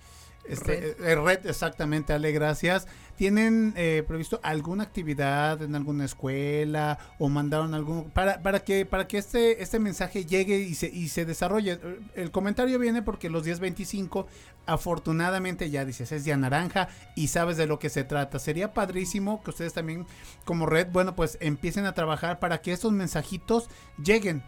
este, 0.49 0.95
Red. 0.97 1.05
eh, 1.05 1.15
red, 1.15 1.45
exactamente, 1.45 2.13
Ale, 2.13 2.31
gracias. 2.31 2.87
¿Tienen 3.19 3.73
eh, 3.75 4.05
previsto 4.07 4.39
alguna 4.43 4.83
actividad 4.83 5.61
en 5.61 5.75
alguna 5.75 6.05
escuela 6.05 6.97
o 7.17 7.27
mandaron 7.27 7.73
algún 7.73 8.09
para, 8.11 8.41
para 8.41 8.61
que 8.61 8.85
para 8.85 9.09
que 9.09 9.17
este 9.17 9.61
este 9.61 9.77
mensaje 9.77 10.23
llegue 10.23 10.59
y 10.59 10.73
se 10.73 10.87
y 10.87 11.09
se 11.09 11.25
desarrolle? 11.25 11.81
El 12.15 12.31
comentario 12.31 12.79
viene 12.79 13.01
porque 13.01 13.29
los 13.29 13.43
1025 13.43 14.25
afortunadamente 14.65 15.69
ya 15.69 15.83
dices 15.83 16.13
es 16.13 16.23
ya 16.23 16.37
naranja 16.37 16.87
y 17.13 17.27
sabes 17.27 17.57
de 17.57 17.67
lo 17.67 17.77
que 17.77 17.89
se 17.89 18.05
trata. 18.05 18.39
Sería 18.39 18.71
padrísimo 18.71 19.43
que 19.43 19.49
ustedes 19.49 19.73
también 19.73 20.05
como 20.45 20.65
red, 20.65 20.87
bueno, 20.89 21.13
pues 21.13 21.37
empiecen 21.41 21.85
a 21.87 21.93
trabajar 21.93 22.39
para 22.39 22.61
que 22.61 22.71
estos 22.71 22.93
mensajitos 22.93 23.69
lleguen 24.01 24.43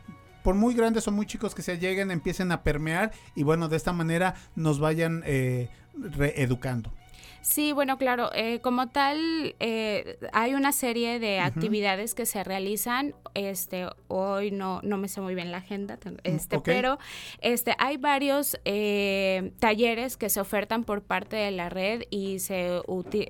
por 0.46 0.56
muy 0.56 0.76
grandes 0.76 1.06
o 1.10 1.12
muy 1.12 1.26
chicos 1.26 1.54
que 1.54 1.62
se 1.62 1.78
lleguen, 1.78 2.10
empiecen 2.10 2.54
a 2.54 2.64
permear 2.64 3.12
y 3.36 3.44
bueno, 3.44 3.68
de 3.68 3.76
esta 3.76 3.92
manera 3.92 4.36
nos 4.56 4.80
vayan 4.80 5.24
eh, 5.26 5.68
reeducando. 5.94 6.94
Sí, 7.42 7.74
bueno, 7.74 7.98
claro, 7.98 8.30
eh, 8.36 8.60
como 8.62 8.90
tal, 8.90 9.56
eh, 9.60 10.20
hay 10.32 10.54
una 10.54 10.72
serie 10.72 11.20
de 11.20 11.40
actividades 11.40 12.14
que 12.14 12.26
se 12.26 12.44
realizan. 12.44 13.16
Este, 13.34 13.88
hoy 14.10 14.52
no, 14.52 14.80
no 14.84 14.98
me 14.98 15.08
sé 15.08 15.22
muy 15.22 15.34
bien 15.36 15.52
la 15.52 15.58
agenda, 15.58 15.98
este, 16.24 16.58
ok. 16.58 16.64
pero 16.66 17.00
este, 17.40 17.76
hay 17.80 17.98
varios 17.98 18.60
eh, 18.66 19.54
talleres 19.60 20.18
que 20.18 20.30
se 20.30 20.40
ofertan 20.40 20.84
por 20.84 21.02
parte 21.02 21.38
de 21.38 21.52
la 21.52 21.70
red 21.70 22.04
y 22.10 22.40
se, 22.40 22.82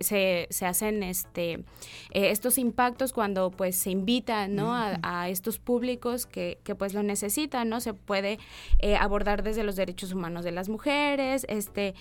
se, 0.01 0.47
se 0.49 0.65
hacen 0.65 1.03
este, 1.03 1.53
eh, 1.53 2.31
estos 2.31 2.57
impactos 2.57 3.13
cuando 3.13 3.51
pues 3.51 3.77
se 3.77 3.91
invitan 3.91 4.55
¿no? 4.55 4.75
a, 4.75 4.99
a 5.03 5.29
estos 5.29 5.59
públicos 5.59 6.25
que, 6.25 6.59
que, 6.63 6.75
pues 6.75 6.93
lo 6.93 7.03
necesitan, 7.03 7.69
¿no? 7.69 7.79
Se 7.79 7.93
puede 7.93 8.39
eh, 8.79 8.95
abordar 8.95 9.43
desde 9.43 9.63
los 9.63 9.75
derechos 9.75 10.11
humanos 10.13 10.43
de 10.43 10.51
las 10.51 10.67
mujeres, 10.67 11.45
este 11.47 11.93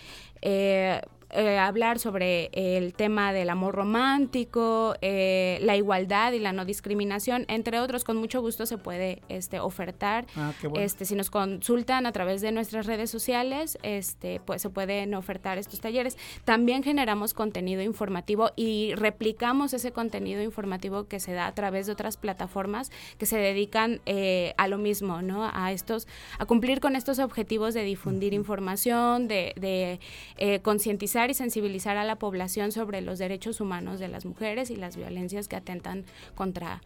eh, 1.33 1.59
hablar 1.59 1.99
sobre 1.99 2.51
el 2.53 2.95
tema 2.95 3.33
del 3.33 3.51
amor 3.51 3.75
romántico, 3.75 4.95
eh, 5.01 5.59
la 5.63 5.77
igualdad 5.77 6.33
y 6.33 6.39
la 6.39 6.53
no 6.53 6.65
discriminación, 6.65 7.45
entre 7.49 7.81
otros, 7.81 8.05
con 8.05 8.17
mucho 8.17 8.41
gusto 8.41 8.67
se 8.67 8.79
puede 8.79 9.23
este, 9.29 9.61
ofertar. 9.61 10.27
Ah, 10.37 10.53
qué 10.61 10.69
bueno. 10.69 10.85
Este, 10.85 11.05
si 11.05 11.15
nos 11.15 11.31
consultan 11.31 12.07
a 12.07 12.13
través 12.13 12.41
de 12.41 12.53
nuestras 12.53 12.87
redes 12.87 13.11
sociales, 13.11 13.79
este, 13.83 14.41
pues 14.45 14.63
se 14.63 14.71
pueden 14.71 15.15
ofertar 15.15 15.59
estos 15.59 15.81
talleres. 15.81 16.17
También 16.45 16.83
generamos 16.83 17.35
contenido 17.35 17.83
informativo 17.83 18.51
y 18.57 18.95
replicamos 18.95 19.73
ese 19.73 19.93
contenido 19.93 20.43
informativo 20.43 21.07
que 21.07 21.21
se 21.21 21.33
da 21.33 21.47
a 21.47 21.55
través 21.55 21.87
de 21.87 21.93
otras 21.93 22.17
plataformas 22.17 22.91
que 23.19 23.27
se 23.27 23.39
dedican 23.39 24.01
eh, 24.07 24.55
a 24.57 24.69
lo 24.69 24.79
mismo, 24.79 25.23
¿no? 25.23 25.51
A 25.53 25.73
estos, 25.73 26.07
a 26.39 26.47
cumplir 26.47 26.81
con 26.81 26.97
estos 26.97 27.19
objetivos 27.19 27.75
de 27.75 27.85
difundir 27.85 28.35
información, 28.35 29.29
de, 29.29 29.53
de 29.57 30.01
eh, 30.37 30.61
y 31.29 31.35
sensibilizar 31.35 31.99
a 31.99 32.05
la 32.05 32.17
población 32.17 32.73
sobre 32.73 33.03
los 33.03 33.19
derechos 33.19 33.61
humanos 33.61 33.99
de 34.01 34.09
las 34.09 34.25
mujeres 34.25 34.71
y 34.71 34.77
las 34.77 34.97
violencias 34.97 35.49
que 35.49 35.57
atentan 35.57 36.05
contra 36.35 36.81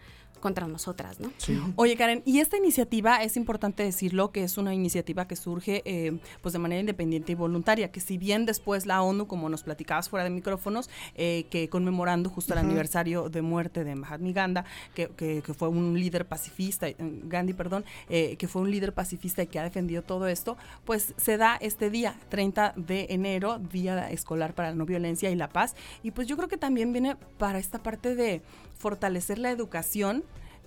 contra 0.45 0.68
nosotras, 0.68 1.20
¿no? 1.20 1.32
Oye, 1.76 1.97
Karen, 1.97 2.22
y 2.26 2.40
esta 2.40 2.59
iniciativa, 2.59 3.22
es 3.22 3.36
importante 3.38 3.82
decirlo, 3.82 4.30
que 4.30 4.45
es 4.45 4.59
una 4.59 4.74
iniciativa 4.74 5.26
que 5.26 5.36
surge 5.36 5.80
eh, 5.86 6.18
pues 6.42 6.53
de 6.53 6.59
manera 6.59 6.80
independiente 6.80 7.32
y 7.32 7.34
voluntaria, 7.34 7.90
que 7.90 8.01
si 8.01 8.18
bien 8.18 8.45
después 8.45 8.84
la 8.84 9.01
ONU, 9.03 9.26
como 9.26 9.49
nos 9.49 9.62
platicabas 9.62 10.11
fuera 10.11 10.22
de 10.24 10.28
micrófonos, 10.30 10.90
eh, 11.14 11.47
que 11.51 11.70
conmemorando 11.70 12.28
justo 12.28 12.53
el 12.53 12.59
aniversario 12.59 13.30
de 13.30 13.40
muerte 13.40 13.84
de 13.84 13.95
Mahatma 13.95 14.32
Gandhi, 14.32 14.61
que, 14.95 15.09
que- 15.09 15.40
que 15.42 15.55
fue 15.55 15.68
un 15.68 15.99
líder 15.99 16.26
pacifista, 16.28 16.88
eh, 16.88 16.95
Gandhi, 16.99 17.55
perdón, 17.55 17.86
eh, 18.11 18.36
que 18.36 18.47
fue 18.47 18.61
un 18.61 18.70
líder 18.70 18.92
pacifista 18.92 19.42
y 19.42 19.47
que 19.47 19.59
ha 19.59 19.62
defendido 19.62 20.03
todo 20.03 20.28
esto, 20.28 20.59
pues 20.84 21.14
se 21.16 21.38
da 21.38 21.57
este 21.57 21.88
día, 21.88 22.16
30 22.28 22.74
de 22.76 23.07
enero, 23.09 23.59
Día 23.59 24.11
Escolar 24.11 24.55
para 24.55 24.68
la 24.70 24.74
No 24.74 24.84
Violencia 24.84 25.30
y 25.30 25.36
la 25.36 25.49
Paz, 25.49 25.74
y 26.03 26.11
pues 26.11 26.28
yo 26.28 26.36
creo 26.36 26.49
que 26.51 26.59
también 26.59 26.92
viene 26.92 27.16
para 27.38 27.59
esta 27.59 27.82
parte 27.82 28.14
de 28.14 28.42
fortalecer 28.77 29.39
la 29.39 29.51
educación 29.51 30.25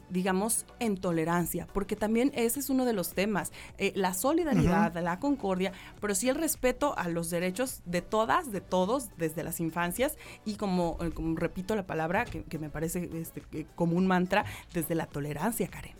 digamos, 0.09 0.65
en 0.79 0.95
tolerancia, 0.95 1.67
porque 1.73 1.97
también 1.97 2.31
ese 2.33 2.61
es 2.61 2.69
uno 2.69 2.85
de 2.85 2.93
los 2.93 3.13
temas, 3.13 3.51
eh, 3.77 3.91
la 3.93 4.13
solidaridad, 4.13 4.93
la 4.95 5.19
concordia, 5.19 5.73
pero 5.99 6.15
sí 6.15 6.29
el 6.29 6.35
respeto 6.35 6.97
a 6.97 7.09
los 7.09 7.29
derechos 7.29 7.81
de 7.83 8.01
todas, 8.01 8.51
de 8.51 8.61
todos, 8.61 9.09
desde 9.17 9.43
las 9.43 9.59
infancias, 9.59 10.17
y 10.45 10.55
como, 10.55 10.97
eh, 11.01 11.11
como 11.11 11.35
repito 11.35 11.75
la 11.75 11.85
palabra, 11.85 12.23
que, 12.23 12.43
que 12.43 12.57
me 12.57 12.69
parece 12.69 13.09
este, 13.15 13.41
que 13.41 13.65
como 13.75 13.97
un 13.97 14.07
mantra, 14.07 14.45
desde 14.73 14.95
la 14.95 15.07
tolerancia, 15.07 15.67
Karen. 15.67 15.95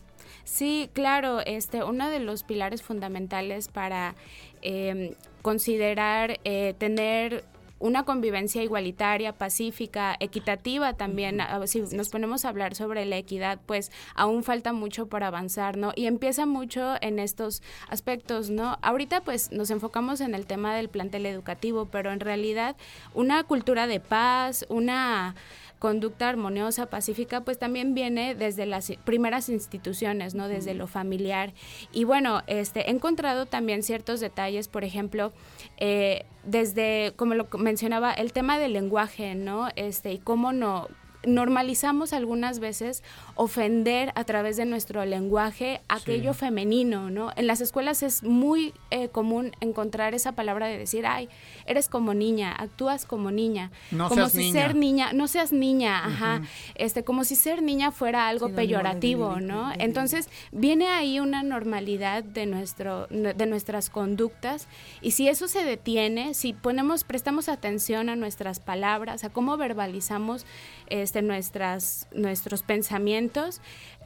Sí, 0.48 0.90
claro, 0.94 1.42
este, 1.42 1.84
uno 1.84 2.10
de 2.10 2.20
los 2.20 2.44
pilares 2.44 2.82
fundamentales 2.82 3.68
para 3.68 4.16
eh, 4.62 5.14
considerar 5.42 6.40
eh, 6.46 6.74
tener 6.78 7.44
una 7.80 8.04
convivencia 8.04 8.64
igualitaria, 8.64 9.34
pacífica, 9.34 10.16
equitativa 10.20 10.94
también. 10.94 11.42
A- 11.42 11.66
Si 11.68 11.82
nos 11.82 12.10
ponemos 12.10 12.46
a 12.46 12.50
hablar 12.50 12.76
sobre 12.76 13.06
la 13.06 13.18
equidad, 13.18 13.60
pues 13.66 13.92
aún 14.16 14.44
falta 14.44 14.74
mucho 14.74 15.08
por 15.08 15.24
avanzar, 15.24 15.78
¿no? 15.78 15.92
Y 15.96 16.06
empieza 16.08 16.46
mucho 16.46 16.96
en 17.02 17.20
estos 17.20 17.62
aspectos, 17.90 18.50
¿no? 18.50 18.78
Ahorita 18.82 19.22
pues 19.22 19.52
nos 19.52 19.70
enfocamos 19.70 20.22
en 20.22 20.34
el 20.36 20.46
tema 20.46 20.76
del 20.76 20.90
plantel 20.90 21.26
educativo, 21.26 21.86
pero 21.92 22.12
en 22.12 22.20
realidad 22.20 22.76
una 23.14 23.44
cultura 23.44 23.88
de 23.88 24.00
paz, 24.00 24.66
una 24.70 25.36
conducta 25.80 26.28
armoniosa, 26.28 26.88
pacífica, 26.88 27.42
pues 27.42 27.60
también 27.60 27.94
viene 27.94 28.34
desde 28.34 28.66
las 28.66 28.92
primeras 29.04 29.48
instituciones, 29.48 30.34
¿no? 30.34 30.48
Desde 30.48 30.74
lo 30.74 30.88
familiar. 30.88 31.54
Y 31.92 32.04
bueno, 32.04 32.42
este, 32.48 32.90
he 32.90 32.92
encontrado 32.92 33.46
también 33.46 33.84
ciertos 33.84 34.20
detalles, 34.20 34.68
por 34.70 34.84
ejemplo, 34.84 35.34
eh, 35.78 36.26
desde, 36.44 37.14
como 37.16 37.34
lo 37.36 37.48
mencionaba, 37.58 38.14
el 38.14 38.34
tema 38.34 38.60
del 38.60 38.74
lenguaje, 38.74 39.36
¿no? 39.36 39.70
Este, 39.76 40.12
y 40.14 40.18
cómo 40.20 40.54
no 40.54 40.88
normalizamos 41.28 42.14
algunas 42.14 42.60
veces 42.60 43.04
ofender 43.36 44.12
a 44.16 44.24
través 44.24 44.58
de 44.58 44.66
nuestro 44.66 45.06
lenguaje 45.06 45.82
aquello 45.88 46.34
femenino, 46.34 47.12
¿no? 47.12 47.32
En 47.36 47.48
las 47.48 47.62
escuelas 47.62 48.02
es 48.02 48.24
muy 48.24 48.74
eh, 48.90 49.10
común 49.10 49.52
encontrar 49.60 50.16
esa 50.16 50.32
palabra 50.32 50.68
de 50.68 50.78
decir, 50.78 51.06
ay, 51.06 51.30
eres 51.66 51.90
como 51.90 52.14
niña, 52.14 52.56
actúas 52.58 53.06
como 53.06 53.30
niña, 53.30 53.72
No 53.92 54.10
como 54.10 54.22
seas 54.22 54.32
si 54.32 54.38
niña. 54.40 54.54
ser 54.54 54.76
niña, 54.76 55.14
no 55.14 55.28
seas 55.28 55.52
niña, 55.52 56.06
ajá, 56.06 56.42
este, 56.76 57.04
como 57.04 57.24
si 57.24 57.36
ser 57.36 57.62
niña 57.62 57.92
fuera 57.92 58.28
algo 58.28 58.50
peyorativo, 58.50 59.40
¿no? 59.40 59.72
Entonces 59.78 60.30
viene 60.52 60.88
ahí 60.88 61.20
una 61.20 61.44
normalidad 61.44 62.24
de 62.24 62.46
nuestro, 62.46 63.08
de 63.08 63.46
nuestras 63.46 63.90
conductas 63.90 64.68
y 65.02 65.12
si 65.12 65.28
eso 65.28 65.48
se 65.48 65.64
detiene, 65.64 66.34
si 66.34 66.54
ponemos, 66.54 67.04
prestamos 67.04 67.50
atención 67.50 68.10
a 68.10 68.16
nuestras 68.16 68.60
palabras, 68.60 69.24
a 69.24 69.30
cómo 69.30 69.58
verbalizamos 69.58 70.46
este, 70.88 71.17
nuestras, 71.22 72.08
nuestros 72.14 72.64
pensamientos, 72.64 73.62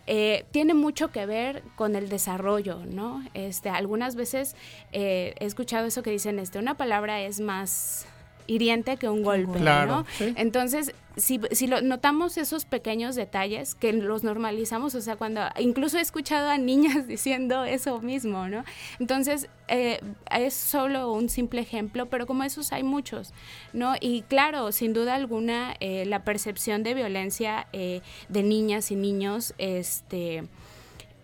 eh, 0.08 0.46
tiene 0.52 0.74
mucho 0.74 1.12
que 1.12 1.26
ver 1.26 1.64
con 1.76 1.96
el 1.96 2.10
desarrollo, 2.10 2.80
¿no? 2.86 3.24
Este, 3.34 3.70
algunas 3.70 4.16
veces 4.16 4.56
eh, 4.92 5.36
he 5.40 5.46
escuchado 5.46 5.86
eso 5.86 6.04
que 6.04 6.12
dicen, 6.12 6.40
este, 6.40 6.60
una 6.60 6.76
palabra 6.76 7.22
es 7.22 7.40
más 7.40 8.08
hiriente 8.48 8.98
que 8.98 9.10
un 9.10 9.24
golpe, 9.24 9.60
Claro, 9.60 9.92
¿no? 9.92 10.06
sí. 10.18 10.34
Entonces, 10.38 10.94
si, 11.18 11.42
si 11.52 11.68
lo, 11.68 11.82
notamos 11.82 12.38
esos 12.38 12.66
pequeños 12.66 13.16
detalles 13.16 13.76
que 13.76 13.92
los 13.94 14.24
normalizamos, 14.24 14.96
o 14.96 15.02
sea, 15.02 15.18
cuando 15.18 15.42
incluso 15.60 15.98
he 15.98 16.02
escuchado 16.02 16.50
a 16.50 16.58
niñas 16.58 17.08
diciendo 17.08 17.64
eso 17.66 18.00
mismo, 18.02 18.48
¿no? 18.48 18.64
Entonces, 19.00 19.50
eh, 19.68 20.00
es 20.32 20.54
solo 20.54 21.12
un 21.12 21.30
simple 21.30 21.62
ejemplo, 21.62 22.08
pero 22.08 22.26
como 22.28 22.44
esos 22.44 22.72
hay 22.72 22.84
muchos, 22.84 23.34
¿no? 23.74 23.96
Y 24.00 24.22
claro, 24.24 24.72
sin 24.72 24.94
duda 24.94 25.16
alguna, 25.16 25.76
eh, 25.80 26.06
la 26.06 26.24
percepción 26.24 26.84
de 26.84 26.94
violencia 26.94 27.68
eh, 27.74 28.02
de 28.30 28.44
niñas 28.44 28.92
y 28.92 28.96
niños, 28.96 29.54
este, 29.58 30.44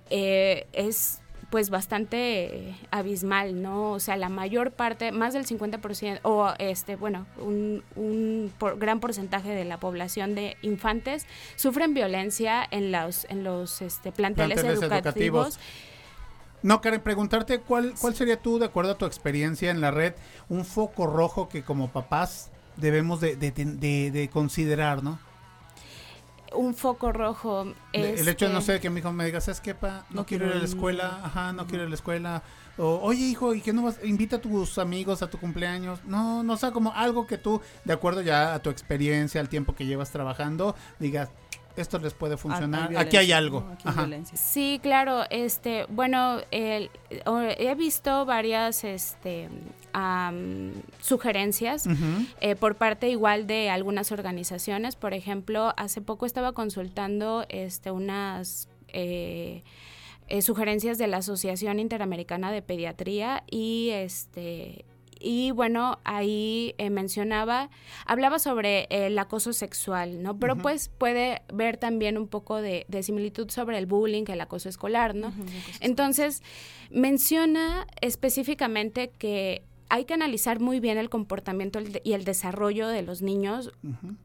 eh, 0.10 0.68
es 0.74 1.22
pues 1.50 1.70
bastante 1.70 2.76
abismal, 2.92 3.62
¿no? 3.62 3.92
O 3.94 4.00
sea, 4.00 4.18
la 4.18 4.28
mayor 4.30 4.72
parte, 4.72 5.12
más 5.14 5.34
del 5.34 5.46
50%, 5.46 6.20
o 6.24 6.54
este, 6.60 6.96
bueno, 6.98 7.26
un, 7.38 7.84
un 7.96 8.52
por- 8.58 8.78
gran 8.78 9.00
porcentaje 9.00 9.50
de 9.52 9.64
la 9.64 9.80
población 9.80 10.36
de 10.36 10.58
infantes 10.62 11.26
sufren 11.56 11.94
violencia 11.94 12.68
en 12.70 12.92
los, 12.92 13.26
en 13.30 13.44
los 13.46 13.82
este, 13.82 14.12
planteles, 14.12 14.56
Planteles 14.60 14.84
educativos. 14.84 15.48
educativos. 15.56 15.60
No, 16.64 16.82
Karen, 16.82 17.02
preguntarte 17.02 17.60
cuál, 17.60 17.94
cuál 18.02 18.14
sería 18.16 18.42
tú, 18.42 18.60
de 18.60 18.66
acuerdo 18.66 18.92
a 18.94 18.98
tu 18.98 19.06
experiencia 19.06 19.72
en 19.72 19.80
la 19.80 19.92
red, 19.92 20.16
un 20.50 20.66
foco 20.66 21.06
rojo 21.08 21.48
que 21.48 21.64
como 21.64 21.90
papás 21.92 22.50
debemos 22.76 23.22
de, 23.22 23.36
de- 23.38 23.52
de- 23.52 24.12
de 24.12 24.30
considerar, 24.30 25.02
¿no? 25.04 25.20
Un 26.58 26.74
foco 26.74 27.12
rojo. 27.12 27.74
El 27.94 28.28
hecho 28.28 28.48
de 28.48 28.54
no 28.54 28.60
este, 28.60 28.74
sé 28.74 28.80
que 28.80 28.90
mi 28.90 29.00
hijo 29.00 29.12
me 29.14 29.26
diga, 29.26 29.40
¿sabes 29.42 29.62
qué, 29.62 29.76
pa? 29.76 30.06
No, 30.10 30.18
No 30.22 30.26
quiero 30.26 30.48
ir 30.48 30.54
a 30.54 30.56
la 30.56 30.66
escuela, 30.66 31.22
ajá, 31.24 31.54
no 31.54 31.68
quiero 31.68 31.84
ir 31.84 31.88
a 31.88 31.90
la 31.90 31.96
escuela. 31.96 32.44
O, 32.78 33.00
oye, 33.02 33.26
hijo, 33.26 33.54
¿y 33.56 33.62
qué 33.62 33.74
no 33.74 33.84
vas? 33.84 34.00
Invita 34.04 34.36
a 34.36 34.42
tus 34.42 34.78
amigos 34.78 35.22
a 35.22 35.30
tu 35.30 35.38
cumpleaños. 35.40 36.00
No, 36.06 36.44
no, 36.44 36.54
o 36.54 36.58
sea, 36.58 36.72
como 36.72 36.94
algo 36.94 37.26
que 37.26 37.38
tú, 37.38 37.62
de 37.86 37.94
acuerdo 37.94 38.22
ya 38.22 38.54
a 38.54 38.60
tu 38.60 38.70
experiencia, 38.70 39.42
al 39.42 39.50
tiempo 39.50 39.74
que 39.74 39.86
llevas 39.86 40.12
trabajando, 40.12 40.76
digas, 41.00 41.30
esto 41.78 42.00
les 42.00 42.14
puede 42.14 42.38
funcionar. 42.38 42.90
Aquí 42.98 43.18
hay 43.18 43.32
algo. 43.32 43.62
¿no? 43.62 43.72
Aquí 43.74 43.84
hay. 43.88 43.94
Sí, 44.36 44.80
claro, 44.84 45.24
este, 45.30 45.86
bueno, 45.90 46.40
el- 46.52 46.90
he 47.58 47.76
visto 47.76 48.26
varias, 48.26 48.84
este, 48.84 49.50
sugerencias 51.02 51.88
eh, 52.42 52.56
por 52.56 52.76
parte 52.76 53.10
igual 53.10 53.48
de 53.48 53.70
algunas 53.70 54.12
organizaciones. 54.12 54.96
Por 54.96 55.14
ejemplo, 55.14 55.74
hace 55.78 56.02
poco 56.02 56.26
estaba 56.26 56.54
consultando, 56.54 57.46
este, 57.50 57.92
unas 57.92 58.70
eh, 58.90 59.64
eh, 60.28 60.42
sugerencias 60.42 60.98
de 60.98 61.08
la 61.08 61.18
Asociación 61.18 61.80
Interamericana 61.80 62.52
de 62.52 62.62
Pediatría 62.62 63.44
y 63.50 63.90
este 63.92 64.86
y 65.22 65.52
bueno, 65.52 66.00
ahí 66.04 66.76
eh, 66.78 66.90
mencionaba, 66.90 67.70
hablaba 68.06 68.40
sobre 68.40 68.88
el 68.90 69.18
acoso 69.20 69.54
sexual, 69.54 70.22
¿no? 70.22 70.40
Pero 70.40 70.56
pues 70.58 70.90
puede 70.90 71.42
ver 71.54 71.78
también 71.78 72.18
un 72.18 72.28
poco 72.28 72.62
de, 72.62 72.86
de 72.88 73.04
similitud 73.04 73.50
sobre 73.50 73.78
el 73.78 73.86
bullying, 73.86 74.26
el 74.28 74.42
acoso 74.42 74.70
escolar, 74.70 75.16
¿no? 75.16 75.34
Entonces, 75.80 76.44
menciona 76.90 77.88
específicamente 78.02 79.12
que 79.18 79.64
hay 79.90 80.06
que 80.06 80.14
analizar 80.14 80.60
muy 80.60 80.80
bien 80.80 80.98
el 80.98 81.10
comportamiento 81.10 81.80
y 82.04 82.14
el 82.14 82.24
desarrollo 82.26 82.88
de 82.88 83.02
los 83.02 83.22
niños 83.22 83.72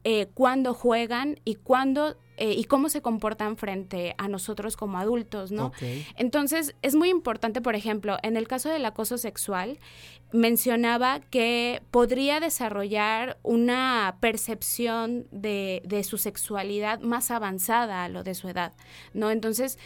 eh, 0.05 0.27
cuándo 0.35 0.75
juegan 0.75 1.39
y 1.45 1.55
cuándo 1.57 2.17
eh, 2.39 2.55
y 2.57 2.65
cómo 2.65 2.89
se 2.89 3.03
comportan 3.03 3.57
frente 3.57 4.15
a 4.17 4.27
nosotros 4.27 4.77
como 4.77 4.99
adultos, 4.99 5.53
¿no? 5.53 5.73
Entonces, 6.17 6.75
es 6.83 6.95
muy 6.95 7.11
importante, 7.11 7.61
por 7.61 7.75
ejemplo, 7.75 8.17
en 8.23 8.37
el 8.37 8.49
caso 8.49 8.71
del 8.71 8.85
acoso 8.85 9.19
sexual, 9.19 9.79
mencionaba 10.33 11.21
que 11.21 11.83
podría 11.91 12.41
desarrollar 12.41 13.39
una 13.43 14.17
percepción 14.21 15.27
de, 15.31 15.83
de 15.85 16.05
su 16.05 16.17
sexualidad 16.17 17.01
más 17.01 17.31
avanzada 17.31 18.05
a 18.05 18.09
lo 18.09 18.23
de 18.23 18.35
su 18.35 18.49
edad, 18.49 18.73
¿no? 19.13 19.31
Entonces, 19.31 19.79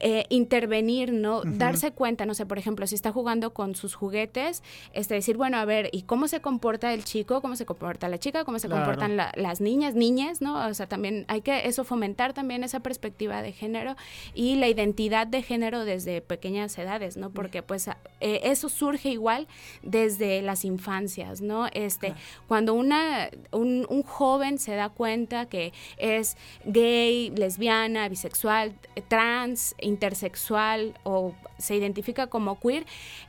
eh, 0.00 0.26
intervenir, 0.28 1.12
¿no? 1.12 1.42
Darse 1.44 1.92
cuenta, 1.92 2.26
no 2.26 2.34
sé, 2.34 2.46
por 2.46 2.58
ejemplo, 2.58 2.86
si 2.86 2.94
está 2.94 3.12
jugando 3.12 3.52
con 3.54 3.74
sus 3.74 3.94
juguetes, 3.94 4.62
este, 4.92 5.14
decir, 5.14 5.36
bueno, 5.36 5.56
a 5.58 5.64
ver, 5.64 5.88
¿y 5.92 6.02
cómo 6.02 6.28
se 6.28 6.40
comporta 6.40 6.92
el 6.92 7.04
chico? 7.04 7.40
¿Cómo 7.40 7.56
se 7.56 7.64
comporta 7.66 8.08
la 8.08 8.18
chica? 8.18 8.44
¿Cómo 8.44 8.58
se 8.58 8.66
Claro. 8.68 8.82
comportan 8.84 9.16
la- 9.16 9.32
las 9.36 9.60
niñas, 9.60 9.94
niñas, 9.94 10.40
¿no? 10.40 10.66
O 10.66 10.74
sea, 10.74 10.86
también 10.86 11.24
hay 11.28 11.40
que 11.42 11.66
eso 11.68 11.84
fomentar 11.84 12.32
también 12.32 12.64
esa 12.64 12.80
perspectiva 12.80 13.40
de 13.42 13.52
género 13.52 13.96
y 14.34 14.56
la 14.56 14.68
identidad 14.68 15.26
de 15.26 15.42
género 15.42 15.84
desde 15.84 16.20
pequeñas 16.20 16.76
edades, 16.78 17.16
¿no? 17.16 17.30
Porque 17.30 17.62
pues 17.62 17.88
eh, 18.20 18.40
eso 18.44 18.68
surge 18.68 19.10
igual 19.10 19.46
desde 19.82 20.42
las 20.42 20.64
infancias, 20.64 21.40
¿no? 21.40 21.66
Este, 21.72 22.14
cuando 22.48 22.74
una 22.74 23.30
un, 23.52 23.86
un 23.88 24.02
joven 24.02 24.58
se 24.58 24.74
da 24.74 24.88
cuenta 24.88 25.46
que 25.46 25.72
es 25.98 26.36
gay, 26.64 27.30
lesbiana, 27.36 28.08
bisexual, 28.08 28.74
trans, 29.08 29.74
intersexual 29.84 30.94
o 31.04 31.34
se 31.58 31.76
identifica 31.76 32.26
como 32.26 32.58
queer, 32.58 32.86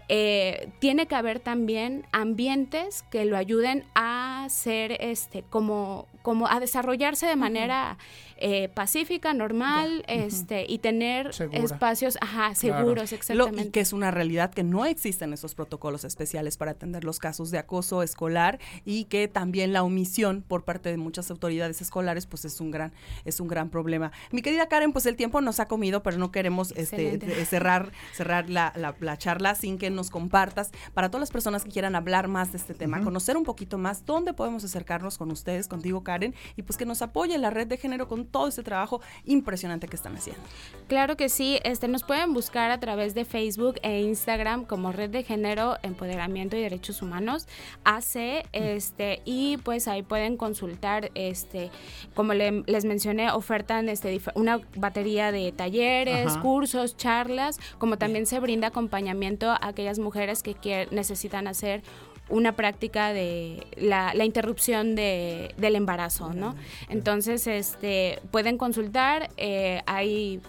eh, 0.10 0.70
tiene 0.80 1.06
que 1.06 1.16
haber 1.16 1.40
también 1.40 2.06
ambientes 2.12 3.04
que 3.12 3.26
lo 3.26 3.38
ayuden 3.38 3.86
a 3.94 4.48
ser 4.50 4.98
este 5.00 5.44
como 5.44 6.08
como 6.26 6.48
a 6.48 6.60
desarrollarse 6.60 7.28
de 7.28 7.36
manera 7.36 8.00
eh, 8.38 8.68
pacífica, 8.70 9.32
normal, 9.34 10.04
este 10.08 10.66
y 10.68 10.80
tener 10.80 11.34
Segura. 11.36 11.60
espacios, 11.64 12.18
ajá, 12.20 12.56
seguros, 12.56 13.12
Lo- 13.12 13.16
exactamente. 13.18 13.62
y 13.62 13.70
que 13.70 13.80
es 13.80 13.94
una 13.94 14.10
realidad 14.10 14.52
que 14.52 14.64
no 14.64 14.86
existen 14.88 15.32
esos 15.34 15.54
protocolos 15.54 16.04
especiales 16.04 16.58
para 16.58 16.72
atender 16.72 17.04
los 17.04 17.20
casos 17.20 17.52
de 17.52 17.60
acoso 17.60 18.02
escolar 18.02 18.60
y 18.84 19.06
que 19.06 19.28
también 19.28 19.72
la 19.72 19.84
omisión 19.84 20.42
por 20.46 20.66
parte 20.66 20.90
de 20.90 20.98
muchas 20.98 21.30
autoridades 21.30 21.80
escolares 21.82 22.26
pues 22.26 22.44
es 22.44 22.60
un 22.60 22.72
gran 22.72 22.92
es 23.24 23.40
un 23.40 23.48
gran 23.48 23.70
problema. 23.70 24.12
Mi 24.32 24.42
querida 24.42 24.68
Karen, 24.68 24.92
pues 24.94 25.06
el 25.06 25.16
tiempo 25.16 25.40
nos 25.42 25.60
ha 25.60 25.68
comido, 25.68 26.02
pero 26.02 26.18
no 26.18 26.32
queremos 26.32 26.72
este 26.72 27.14
Excelente. 27.14 27.42
eh, 27.42 27.46
cerrar 27.46 27.92
cerrar 28.14 28.50
la, 28.50 28.74
la- 28.76 28.96
la 29.00 29.18
charla 29.18 29.54
sin 29.54 29.78
que 29.78 29.92
nos 29.92 30.10
compartas 30.10 30.72
para 30.96 31.10
todas 31.10 31.22
las 31.22 31.32
personas 31.32 31.64
que 31.64 31.70
quieran 31.70 31.96
hablar 31.96 32.28
más 32.28 32.52
de 32.52 32.58
este 32.58 32.74
tema, 32.74 33.02
conocer 33.04 33.38
un 33.38 33.44
poquito 33.44 33.78
más 33.78 34.06
dónde 34.06 34.34
podemos 34.34 34.64
acercarnos 34.64 35.18
con 35.20 35.32
ustedes, 35.32 35.68
contigo 35.68 36.04
Karen, 36.04 36.15
y 36.24 36.62
pues 36.64 36.78
que 36.78 36.86
nos 36.86 37.02
apoye 37.02 37.38
la 37.38 37.50
red 37.50 37.68
de 37.68 37.78
género 37.78 38.08
con 38.08 38.26
todo 38.26 38.48
este 38.48 38.64
trabajo 38.64 39.02
impresionante 39.26 39.88
que 39.88 39.96
están 39.96 40.16
haciendo. 40.16 40.42
Claro 40.88 41.18
que 41.18 41.30
sí, 41.30 41.60
este 41.64 41.88
nos 41.88 42.04
pueden 42.04 42.34
buscar 42.34 42.72
a 42.72 42.80
través 42.80 43.14
de 43.16 43.26
Facebook 43.26 43.76
e 43.82 44.02
Instagram 44.02 44.66
como 44.66 44.92
Red 44.92 45.10
de 45.10 45.24
Género, 45.24 45.78
Empoderamiento 45.84 46.56
y 46.56 46.62
Derechos 46.62 47.02
Humanos, 47.02 47.48
AC, 47.84 48.46
este, 48.54 49.22
y 49.26 49.58
pues 49.58 49.88
ahí 49.88 50.04
pueden 50.04 50.38
consultar, 50.38 51.12
este, 51.16 51.72
como 52.14 52.34
le- 52.34 52.64
les 52.68 52.86
mencioné, 52.86 53.32
ofertan 53.32 53.90
este 53.90 54.20
una 54.36 54.62
batería 54.76 55.32
de 55.32 55.52
talleres, 55.52 56.28
Ajá. 56.28 56.42
cursos, 56.42 56.96
charlas, 56.98 57.60
como 57.78 57.98
también 57.98 58.26
se 58.26 58.40
brinda 58.40 58.68
acompañamiento 58.68 59.50
a 59.52 59.60
aquellas 59.62 60.00
mujeres 60.00 60.44
que 60.44 60.56
quier- 60.56 60.92
necesitan 60.92 61.48
hacer 61.48 61.84
una 62.30 62.56
práctica 62.56 63.14
de 63.14 63.66
la, 63.78 64.14
la 64.14 64.26
interrupción 64.26 64.96
de, 64.96 65.54
del 65.58 65.76
embarazo, 65.76 66.34
¿no? 66.34 66.56
Entonces, 66.90 67.46
este, 67.48 68.20
pueden 68.32 68.58
consultar, 68.58 69.30
eh, 69.38 69.82
hay, 69.86 70.42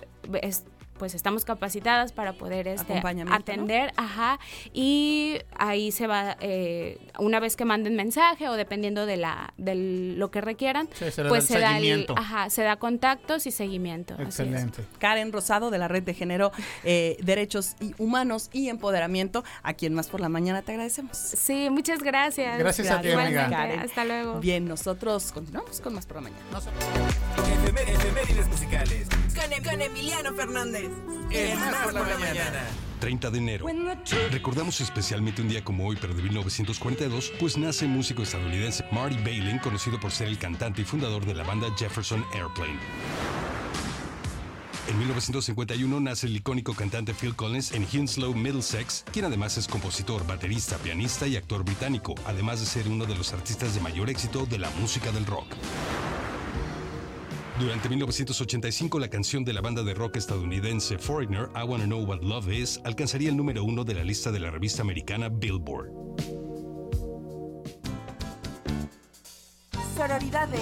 es- 0.42 0.64
pues 0.98 1.14
estamos 1.14 1.44
capacitadas 1.44 2.12
para 2.12 2.32
poder 2.34 2.68
este, 2.68 2.92
Acompañamiento, 2.92 3.30
¿no? 3.30 3.36
atender, 3.36 3.92
ajá, 3.96 4.38
y 4.72 5.38
ahí 5.58 5.92
se 5.92 6.06
va, 6.06 6.36
eh, 6.40 6.98
una 7.18 7.40
vez 7.40 7.56
que 7.56 7.64
manden 7.64 7.96
mensaje 7.96 8.48
o 8.48 8.54
dependiendo 8.54 9.06
de 9.06 9.16
la 9.16 9.52
de 9.56 9.74
lo 10.16 10.30
que 10.30 10.40
requieran, 10.40 10.88
Sí, 10.94 11.10
se 11.10 11.24
pues 11.24 11.44
se 11.44 11.58
da 11.58 11.78
el, 11.78 12.06
ajá, 12.16 12.50
se 12.50 12.62
da 12.62 12.76
contactos 12.76 13.46
y 13.46 13.50
seguimiento. 13.50 14.16
así 14.26 14.42
es. 14.42 14.66
Karen 14.98 15.32
Rosado 15.32 15.70
de 15.70 15.78
la 15.78 15.88
Red 15.88 16.02
de 16.04 16.14
Género, 16.14 16.52
eh, 16.84 17.16
Derechos 17.22 17.76
y 17.80 17.94
Humanos 17.98 18.50
y 18.52 18.68
Empoderamiento, 18.68 19.44
a 19.62 19.74
quien 19.74 19.94
más 19.94 20.08
por 20.08 20.20
la 20.20 20.28
mañana 20.28 20.62
te 20.62 20.72
agradecemos. 20.72 21.16
Sí, 21.16 21.68
muchas 21.70 22.02
gracias. 22.02 22.58
Gracias 22.58 22.90
a 22.90 23.00
ti, 23.00 23.08
amiga. 23.10 23.28
Igualmente, 23.30 23.50
Karen. 23.56 23.80
Hasta 23.80 24.04
luego. 24.04 24.40
Bien, 24.40 24.66
nosotros 24.66 25.32
continuamos 25.32 25.80
con 25.80 25.94
más 25.94 26.06
por 26.06 26.16
la 26.16 26.22
mañana. 26.22 26.42
Efemérides 27.86 28.48
musicales. 28.48 29.08
Con, 29.36 29.52
Em- 29.52 29.62
con 29.62 29.82
Emiliano 29.82 30.34
Fernández. 30.34 30.90
En 31.30 31.60
Más 31.60 31.74
por 31.84 31.94
la 31.94 32.18
mañana. 32.18 32.64
30 33.00 33.30
de 33.30 33.38
enero. 33.38 33.66
Recordamos 34.30 34.80
especialmente 34.80 35.42
un 35.42 35.48
día 35.48 35.62
como 35.62 35.86
hoy, 35.86 35.98
pero 36.00 36.14
de 36.14 36.22
1942, 36.22 37.32
pues 37.38 37.56
nace 37.58 37.84
el 37.84 37.90
músico 37.90 38.22
estadounidense 38.22 38.84
Marty 38.90 39.16
Balin, 39.18 39.58
conocido 39.58 40.00
por 40.00 40.10
ser 40.10 40.28
el 40.28 40.38
cantante 40.38 40.82
y 40.82 40.84
fundador 40.84 41.26
de 41.26 41.34
la 41.34 41.44
banda 41.44 41.68
Jefferson 41.76 42.24
Airplane. 42.32 42.78
En 44.88 44.98
1951 44.98 46.00
nace 46.00 46.26
el 46.28 46.36
icónico 46.36 46.72
cantante 46.72 47.12
Phil 47.12 47.34
Collins 47.34 47.72
en 47.72 47.84
Hounslow, 47.86 48.32
Middlesex, 48.34 49.04
quien 49.12 49.24
además 49.24 49.58
es 49.58 49.66
compositor, 49.66 50.24
baterista, 50.26 50.78
pianista 50.78 51.26
y 51.26 51.36
actor 51.36 51.64
británico, 51.64 52.14
además 52.24 52.60
de 52.60 52.66
ser 52.66 52.88
uno 52.88 53.04
de 53.04 53.16
los 53.16 53.32
artistas 53.32 53.74
de 53.74 53.80
mayor 53.80 54.08
éxito 54.10 54.46
de 54.46 54.58
la 54.58 54.70
música 54.80 55.10
del 55.12 55.26
rock. 55.26 55.46
Durante 57.58 57.88
1985, 57.88 58.98
la 58.98 59.08
canción 59.08 59.42
de 59.42 59.54
la 59.54 59.62
banda 59.62 59.82
de 59.82 59.94
rock 59.94 60.16
estadounidense 60.16 60.98
Foreigner, 60.98 61.48
I 61.54 61.66
Wanna 61.66 61.86
Know 61.86 62.04
What 62.04 62.20
Love 62.20 62.52
Is, 62.52 62.78
alcanzaría 62.84 63.30
el 63.30 63.36
número 63.36 63.64
uno 63.64 63.82
de 63.82 63.94
la 63.94 64.04
lista 64.04 64.30
de 64.30 64.40
la 64.40 64.50
revista 64.50 64.82
americana 64.82 65.30
Billboard. 65.30 65.88
Sororidades. 69.96 70.60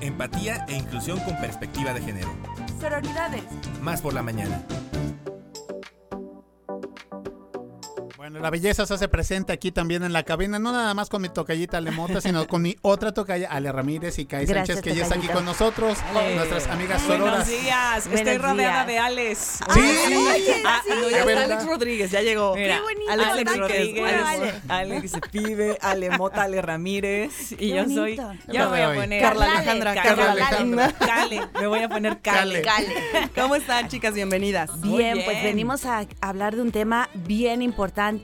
Empatía 0.00 0.66
e 0.68 0.76
inclusión 0.76 1.20
con 1.20 1.36
perspectiva 1.36 1.94
de 1.94 2.02
género. 2.02 2.34
Sororidades. 2.80 3.44
Más 3.80 4.02
por 4.02 4.12
la 4.12 4.22
mañana. 4.24 4.66
Bueno, 8.26 8.40
la 8.40 8.50
belleza 8.50 8.84
se 8.86 8.92
hace 8.94 9.06
presente 9.06 9.52
aquí 9.52 9.70
también 9.70 10.02
en 10.02 10.12
la 10.12 10.24
cabina, 10.24 10.58
no 10.58 10.72
nada 10.72 10.92
más 10.94 11.08
con 11.08 11.22
mi 11.22 11.28
tocallita 11.28 11.76
Alemota, 11.76 12.20
sino 12.20 12.44
con 12.48 12.60
mi 12.60 12.74
otra 12.82 13.12
tocalla, 13.14 13.48
Ale 13.52 13.70
Ramírez 13.70 14.18
y 14.18 14.26
Kai 14.26 14.46
Gracias, 14.46 14.78
Sánchez, 14.78 14.82
que 14.82 14.98
ya 14.98 15.04
está 15.04 15.14
aquí 15.14 15.28
con 15.28 15.44
nosotros, 15.44 15.96
Ale. 16.12 16.34
nuestras 16.34 16.66
amigas 16.66 17.06
Buenos 17.06 17.28
sororas. 17.28 17.46
días, 17.48 18.06
estoy 18.06 18.22
Buenos 18.24 18.42
rodeada 18.42 18.74
días. 18.84 18.86
de 18.88 18.98
Alex. 18.98 19.38
Sí. 19.38 19.80
Ah, 20.64 20.80
sí. 20.84 20.90
no, 20.90 21.08
ya 21.08 21.08
De 21.08 21.08
está 21.18 21.24
verdad. 21.24 21.44
Alex 21.52 21.66
Rodríguez, 21.66 22.10
ya 22.10 22.22
llegó. 22.22 22.56
Mira, 22.56 22.74
Qué 22.74 22.80
bonito, 22.82 23.10
Alex 23.12 23.28
Alex 23.30 23.56
Rodríguez. 23.58 24.12
Alex- 24.24 24.54
Alex 24.68 25.12
Pibe, 25.30 25.78
Ale 25.80 26.10
Mota, 26.18 26.42
Ale 26.42 26.62
Ramírez. 26.62 27.52
Y 27.52 27.56
Qué 27.56 27.68
yo 27.68 27.84
soy. 27.84 28.16
bonito. 28.16 28.32
Me 28.48 28.66
voy 28.66 28.80
a 28.80 28.92
poner. 28.92 29.22
Carla 29.22 29.44
Alejandra, 29.44 29.94
Carla 29.94 30.08
Carla 30.16 30.32
Alejandra. 30.32 30.92
Cale. 30.98 31.42
Me 31.60 31.66
voy 31.68 31.80
a 31.84 31.88
poner 31.88 32.18
Cale. 32.20 32.62
Cale. 32.62 32.88
¿Cómo 33.36 33.54
están, 33.54 33.86
chicas? 33.86 34.14
Bienvenidas. 34.14 34.80
Bien, 34.80 35.22
pues 35.24 35.44
venimos 35.44 35.84
a 35.84 36.04
hablar 36.20 36.56
de 36.56 36.62
un 36.62 36.72
tema 36.72 37.08
bien 37.14 37.62
importante, 37.62 38.15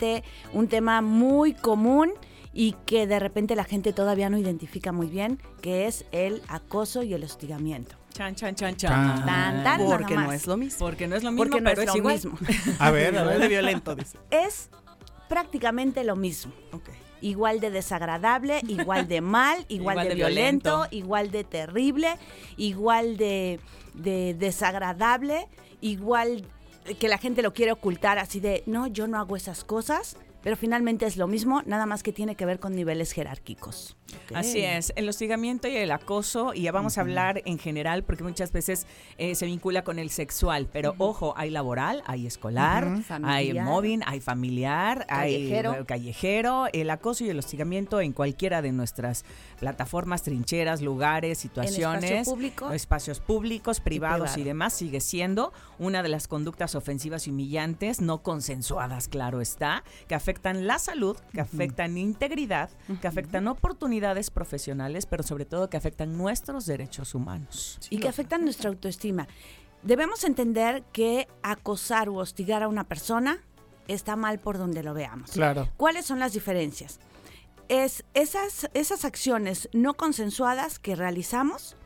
un 0.53 0.69
tema 0.69 1.01
muy 1.03 1.55
común 1.55 2.13
y 2.53 2.73
que 2.87 3.07
de 3.07 3.19
repente 3.19 3.57
la 3.57 3.65
gente 3.65 3.93
todavía 3.93 4.29
no 4.29 4.37
identifica 4.39 4.93
muy 4.93 5.07
bien, 5.07 5.39
que 5.63 5.87
es 5.87 6.05
el 6.13 6.43
acoso 6.49 7.03
y 7.03 7.15
el 7.15 7.25
hostigamiento. 7.25 7.97
Chan, 8.13 8.35
chan, 8.35 8.55
chan, 8.55 8.77
chan. 8.77 9.25
tan, 9.25 9.87
Porque 9.87 10.15
no 10.15 10.33
es 10.33 10.47
lo 10.47 10.59
mismo. 10.59 10.79
Porque 10.79 11.07
no 11.09 11.17
es 11.17 11.23
lo 11.23 11.31
mismo, 11.33 11.45
Porque 11.45 11.61
no 11.63 11.71
pero 11.71 11.83
es 11.83 11.89
es, 11.89 11.95
lo 11.95 11.99
igual. 11.99 12.15
mismo. 12.15 12.39
A 12.79 12.91
ver, 12.91 13.17
a 13.17 13.23
ver. 13.25 13.49
violento, 13.49 13.95
dice. 13.97 14.19
Es 14.31 14.69
prácticamente 15.29 16.05
lo 16.05 16.15
mismo. 16.15 16.53
Igual 17.23 17.61
de 17.61 17.71
desagradable, 17.71 18.61
igual 18.69 19.09
de 19.09 19.21
mal, 19.23 19.65
igual, 19.69 19.95
Igual 19.95 20.03
de, 20.03 20.09
de 20.11 20.15
violento, 20.17 20.71
violento. 20.71 20.97
igual 20.97 21.31
de 21.31 21.45
terrible, 21.45 22.17
igual 22.59 23.17
de, 23.17 23.61
de 23.95 24.35
desagradable, 24.35 25.49
igual 25.81 26.45
que 26.99 27.09
la 27.09 27.19
gente 27.19 27.43
lo 27.43 27.53
quiere 27.53 27.73
ocultar 27.73 28.19
así 28.19 28.41
de, 28.41 28.63
no, 28.67 28.87
yo 28.87 29.07
no 29.07 29.19
hago 29.19 29.37
esas 29.37 29.65
cosas, 29.65 30.17
pero 30.43 30.57
finalmente 30.57 31.07
es 31.07 31.17
lo 31.17 31.29
mismo, 31.29 31.63
nada 31.67 31.87
más 31.87 32.03
que 32.03 32.13
tiene 32.13 32.35
que 32.35 32.45
ver 32.45 32.59
con 32.59 32.75
niveles 32.75 33.13
jerárquicos. 33.13 33.97
Así 34.35 34.61
es, 34.61 34.93
el 34.97 35.09
hostigamiento 35.09 35.69
y 35.69 35.77
el 35.77 35.91
acoso, 35.91 36.53
y 36.53 36.63
ya 36.63 36.73
vamos 36.73 36.99
a 36.99 37.03
hablar 37.03 37.43
en 37.47 37.59
general 37.59 38.03
porque 38.03 38.25
muchas 38.25 38.53
veces 38.53 38.87
eh, 39.17 39.35
se 39.35 39.47
vincula 39.47 39.85
con 39.85 39.99
el 39.99 40.11
sexual, 40.11 40.69
pero 40.71 40.95
ojo, 40.99 41.33
hay 41.37 41.51
laboral, 41.51 42.03
hay 42.07 42.27
escolar, 42.27 42.89
hay 43.23 43.55
móvil, 43.55 44.03
hay 44.05 44.21
familiar, 44.21 45.07
Callejero. 45.07 45.73
hay 45.73 45.85
callejero, 45.85 46.67
el 46.73 46.91
acoso 46.91 47.25
y 47.25 47.31
el 47.31 47.39
hostigamiento 47.39 48.01
en 48.01 48.13
cualquiera 48.13 48.61
de 48.63 48.73
nuestras 48.73 49.25
plataformas, 49.63 50.25
trincheras, 50.25 50.83
lugares, 50.83 51.39
situaciones, 51.39 52.03
espacio 52.11 52.33
público. 52.35 52.73
espacios 52.73 53.21
públicos, 53.21 53.79
privados 53.79 54.33
y, 54.33 54.35
privado. 54.35 54.49
demás, 54.49 54.73
sigue 54.73 55.01
siendo 55.01 55.53
una 55.79 56.03
de 56.03 56.09
las 56.09 56.27
conductas 56.27 56.75
ofensivas 56.75 57.29
y 57.29 57.31
humillantes, 57.31 58.01
no 58.01 58.25
consensuadas, 58.25 59.07
claro 59.07 59.41
está, 59.41 59.85
que 60.09 60.17
afectan 60.17 60.33
afectan 60.33 60.67
la 60.67 60.79
salud, 60.79 61.17
que 61.33 61.41
afectan 61.43 61.99
integridad, 61.99 62.71
que 63.01 63.07
afectan 63.07 63.47
oportunidades 63.49 64.31
profesionales, 64.31 65.05
pero 65.07 65.23
sobre 65.23 65.45
todo 65.45 65.69
que 65.69 65.77
afectan 65.77 66.17
nuestros 66.17 66.67
derechos 66.67 67.15
humanos. 67.15 67.79
y 67.91 67.99
que 67.99 68.09
afectan 68.09 68.43
nuestra 68.43 68.71
autoestima. 68.71 69.29
Debemos 69.83 70.25
entender 70.25 70.83
que 70.93 71.29
acosar 71.43 72.09
o 72.09 72.17
hostigar 72.17 72.63
a 72.63 72.69
una 72.69 72.85
persona 72.85 73.39
está 73.89 74.17
mal 74.17 74.39
por 74.39 74.57
donde 74.57 74.83
lo 74.83 74.95
veamos. 74.95 75.33
Claro. 75.33 75.69
¿Cuáles 75.77 76.07
son 76.07 76.19
las 76.19 76.33
diferencias? 76.33 76.99
Es 77.69 78.05
esas, 78.15 78.69
esas 78.75 79.05
acciones 79.05 79.69
no 79.73 79.95
consensuadas 79.95 80.79
que 80.79 80.95
realizamos, 80.97 81.77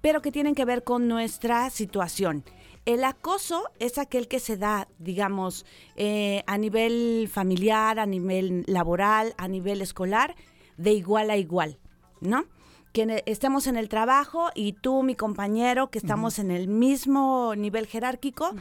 pero 0.00 0.22
que 0.22 0.30
tienen 0.32 0.54
que 0.54 0.64
ver 0.64 0.84
con 0.84 1.08
nuestra 1.08 1.70
situación. 1.70 2.44
El 2.86 3.04
acoso 3.04 3.64
es 3.80 3.98
aquel 3.98 4.28
que 4.28 4.40
se 4.40 4.56
da, 4.56 4.88
digamos, 4.98 5.66
eh, 5.96 6.42
a 6.46 6.56
nivel 6.56 7.28
familiar, 7.30 7.98
a 7.98 8.06
nivel 8.06 8.64
laboral, 8.66 9.34
a 9.36 9.48
nivel 9.48 9.82
escolar, 9.82 10.36
de 10.76 10.92
igual 10.92 11.30
a 11.30 11.36
igual, 11.36 11.78
¿no? 12.20 12.44
Que 12.92 13.04
ne- 13.04 13.22
estemos 13.26 13.66
en 13.66 13.76
el 13.76 13.88
trabajo 13.90 14.48
y 14.54 14.72
tú, 14.72 15.02
mi 15.02 15.14
compañero, 15.16 15.90
que 15.90 15.98
estamos 15.98 16.38
en 16.38 16.50
el 16.50 16.68
mismo 16.68 17.54
nivel 17.56 17.86
jerárquico, 17.86 18.52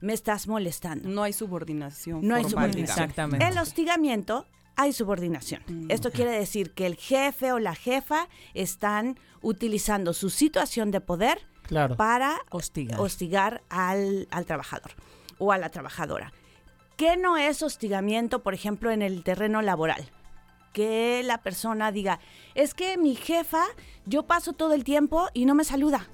me 0.00 0.12
estás 0.14 0.48
molestando. 0.48 1.08
No 1.08 1.22
hay 1.24 1.32
subordinación. 1.34 2.26
No 2.26 2.36
hay 2.36 2.44
subordinación. 2.44 3.10
digamos. 3.32 3.52
El 3.52 3.58
hostigamiento 3.58 4.46
hay 4.76 4.92
subordinación. 4.92 5.62
Esto 5.88 6.10
quiere 6.10 6.32
decir 6.32 6.72
que 6.72 6.86
el 6.86 6.96
jefe 6.96 7.52
o 7.52 7.58
la 7.58 7.74
jefa 7.74 8.28
están 8.54 9.18
utilizando 9.42 10.12
su 10.12 10.30
situación 10.30 10.90
de 10.90 11.00
poder 11.00 11.46
Claro. 11.62 11.96
para 11.96 12.42
Hostigar. 12.50 13.00
hostigar 13.00 13.62
al, 13.70 14.28
al 14.30 14.44
trabajador 14.46 14.92
o 15.38 15.52
a 15.52 15.58
la 15.58 15.70
trabajadora. 15.70 16.32
¿Qué 16.96 17.16
no 17.16 17.36
es 17.36 17.62
hostigamiento, 17.62 18.42
por 18.42 18.54
ejemplo, 18.54 18.90
en 18.90 19.02
el 19.02 19.22
terreno 19.24 19.62
laboral? 19.62 20.10
Que 20.72 21.22
la 21.24 21.38
persona 21.42 21.90
diga, 21.92 22.20
es 22.54 22.74
que 22.74 22.96
mi 22.98 23.14
jefa, 23.14 23.64
yo 24.06 24.24
paso 24.24 24.52
todo 24.52 24.74
el 24.74 24.84
tiempo 24.84 25.28
y 25.32 25.44
no 25.46 25.54
me 25.54 25.64
saluda. 25.64 26.08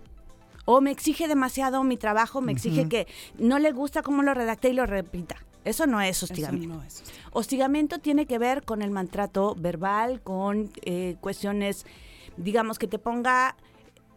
O 0.67 0.81
me 0.81 0.91
exige 0.91 1.27
demasiado 1.29 1.83
mi 1.83 1.97
trabajo, 1.97 2.41
me 2.41 2.53
exige 2.53 2.83
Ujú. 2.83 2.89
que 2.91 3.07
no 3.39 3.59
le 3.59 3.73
gusta 3.73 4.03
cómo 4.03 4.23
lo 4.23 4.35
redacté 4.35 4.69
y 4.69 4.75
lo 4.75 4.87
repita. 4.87 5.37
Eso 5.65 5.87
no 5.87 6.01
es 6.01 6.23
hostigamiento. 6.23 6.75
no 6.77 6.83
es 6.83 7.03
Hostigamiento 7.33 7.99
tiene 7.99 8.27
que 8.27 8.39
ver 8.39 8.63
con 8.65 8.83
el 8.83 8.91
maltrato 8.91 9.55
verbal, 9.57 10.21
con 10.23 10.71
eh, 10.83 11.17
cuestiones, 11.21 11.85
digamos, 12.37 12.79
que 12.79 12.87
te 12.89 12.99
ponga 12.99 13.57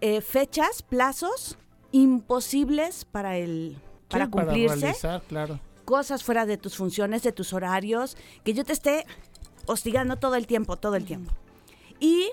eh, 0.02 0.22
fechas, 0.22 0.82
plazos 0.82 1.58
imposibles 1.92 3.06
para 3.06 3.38
el 3.38 3.78
para 4.10 4.26
Sí, 4.26 4.32
cumplirse, 4.32 4.76
realizar, 4.78 5.22
claro. 5.24 5.60
cosas 5.86 6.24
fuera 6.24 6.46
de 6.46 6.58
tus 6.58 6.76
funciones, 6.76 7.24
de 7.24 7.32
tus 7.32 7.52
horarios, 7.54 8.16
que 8.44 8.54
yo 8.54 8.64
te 8.64 8.74
esté 8.74 9.06
hostigando 9.66 10.18
todo 10.18 10.36
el 10.36 10.46
tiempo, 10.48 10.78
todo 10.78 10.96
el 10.96 11.06
tiempo. 11.06 11.32
Y 12.00 12.30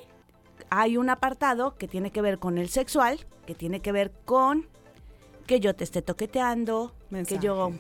hay 0.69 0.97
un 0.97 1.09
apartado 1.11 1.77
que 1.77 1.89
tiene 1.89 2.11
que 2.11 2.23
ver 2.23 2.39
con 2.39 2.59
el 2.59 2.69
sexual, 2.69 3.19
que 3.47 3.55
tiene 3.55 3.81
que 3.81 3.93
ver 3.93 4.13
con 4.25 4.67
que 5.51 5.59
yo 5.59 5.75
te 5.75 5.83
esté 5.83 6.01
toqueteando, 6.01 6.93
que 7.27 7.41
yo 7.41 7.73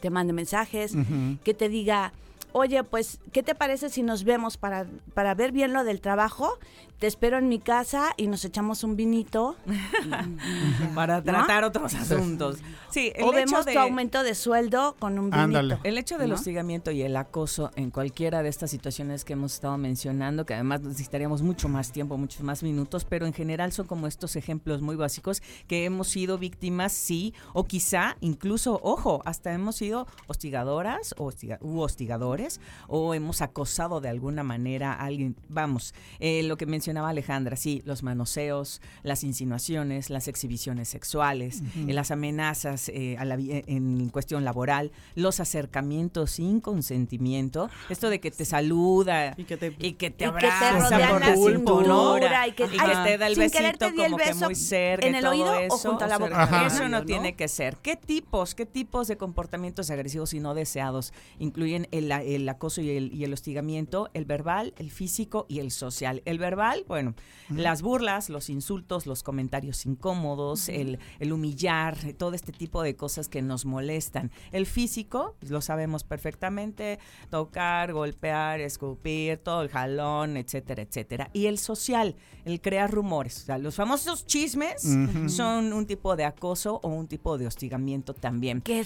te 0.00 0.10
mande 0.10 0.32
mensajes, 0.32 0.94
que 1.42 1.52
te 1.52 1.68
diga, 1.68 2.12
oye, 2.54 2.82
pues, 2.84 3.18
¿qué 3.32 3.42
te 3.42 3.54
parece 3.54 3.90
si 3.90 4.02
nos 4.02 4.24
vemos 4.24 4.56
para, 4.56 4.86
para 5.12 5.34
ver 5.34 5.52
bien 5.52 5.72
lo 5.74 5.84
del 5.84 6.00
trabajo? 6.00 6.58
Te 6.98 7.06
espero 7.08 7.36
en 7.38 7.48
mi 7.48 7.58
casa 7.58 8.14
y 8.16 8.28
nos 8.28 8.44
echamos 8.44 8.82
un 8.84 8.96
vinito. 8.96 9.56
Para 10.94 11.16
¿No? 11.18 11.24
tratar 11.24 11.64
otros 11.64 11.92
asuntos. 11.94 12.58
Sí, 12.90 13.12
el 13.16 13.24
o 13.24 13.28
hecho 13.32 13.34
vemos 13.34 13.66
de- 13.66 13.72
tu 13.72 13.78
aumento 13.80 14.22
de 14.22 14.34
sueldo 14.34 14.94
con 14.98 15.18
un 15.18 15.30
vinito. 15.30 15.78
El 15.82 15.98
hecho 15.98 16.18
del 16.18 16.28
¿no? 16.30 16.36
hostigamiento 16.36 16.90
y 16.92 17.02
el 17.02 17.16
acoso 17.16 17.72
en 17.76 17.90
cualquiera 17.90 18.42
de 18.42 18.48
estas 18.48 18.70
situaciones 18.70 19.24
que 19.24 19.32
hemos 19.32 19.54
estado 19.54 19.76
mencionando, 19.76 20.46
que 20.46 20.54
además 20.54 20.82
necesitaríamos 20.82 21.42
mucho 21.42 21.68
más 21.68 21.90
tiempo, 21.92 22.16
muchos 22.16 22.42
más 22.42 22.62
minutos, 22.62 23.04
pero 23.04 23.26
en 23.26 23.32
general 23.32 23.72
son 23.72 23.86
como 23.86 24.06
estos 24.06 24.36
ejemplos 24.36 24.80
muy 24.80 24.96
básicos 24.96 25.42
que 25.66 25.84
hemos 25.84 26.08
sido 26.08 26.38
víctimas, 26.38 26.92
sí, 26.92 27.34
o 27.52 27.64
quizá 27.64 28.16
incluso, 28.20 28.78
ojo, 28.82 29.20
hasta 29.24 29.52
hemos 29.52 29.76
sido 29.76 30.06
hostigadoras 30.28 31.14
o 31.18 31.24
hostiga- 31.30 31.58
u 31.60 31.80
hostigadores, 31.80 32.43
o 32.88 33.14
hemos 33.14 33.40
acosado 33.42 34.00
de 34.00 34.08
alguna 34.08 34.42
manera 34.42 34.92
a 34.92 35.04
alguien. 35.04 35.36
Vamos, 35.48 35.94
eh, 36.20 36.42
lo 36.44 36.56
que 36.56 36.66
mencionaba 36.66 37.08
Alejandra, 37.10 37.56
sí, 37.56 37.82
los 37.84 38.02
manoseos, 38.02 38.80
las 39.02 39.24
insinuaciones, 39.24 40.10
las 40.10 40.28
exhibiciones 40.28 40.88
sexuales, 40.88 41.62
eh, 41.76 41.92
las 41.92 42.10
amenazas 42.10 42.88
eh, 42.88 43.16
a 43.18 43.24
la 43.24 43.36
vi- 43.36 43.62
en 43.66 44.08
cuestión 44.10 44.44
laboral, 44.44 44.92
los 45.14 45.40
acercamientos 45.40 46.32
sin 46.32 46.60
consentimiento, 46.60 47.68
esto 47.88 48.10
de 48.10 48.20
que 48.20 48.30
te 48.30 48.44
saluda 48.44 49.34
y 49.36 49.44
que 49.44 49.56
te, 49.56 49.74
Y 49.78 49.92
que 49.92 50.10
te 50.10 50.24
abraza 50.26 50.72
rodean 50.78 51.10
por 51.10 51.20
la 51.20 51.36
cintura 51.36 52.48
y 52.48 52.52
que- 52.52 52.64
y 52.64 52.68
que 52.68 52.76
te 53.04 53.18
da 53.18 53.26
el 53.26 53.36
besito 53.36 53.78
te 53.78 53.86
el 53.86 53.94
como 53.96 54.16
que 54.16 54.24
beso 54.26 54.44
muy 54.46 54.54
cerca 54.54 55.06
en 55.06 55.14
y 55.14 55.16
el 55.18 55.22
todo 55.22 55.32
oído 55.32 55.52
o 55.52 55.58
eso. 55.58 55.78
junto 55.90 56.04
a 56.04 56.08
la 56.08 56.18
boca. 56.18 56.42
Ajá. 56.42 56.66
Eso 56.66 56.82
no 56.88 57.00
¿no? 57.00 57.04
tiene 57.04 57.34
que 57.34 57.48
ser. 57.48 57.76
¿Qué 57.78 57.96
tipos, 57.96 58.54
qué 58.54 58.66
tipos 58.66 59.08
de 59.08 59.16
comportamientos 59.16 59.90
agresivos 59.90 60.34
y 60.34 60.40
no 60.40 60.54
deseados 60.54 61.12
incluyen 61.38 61.88
el, 61.90 62.10
el 62.10 62.33
acoso 62.48 62.80
y 62.80 62.90
el, 62.90 63.12
y 63.12 63.24
el 63.24 63.32
hostigamiento? 63.32 64.10
El 64.14 64.24
verbal, 64.24 64.74
el 64.76 64.90
físico 64.90 65.46
y 65.48 65.60
el 65.60 65.70
social. 65.70 66.22
El 66.24 66.38
verbal, 66.38 66.84
bueno, 66.88 67.14
las 67.50 67.82
burlas, 67.82 68.28
los 68.28 68.50
insultos, 68.50 69.06
los 69.06 69.22
comentarios 69.22 69.86
incómodos, 69.86 70.68
el, 70.68 70.98
el 71.18 71.32
humillar, 71.32 71.96
todo 72.18 72.34
este 72.34 72.52
tipo 72.52 72.82
de 72.82 72.96
cosas 72.96 73.28
que 73.28 73.42
nos 73.42 73.64
molestan. 73.64 74.30
El 74.52 74.66
físico, 74.66 75.36
lo 75.40 75.60
sabemos 75.60 76.04
perfectamente, 76.04 76.98
tocar, 77.30 77.92
golpear, 77.92 78.60
escupir, 78.60 79.38
todo 79.38 79.62
el 79.62 79.68
jalón, 79.68 80.36
etcétera, 80.36 80.82
etcétera. 80.82 81.30
Y 81.32 81.46
el 81.46 81.58
social, 81.58 82.16
el 82.44 82.60
crear 82.60 82.90
rumores. 82.90 83.42
O 83.42 83.46
sea, 83.46 83.58
los 83.58 83.74
famosos 83.74 84.26
chismes 84.26 84.82
son 85.28 85.72
un 85.72 85.86
tipo 85.86 86.16
de 86.16 86.24
acoso 86.24 86.80
o 86.82 86.88
un 86.88 87.06
tipo 87.06 87.38
de 87.38 87.46
hostigamiento 87.46 88.14
también. 88.14 88.60
Que 88.60 88.84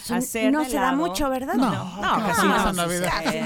no 0.51 0.65
se 0.65 0.77
da 0.77 0.93
mucho, 0.95 1.31
¿verdad? 1.31 1.55
No, 1.55 1.71
No, 1.71 2.19
no, 2.19 2.27
casi 2.27 2.47
no 2.47 2.73
no. 2.73 2.89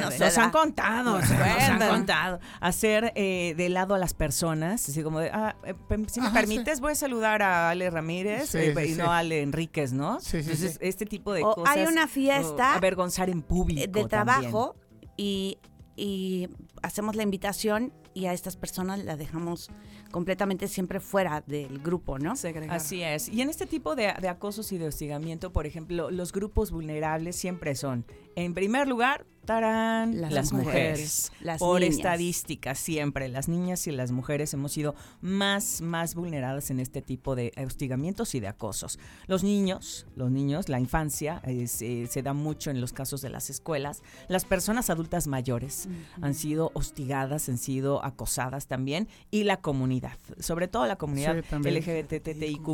No 0.00 0.10
Nos 0.10 0.18
da. 0.18 0.44
han 0.44 0.50
contado, 0.50 1.18
Nos 1.18 1.28
nos 1.30 1.40
han 1.40 1.78
contado. 1.88 2.40
Hacer 2.60 3.12
eh, 3.14 3.54
de 3.56 3.68
lado 3.68 3.94
a 3.94 3.98
las 3.98 4.14
personas, 4.14 4.88
así 4.88 5.02
como 5.02 5.20
de, 5.20 5.30
ah, 5.32 5.56
eh, 5.64 5.74
si 6.08 6.20
me 6.20 6.26
Ajá, 6.28 6.34
permites, 6.40 6.80
voy 6.80 6.92
a 6.92 6.94
saludar 6.94 7.42
a 7.42 7.70
Ale 7.70 7.90
Ramírez 7.90 8.50
Sí, 8.50 8.58
eh, 8.58 8.74
sí, 8.76 8.82
y 8.82 8.88
sí. 8.94 8.98
no 8.98 9.12
a 9.12 9.18
Ale 9.18 9.42
Enríquez, 9.42 9.92
¿no? 9.92 10.20
Sí, 10.20 10.30
sí, 10.30 10.38
Entonces, 10.38 10.72
sí. 10.72 10.78
este 10.80 11.06
tipo 11.06 11.32
de 11.32 11.42
O 11.44 11.54
cosas. 11.54 11.76
hay 11.76 11.84
una 11.86 12.04
o 12.04 12.08
fiesta 12.08 12.74
avergonzar 12.74 13.28
en 13.30 13.42
público. 13.42 13.80
de 13.80 13.86
también. 13.86 14.08
trabajo 14.08 14.76
y, 15.16 15.58
y 15.96 16.48
hacemos 16.82 17.16
la 17.16 17.22
invitación 17.22 17.92
y 18.14 18.26
a 18.26 18.32
estas 18.34 18.56
personas 18.56 19.02
la 19.04 19.16
dejamos 19.16 19.70
completamente 20.10 20.68
siempre 20.68 21.00
fuera 21.00 21.42
del 21.46 21.78
grupo, 21.78 22.18
¿no? 22.18 22.34
Así 22.68 23.02
es. 23.02 23.30
Y 23.30 23.40
en 23.40 23.48
este 23.48 23.64
tipo 23.64 23.94
de, 23.96 24.12
de 24.20 24.28
acosos 24.28 24.70
y 24.72 24.76
de 24.76 24.88
hostigamiento, 24.88 25.50
por 25.52 25.66
ejemplo, 25.66 26.10
los 26.10 26.32
grupos 26.32 26.70
vulnerables 26.70 27.36
siempre 27.36 27.74
son, 27.74 28.04
en 28.36 28.52
primer 28.52 28.86
lugar, 28.88 29.24
tarán, 29.44 30.20
Las 30.20 30.32
las, 30.32 30.52
mujeres, 30.52 30.72
mujeres. 30.72 31.32
las 31.40 31.58
por 31.58 31.80
niñas. 31.80 31.96
estadística, 31.96 32.74
siempre, 32.74 33.28
las 33.28 33.48
niñas 33.48 33.86
y 33.86 33.92
las 33.92 34.12
mujeres 34.12 34.54
hemos 34.54 34.72
sido 34.72 34.94
más, 35.20 35.80
más 35.80 36.14
vulneradas 36.14 36.70
en 36.70 36.80
este 36.80 37.02
tipo 37.02 37.34
de 37.34 37.52
hostigamientos 37.64 38.34
y 38.34 38.40
de 38.40 38.48
acosos. 38.48 38.98
Los 39.26 39.42
niños, 39.42 40.06
los 40.16 40.30
niños, 40.30 40.68
la 40.68 40.78
infancia, 40.78 41.40
eh, 41.44 41.66
se, 41.66 42.06
se 42.06 42.22
da 42.22 42.32
mucho 42.32 42.70
en 42.70 42.80
los 42.80 42.92
casos 42.92 43.20
de 43.22 43.30
las 43.30 43.50
escuelas. 43.50 44.02
Las 44.28 44.44
personas 44.44 44.90
adultas 44.90 45.26
mayores 45.26 45.88
han 46.20 46.34
sido 46.34 46.70
hostigadas, 46.74 47.48
han 47.48 47.58
sido 47.58 48.04
acosadas 48.04 48.66
también, 48.66 49.08
y 49.30 49.44
la 49.44 49.58
comunidad, 49.58 50.18
sobre 50.38 50.68
todo 50.68 50.86
la 50.86 50.96
comunidad 50.96 51.42
Sí. 51.42 51.70
LGBTIQ 51.70 52.68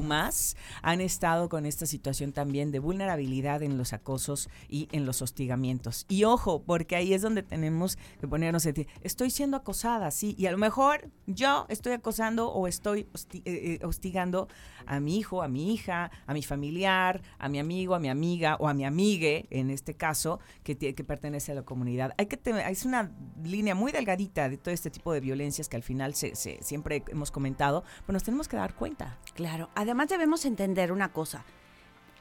han 0.83 1.01
estado 1.01 1.49
con 1.49 1.67
esta 1.67 1.87
situación 1.87 2.33
también 2.33 2.71
de 2.71 2.79
vulnerabilidad 2.79 3.63
en 3.63 3.79
los 3.79 3.93
acosos 3.93 4.49
y 4.69 4.89
en 4.93 5.07
los 5.07 5.23
hostigamientos. 5.23 6.05
Y 6.09 6.25
ojo, 6.25 6.58
porque 6.63 6.97
ahí 6.97 7.13
es 7.15 7.23
donde 7.23 7.43
tenemos 7.43 7.97
que 8.21 8.29
ponernos 8.29 8.65
en 8.67 8.87
estoy 9.03 9.31
siendo 9.31 9.57
acosada, 9.57 10.11
sí, 10.11 10.35
y 10.39 10.47
a 10.47 10.53
lo 10.53 10.59
mejor 10.59 11.11
yo 11.27 11.67
estoy 11.69 11.93
acosando 11.93 12.51
o 12.51 12.67
estoy 12.69 13.07
eh, 13.33 13.41
eh, 13.45 13.79
hostigando 13.85 14.49
a 14.87 15.01
mi 15.01 15.19
hijo, 15.19 15.43
a 15.43 15.49
mi 15.49 15.73
hija, 15.75 16.11
a 16.27 16.33
mi 16.35 16.43
familiar, 16.43 17.23
a 17.39 17.49
mi 17.49 17.59
amigo, 17.59 17.95
a 17.95 17.99
mi 17.99 18.09
amiga 18.09 18.57
o 18.61 18.69
a 18.69 18.75
mi 18.75 18.85
amigue, 18.85 19.47
en 19.51 19.71
este 19.71 19.95
caso, 19.95 20.39
que, 20.63 20.77
que 20.77 21.05
pertenece 21.05 21.53
a 21.53 21.55
la 21.55 21.63
comunidad. 21.63 22.13
Hay 22.19 22.27
que 22.27 22.39
es 22.69 22.85
una 22.85 23.11
línea 23.43 23.75
muy 23.75 23.93
delgadita 23.93 24.49
de 24.49 24.57
todo 24.57 24.73
este 24.73 24.91
tipo 24.91 25.13
de 25.13 25.21
violencias 25.21 25.69
que 25.69 25.77
al 25.77 25.83
final 25.83 26.15
se, 26.15 26.35
se- 26.37 26.63
siempre 26.63 27.03
hemos 27.09 27.31
comentado, 27.31 27.85
pero 28.07 28.15
nos 28.15 28.23
tenemos 28.25 28.49
que 28.49 28.57
dar 28.57 28.75
cuenta. 28.75 29.19
Claro, 29.35 29.69
además 29.75 30.09
debemos 30.09 30.45
entender 30.45 30.93
una 30.93 31.13
cosa. 31.13 31.45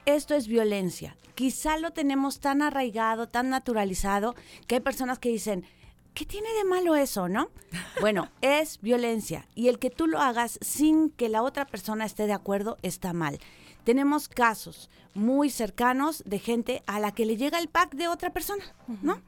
Esto 0.08 0.36
es 0.36 0.48
violencia. 0.48 1.18
Quizá 1.36 1.78
lo 1.78 1.92
tenemos 1.92 2.40
tan 2.40 2.62
arraigado, 2.62 3.28
tan 3.28 3.50
naturalizado, 3.50 4.36
que 4.66 4.76
hay 4.76 4.82
personas 4.82 5.20
que 5.20 5.28
dicen, 5.28 5.66
¿qué 6.14 6.26
tiene 6.26 6.48
de 6.54 6.64
malo 6.64 6.96
eso, 6.96 7.28
no? 7.28 7.50
Bueno, 8.00 8.30
es 8.40 8.80
violencia. 8.80 9.50
Y 9.54 9.68
el 9.68 9.80
que 9.80 9.90
tú 9.90 10.08
lo 10.08 10.22
hagas 10.22 10.60
sin 10.62 11.10
que 11.10 11.28
la 11.28 11.44
otra 11.44 11.66
persona 11.66 12.06
esté 12.06 12.26
de 12.26 12.32
acuerdo 12.32 12.78
está 12.84 13.12
mal. 13.12 13.38
Tenemos 13.84 14.30
casos 14.30 14.90
muy 15.14 15.50
cercanos 15.50 16.24
de 16.26 16.40
gente 16.40 16.84
a 16.88 17.02
la 17.02 17.12
que 17.12 17.26
le 17.26 17.36
llega 17.36 17.60
el 17.60 17.68
pack 17.68 17.94
de 17.96 18.08
otra 18.08 18.32
persona, 18.32 18.64
¿no? 19.02 19.20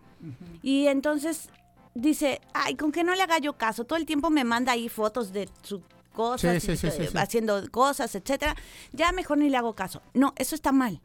Y 0.62 0.88
entonces 0.88 1.50
dice, 1.94 2.40
ay, 2.54 2.76
con 2.76 2.94
que 2.94 3.04
no 3.04 3.16
le 3.16 3.24
haga 3.24 3.40
yo 3.40 3.58
caso, 3.58 3.84
todo 3.84 4.00
el 4.00 4.06
tiempo 4.06 4.30
me 4.30 4.46
manda 4.46 4.72
ahí 4.72 4.88
fotos 4.88 5.34
de 5.34 5.50
su 5.62 5.82
cosas, 6.14 6.62
Sí, 6.64 6.76
sí, 6.76 6.78
sí, 6.78 6.88
y, 6.88 6.92
sí, 6.92 7.08
sí. 7.12 7.18
haciendo 7.18 7.62
cosas, 7.72 8.14
etcétera. 8.16 8.56
Ya 8.92 9.12
mejor 9.12 9.38
ni 9.38 9.50
le 9.50 9.58
hago 9.58 9.74
caso. 9.76 10.02
No, 10.14 10.34
eso 10.38 10.56
está 10.56 10.72
mal. 10.72 11.02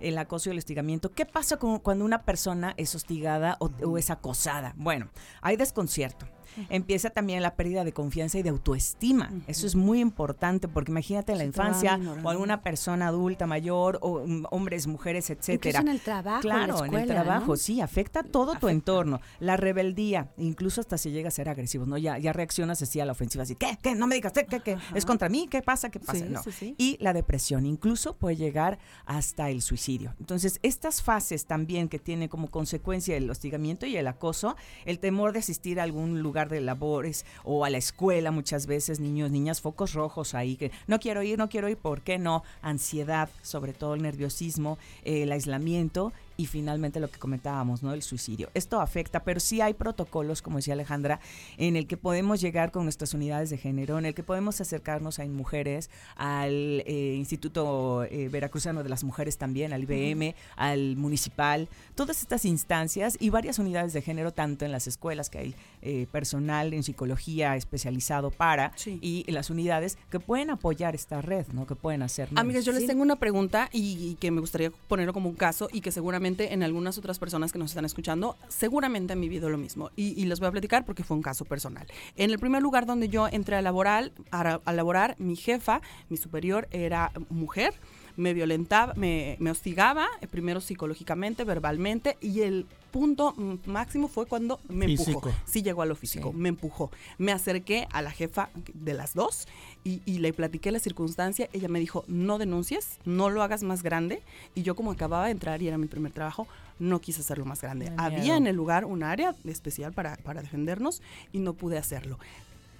el 0.00 0.18
acoso 0.18 0.48
y 0.48 0.52
el 0.52 0.58
hostigamiento? 0.58 1.12
¿Qué 1.12 1.26
pasa 1.26 1.56
con- 1.58 1.78
cuando 1.78 2.04
una 2.04 2.24
persona 2.24 2.74
es 2.76 2.94
hostigada 2.94 3.56
o, 3.60 3.70
o 3.84 3.98
es 3.98 4.10
acosada? 4.10 4.74
Bueno, 4.76 5.08
hay 5.40 5.56
desconcierto. 5.56 6.26
Empieza 6.70 7.10
también 7.10 7.42
la 7.42 7.54
pérdida 7.54 7.84
de 7.84 7.92
confianza 7.92 8.38
y 8.38 8.42
de 8.42 8.50
autoestima. 8.50 9.30
Eso 9.46 9.66
es 9.66 9.74
muy 9.74 10.00
importante 10.00 10.68
porque 10.68 10.90
imagínate 10.90 11.32
en 11.32 11.38
la 11.38 11.44
infancia 11.44 11.98
o 12.22 12.28
alguna 12.30 12.62
persona 12.62 13.08
adulta 13.08 13.46
mayor 13.46 13.98
o 14.02 14.26
mm, 14.26 14.46
hombres, 14.50 14.86
mujeres, 14.86 15.30
etcétera. 15.30 15.80
en 15.80 15.88
el 15.88 16.00
trabajo, 16.00 16.42
en 16.42 16.48
la 16.48 16.56
Claro, 16.66 16.78
en 16.84 16.94
el 16.94 17.00
escuela, 17.00 17.22
trabajo, 17.22 17.52
¿no? 17.52 17.56
sí, 17.56 17.80
afecta 17.80 18.22
todo 18.22 18.54
tu 18.56 18.68
entorno. 18.68 19.20
La 19.40 19.56
rebeldía, 19.56 20.30
incluso 20.36 20.80
hasta 20.80 20.98
se 20.98 21.10
llega 21.10 21.28
a 21.28 21.30
ser 21.30 21.48
agresivo, 21.48 21.86
¿no? 21.86 21.98
Ya, 21.98 22.18
ya 22.18 22.32
reaccionas 22.32 22.80
así 22.82 23.00
a 23.00 23.04
la 23.06 23.12
ofensiva, 23.12 23.42
así, 23.44 23.54
¿qué? 23.56 23.78
¿Qué? 23.82 23.94
No 23.94 24.06
me 24.06 24.14
digas, 24.16 24.32
¿qué? 24.32 24.44
¿Qué? 24.46 24.60
qué? 24.60 24.76
¿Es 24.94 25.04
contra 25.04 25.28
mí? 25.28 25.48
¿Qué 25.50 25.62
pasa? 25.62 25.90
¿Qué 25.90 26.00
pasa? 26.00 26.18
Sí, 26.24 26.24
no. 26.28 26.42
sí, 26.42 26.52
sí. 26.52 26.74
Y 26.78 26.96
la 27.00 27.12
depresión, 27.12 27.66
incluso 27.66 28.16
puede 28.16 28.36
llegar 28.36 28.78
hasta 29.04 29.50
el 29.50 29.62
suicidio. 29.62 30.14
Entonces, 30.20 30.58
estas 30.62 31.02
fases 31.02 31.46
también 31.46 31.88
que 31.88 31.98
tiene 31.98 32.28
como 32.28 32.48
consecuencia 32.48 33.16
el 33.16 33.30
hostigamiento 33.30 33.86
y 33.86 33.96
el 33.96 34.06
acoso, 34.06 34.56
el 34.84 34.98
temor 34.98 35.32
de 35.32 35.38
asistir 35.40 35.80
a 35.80 35.82
algún 35.82 36.22
lugar 36.22 36.35
de 36.44 36.60
labores 36.60 37.24
o 37.44 37.64
a 37.64 37.70
la 37.70 37.78
escuela 37.78 38.30
muchas 38.30 38.66
veces, 38.66 39.00
niños, 39.00 39.30
niñas, 39.30 39.62
focos 39.62 39.94
rojos 39.94 40.34
ahí, 40.34 40.56
que 40.56 40.70
no 40.86 41.00
quiero 41.00 41.22
ir, 41.22 41.38
no 41.38 41.48
quiero 41.48 41.68
ir, 41.68 41.78
¿por 41.78 42.02
qué 42.02 42.18
no? 42.18 42.44
Ansiedad, 42.60 43.30
sobre 43.40 43.72
todo 43.72 43.94
el 43.94 44.02
nerviosismo, 44.02 44.78
el 45.02 45.32
aislamiento 45.32 46.12
y 46.36 46.46
finalmente 46.46 47.00
lo 47.00 47.10
que 47.10 47.18
comentábamos, 47.18 47.82
¿no? 47.82 47.92
El 47.92 48.02
suicidio. 48.02 48.50
Esto 48.54 48.80
afecta, 48.80 49.24
pero 49.24 49.40
sí 49.40 49.60
hay 49.60 49.74
protocolos, 49.74 50.42
como 50.42 50.56
decía 50.56 50.74
Alejandra, 50.74 51.20
en 51.56 51.76
el 51.76 51.86
que 51.86 51.96
podemos 51.96 52.40
llegar 52.40 52.72
con 52.72 52.84
nuestras 52.84 53.14
unidades 53.14 53.50
de 53.50 53.58
género, 53.58 53.98
en 53.98 54.06
el 54.06 54.14
que 54.14 54.22
podemos 54.22 54.60
acercarnos 54.60 55.18
a 55.18 55.24
mujeres, 55.26 55.90
al 56.16 56.82
eh, 56.86 57.14
Instituto 57.16 58.04
eh, 58.04 58.28
Veracruzano 58.28 58.82
de 58.82 58.88
las 58.88 59.04
Mujeres 59.04 59.38
también, 59.38 59.72
al 59.72 59.82
IBM, 59.84 60.34
al 60.56 60.96
municipal, 60.96 61.68
todas 61.94 62.20
estas 62.20 62.44
instancias 62.44 63.16
y 63.20 63.30
varias 63.30 63.58
unidades 63.58 63.92
de 63.92 64.02
género, 64.02 64.32
tanto 64.32 64.64
en 64.64 64.72
las 64.72 64.86
escuelas 64.86 65.30
que 65.30 65.38
hay 65.38 65.54
eh, 65.82 66.06
personal 66.12 66.72
en 66.74 66.82
psicología 66.82 67.56
especializado 67.56 68.30
para 68.30 68.72
y 69.00 69.24
las 69.30 69.50
unidades 69.50 69.98
que 70.10 70.20
pueden 70.20 70.50
apoyar 70.50 70.94
esta 70.94 71.22
red, 71.22 71.46
¿no? 71.52 71.66
Que 71.66 71.74
pueden 71.74 72.02
hacer. 72.02 72.28
Amigas, 72.34 72.64
yo 72.64 72.72
les 72.72 72.82
Sí. 72.82 72.86
tengo 72.88 73.02
una 73.02 73.16
pregunta 73.16 73.68
y, 73.72 74.10
y 74.10 74.14
que 74.16 74.30
me 74.30 74.40
gustaría 74.40 74.70
ponerlo 74.88 75.12
como 75.12 75.28
un 75.28 75.34
caso 75.36 75.68
y 75.72 75.80
que 75.80 75.90
seguramente 75.92 76.25
en 76.26 76.62
algunas 76.62 76.98
otras 76.98 77.18
personas 77.18 77.52
que 77.52 77.58
nos 77.58 77.70
están 77.70 77.84
escuchando, 77.84 78.36
seguramente 78.48 79.12
han 79.12 79.20
vivido 79.20 79.48
lo 79.48 79.58
mismo. 79.58 79.90
Y, 79.96 80.20
y 80.20 80.26
les 80.26 80.40
voy 80.40 80.48
a 80.48 80.52
platicar 80.52 80.84
porque 80.84 81.04
fue 81.04 81.16
un 81.16 81.22
caso 81.22 81.44
personal. 81.44 81.86
En 82.16 82.30
el 82.30 82.38
primer 82.38 82.62
lugar 82.62 82.86
donde 82.86 83.08
yo 83.08 83.28
entré 83.28 83.56
a 83.56 83.62
laborar, 83.62 84.12
a, 84.30 84.60
a 84.64 84.72
laborar 84.72 85.16
mi 85.18 85.36
jefa, 85.36 85.80
mi 86.08 86.16
superior, 86.16 86.68
era 86.70 87.12
mujer. 87.30 87.74
Me 88.16 88.34
violentaba, 88.34 88.94
me, 88.94 89.36
me 89.40 89.50
hostigaba, 89.50 90.06
eh, 90.20 90.26
primero 90.26 90.60
psicológicamente, 90.60 91.44
verbalmente, 91.44 92.16
y 92.20 92.40
el 92.40 92.66
punto 92.90 93.34
máximo 93.66 94.08
fue 94.08 94.24
cuando 94.26 94.58
me 94.68 94.86
empujó. 94.86 95.04
Físico. 95.04 95.32
Sí 95.44 95.62
llegó 95.62 95.82
a 95.82 95.86
lo 95.86 95.94
físico, 95.96 96.32
me 96.32 96.48
empujó. 96.48 96.90
Me 97.18 97.30
acerqué 97.32 97.86
a 97.92 98.00
la 98.00 98.10
jefa 98.10 98.48
de 98.72 98.94
las 98.94 99.12
dos 99.12 99.46
y, 99.84 100.00
y 100.06 100.18
le 100.18 100.32
platiqué 100.32 100.72
la 100.72 100.78
circunstancia. 100.78 101.50
Ella 101.52 101.68
me 101.68 101.78
dijo, 101.78 102.04
no 102.08 102.38
denuncies, 102.38 102.98
no 103.04 103.28
lo 103.28 103.42
hagas 103.42 103.62
más 103.62 103.82
grande. 103.82 104.22
Y 104.54 104.62
yo 104.62 104.74
como 104.74 104.92
acababa 104.92 105.26
de 105.26 105.32
entrar 105.32 105.60
y 105.60 105.68
era 105.68 105.76
mi 105.76 105.88
primer 105.88 106.12
trabajo, 106.12 106.46
no 106.78 107.00
quise 107.00 107.20
hacerlo 107.20 107.44
más 107.44 107.60
grande. 107.60 107.92
Había 107.98 108.36
en 108.36 108.46
el 108.46 108.56
lugar 108.56 108.86
un 108.86 109.02
área 109.02 109.34
especial 109.44 109.92
para, 109.92 110.16
para 110.16 110.40
defendernos 110.40 111.02
y 111.32 111.38
no 111.38 111.52
pude 111.52 111.76
hacerlo. 111.76 112.18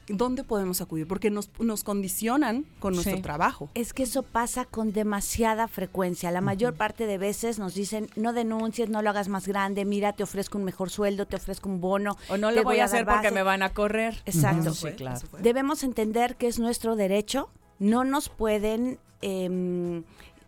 ¿Dónde 0.09 0.45
podemos 0.45 0.81
acudir? 0.81 1.09
Porque 1.09 1.31
nos, 1.31 1.51
nos 1.59 1.83
condicionan 1.83 2.65
con 2.79 2.95
nuestro 2.95 3.21
trabajo. 3.23 3.71
Es 3.75 3.93
que 3.93 4.05
eso 4.05 4.23
pasa 4.23 4.65
con 4.65 4.93
demasiada 4.93 5.67
frecuencia. 5.67 6.31
La 6.31 6.41
mayor 6.41 6.75
parte 6.75 7.07
de 7.07 7.19
veces 7.19 7.59
nos 7.59 7.75
dicen, 7.75 8.09
no 8.15 8.33
denuncies, 8.33 8.89
no 8.89 9.03
lo 9.03 9.11
hagas 9.11 9.29
más 9.29 9.49
grande, 9.49 9.85
mira, 9.85 10.13
te 10.13 10.23
ofrezco 10.23 10.59
un 10.59 10.65
mejor 10.65 10.91
sueldo, 10.91 11.27
te 11.27 11.37
ofrezco 11.37 11.69
un 11.69 11.81
bono. 11.81 12.17
O 12.29 12.37
no 12.37 12.51
te 12.51 12.57
lo 12.57 12.63
voy 12.63 12.79
a 12.79 12.85
hacer 12.85 13.05
porque 13.05 13.29
base". 13.29 13.35
me 13.35 13.43
van 13.43 13.63
a 13.63 13.71
correr. 13.71 14.23
Exacto. 14.27 14.71
Ujú, 14.71 14.75
sí, 14.75 14.93
claro. 14.93 15.21
Debemos 15.41 15.83
entender 15.83 16.37
que 16.37 16.47
es 16.47 16.59
nuestro 16.59 16.95
derecho. 16.95 17.51
No 17.79 18.05
nos 18.05 18.29
pueden 18.29 18.99
em, 19.23 20.05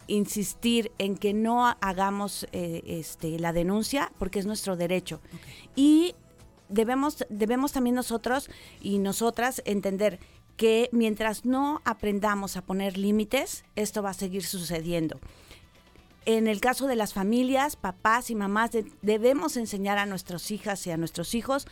insistir 0.07 0.93
en 0.99 1.17
que 1.17 1.35
no 1.35 1.77
hagamos 1.81 2.47
eh, 2.53 2.83
este, 2.87 3.39
la 3.39 3.53
denuncia 3.53 4.13
porque 4.19 4.39
es 4.39 4.47
nuestro 4.47 4.77
derecho. 4.77 5.21
Y 5.77 6.15
debemos, 6.69 7.25
debemos 7.29 7.73
también 7.73 7.97
nosotros 7.97 8.51
y 8.81 8.99
nosotras 8.99 9.63
entender 9.65 10.19
que 10.57 10.89
mientras 10.93 11.45
no 11.45 11.81
aprendamos 11.85 12.57
a 12.57 12.63
poner 12.63 12.99
límites, 12.99 13.65
esto 13.77 14.03
va 14.03 14.11
a 14.11 14.15
seguir 14.15 14.45
sucediendo. 14.45 15.21
En 16.27 16.47
el 16.47 16.61
caso 16.61 16.87
de 16.89 16.97
las 16.97 17.15
familias, 17.15 17.77
papás 17.77 18.29
y 18.31 18.35
mamás, 18.35 18.73
de- 18.73 18.85
debemos 19.01 19.57
enseñar 19.57 19.97
a 19.99 20.05
nuestras 20.05 20.51
hijas 20.51 20.87
y 20.87 20.91
a 20.91 20.97
nuestros 20.99 21.35
hijos 21.35 21.67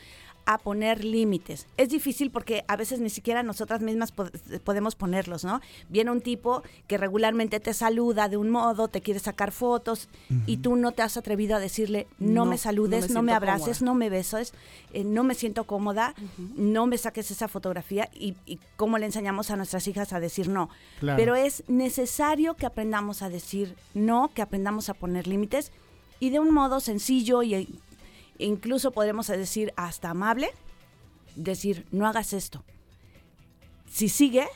a 0.46 0.58
poner 0.58 1.04
límites. 1.04 1.66
Es 1.76 1.88
difícil 1.88 2.30
porque 2.30 2.64
a 2.68 2.76
veces 2.76 3.00
ni 3.00 3.10
siquiera 3.10 3.42
nosotras 3.42 3.80
mismas 3.82 4.12
po- 4.12 4.28
podemos 4.64 4.94
ponerlos, 4.94 5.44
¿no? 5.44 5.60
Viene 5.88 6.10
un 6.12 6.20
tipo 6.20 6.62
que 6.86 6.96
regularmente 6.98 7.58
te 7.60 7.74
saluda 7.74 8.28
de 8.28 8.36
un 8.36 8.50
modo, 8.50 8.88
te 8.88 9.00
quiere 9.02 9.20
sacar 9.20 9.50
fotos 9.52 10.08
y 10.46 10.58
tú 10.58 10.76
no 10.76 10.92
te 10.92 11.02
has 11.02 11.16
atrevido 11.16 11.56
a 11.56 11.58
decirle, 11.60 12.06
no, 12.18 12.26
No, 12.26 12.32
me 12.32 12.34
no 12.46 12.50
me 12.52 12.58
saludes, 12.58 13.10
no 13.10 13.22
me, 13.22 13.32
abraces, 13.32 13.78
cómoda". 13.80 13.84
no 13.86 13.94
me 13.94 14.08
beses, 14.08 14.54
eh, 14.92 15.02
no 15.04 15.24
me 15.24 15.34
siento 15.34 15.64
cómoda, 15.64 16.14
no 16.56 16.86
me 16.86 16.96
saques 16.96 17.30
esa 17.30 17.48
fotografía 17.48 18.08
y, 18.14 18.36
y 18.46 18.58
cómo 18.76 18.98
le 18.98 19.06
enseñamos 19.06 19.50
a 19.50 19.56
nuestras 19.56 19.86
hijas 19.88 20.12
a 20.12 20.20
decir 20.20 20.48
no. 20.48 20.70
Claro. 21.00 21.16
Pero 21.18 21.34
es 21.34 21.64
necesario 21.68 22.54
que 22.54 22.66
aprendamos 22.66 23.22
a 23.22 23.28
decir 23.28 23.74
no, 23.94 24.30
que 24.32 24.42
aprendamos 24.42 24.88
a 24.90 24.94
poner 24.94 25.26
límites 25.26 25.72
y 26.20 26.30
de 26.30 26.38
un 26.40 26.54
modo 26.54 26.80
sencillo 26.80 27.42
y 27.42 27.80
incluso 28.38 28.92
podremos 28.92 29.26
decir 29.26 29.72
hasta 29.76 30.10
amable, 30.10 30.50
decir 31.34 31.86
no 31.90 32.06
hagas 32.06 32.32
esto. 32.32 32.64
Si 33.90 34.08
sigue, 34.08 34.46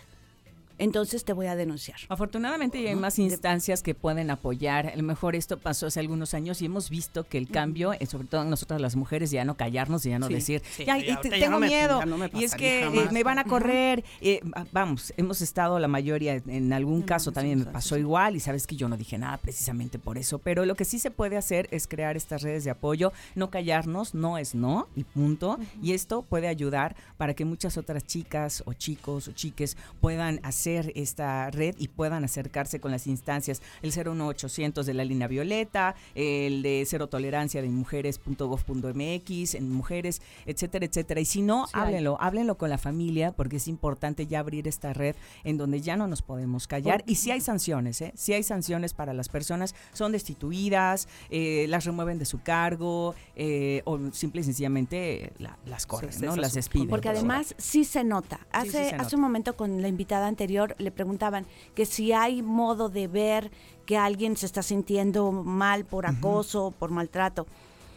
entonces 0.81 1.25
te 1.25 1.33
voy 1.33 1.47
a 1.47 1.55
denunciar. 1.55 1.99
Afortunadamente 2.09 2.83
ya 2.83 2.91
hay 2.91 2.97
más 2.97 3.19
instancias 3.19 3.83
que 3.83 3.95
pueden 3.95 4.31
apoyar. 4.31 4.89
A 4.89 4.97
lo 4.97 5.03
mejor 5.05 5.37
esto 5.37 5.59
pasó 5.59 5.87
hace 5.87 6.01
algunos 6.01 6.35
años 6.35 6.61
y 6.63 6.65
hemos 6.67 6.91
visto 6.91 7.25
que 7.29 7.39
el 7.39 7.49
cambio, 7.49 7.93
eh, 7.93 8.07
sobre 8.07 8.27
todo 8.27 8.45
nosotras 8.45 8.81
las 8.81 8.97
mujeres, 8.97 9.31
ya 9.31 9.45
no 9.45 9.57
callarnos 9.57 10.05
y 10.07 10.11
ya 10.11 10.19
no 10.19 10.27
Sí, 10.27 10.35
decir, 10.35 10.63
sí, 10.77 10.85
"Ya, 10.85 10.97
ya 10.99 11.15
ahorita 11.15 11.21
te- 11.21 11.31
ya 11.31 11.47
tengo 11.47 11.61
no 11.61 11.67
miedo 11.67 12.01
ya 12.01 12.07
no 12.07 12.19
me 12.19 12.31
y 12.35 12.45
es 12.45 12.55
que 12.55 12.81
eh, 12.81 12.85
jamás". 12.85 13.13
me 13.13 13.23
van 13.23 13.39
a 13.39 13.45
correr. 13.45 14.05
Eh, 14.21 14.41
va- 14.45 14.67
vamos, 14.73 15.13
hemos 15.17 15.41
estado 15.43 15.79
la 15.79 15.89
mayoría, 15.89 16.35
en 16.47 16.73
algún 16.73 17.03
caso 17.03 17.31
también 17.33 17.59
me 17.61 17.65
pasó 17.67 17.97
igual 17.99 18.35
y 18.37 18.41
sabes 18.41 18.67
que 18.67 18.77
yo 18.77 18.89
no 18.89 18.97
dije 18.97 19.19
nada 19.19 19.37
precisamente 19.37 19.99
por 19.99 20.19
eso, 20.19 20.39
pero 20.39 20.65
lo 20.65 20.75
que 20.75 20.85
sí 20.85 20.99
se 20.99 21.11
puede 21.11 21.37
hacer 21.37 21.69
es 21.71 21.87
crear 21.87 22.17
estas 22.17 22.43
redes 22.43 22.65
de 22.65 22.71
apoyo, 22.71 23.13
no 23.35 23.51
callarnos, 23.51 24.15
no 24.15 24.39
es 24.39 24.55
no 24.55 24.89
y 24.97 25.05
punto. 25.05 25.59
Y 25.83 25.93
esto 25.93 26.23
puede 26.23 26.49
ayudar 26.49 26.97
para 27.19 27.35
que 27.35 27.45
muchas 27.45 27.77
otras 27.77 28.05
chicas 28.07 28.63
o 28.67 28.73
chicos 28.73 29.29
o 29.29 29.33
chiques 29.33 29.77
puedan 30.01 30.41
hacer 30.43 30.70
esta 30.79 31.51
red 31.51 31.75
y 31.79 31.89
puedan 31.89 32.25
acercarse 32.25 32.81
con 32.81 32.91
las 32.91 33.07
instancias. 33.07 33.63
El 33.83 33.93
01800 33.93 34.87
de 34.87 34.95
la 34.95 35.05
línea 35.05 35.27
violeta, 35.29 35.95
el 36.15 36.63
de 36.63 36.85
cero 36.87 37.09
tolerancia 37.09 37.63
de 37.63 37.69
mujeres.gov.mx, 37.69 39.55
en 39.55 39.73
mujeres, 39.73 40.21
etcétera, 40.47 40.87
etcétera. 40.87 41.21
Y 41.21 41.25
si 41.25 41.43
no, 41.43 41.67
Sí 41.67 41.73
hay. 41.75 41.83
háblenlo, 41.83 42.17
háblenlo 42.21 42.57
con 42.59 42.71
la 42.71 42.79
familia 42.79 43.33
porque 43.33 43.57
es 43.57 43.69
importante 43.69 44.27
ya 44.27 44.41
abrir 44.41 44.67
esta 44.69 44.93
red 44.93 45.15
en 45.45 45.57
donde 45.57 45.81
ya 45.81 45.97
no 45.97 46.07
nos 46.07 46.23
podemos 46.23 46.67
callar. 46.67 47.03
Y 47.07 47.17
si 47.17 47.31
hay 47.31 47.41
sanciones, 47.41 48.01
¿eh? 48.01 48.13
Si 48.17 48.33
hay 48.33 48.43
sanciones 48.43 48.95
para 48.95 49.13
las 49.13 49.29
personas, 49.29 49.75
son 49.93 50.13
destituidas, 50.13 51.09
eh, 51.31 51.67
las 51.69 51.85
remueven 51.85 52.19
de 52.19 52.25
su 52.25 52.41
cargo 52.43 53.15
eh, 53.37 53.83
o 53.85 53.99
simple 54.13 54.41
y 54.41 54.45
sencillamente 54.45 55.33
la- 55.39 55.59
las 55.67 55.87
corren, 55.87 56.11
¿no? 56.21 56.37
Las 56.37 56.55
despiden. 56.55 56.89
Porque 56.89 57.09
además 57.09 57.55
sí 57.59 57.85
se 57.85 58.05
nota. 58.05 58.41
Hace, 58.53 58.71
se 58.71 58.79
hace 58.87 58.97
nota. 58.97 59.17
un 59.17 59.23
momento 59.23 59.57
con 59.57 59.81
la 59.83 59.89
invitada 59.89 60.27
anterior 60.27 60.60
le 60.79 60.91
preguntaban 60.91 61.47
que 61.75 61.87
si 61.87 62.13
hay 62.13 62.43
modo 62.43 62.89
de 62.89 63.09
ver 63.09 63.51
que 63.87 63.97
alguien 63.97 64.37
se 64.37 64.47
está 64.47 64.63
sintiendo 64.63 65.33
mal 65.33 65.85
por 65.85 66.07
acoso, 66.07 66.73
por 66.79 66.91
maltrato. 66.91 67.47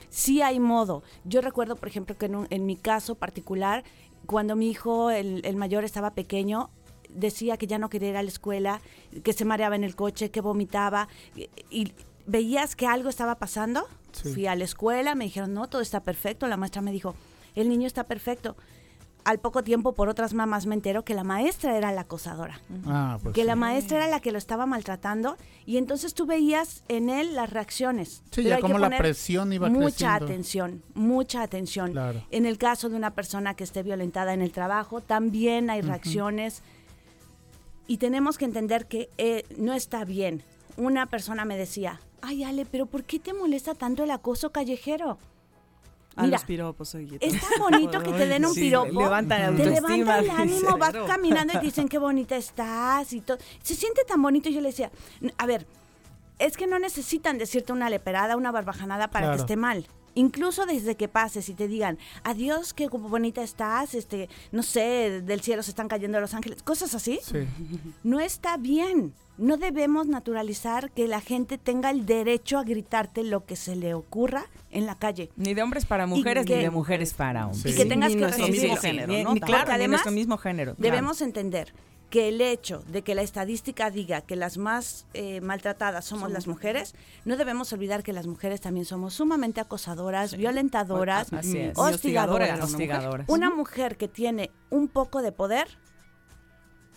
Sí 0.10 0.42
hay 0.42 0.60
modo. 0.60 1.04
Yo 1.26 1.42
recuerdo, 1.42 1.76
por 1.76 1.88
ejemplo, 1.88 2.18
que 2.18 2.26
en, 2.28 2.36
un- 2.36 2.48
en 2.50 2.66
mi 2.66 2.76
caso 2.76 3.16
particular, 3.16 3.84
cuando 4.26 4.56
mi 4.56 4.70
hijo, 4.70 5.10
el, 5.10 5.42
el 5.46 5.56
mayor, 5.56 5.84
estaba 5.84 6.12
pequeño, 6.12 6.70
decía 7.10 7.58
que 7.58 7.68
ya 7.68 7.78
no 7.78 7.90
quería 7.90 8.10
ir 8.10 8.18
a 8.18 8.24
la 8.24 8.30
escuela, 8.30 8.82
que 9.24 9.34
se 9.34 9.46
mareaba 9.46 9.76
en 9.76 9.84
el 9.84 9.96
coche, 9.96 10.32
que 10.32 10.42
vomitaba, 10.42 11.08
y, 11.36 11.50
y 11.70 11.94
veías 12.26 12.76
que 12.76 12.88
algo 12.88 13.10
estaba 13.10 13.36
pasando. 13.36 13.88
Sí. 14.12 14.32
Fui 14.34 14.48
a 14.48 14.56
la 14.56 14.64
escuela, 14.64 15.16
me 15.16 15.26
dijeron, 15.26 15.54
no, 15.54 15.68
todo 15.68 15.82
está 15.82 16.02
perfecto. 16.04 16.48
La 16.48 16.58
maestra 16.58 16.82
me 16.84 16.92
dijo, 16.92 17.16
el 17.56 17.68
niño 17.70 17.88
está 17.88 18.04
perfecto. 18.06 18.56
Al 19.26 19.40
poco 19.40 19.64
tiempo, 19.64 19.94
por 19.94 20.10
otras 20.10 20.34
mamás, 20.34 20.66
me 20.66 20.76
entero 20.76 21.06
que 21.06 21.14
la 21.14 21.24
maestra 21.24 21.78
era 21.78 21.94
la 21.94 22.02
acosadora. 22.02 22.60
Ah, 22.86 23.20
pues 23.24 23.34
que 23.34 23.42
sí. 23.42 23.48
la 23.48 23.56
maestra 23.56 23.98
era 23.98 24.08
la 24.08 24.20
que 24.20 24.34
lo 24.34 24.38
estaba 24.38 24.66
maltratando 24.66 25.38
y 25.66 25.78
entonces 25.78 26.14
tú 26.14 26.26
veías 26.26 26.84
en 26.90 27.10
él 27.10 27.34
las 27.34 27.50
reacciones. 27.50 28.22
Sí, 28.32 28.42
Pero 28.44 28.50
ya 28.50 28.56
hay 28.56 28.62
que 28.62 28.68
como 28.68 28.80
la 28.80 28.98
presión 28.98 29.54
iba 29.54 29.70
Mucha 29.70 29.86
creciendo. 30.18 30.26
atención, 30.26 30.84
mucha 30.94 31.42
atención. 31.42 31.92
Claro. 31.94 32.22
En 32.32 32.46
el 32.46 32.58
caso 32.58 32.90
de 32.90 32.98
una 32.98 33.12
persona 33.12 33.54
que 33.54 33.64
esté 33.64 33.82
violentada 33.82 34.34
en 34.34 34.42
el 34.42 34.52
trabajo, 34.52 35.00
también 35.00 35.70
hay 35.70 35.82
reacciones 35.82 36.62
y 37.88 37.98
tenemos 37.98 38.38
que 38.38 38.46
entender 38.46 38.88
que 38.88 39.10
eh, 39.18 39.46
no 39.58 39.74
está 39.74 40.04
bien. 40.04 40.44
Una 40.76 41.06
persona 41.06 41.46
me 41.46 41.56
decía, 41.58 42.02
ay 42.22 42.44
Ale, 42.44 42.66
pero 42.66 42.88
¿por 42.88 43.04
qué 43.04 43.20
te 43.20 43.34
molesta 43.34 43.74
tanto 43.74 44.04
el 44.04 44.12
acoso 44.12 44.52
callejero? 44.52 45.18
A 46.16 46.24
Mira, 46.24 46.38
los 46.38 46.46
piropos, 46.46 46.94
oye. 46.96 47.18
es 47.20 47.34
tan 47.42 47.50
bonito 47.60 48.00
que 48.04 48.12
te 48.12 48.28
den 48.28 48.46
un 48.46 48.54
Sí, 48.54 48.62
piropo. 48.62 49.02
levanta 49.02 49.38
la 49.40 49.56
te 49.56 49.64
autoestima, 49.64 49.98
levanta 49.98 50.20
el 50.20 50.30
ánimo, 50.32 50.78
vas 50.78 50.92
Claro. 50.92 51.06
caminando 51.08 51.54
y 51.54 51.58
te 51.58 51.66
dicen 51.66 51.88
qué 51.90 51.98
bonita 51.98 52.36
estás 52.36 53.14
y 53.14 53.22
todo. 53.22 53.38
Se 53.64 53.74
siente 53.76 54.04
tan 54.08 54.22
bonito. 54.22 54.50
Y 54.50 54.54
yo 54.54 54.62
le 54.62 54.70
decía, 54.70 54.92
"N- 55.22 55.34
a 55.38 55.46
ver, 55.48 55.66
es 56.40 56.56
que 56.58 56.68
no 56.68 56.78
necesitan 56.80 57.38
decirte 57.38 57.74
una 57.74 57.90
leperada, 57.90 58.36
una 58.38 58.52
barbajanada 58.52 59.10
para 59.10 59.26
Claro. 59.28 59.38
que 59.38 59.42
esté 59.42 59.56
mal. 59.56 59.88
Incluso 60.16 60.68
desde 60.68 60.96
que 60.96 61.08
pases 61.08 61.50
y 61.50 61.56
te 61.56 61.68
digan, 61.68 61.98
adiós, 62.24 62.74
qué 62.76 62.88
bonita 62.88 63.42
estás, 63.42 63.96
este, 63.96 64.30
no 64.52 64.62
sé, 64.62 65.22
del 65.24 65.42
cielo 65.42 65.64
se 65.64 65.72
están 65.72 65.88
cayendo 65.88 66.20
los 66.22 66.36
ángeles, 66.36 66.62
cosas 66.62 66.94
así. 66.94 67.20
Sí. 67.24 67.48
No 68.04 68.20
está 68.20 68.58
bien. 68.58 69.16
No 69.38 69.58
debemos 69.58 70.08
naturalizar 70.08 70.92
que 70.92 71.08
la 71.08 71.20
gente 71.20 71.58
tenga 71.58 71.90
el 71.90 72.06
derecho 72.06 72.60
a 72.60 72.64
gritarte 72.64 73.24
lo 73.24 73.46
que 73.46 73.56
se 73.56 73.76
le 73.76 73.94
ocurra 73.96 74.46
en 74.70 74.86
la 74.86 74.98
calle. 75.00 75.32
Ni 75.36 75.54
de 75.56 75.64
hombres 75.64 75.86
para 75.86 76.06
mujeres, 76.06 76.46
que- 76.46 76.58
ni 76.58 76.64
de 76.64 76.70
mujeres 76.70 77.14
para 77.14 77.48
hombres. 77.48 77.66
Y 77.66 77.76
que 77.76 77.86
tengas 77.86 78.10
Ni 78.10 78.16
que 78.18 78.22
nuestro 78.22 78.48
mismo 78.48 78.76
género, 78.78 79.08
Ni- 79.12 79.24
¿no? 79.24 79.34
ni- 79.34 79.40
claro, 79.40 79.64
Porque 79.64 79.70
ni 79.72 79.76
además 79.76 79.90
nuestro 79.92 80.12
mismo 80.12 80.38
género. 80.38 80.76
claro. 80.76 80.84
Debemos 80.96 81.22
entender 81.22 81.74
que 82.12 82.28
el 82.28 82.42
hecho 82.42 82.84
de 82.90 83.02
que 83.02 83.16
la 83.16 83.24
estadística 83.24 83.90
diga 83.90 84.22
que 84.22 84.36
las 84.36 84.60
más 84.60 85.08
eh, 85.16 85.42
maltratadas 85.42 86.06
somos 86.06 86.32
las 86.32 86.46
mujeres, 86.46 86.94
no 87.26 87.36
debemos 87.38 87.74
olvidar 87.74 88.04
que 88.04 88.14
las 88.14 88.28
mujeres 88.28 88.62
también 88.62 88.86
somos 88.86 89.16
sumamente 89.16 89.62
acosadoras, 89.62 90.38
violentadoras, 90.38 91.34
Así 91.34 91.58
es. 91.58 91.76
hostigadoras. 91.76 92.62
Hostigadoras. 92.62 93.28
Una 93.30 93.50
mujer 93.50 93.98
que 93.98 94.08
tiene 94.08 94.52
un 94.70 94.90
poco 94.90 95.24
de 95.24 95.32
poder, 95.32 95.80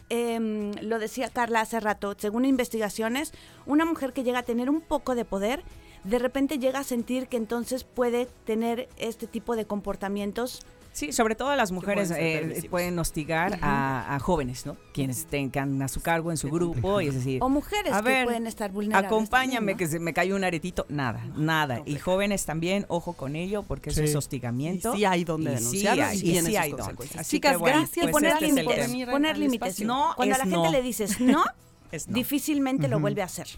em, 0.09 0.73
lo 0.83 0.99
decía 0.99 1.29
Carla 1.29 1.61
hace 1.61 1.81
rato, 1.81 2.15
según 2.19 2.45
investigaciones, 2.45 3.33
una 3.67 3.85
mujer 3.85 4.13
que 4.13 4.25
llega 4.25 4.41
a 4.41 4.45
tener 4.45 4.71
un 4.71 4.81
poco 4.81 5.15
de 5.15 5.25
poder, 5.25 5.63
de 6.05 6.19
repente 6.19 6.59
llega 6.59 6.81
a 6.81 6.85
sentir 6.85 7.27
que 7.27 7.37
entonces 7.37 7.85
puede 7.85 8.27
tener 8.45 8.89
este 8.97 9.27
tipo 9.27 9.57
de 9.57 9.65
comportamientos 9.65 10.61
Sí, 10.97 11.13
sobre 11.13 11.35
todo 11.35 11.55
las 11.57 11.73
mujeres 11.73 12.09
pueden 12.09 12.53
eh, 12.53 12.69
pueden 12.71 12.99
hostigar 12.99 13.59
a, 13.61 14.15
a 14.15 14.19
jóvenes, 14.19 14.65
¿no? 14.65 14.79
Quienes 14.95 15.27
tengan 15.27 15.83
a 15.83 15.89
su 15.89 16.01
cargo 16.01 16.31
en 16.31 16.39
su 16.39 16.49
grupo 16.49 17.03
y 17.03 17.09
es 17.09 17.15
decir, 17.15 17.43
o 17.43 17.51
mujeres 17.51 17.93
a 17.93 18.03
que 18.03 18.25
pueden 18.25 18.47
estar 18.47 18.73
vulnerables. 18.73 19.07
acompáñame 19.07 19.57
también, 19.59 19.75
¿no? 19.75 19.79
que 19.79 19.87
se 19.89 19.99
me 19.99 20.15
cayó 20.15 20.35
un 20.37 20.45
aretito, 20.45 20.87
nada, 20.89 21.23
nada. 21.37 21.83
Y 21.85 21.97
jóvenes 21.97 22.47
también, 22.47 22.87
ojo 22.89 23.13
con 23.13 23.37
ello 23.37 23.63
porque 23.63 23.91
eso 23.91 24.03
es 24.03 24.17
hostigamiento. 24.17 24.95
Y 24.95 25.01
sí 25.01 25.05
hay 25.05 25.25
donde 25.25 25.53
Y 25.53 25.59
sí 25.59 25.87
hay, 25.87 26.17
y 26.17 26.41
sí 26.41 26.57
hay 26.57 26.71
donde. 26.71 26.95
Chicas, 27.25 27.59
bueno, 27.59 27.81
gracias 27.81 28.05
pues 28.07 28.13
poner 28.13 28.33
este 28.33 28.47
es 28.47 28.57
el 28.57 28.65
límites, 28.65 29.11
poner 29.11 29.37
límites. 29.37 29.81
No 29.83 30.15
Cuando 30.17 30.35
a 30.35 30.39
la 30.39 30.45
gente 30.45 30.57
no. 30.57 30.71
le 30.71 30.81
dices 30.81 31.21
no, 31.21 31.45
Es 31.93 32.09
no. 32.09 32.15
difícilmente 32.15 32.89
lo 32.89 33.01
vuelve 33.01 33.21
a 33.21 33.27
hacer. 33.27 33.49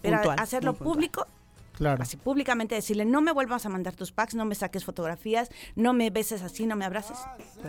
Pero 0.00 0.16
Puntual, 0.16 0.40
hacerlo 0.40 0.72
público, 0.72 1.26
Claro. 1.80 2.02
así 2.02 2.16
públicamente 2.18 2.74
decirle, 2.74 3.06
no 3.06 3.22
me 3.22 3.32
vuelvas 3.32 3.64
a 3.64 3.70
mandar 3.70 3.94
tus 3.96 4.12
packs, 4.12 4.34
no 4.34 4.44
me 4.44 4.54
saques 4.54 4.84
fotografías, 4.84 5.48
no 5.76 5.94
me 5.94 6.10
beses 6.10 6.42
así, 6.42 6.66
no 6.66 6.76
me 6.76 6.84
abraces. 6.84 7.16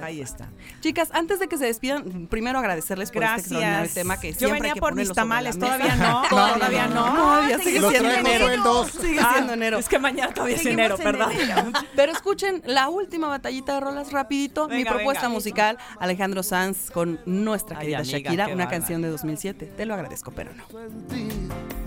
Ahí 0.04 0.20
está. 0.20 0.50
Chicas, 0.82 1.10
antes 1.14 1.40
de 1.40 1.48
que 1.48 1.58
se 1.58 1.66
despidan, 1.66 2.28
primero 2.28 2.60
agradecerles 2.60 3.10
por 3.10 3.24
este 3.24 3.36
extraordinario 3.38 3.78
Gracias. 3.80 3.94
tema 3.96 4.20
que 4.20 4.34
Yo 4.34 4.38
siempre 4.38 4.60
venía 4.60 4.72
hay 4.72 4.76
que 4.76 4.80
por 4.82 4.96
mis 4.96 5.14
tamales, 5.14 5.58
todavía 5.58 5.96
no, 5.96 6.24
todavía 6.30 6.88
no. 6.88 7.06
Todavía 7.06 7.58
sigue 7.64 7.80
siendo 7.80 8.10
enero. 8.12 8.86
Sigue 8.86 9.20
Ah, 9.22 9.30
siendo 9.36 9.54
enero. 9.54 9.78
Es 9.80 9.88
que 9.88 9.98
mañana 9.98 10.34
todavía 10.34 10.58
es 10.58 10.66
enero, 10.66 10.96
en 10.98 11.04
perdón. 11.04 11.32
Pero 11.96 12.12
escuchen 12.12 12.62
la 12.66 12.90
última 12.90 13.28
batallita 13.30 13.76
de 13.76 13.80
rolas 13.80 14.12
rapidito. 14.12 14.68
Mi 14.68 14.84
propuesta 14.84 15.24
venga. 15.28 15.30
musical, 15.36 15.78
Alejandro 16.00 16.44
Sanz 16.44 16.92
con 16.92 17.20
nuestra 17.26 17.78
Ay, 17.78 17.86
querida 17.88 18.00
amiga, 18.00 18.18
Shakira, 18.20 18.48
una 18.50 18.68
canción 18.68 19.02
de 19.02 19.08
2007. 19.08 19.68
Te 19.78 19.86
lo 19.86 19.94
agradezco, 19.94 20.32
pero 20.32 20.52
no. 20.54 20.66
en 20.82 21.08
ti, 21.08 21.28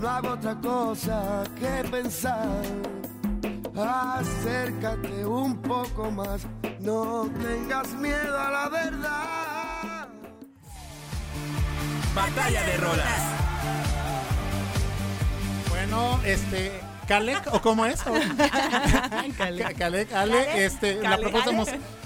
no 0.01 0.09
hago 0.09 0.29
otra 0.29 0.55
cosa 0.55 1.43
que 1.59 1.87
pensar. 1.89 2.14
Acércate 3.75 5.25
un 5.25 5.61
poco 5.61 6.09
más, 6.11 6.47
no 6.79 7.29
tengas 7.41 7.89
miedo 7.95 8.39
a 8.39 8.51
la 8.51 8.69
verdad. 8.69 10.07
Batalla 12.15 12.63
de 12.63 12.77
rolas. 12.77 13.21
Bueno, 15.69 16.21
este. 16.23 16.71
Calec, 17.05 17.53
¿o 17.53 17.61
cómo 17.61 17.85
es? 17.85 18.01
Calec, 19.77 20.13
Ale, 20.13 20.65
este, 20.65 20.95
la 21.01 21.17
propuesta, 21.17 21.51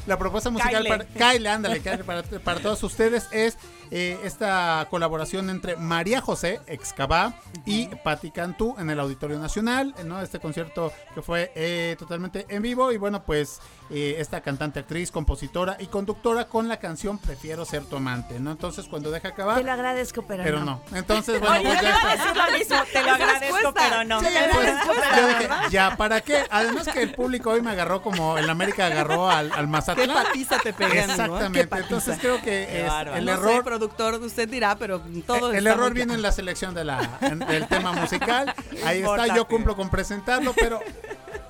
la 0.07 0.17
propuesta 0.17 0.49
musical 0.49 0.85
para, 0.87 1.05
Kyle, 1.05 1.47
ándale, 1.47 1.79
para, 2.03 2.23
para 2.23 2.59
todos 2.59 2.83
ustedes 2.83 3.27
es 3.31 3.57
eh, 3.91 4.19
esta 4.23 4.85
colaboración 4.89 5.49
entre 5.49 5.75
María 5.75 6.21
José, 6.21 6.59
excavá, 6.67 7.33
y 7.65 7.87
Patti 8.03 8.31
Cantú 8.31 8.75
en 8.77 8.89
el 8.89 8.99
Auditorio 8.99 9.39
Nacional, 9.39 9.93
¿no? 10.05 10.21
Este 10.21 10.39
concierto 10.39 10.91
que 11.15 11.21
fue 11.21 11.51
eh, 11.55 11.95
totalmente 11.97 12.45
en 12.49 12.61
vivo 12.61 12.91
y 12.91 12.97
bueno, 12.97 13.23
pues 13.23 13.59
eh, 13.89 14.15
esta 14.19 14.41
cantante, 14.41 14.79
actriz, 14.79 15.11
compositora 15.11 15.77
y 15.79 15.87
conductora 15.87 16.45
con 16.45 16.67
la 16.67 16.77
canción 16.77 17.17
Prefiero 17.17 17.65
ser 17.65 17.83
tu 17.85 17.95
amante, 17.97 18.39
¿no? 18.39 18.51
Entonces 18.51 18.87
cuando 18.87 19.09
deja 19.11 19.29
acabar, 19.29 19.57
Te 19.57 19.63
lo 19.63 19.71
agradezco, 19.71 20.21
pero, 20.27 20.43
pero 20.43 20.63
no. 20.63 20.81
Entonces, 20.93 21.39
bueno, 21.41 21.55
Oye, 21.55 21.63
pues 21.69 21.81
ya 21.81 21.91
está. 21.91 22.09
decir 22.11 22.35
lo 22.35 22.57
mismo, 22.57 22.75
te 22.93 23.03
lo 23.03 23.11
agradezco, 23.15 23.73
pero 23.73 24.03
no. 24.03 24.19
Sí, 24.19 24.25
Te 24.27 24.47
lo 24.47 24.53
pues, 24.53 24.67
agradezco, 24.67 24.93
pero 24.99 25.21
yo 25.21 25.27
dije, 25.27 25.49
ya, 25.71 25.97
¿para 25.97 26.21
qué? 26.21 26.43
Además 26.49 26.87
que 26.87 27.01
el 27.01 27.13
público 27.13 27.51
hoy 27.51 27.61
me 27.61 27.71
agarró 27.71 28.01
como 28.01 28.37
el 28.37 28.49
América 28.49 28.85
agarró 28.85 29.29
al, 29.29 29.51
al 29.51 29.65
¿Qué 29.65 29.67
Mazatlán. 29.67 30.23
patiza 30.23 30.59
te 30.59 30.73
pegan? 30.73 31.07
¿no? 31.07 31.13
Exactamente. 31.13 31.59
¿Qué 31.59 31.67
patiza? 31.67 31.85
Entonces 31.85 32.17
creo 32.19 32.35
que 32.37 32.43
Qué 32.43 32.85
es 32.85 32.91
el 33.15 33.25
no 33.25 33.31
error. 33.31 33.78
Productor, 33.79 34.15
usted 34.21 34.47
dirá, 34.49 34.75
pero 34.75 35.01
todo 35.25 35.51
el 35.51 35.57
está 35.57 35.69
error 35.71 35.93
viene 35.93 36.13
en 36.13 36.21
la 36.21 36.31
selección 36.31 36.73
de 36.73 36.83
la, 36.85 37.17
en- 37.21 37.39
del 37.39 37.67
tema 37.67 37.91
musical. 37.93 38.53
Ahí 38.85 38.99
está, 39.01 39.35
yo 39.35 39.47
cumplo 39.47 39.75
con 39.75 39.89
presentarlo, 39.89 40.53
pero 40.53 40.79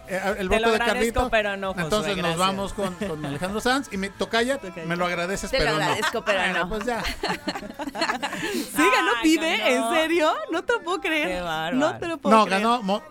eh, 0.08 0.36
el 0.38 0.48
voto 0.50 0.62
lo 0.62 0.72
de 0.72 0.80
Carlito. 0.80 1.30
pero 1.30 1.58
no, 1.58 1.70
Josué, 1.70 1.84
Entonces 1.84 2.16
nos 2.16 2.18
gracias. 2.24 2.38
vamos 2.40 2.74
con, 2.74 2.94
con 2.96 3.26
Alejandro 3.26 3.60
Sanz 3.62 3.90
y 3.92 3.98
me 3.98 4.10
tocaya, 4.10 4.60
me 4.86 4.96
lo 4.96 5.06
agradeces, 5.06 5.50
Te 5.52 5.58
lo 5.60 5.66
pero 5.66 5.78
no. 5.78 5.84
agradezco, 5.84 6.24
pero 6.26 6.40
Bueno, 6.40 6.60
no. 6.60 6.70
Pues 6.70 6.86
ya. 6.86 7.04
Sí, 7.04 8.78
ganó 8.78 9.12
Ay, 9.18 9.24
Pide, 9.24 9.58
ganó. 9.58 9.90
¿en 9.90 9.96
serio? 9.96 10.34
No 10.52 10.64
te 10.64 10.74
lo 10.74 10.82
puedo 10.84 11.02
creer. 11.02 11.28
Qué 11.28 11.76
no 11.76 11.98
te 11.98 12.08
lo 12.08 12.18
puedo 12.18 12.36
No, 12.36 12.46
creer. 12.46 12.62
ganó 12.62 12.82
Mo- 12.82 13.04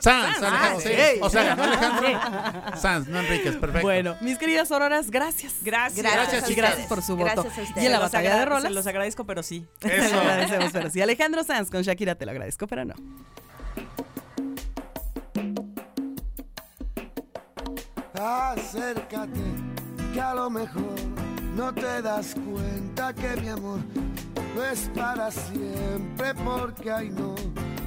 Sanz, 0.00 0.38
Sanz, 0.38 0.42
Alejandro, 0.42 0.78
ah, 0.78 0.80
sí. 0.80 0.88
sí. 0.88 1.18
O 1.20 1.30
sea, 1.30 1.44
ganó 1.44 1.62
Alejandro 1.64 2.76
Sanz, 2.76 3.08
no 3.08 3.20
Enríquez, 3.20 3.56
perfecto. 3.56 3.86
Bueno, 3.86 4.16
mis 4.20 4.38
queridas 4.38 4.70
auroras, 4.72 5.10
gracias. 5.10 5.54
Gracias. 5.62 6.02
Gracias, 6.02 6.44
y 6.44 6.46
chicas. 6.48 6.70
gracias 6.70 6.86
por 6.86 7.02
su 7.02 7.16
voto. 7.16 7.24
Gracias 7.42 7.58
a 7.58 7.62
ustedes. 7.62 7.82
Y 7.82 7.86
en 7.86 7.92
la 7.92 7.98
batalla 7.98 8.36
de 8.36 8.44
rolas. 8.44 8.62
Se 8.64 8.70
los 8.70 8.86
agradezco, 8.86 9.24
pero 9.24 9.42
sí. 9.42 9.66
Te 9.78 10.08
lo 10.10 10.20
agradecemos, 10.20 10.72
pero 10.72 10.90
sí. 10.90 11.00
Alejandro 11.02 11.44
Sanz 11.44 11.70
con 11.70 11.82
Shakira 11.82 12.14
te 12.14 12.24
lo 12.24 12.32
agradezco, 12.32 12.66
pero 12.66 12.84
no. 12.84 12.94
Acércate, 18.14 19.40
que 20.14 20.20
a 20.20 20.34
lo 20.34 20.48
mejor 20.48 20.94
no 21.56 21.74
te 21.74 22.02
das 22.02 22.34
cuenta 22.34 23.12
que 23.12 23.40
mi 23.40 23.48
amor 23.48 23.80
no 24.54 24.64
es 24.64 24.90
para 24.94 25.30
siempre, 25.30 26.34
porque 26.44 26.90
hay 26.90 27.10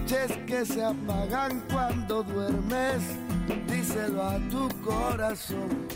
noches 0.06 0.38
que 0.46 0.66
se 0.66 0.84
apagan 0.84 1.64
cuando 1.72 2.24
duermes. 2.24 3.02
Díselo 3.68 4.24
a 4.24 4.38
tu 4.50 4.70
corazón, 4.84 5.88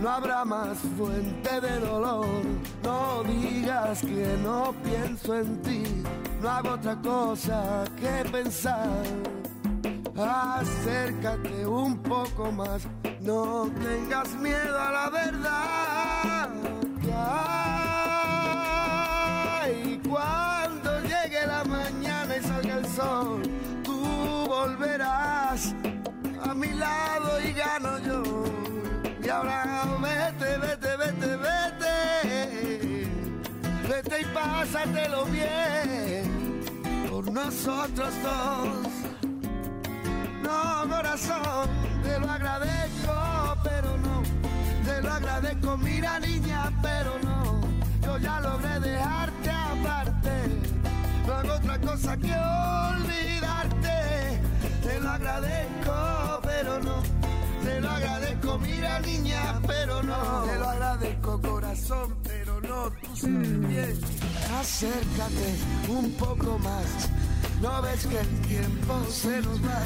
no 0.00 0.08
habrá 0.08 0.44
más 0.44 0.78
fuente 0.96 1.60
de 1.60 1.80
dolor. 1.80 2.26
No 2.82 3.22
digas 3.24 4.00
que 4.00 4.36
no 4.42 4.74
pienso 4.82 5.36
en 5.36 5.62
ti, 5.62 5.82
no 6.40 6.48
hago 6.48 6.70
otra 6.70 6.96
cosa 6.96 7.84
que 7.98 8.28
pensar. 8.30 9.04
Acércate 10.16 11.66
un 11.66 11.98
poco 11.98 12.52
más, 12.52 12.86
no 13.20 13.70
tengas 13.82 14.34
miedo 14.34 14.78
a 14.78 14.90
la 14.90 15.10
verdad. 15.10 16.50
hay. 19.62 20.00
cuando 20.08 21.00
llegue 21.02 21.46
la 21.46 21.64
mañana 21.64 22.36
y 22.36 22.42
salga 22.42 22.78
el 22.78 22.86
sol, 22.86 23.49
volverás 24.80 25.74
a 26.42 26.54
mi 26.54 26.72
lado 26.72 27.38
y 27.40 27.52
gano 27.52 27.98
yo. 27.98 28.22
Y 29.22 29.28
ahora 29.28 29.84
vete, 30.00 30.56
vete, 30.58 30.96
vete, 30.96 31.36
vete. 31.36 33.06
Vete 33.88 34.20
y 34.20 34.24
pásatelo 34.34 35.26
bien 35.26 36.64
por 37.10 37.30
nosotros 37.30 38.14
dos. 38.22 38.88
No, 40.42 40.88
corazón, 40.88 41.68
te 42.02 42.18
lo 42.18 42.30
agradezco, 42.30 43.12
pero 43.62 43.98
no. 43.98 44.22
Te 44.86 45.02
lo 45.02 45.12
agradezco, 45.12 45.76
mira 45.76 46.18
niña, 46.20 46.72
pero 46.80 47.18
no. 47.22 47.60
Yo 48.02 48.16
ya 48.18 48.40
logré 48.40 48.80
dejarte 48.80 49.50
aparte. 49.50 50.30
No 51.26 51.34
hago 51.34 51.52
otra 51.52 51.78
cosa 51.80 52.16
que 52.16 52.34
olvidarte. 52.34 53.79
Te 55.00 55.06
lo 55.06 55.12
agradezco, 55.12 56.40
pero 56.42 56.78
no. 56.80 57.02
Te 57.64 57.80
lo 57.80 57.88
agradezco, 57.88 58.58
mira 58.58 59.00
niña, 59.00 59.58
pero 59.66 60.02
no. 60.02 60.42
Te 60.44 60.58
lo 60.58 60.68
agradezco, 60.68 61.40
corazón, 61.40 62.16
pero 62.22 62.60
no. 62.60 62.90
Tú 63.00 63.16
sabes 63.16 63.66
bien. 63.66 63.98
Acércate 64.60 65.56
un 65.88 66.12
poco 66.12 66.58
más. 66.58 67.08
No 67.62 67.80
ves 67.80 68.06
que 68.06 68.20
el 68.20 68.40
tiempo 68.42 69.02
se 69.08 69.40
nos 69.40 69.64
va. 69.64 69.80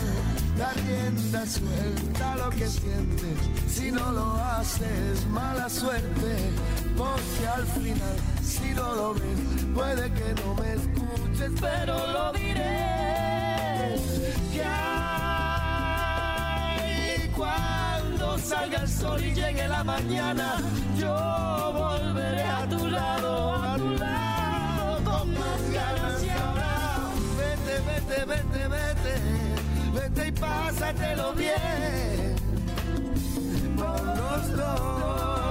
La 0.59 0.73
rienda 0.73 1.47
suelta 1.47 2.35
lo 2.35 2.51
que 2.51 2.67
sientes. 2.67 3.39
Si 3.69 3.93
no 3.93 4.11
lo 4.11 4.35
haces, 4.35 5.27
mala 5.29 5.69
suerte. 5.69 6.51
Porque 6.97 7.47
al 7.55 7.65
final, 7.69 8.17
si 8.43 8.71
no 8.75 8.95
lo 8.97 9.15
ves, 9.15 9.65
puede 9.75 10.13
que 10.13 10.35
no 10.43 10.55
me 10.57 10.73
escuches, 10.75 11.53
pero 11.61 12.05
lo 12.13 12.33
diré. 12.33 13.74
Que 14.53 14.65
cuando 17.37 18.39
salga 18.39 18.79
el 18.83 18.89
sol 18.89 19.23
y 19.25 19.33
llegue 19.35 19.69
la 19.69 19.85
mañana, 19.85 20.57
yo 20.99 21.73
volveré 21.75 22.43
a 22.43 22.67
tu 22.69 22.89
lado, 22.89 23.55
a 23.55 23.77
tu 23.77 23.91
lado, 23.97 25.05
con 25.05 25.33
más 25.35 25.71
ganas 25.73 26.25
y 26.25 26.29
ahora. 26.31 27.11
Vete, 27.39 27.81
vete, 27.89 28.25
vete, 28.25 28.69
vete, 28.69 29.15
vete 29.95 30.29
y 30.29 30.33
pásatelo 30.33 31.33
bien. 31.35 32.35
Los 33.77 34.57
dos. 34.57 35.44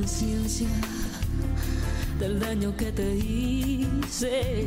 Conciencia 0.00 0.66
del 2.18 2.40
daño 2.40 2.74
que 2.74 2.90
te 2.90 3.16
hice, 3.16 4.66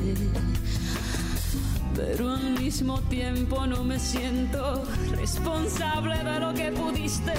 pero 1.96 2.36
al 2.36 2.52
mismo 2.60 3.02
tiempo 3.10 3.66
no 3.66 3.84
me 3.84 3.98
siento 3.98 4.84
responsable 5.10 6.24
de 6.24 6.40
lo 6.40 6.54
que 6.54 6.72
pudiste 6.72 7.34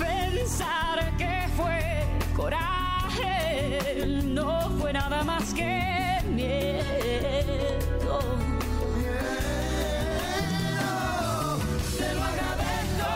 pensar 0.00 1.16
que 1.16 1.46
fue 1.56 2.04
coraje, 2.34 4.04
no 4.24 4.68
fue 4.80 4.92
nada 4.92 5.22
más 5.22 5.54
que 5.54 6.18
miedo. 6.34 8.18
Te 11.96 12.14
lo 12.16 12.22
agradezco, 12.24 13.10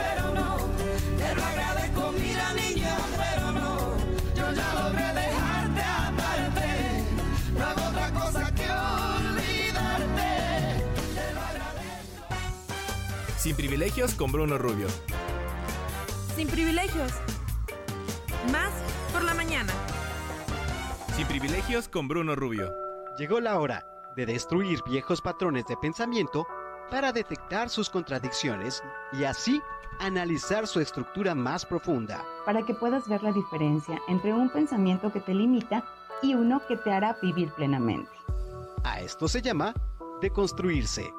pero 0.00 0.24
no. 0.34 0.56
Te 1.18 1.34
lo 1.34 1.44
agradezco, 1.44 2.12
mira 2.12 2.52
niña. 2.54 2.75
Yo 4.46 4.52
ya 4.52 4.74
logré 4.74 5.12
dejarte 5.12 5.82
aparte. 5.82 7.04
No 7.58 7.64
hago 7.64 7.82
otra 7.88 8.10
cosa 8.12 8.54
que 8.54 8.70
olvidarte. 8.70 10.30
Te 11.14 11.34
lo 11.34 11.40
agradezco. 11.40 12.34
Sin 13.38 13.56
privilegios 13.56 14.14
con 14.14 14.30
Bruno 14.30 14.56
Rubio. 14.56 14.86
Sin 16.36 16.46
privilegios. 16.46 17.12
Más 18.52 18.70
por 19.12 19.24
la 19.24 19.34
mañana. 19.34 19.72
Sin 21.16 21.26
privilegios 21.26 21.88
con 21.88 22.06
Bruno 22.06 22.36
Rubio. 22.36 22.72
Llegó 23.18 23.40
la 23.40 23.58
hora 23.58 23.84
de 24.14 24.26
destruir 24.26 24.80
viejos 24.86 25.22
patrones 25.22 25.66
de 25.66 25.76
pensamiento 25.76 26.46
para 26.90 27.12
detectar 27.12 27.68
sus 27.68 27.90
contradicciones 27.90 28.82
y 29.12 29.24
así 29.24 29.60
analizar 30.00 30.66
su 30.66 30.80
estructura 30.80 31.34
más 31.34 31.64
profunda. 31.64 32.24
para 32.44 32.64
que 32.64 32.74
puedas 32.74 33.08
ver 33.08 33.22
la 33.22 33.32
diferencia 33.32 34.00
entre 34.08 34.32
un 34.32 34.50
pensamiento 34.50 35.12
que 35.12 35.20
te 35.20 35.34
limita 35.34 35.84
y 36.22 36.34
uno 36.34 36.62
que 36.68 36.76
te 36.76 36.92
hará 36.92 37.16
vivir 37.20 37.50
plenamente. 37.52 38.10
A 38.84 39.00
esto 39.00 39.26
se 39.26 39.42
llama 39.42 39.74
deconstruirse. 40.20 41.12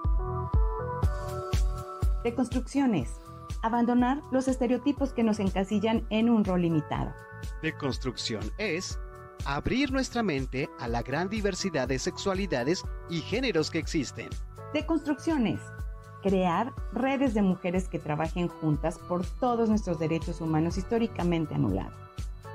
Deconstrucciones. 2.24 3.20
Abandonar 3.62 4.22
los 4.32 4.48
estereotipos 4.48 5.12
que 5.14 5.24
nos 5.24 5.40
encasillan 5.40 6.06
en 6.10 6.30
un 6.30 6.46
rol 6.46 6.62
limitado. 6.62 7.14
Deconstrucción 7.62 8.52
es 8.58 9.00
abrir 9.46 9.92
nuestra 9.92 10.24
mente 10.24 10.70
a 10.80 10.88
la 10.88 11.02
gran 11.02 11.30
diversidad 11.30 11.88
de 11.88 12.00
sexualidades 12.00 12.84
y 13.10 13.22
géneros 13.22 13.70
que 13.70 13.80
existen. 13.80 14.30
Deconstrucciones. 14.74 15.62
Crear 16.22 16.74
redes 16.92 17.34
de 17.34 17.42
mujeres 17.42 17.88
que 17.88 18.00
trabajen 18.00 18.50
juntas 18.50 19.00
por 19.08 19.26
todos 19.26 19.70
nuestros 19.70 19.98
derechos 19.98 20.42
humanos 20.42 20.78
históricamente 20.78 21.56
anulados. 21.56 21.94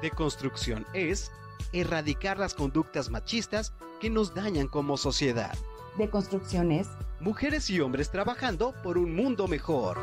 Deconstrucción 0.03 0.85
es 0.93 1.33
erradicar 1.73 2.39
las 2.39 2.53
conductas 2.55 3.09
machistas 3.09 3.73
que 3.99 4.11
nos 4.11 4.35
dañan 4.35 4.69
como 4.69 4.99
sociedad. 4.99 5.55
Deconstrucciones. 5.97 6.89
Mujeres 7.21 7.71
y 7.71 7.81
hombres 7.81 8.11
trabajando 8.11 8.75
por 8.83 8.99
un 8.99 9.15
mundo 9.15 9.49
mejor. 9.49 9.97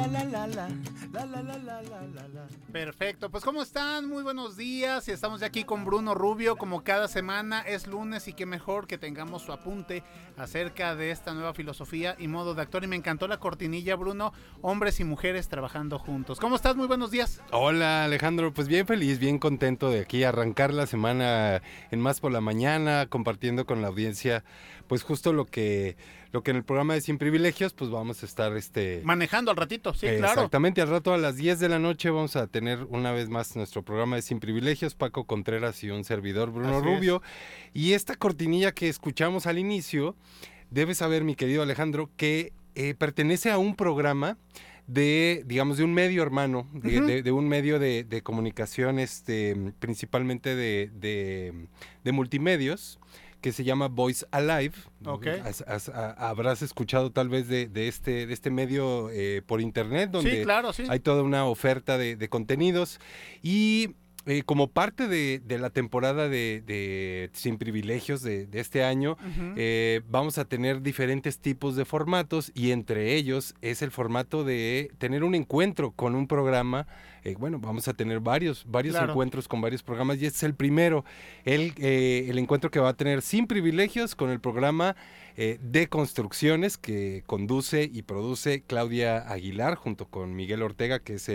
La 0.00 0.06
la 0.06 0.24
la 0.24 0.46
la 0.46 0.68
la, 1.12 1.26
la 1.26 1.42
la 1.42 1.58
la 1.58 1.82
la 1.82 2.28
la. 2.28 2.48
Perfecto, 2.72 3.30
pues 3.30 3.44
¿cómo 3.44 3.60
están? 3.60 4.08
Muy 4.08 4.22
buenos 4.22 4.56
días 4.56 5.06
y 5.08 5.10
estamos 5.10 5.40
ya 5.40 5.48
aquí 5.48 5.64
con 5.64 5.84
Bruno 5.84 6.14
Rubio 6.14 6.56
como 6.56 6.82
cada 6.82 7.06
semana 7.06 7.60
es 7.60 7.86
lunes 7.86 8.26
y 8.26 8.32
qué 8.32 8.46
mejor 8.46 8.86
que 8.86 8.96
tengamos 8.96 9.42
su 9.42 9.52
apunte 9.52 10.02
acerca 10.38 10.94
de 10.96 11.10
esta 11.10 11.34
nueva 11.34 11.52
filosofía 11.52 12.16
y 12.18 12.28
modo 12.28 12.54
de 12.54 12.62
actuar 12.62 12.84
y 12.84 12.86
me 12.86 12.96
encantó 12.96 13.28
la 13.28 13.40
cortinilla 13.40 13.94
Bruno, 13.94 14.32
hombres 14.62 15.00
y 15.00 15.04
mujeres 15.04 15.48
trabajando 15.48 15.98
juntos. 15.98 16.40
¿Cómo 16.40 16.56
estás? 16.56 16.76
Muy 16.76 16.86
buenos 16.86 17.10
días. 17.10 17.42
Hola 17.50 18.04
Alejandro, 18.04 18.54
pues 18.54 18.68
bien 18.68 18.86
feliz, 18.86 19.18
bien 19.18 19.38
contento 19.38 19.90
de 19.90 20.00
aquí 20.00 20.24
arrancar 20.24 20.72
la 20.72 20.86
semana 20.86 21.60
en 21.90 22.00
Más 22.00 22.20
por 22.20 22.32
la 22.32 22.40
Mañana, 22.40 23.06
compartiendo 23.06 23.66
con 23.66 23.82
la 23.82 23.88
audiencia 23.88 24.44
pues 24.90 25.04
justo 25.04 25.32
lo 25.32 25.46
que 25.46 25.96
lo 26.32 26.42
que 26.42 26.50
en 26.50 26.56
el 26.56 26.64
programa 26.64 26.94
de 26.94 27.00
Sin 27.00 27.16
Privilegios 27.16 27.72
pues 27.74 27.90
vamos 27.90 28.24
a 28.24 28.26
estar 28.26 28.56
este 28.56 29.02
Manejando 29.04 29.52
al 29.52 29.56
ratito, 29.56 29.94
sí, 29.94 30.06
eh, 30.06 30.16
claro. 30.18 30.32
Exactamente, 30.32 30.80
al 30.80 30.88
rato 30.88 31.14
a 31.14 31.18
las 31.18 31.36
10 31.36 31.60
de 31.60 31.68
la 31.68 31.78
noche 31.78 32.10
vamos 32.10 32.34
a 32.34 32.48
tener 32.48 32.82
una 32.88 33.12
vez 33.12 33.28
más 33.28 33.54
nuestro 33.54 33.84
programa 33.84 34.16
de 34.16 34.22
Sin 34.22 34.40
Privilegios, 34.40 34.96
Paco 34.96 35.24
Contreras 35.24 35.82
y 35.84 35.90
un 35.90 36.02
servidor 36.02 36.50
Bruno 36.50 36.76
Así 36.78 36.88
es. 36.88 36.94
Rubio. 36.96 37.22
Y 37.72 37.92
esta 37.92 38.16
cortinilla 38.16 38.72
que 38.72 38.88
escuchamos 38.88 39.46
al 39.46 39.58
inicio, 39.58 40.16
debes 40.70 40.98
saber, 40.98 41.22
mi 41.22 41.36
querido 41.36 41.62
Alejandro, 41.62 42.10
que 42.16 42.52
eh, 42.74 42.94
pertenece 42.94 43.50
a 43.52 43.58
un 43.58 43.76
programa 43.76 44.38
de, 44.88 45.44
digamos, 45.46 45.76
de 45.78 45.84
un 45.84 45.94
medio 45.94 46.20
hermano, 46.22 46.66
de, 46.72 46.98
Ujú. 46.98 47.06
de- 47.06 47.22
de 47.22 47.30
un 47.32 47.48
medio 47.48 47.78
de, 47.78 48.02
de 48.02 48.22
comunicación, 48.22 48.98
este, 48.98 49.72
principalmente 49.78 50.56
de, 50.56 50.90
de- 50.94 51.68
de 52.02 52.12
multimedios, 52.12 52.98
que 53.40 53.52
se 53.52 53.64
llama 53.64 53.88
Voice 53.88 54.26
Alive. 54.30 54.74
Ok. 55.04 55.26
Has- 55.44 55.64
has- 55.66 55.88
a- 55.88 56.12
habrás 56.28 56.62
escuchado 56.62 57.10
tal 57.10 57.28
vez 57.28 57.48
de, 57.48 57.66
de 57.68 57.88
este, 57.88 58.26
de 58.26 58.32
este 58.34 58.50
medio 58.50 59.10
eh, 59.10 59.42
por 59.46 59.60
internet, 59.60 60.10
donde 60.10 60.42
claro, 60.42 60.72
sí. 60.72 60.84
hay 60.88 61.00
toda 61.00 61.22
una 61.22 61.44
oferta 61.46 61.98
de, 61.98 62.16
de 62.16 62.28
contenidos. 62.28 63.00
Y 63.42 63.94
eh, 64.26 64.42
como 64.44 64.68
parte 64.68 65.08
de, 65.08 65.40
de 65.42 65.58
la 65.58 65.70
temporada 65.70 66.28
de, 66.28 66.62
de 66.66 67.30
Sin 67.32 67.56
Privilegios 67.56 68.20
de, 68.22 68.46
de 68.46 68.60
este 68.60 68.84
año, 68.84 69.16
eh, 69.56 70.02
vamos 70.08 70.36
a 70.36 70.44
tener 70.44 70.82
diferentes 70.82 71.38
tipos 71.38 71.74
de 71.74 71.86
formatos 71.86 72.52
y 72.54 72.72
entre 72.72 73.14
ellos 73.14 73.54
es 73.62 73.80
el 73.80 73.90
formato 73.90 74.44
de 74.44 74.90
tener 74.98 75.24
un 75.24 75.34
encuentro 75.34 75.92
con 75.92 76.14
un 76.14 76.26
programa. 76.26 76.86
Eh, 77.24 77.36
bueno, 77.38 77.58
vamos 77.58 77.86
a 77.88 77.94
tener 77.94 78.20
varios, 78.20 78.64
varios 78.66 78.94
Claro. 78.96 79.12
encuentros 79.12 79.48
con 79.48 79.60
varios 79.60 79.82
programas 79.82 80.18
y 80.20 80.26
este 80.26 80.36
es 80.38 80.42
el 80.44 80.54
primero, 80.54 81.04
el, 81.44 81.74
eh, 81.78 82.26
el 82.28 82.38
encuentro 82.38 82.70
que 82.70 82.80
va 82.80 82.90
a 82.90 82.94
tener 82.96 83.22
Sin 83.22 83.46
Privilegios 83.46 84.14
con 84.14 84.30
el 84.30 84.40
programa 84.40 84.96
eh, 85.36 85.58
de 85.62 85.88
construcciones 85.88 86.76
que 86.76 87.22
conduce 87.26 87.88
y 87.90 88.02
produce 88.02 88.62
Claudia 88.66 89.18
Aguilar 89.30 89.76
junto 89.76 90.06
con 90.06 90.34
Miguel 90.34 90.60
Ortega, 90.62 90.98
que 90.98 91.14
es 91.14 91.28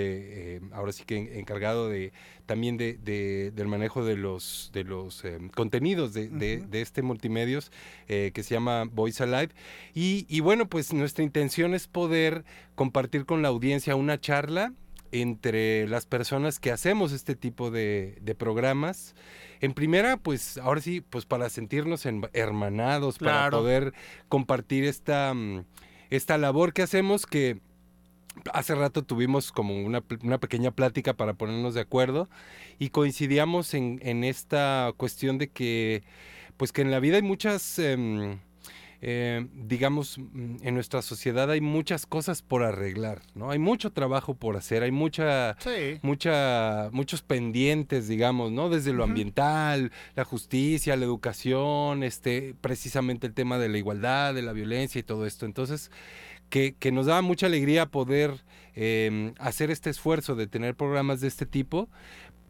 ahora 0.73 0.91
sí 0.91 1.03
que 1.05 1.17
en- 1.17 1.39
encargado 1.39 1.89
de 1.89 2.11
también 2.45 2.77
de, 2.77 2.93
de- 2.97 3.51
del 3.55 3.67
manejo 3.67 4.03
de 4.05 4.17
los 4.17 4.69
de 4.73 4.83
los 4.83 5.23
contenidos 5.55 6.13
de, 6.13 6.27
de- 6.29 6.81
este 6.81 7.01
multimedios 7.01 7.71
eh, 8.07 8.31
que 8.33 8.43
se 8.43 8.53
llama 8.53 8.83
Voice 8.83 9.23
Alive. 9.23 9.49
Y, 9.93 10.25
y 10.29 10.41
bueno, 10.41 10.67
pues 10.67 10.93
nuestra 10.93 11.23
intención 11.23 11.73
es 11.73 11.87
poder 11.87 12.43
compartir 12.75 13.25
con 13.25 13.41
la 13.41 13.47
audiencia 13.47 13.95
una 13.95 14.19
charla 14.19 14.73
entre 15.21 15.87
las 15.87 16.05
personas 16.05 16.59
que 16.59 16.71
hacemos 16.71 17.11
este 17.11 17.35
tipo 17.35 17.71
de, 17.71 18.17
de 18.21 18.35
programas. 18.35 19.15
En 19.61 19.73
primera, 19.73 20.17
pues 20.17 20.57
ahora 20.57 20.81
sí, 20.81 21.01
pues 21.01 21.25
para 21.25 21.49
sentirnos 21.49 22.05
en- 22.05 22.27
hermanados, 22.33 23.17
para 23.19 23.49
poder 23.61 23.93
compartir 24.29 24.83
esta, 24.83 25.33
mm, 25.33 25.65
esta 26.09 26.37
labor 26.37 26.73
que 26.73 26.81
hacemos 26.81 27.25
que 27.25 27.59
hace 28.53 28.75
rato 28.75 29.01
tuvimos 29.03 29.51
como 29.53 29.81
una, 29.81 30.03
una 30.21 30.39
pequeña 30.39 30.71
plática 30.71 31.13
para 31.13 31.33
ponernos 31.35 31.73
de 31.73 31.81
acuerdo 31.81 32.29
y 32.79 32.89
coincidíamos 32.89 33.73
en, 33.73 33.99
en 34.03 34.25
esta 34.25 34.91
cuestión 34.97 35.37
de 35.37 35.47
que 35.49 36.03
pues 36.57 36.71
que 36.73 36.81
en 36.81 36.91
la 36.91 36.99
vida 36.99 37.15
hay 37.15 37.21
muchas 37.21 37.79
em, 37.79 38.39
eh, 39.07 39.45
digamos 39.53 40.17
mm, 40.17 40.55
en 40.63 40.73
nuestra 40.73 41.03
sociedad 41.03 41.51
hay 41.51 41.61
muchas 41.61 42.07
cosas 42.07 42.41
por 42.41 42.63
arreglar 42.63 43.21
no 43.35 43.51
hay 43.51 43.59
mucho 43.59 43.91
trabajo 43.91 44.33
por 44.33 44.57
hacer 44.57 44.81
hay 44.81 44.89
mucha 44.91 45.55
Sí. 45.59 45.99
mucha 46.01 46.89
muchos 46.91 47.21
pendientes 47.21 48.07
digamos 48.07 48.51
no 48.51 48.67
desde 48.69 48.93
lo 48.93 49.03
ambiental 49.03 49.91
la 50.15 50.23
justicia 50.25 50.95
la 50.95 51.05
educación 51.05 52.01
este 52.01 52.55
precisamente 52.61 53.27
el 53.27 53.33
tema 53.35 53.59
de 53.59 53.69
la 53.69 53.77
igualdad 53.77 54.33
de 54.33 54.41
la 54.41 54.53
violencia 54.53 54.97
y 54.97 55.03
todo 55.03 55.27
esto. 55.27 55.45
Entonces 55.45 55.91
que, 56.49 56.73
que 56.73 56.91
nos 56.91 57.05
da 57.05 57.21
mucha 57.21 57.45
alegría 57.45 57.85
poder 57.85 58.43
eh, 58.73 59.33
hacer 59.37 59.69
este 59.69 59.91
esfuerzo 59.91 60.35
de 60.35 60.47
tener 60.47 60.75
programas 60.75 61.21
de 61.21 61.27
este 61.27 61.45
tipo 61.45 61.89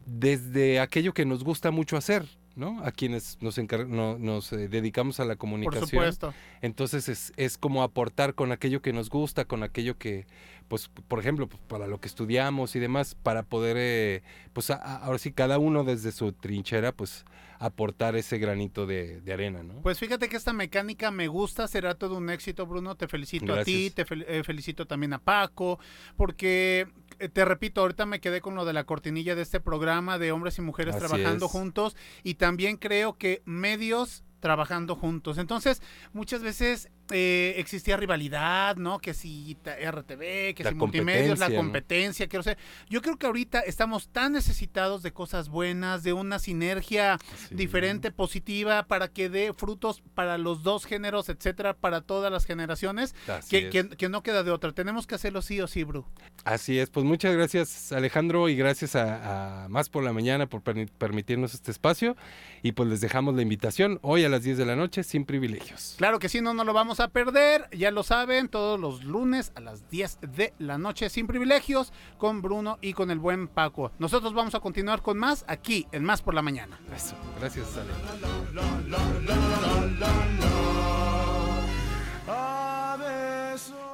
desde 0.06 0.80
aquello 0.80 1.12
que 1.12 1.24
nos 1.26 1.44
gusta 1.44 1.70
mucho 1.70 1.96
hacer, 1.96 2.24
¿no? 2.56 2.82
A 2.84 2.90
quienes 2.90 3.36
nos, 3.40 3.58
encar- 3.58 3.86
no- 3.86 4.18
nos 4.18 4.52
eh, 4.52 4.66
dedicamos 4.68 5.20
a 5.20 5.24
la 5.24 5.36
comunicación. 5.36 5.86
supuesto. 5.88 6.34
Entonces 6.62 7.08
es, 7.08 7.32
es 7.36 7.58
como 7.58 7.82
aportar 7.82 8.34
con 8.34 8.50
aquello 8.50 8.82
que 8.82 8.92
nos 8.92 9.10
gusta, 9.10 9.44
con 9.44 9.62
aquello 9.62 9.96
que, 9.98 10.26
pues, 10.68 10.88
por 11.08 11.18
ejemplo, 11.20 11.48
pues, 11.48 11.60
para 11.68 11.86
lo 11.86 12.00
que 12.00 12.08
estudiamos 12.08 12.74
y 12.76 12.78
demás, 12.80 13.14
para 13.14 13.42
poder, 13.44 13.76
eh, 13.78 14.22
pues, 14.52 14.70
a- 14.70 14.74
a- 14.76 14.96
ahora 15.04 15.18
sí, 15.18 15.32
cada 15.32 15.58
uno 15.58 15.84
desde 15.84 16.12
su 16.12 16.32
trinchera, 16.32 16.92
pues, 16.92 17.24
aportar 17.58 18.16
ese 18.16 18.36
granito 18.38 18.84
de, 18.86 19.20
de 19.22 19.32
arena, 19.32 19.62
¿no? 19.62 19.80
Pues 19.80 19.98
fíjate 19.98 20.28
que 20.28 20.36
esta 20.36 20.52
mecánica 20.52 21.10
me 21.10 21.26
gusta, 21.28 21.66
será 21.68 21.94
todo 21.94 22.16
un 22.18 22.28
éxito, 22.28 22.66
Bruno. 22.66 22.96
Te 22.96 23.08
felicito 23.08 23.54
a 23.54 23.64
ti, 23.64 23.90
te 23.90 24.04
fel- 24.04 24.26
eh, 24.28 24.42
felicito 24.44 24.86
también 24.86 25.14
a 25.14 25.18
Paco, 25.18 25.78
porque 26.16 26.86
eh, 27.18 27.28
te 27.30 27.44
repito, 27.46 27.80
ahorita 27.80 28.04
me 28.04 28.20
quedé 28.20 28.42
con 28.42 28.54
lo 28.56 28.66
de 28.66 28.74
la 28.74 28.84
cortinilla 28.84 29.34
de 29.34 29.40
este 29.42 29.58
programa 29.60 30.18
de 30.18 30.32
hombres 30.32 30.58
y 30.58 30.62
mujeres 30.62 30.96
Así 30.96 31.06
trabajando 31.06 31.46
es. 31.46 31.52
juntos 31.52 31.96
y 32.22 32.34
también 32.34 32.76
creo 32.76 33.14
que 33.16 33.40
medios 33.46 34.22
trabajando 34.40 34.94
juntos. 34.94 35.38
Entonces, 35.38 35.80
muchas 36.12 36.42
veces 36.42 36.90
eh, 37.10 37.54
existía 37.58 37.96
rivalidad, 37.96 38.76
¿no? 38.76 38.98
Que 38.98 39.14
si 39.14 39.56
RTV, 39.64 40.54
que 40.54 40.64
La 40.64 40.70
si 40.70 40.76
multimedios, 40.76 41.38
la 41.38 41.50
competencia, 41.54 42.26
¿no? 42.26 42.30
quiero 42.30 42.42
sé. 42.42 42.56
Yo 42.88 43.02
creo 43.02 43.16
que 43.16 43.26
ahorita 43.26 43.60
estamos 43.60 44.08
tan 44.08 44.32
necesitados 44.32 45.02
de 45.02 45.12
cosas 45.12 45.48
buenas, 45.48 46.02
de 46.02 46.12
una 46.12 46.38
sinergia 46.38 47.18
diferente, 47.50 48.10
positiva, 48.10 48.84
para 48.86 49.08
que 49.08 49.28
dé 49.28 49.52
frutos 49.54 50.02
para 50.14 50.38
los 50.38 50.62
dos 50.62 50.84
géneros, 50.84 51.28
etcétera, 51.28 51.74
para 51.74 52.00
todas 52.00 52.30
las 52.32 52.44
generaciones, 52.44 53.14
que, 53.48 53.58
es. 53.58 53.70
que- 53.70 53.88
que 53.96 54.08
no 54.08 54.22
queda 54.22 54.42
de 54.42 54.50
otra. 54.50 54.72
Tenemos 54.72 55.06
que 55.06 55.14
hacerlo 55.14 55.42
sí 55.42 55.60
o 55.60 55.66
sí, 55.66 55.84
Bru. 55.84 56.04
Así 56.44 56.78
es, 56.78 56.90
pues 56.90 57.04
muchas 57.06 57.34
gracias 57.34 57.92
Alejandro 57.92 58.48
y 58.48 58.56
gracias 58.56 58.94
a, 58.96 59.64
a 59.64 59.68
Más 59.68 59.88
por 59.88 60.04
la 60.04 60.12
Mañana 60.12 60.46
por 60.46 60.62
permi- 60.62 60.90
permitirnos 60.98 61.54
este 61.54 61.70
espacio 61.70 62.16
y 62.62 62.72
pues 62.72 62.88
les 62.88 63.00
dejamos 63.00 63.34
la 63.34 63.42
invitación 63.42 63.98
hoy 64.02 64.24
a 64.24 64.28
las 64.28 64.42
10 64.42 64.58
de 64.58 64.66
la 64.66 64.76
noche 64.76 65.02
sin 65.02 65.24
privilegios. 65.24 65.94
Claro 65.98 66.18
que 66.18 66.28
sí, 66.28 66.40
no 66.40 66.52
nos 66.54 66.66
lo 66.66 66.72
vamos 66.72 66.95
a 67.00 67.08
perder, 67.08 67.68
ya 67.72 67.90
lo 67.90 68.02
saben, 68.02 68.48
todos 68.48 68.78
los 68.78 69.04
lunes 69.04 69.52
a 69.54 69.60
las 69.60 69.88
10 69.88 70.18
de 70.22 70.54
la 70.58 70.78
noche 70.78 71.08
sin 71.08 71.26
privilegios 71.26 71.92
con 72.18 72.42
Bruno 72.42 72.78
y 72.80 72.92
con 72.92 73.10
el 73.10 73.18
buen 73.18 73.48
Paco. 73.48 73.92
Nosotros 73.98 74.34
vamos 74.34 74.54
a 74.54 74.60
continuar 74.60 75.02
con 75.02 75.18
más 75.18 75.44
aquí 75.48 75.86
en 75.92 76.04
Más 76.04 76.22
por 76.22 76.34
la 76.34 76.42
Mañana. 76.42 76.78
Eso, 76.94 77.14
gracias 77.38 77.76
Ale. 77.76 77.92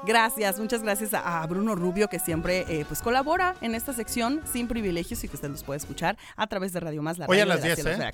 Gracias, 0.05 0.59
muchas 0.59 0.83
gracias 0.83 1.15
a, 1.15 1.43
a 1.43 1.47
Bruno 1.47 1.77
Rubio 1.77 2.09
que 2.09 2.19
siempre 2.19 2.65
eh, 2.69 2.85
pues 2.87 3.01
colabora 3.03 3.55
en 3.61 3.77
esta 3.77 3.93
sección 3.93 4.41
sin 4.53 4.67
privilegios 4.67 5.23
y 5.23 5.29
que 5.29 5.37
usted 5.37 5.49
los 5.49 5.63
puede 5.63 5.79
escuchar 5.79 6.17
a 6.37 6.47
través 6.49 6.73
de 6.73 6.81
Radio 6.81 7.03
Más, 7.03 7.19
la 7.19 7.27
Hoy 7.27 7.39
a 7.39 7.47
las 7.47 7.63
de 7.63 7.75
10, 7.75 7.83
cielos 7.83 8.01
¿eh? 8.01 8.13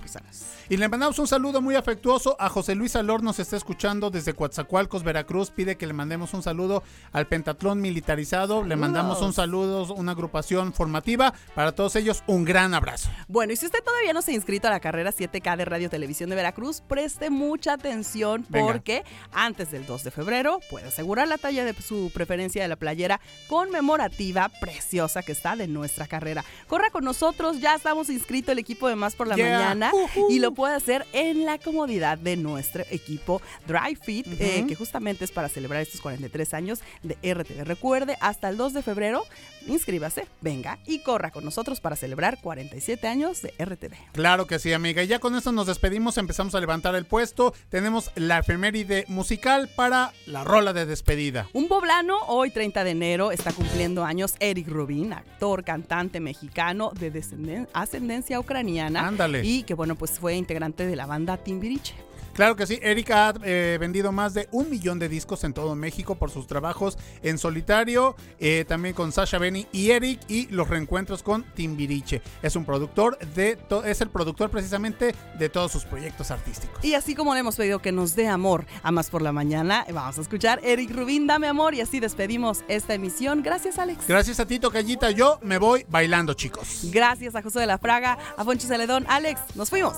Y 0.69 0.77
le 0.77 0.89
mandamos 0.89 1.19
un 1.19 1.27
saludo 1.27 1.63
muy 1.63 1.77
afectuoso 1.77 2.37
a 2.39 2.51
José 2.51 2.75
Luis 2.75 2.95
Alor, 2.95 3.23
nos 3.23 3.39
está 3.39 3.57
escuchando 3.57 4.11
desde 4.11 4.35
Coatzacoalcos, 4.35 5.03
Veracruz. 5.03 5.51
Pide 5.51 5.77
que 5.77 5.87
le 5.87 5.95
mandemos 5.95 6.35
un 6.35 6.43
saludo 6.43 6.83
al 7.13 7.27
Pentatlón 7.27 7.81
Militarizado. 7.81 8.63
Le 8.63 8.77
mandamos 8.77 9.23
un 9.23 9.33
saludo, 9.33 9.95
una 9.95 10.13
agrupación 10.13 10.73
formativa. 10.75 11.33
Para 11.55 11.73
todos 11.73 11.97
ellos, 11.97 12.23
un 12.27 12.45
gran 12.45 12.75
abrazo. 12.75 13.09
Bueno, 13.29 13.53
y 13.53 13.57
si 13.57 13.67
usted 13.67 13.83
todavía 13.83 14.13
no 14.13 14.21
se 14.21 14.33
ha 14.33 14.35
inscrito 14.35 14.69
a 14.69 14.71
la 14.71 14.81
carrera 14.81 15.13
7K 15.13 15.57
de 15.57 15.65
Radio 15.65 15.89
Televisión 15.89 16.29
de 16.29 16.37
Veracruz, 16.37 16.83
preste 16.87 17.31
mucha 17.31 17.73
atención 17.73 18.45
Venga. 18.49 18.67
porque 18.67 19.05
antes 19.33 19.71
del 19.71 19.87
2 19.87 20.05
de 20.05 20.11
febrero 20.11 20.61
puede 20.71 20.89
asegurar 20.89 21.29
la 21.29 21.39
talla 21.39 21.65
de 21.65 21.78
su 21.81 22.11
preferencia 22.13 22.63
de 22.63 22.69
la 22.69 22.77
playera 22.77 23.21
conmemorativa 23.47 24.49
preciosa 24.61 25.23
que 25.23 25.33
está 25.33 25.57
de 25.57 25.69
nuestra 25.69 26.07
carrera. 26.07 26.45
Corra 26.67 26.91
con 26.91 27.05
nosotros, 27.05 27.61
ya 27.61 27.75
estamos 27.75 28.11
inscrito 28.11 28.53
el 28.53 28.59
equipo 28.59 28.89
de 28.89 28.97
Más 28.97 29.15
por 29.15 29.27
la 29.27 29.39
Yeah. 29.39 29.59
Mañana 29.59 29.93
y 30.29 30.41
lo 30.41 30.53
puede 30.53 30.75
hacer 30.75 31.07
en 31.13 31.45
la 31.45 31.59
comodidad 31.59 32.19
de 32.19 32.37
nuestro 32.37 32.85
equipo 32.91 33.41
Dry 33.67 33.95
Fit, 33.95 34.27
eh, 34.41 34.65
que 34.67 34.75
justamente 34.75 35.25
es 35.25 35.31
para 35.31 35.49
celebrar 35.49 35.83
estos 35.83 36.01
43 36.01 36.55
años 36.55 36.81
de 37.03 37.15
RTV. 37.23 37.65
Recuerde, 37.65 38.17
hasta 38.21 38.49
el 38.49 38.57
2 38.57 38.75
de 38.75 38.83
febrero, 38.83 39.25
inscríbase, 39.67 40.27
venga 40.41 40.79
y 40.87 41.01
corra 41.01 41.31
con 41.31 41.45
nosotros 41.45 41.81
para 41.81 41.97
celebrar 41.97 42.41
47 42.41 43.07
años 43.07 43.43
de 43.43 43.55
RTV. 43.59 43.95
Claro 44.13 44.47
que 44.47 44.59
sí, 44.59 44.73
amiga. 44.73 45.03
Y 45.03 45.07
ya 45.07 45.19
con 45.19 45.35
esto 45.35 45.53
nos 45.53 45.67
despedimos, 45.67 46.19
empezamos 46.19 46.55
a 46.55 46.61
levantar 46.61 46.95
el 46.95 47.05
puesto. 47.05 47.55
Tenemos 47.69 48.11
la 48.15 48.39
efeméride 48.39 49.05
musical 49.09 49.69
para 49.75 50.13
la 50.27 50.45
rola 50.45 50.73
de 50.73 50.87
despedida. 50.87 51.49
Un 51.53 51.68
un 51.69 51.81
poblano, 51.81 52.21
hoy 52.29 52.51
30 52.51 52.83
de 52.83 52.91
enero, 52.93 53.31
está 53.31 53.53
cumpliendo 53.53 54.03
años 54.03 54.37
Eric 54.41 54.69
Rubin, 54.69 55.13
actor, 55.13 55.65
cantante 55.65 56.19
mexicano 56.19 56.93
de 56.99 57.67
ascendencia 57.75 58.41
ucraniana. 58.41 59.07
Ándale. 59.07 59.45
Y 59.45 59.65
que 59.65 59.75
bueno, 59.75 59.95
pues 59.95 60.19
fue 60.19 60.35
integrante 60.35 60.87
de 60.87 60.97
la 60.97 61.05
banda 61.05 61.37
Timbiriche. 61.37 61.95
Claro 62.39 62.55
que 62.55 62.69
sí, 62.69 62.79
Erika 62.81 63.31
ha 63.31 63.35
eh, 63.43 63.79
vendido 63.81 64.13
más 64.13 64.33
de 64.33 64.49
un 64.53 64.71
millón 64.71 65.01
de 65.01 65.09
discos 65.09 65.43
en 65.43 65.53
todo 65.53 65.75
México 65.75 66.15
por 66.15 66.31
sus 66.31 66.47
trabajos 66.47 66.97
en 67.25 67.37
solitario, 67.37 68.15
eh, 68.39 68.65
también 68.69 68.95
con 68.95 69.11
Sasha 69.11 69.39
Benny 69.39 69.67
y 69.73 69.91
Eric 69.91 70.21
y 70.29 70.47
los 70.47 70.69
reencuentros 70.69 71.25
con 71.25 71.43
Timbiriche. 71.57 72.23
Es 72.41 72.55
un 72.55 72.65
productor 72.65 73.19
de, 73.35 73.59
es 73.85 74.01
el 74.03 74.11
productor 74.11 74.51
precisamente 74.51 75.17
de 75.37 75.49
todos 75.49 75.73
sus 75.73 75.85
proyectos 75.85 76.31
artísticos. 76.31 76.85
Y 76.85 76.95
así 76.95 77.17
como 77.17 77.35
le 77.35 77.41
hemos 77.41 77.57
pedido 77.57 77.81
que 77.81 77.91
nos 77.91 78.15
dé 78.15 78.29
amor 78.29 78.67
a 78.85 78.93
más 78.93 79.11
por 79.11 79.21
la 79.21 79.33
mañana, 79.33 79.85
vamos 79.93 80.17
a 80.19 80.21
escuchar 80.21 80.61
Eric 80.63 80.93
Rubin, 80.93 81.27
dame 81.27 81.49
amor 81.49 81.75
y 81.75 81.81
así 81.81 81.99
despedimos 81.99 82.63
esta 82.69 82.95
emisión. 82.95 83.43
Gracias, 83.43 83.81
Alex. 83.81 84.07
Gracias 84.07 84.39
a 84.39 84.47
ti, 84.47 84.61
Tocallita, 84.61 85.11
yo 85.11 85.41
me 85.43 85.59
voy 85.59 85.85
bailando, 85.89 86.35
chicos. 86.35 86.83
Gracias 86.85 87.35
a 87.35 87.43
José 87.43 87.59
de 87.59 87.67
la 87.67 87.79
Fraga, 87.79 88.17
a 88.37 88.45
Fonchi 88.45 88.69
Celedón, 88.69 89.07
Alex, 89.09 89.41
nos 89.57 89.71
fuimos 89.71 89.97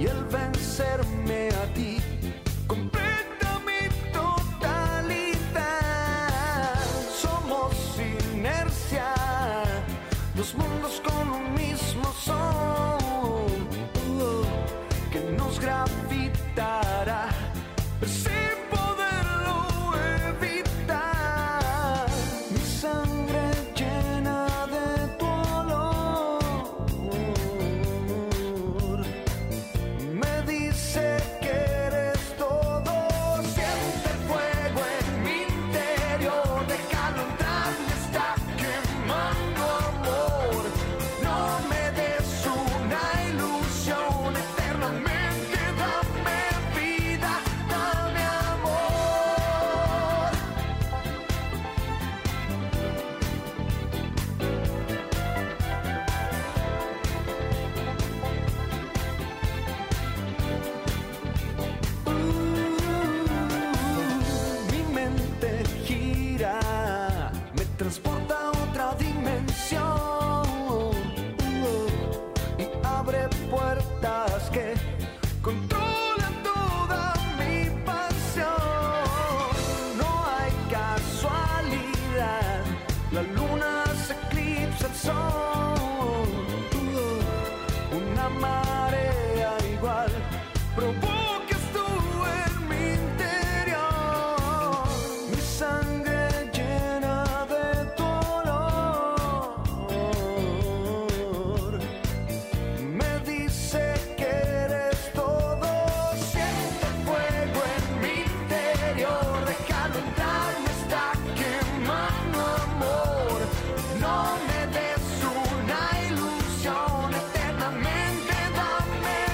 y 0.00 0.06
el 0.06 0.24
vencerme 0.24 1.48
a 1.50 1.74
ti 1.74 1.98
completa 2.66 3.60
mi 3.68 3.86
totalidad. 4.12 5.60
Somos 7.22 7.74
inercia, 8.34 9.12
dos 10.34 10.54
mundos 10.54 11.02
con 11.04 11.28
un 11.28 11.54
mismo 11.54 12.10
sol 12.14 13.50
uh, 14.08 14.42
que 15.12 15.20
nos 15.36 15.60
gravitará. 15.60 17.28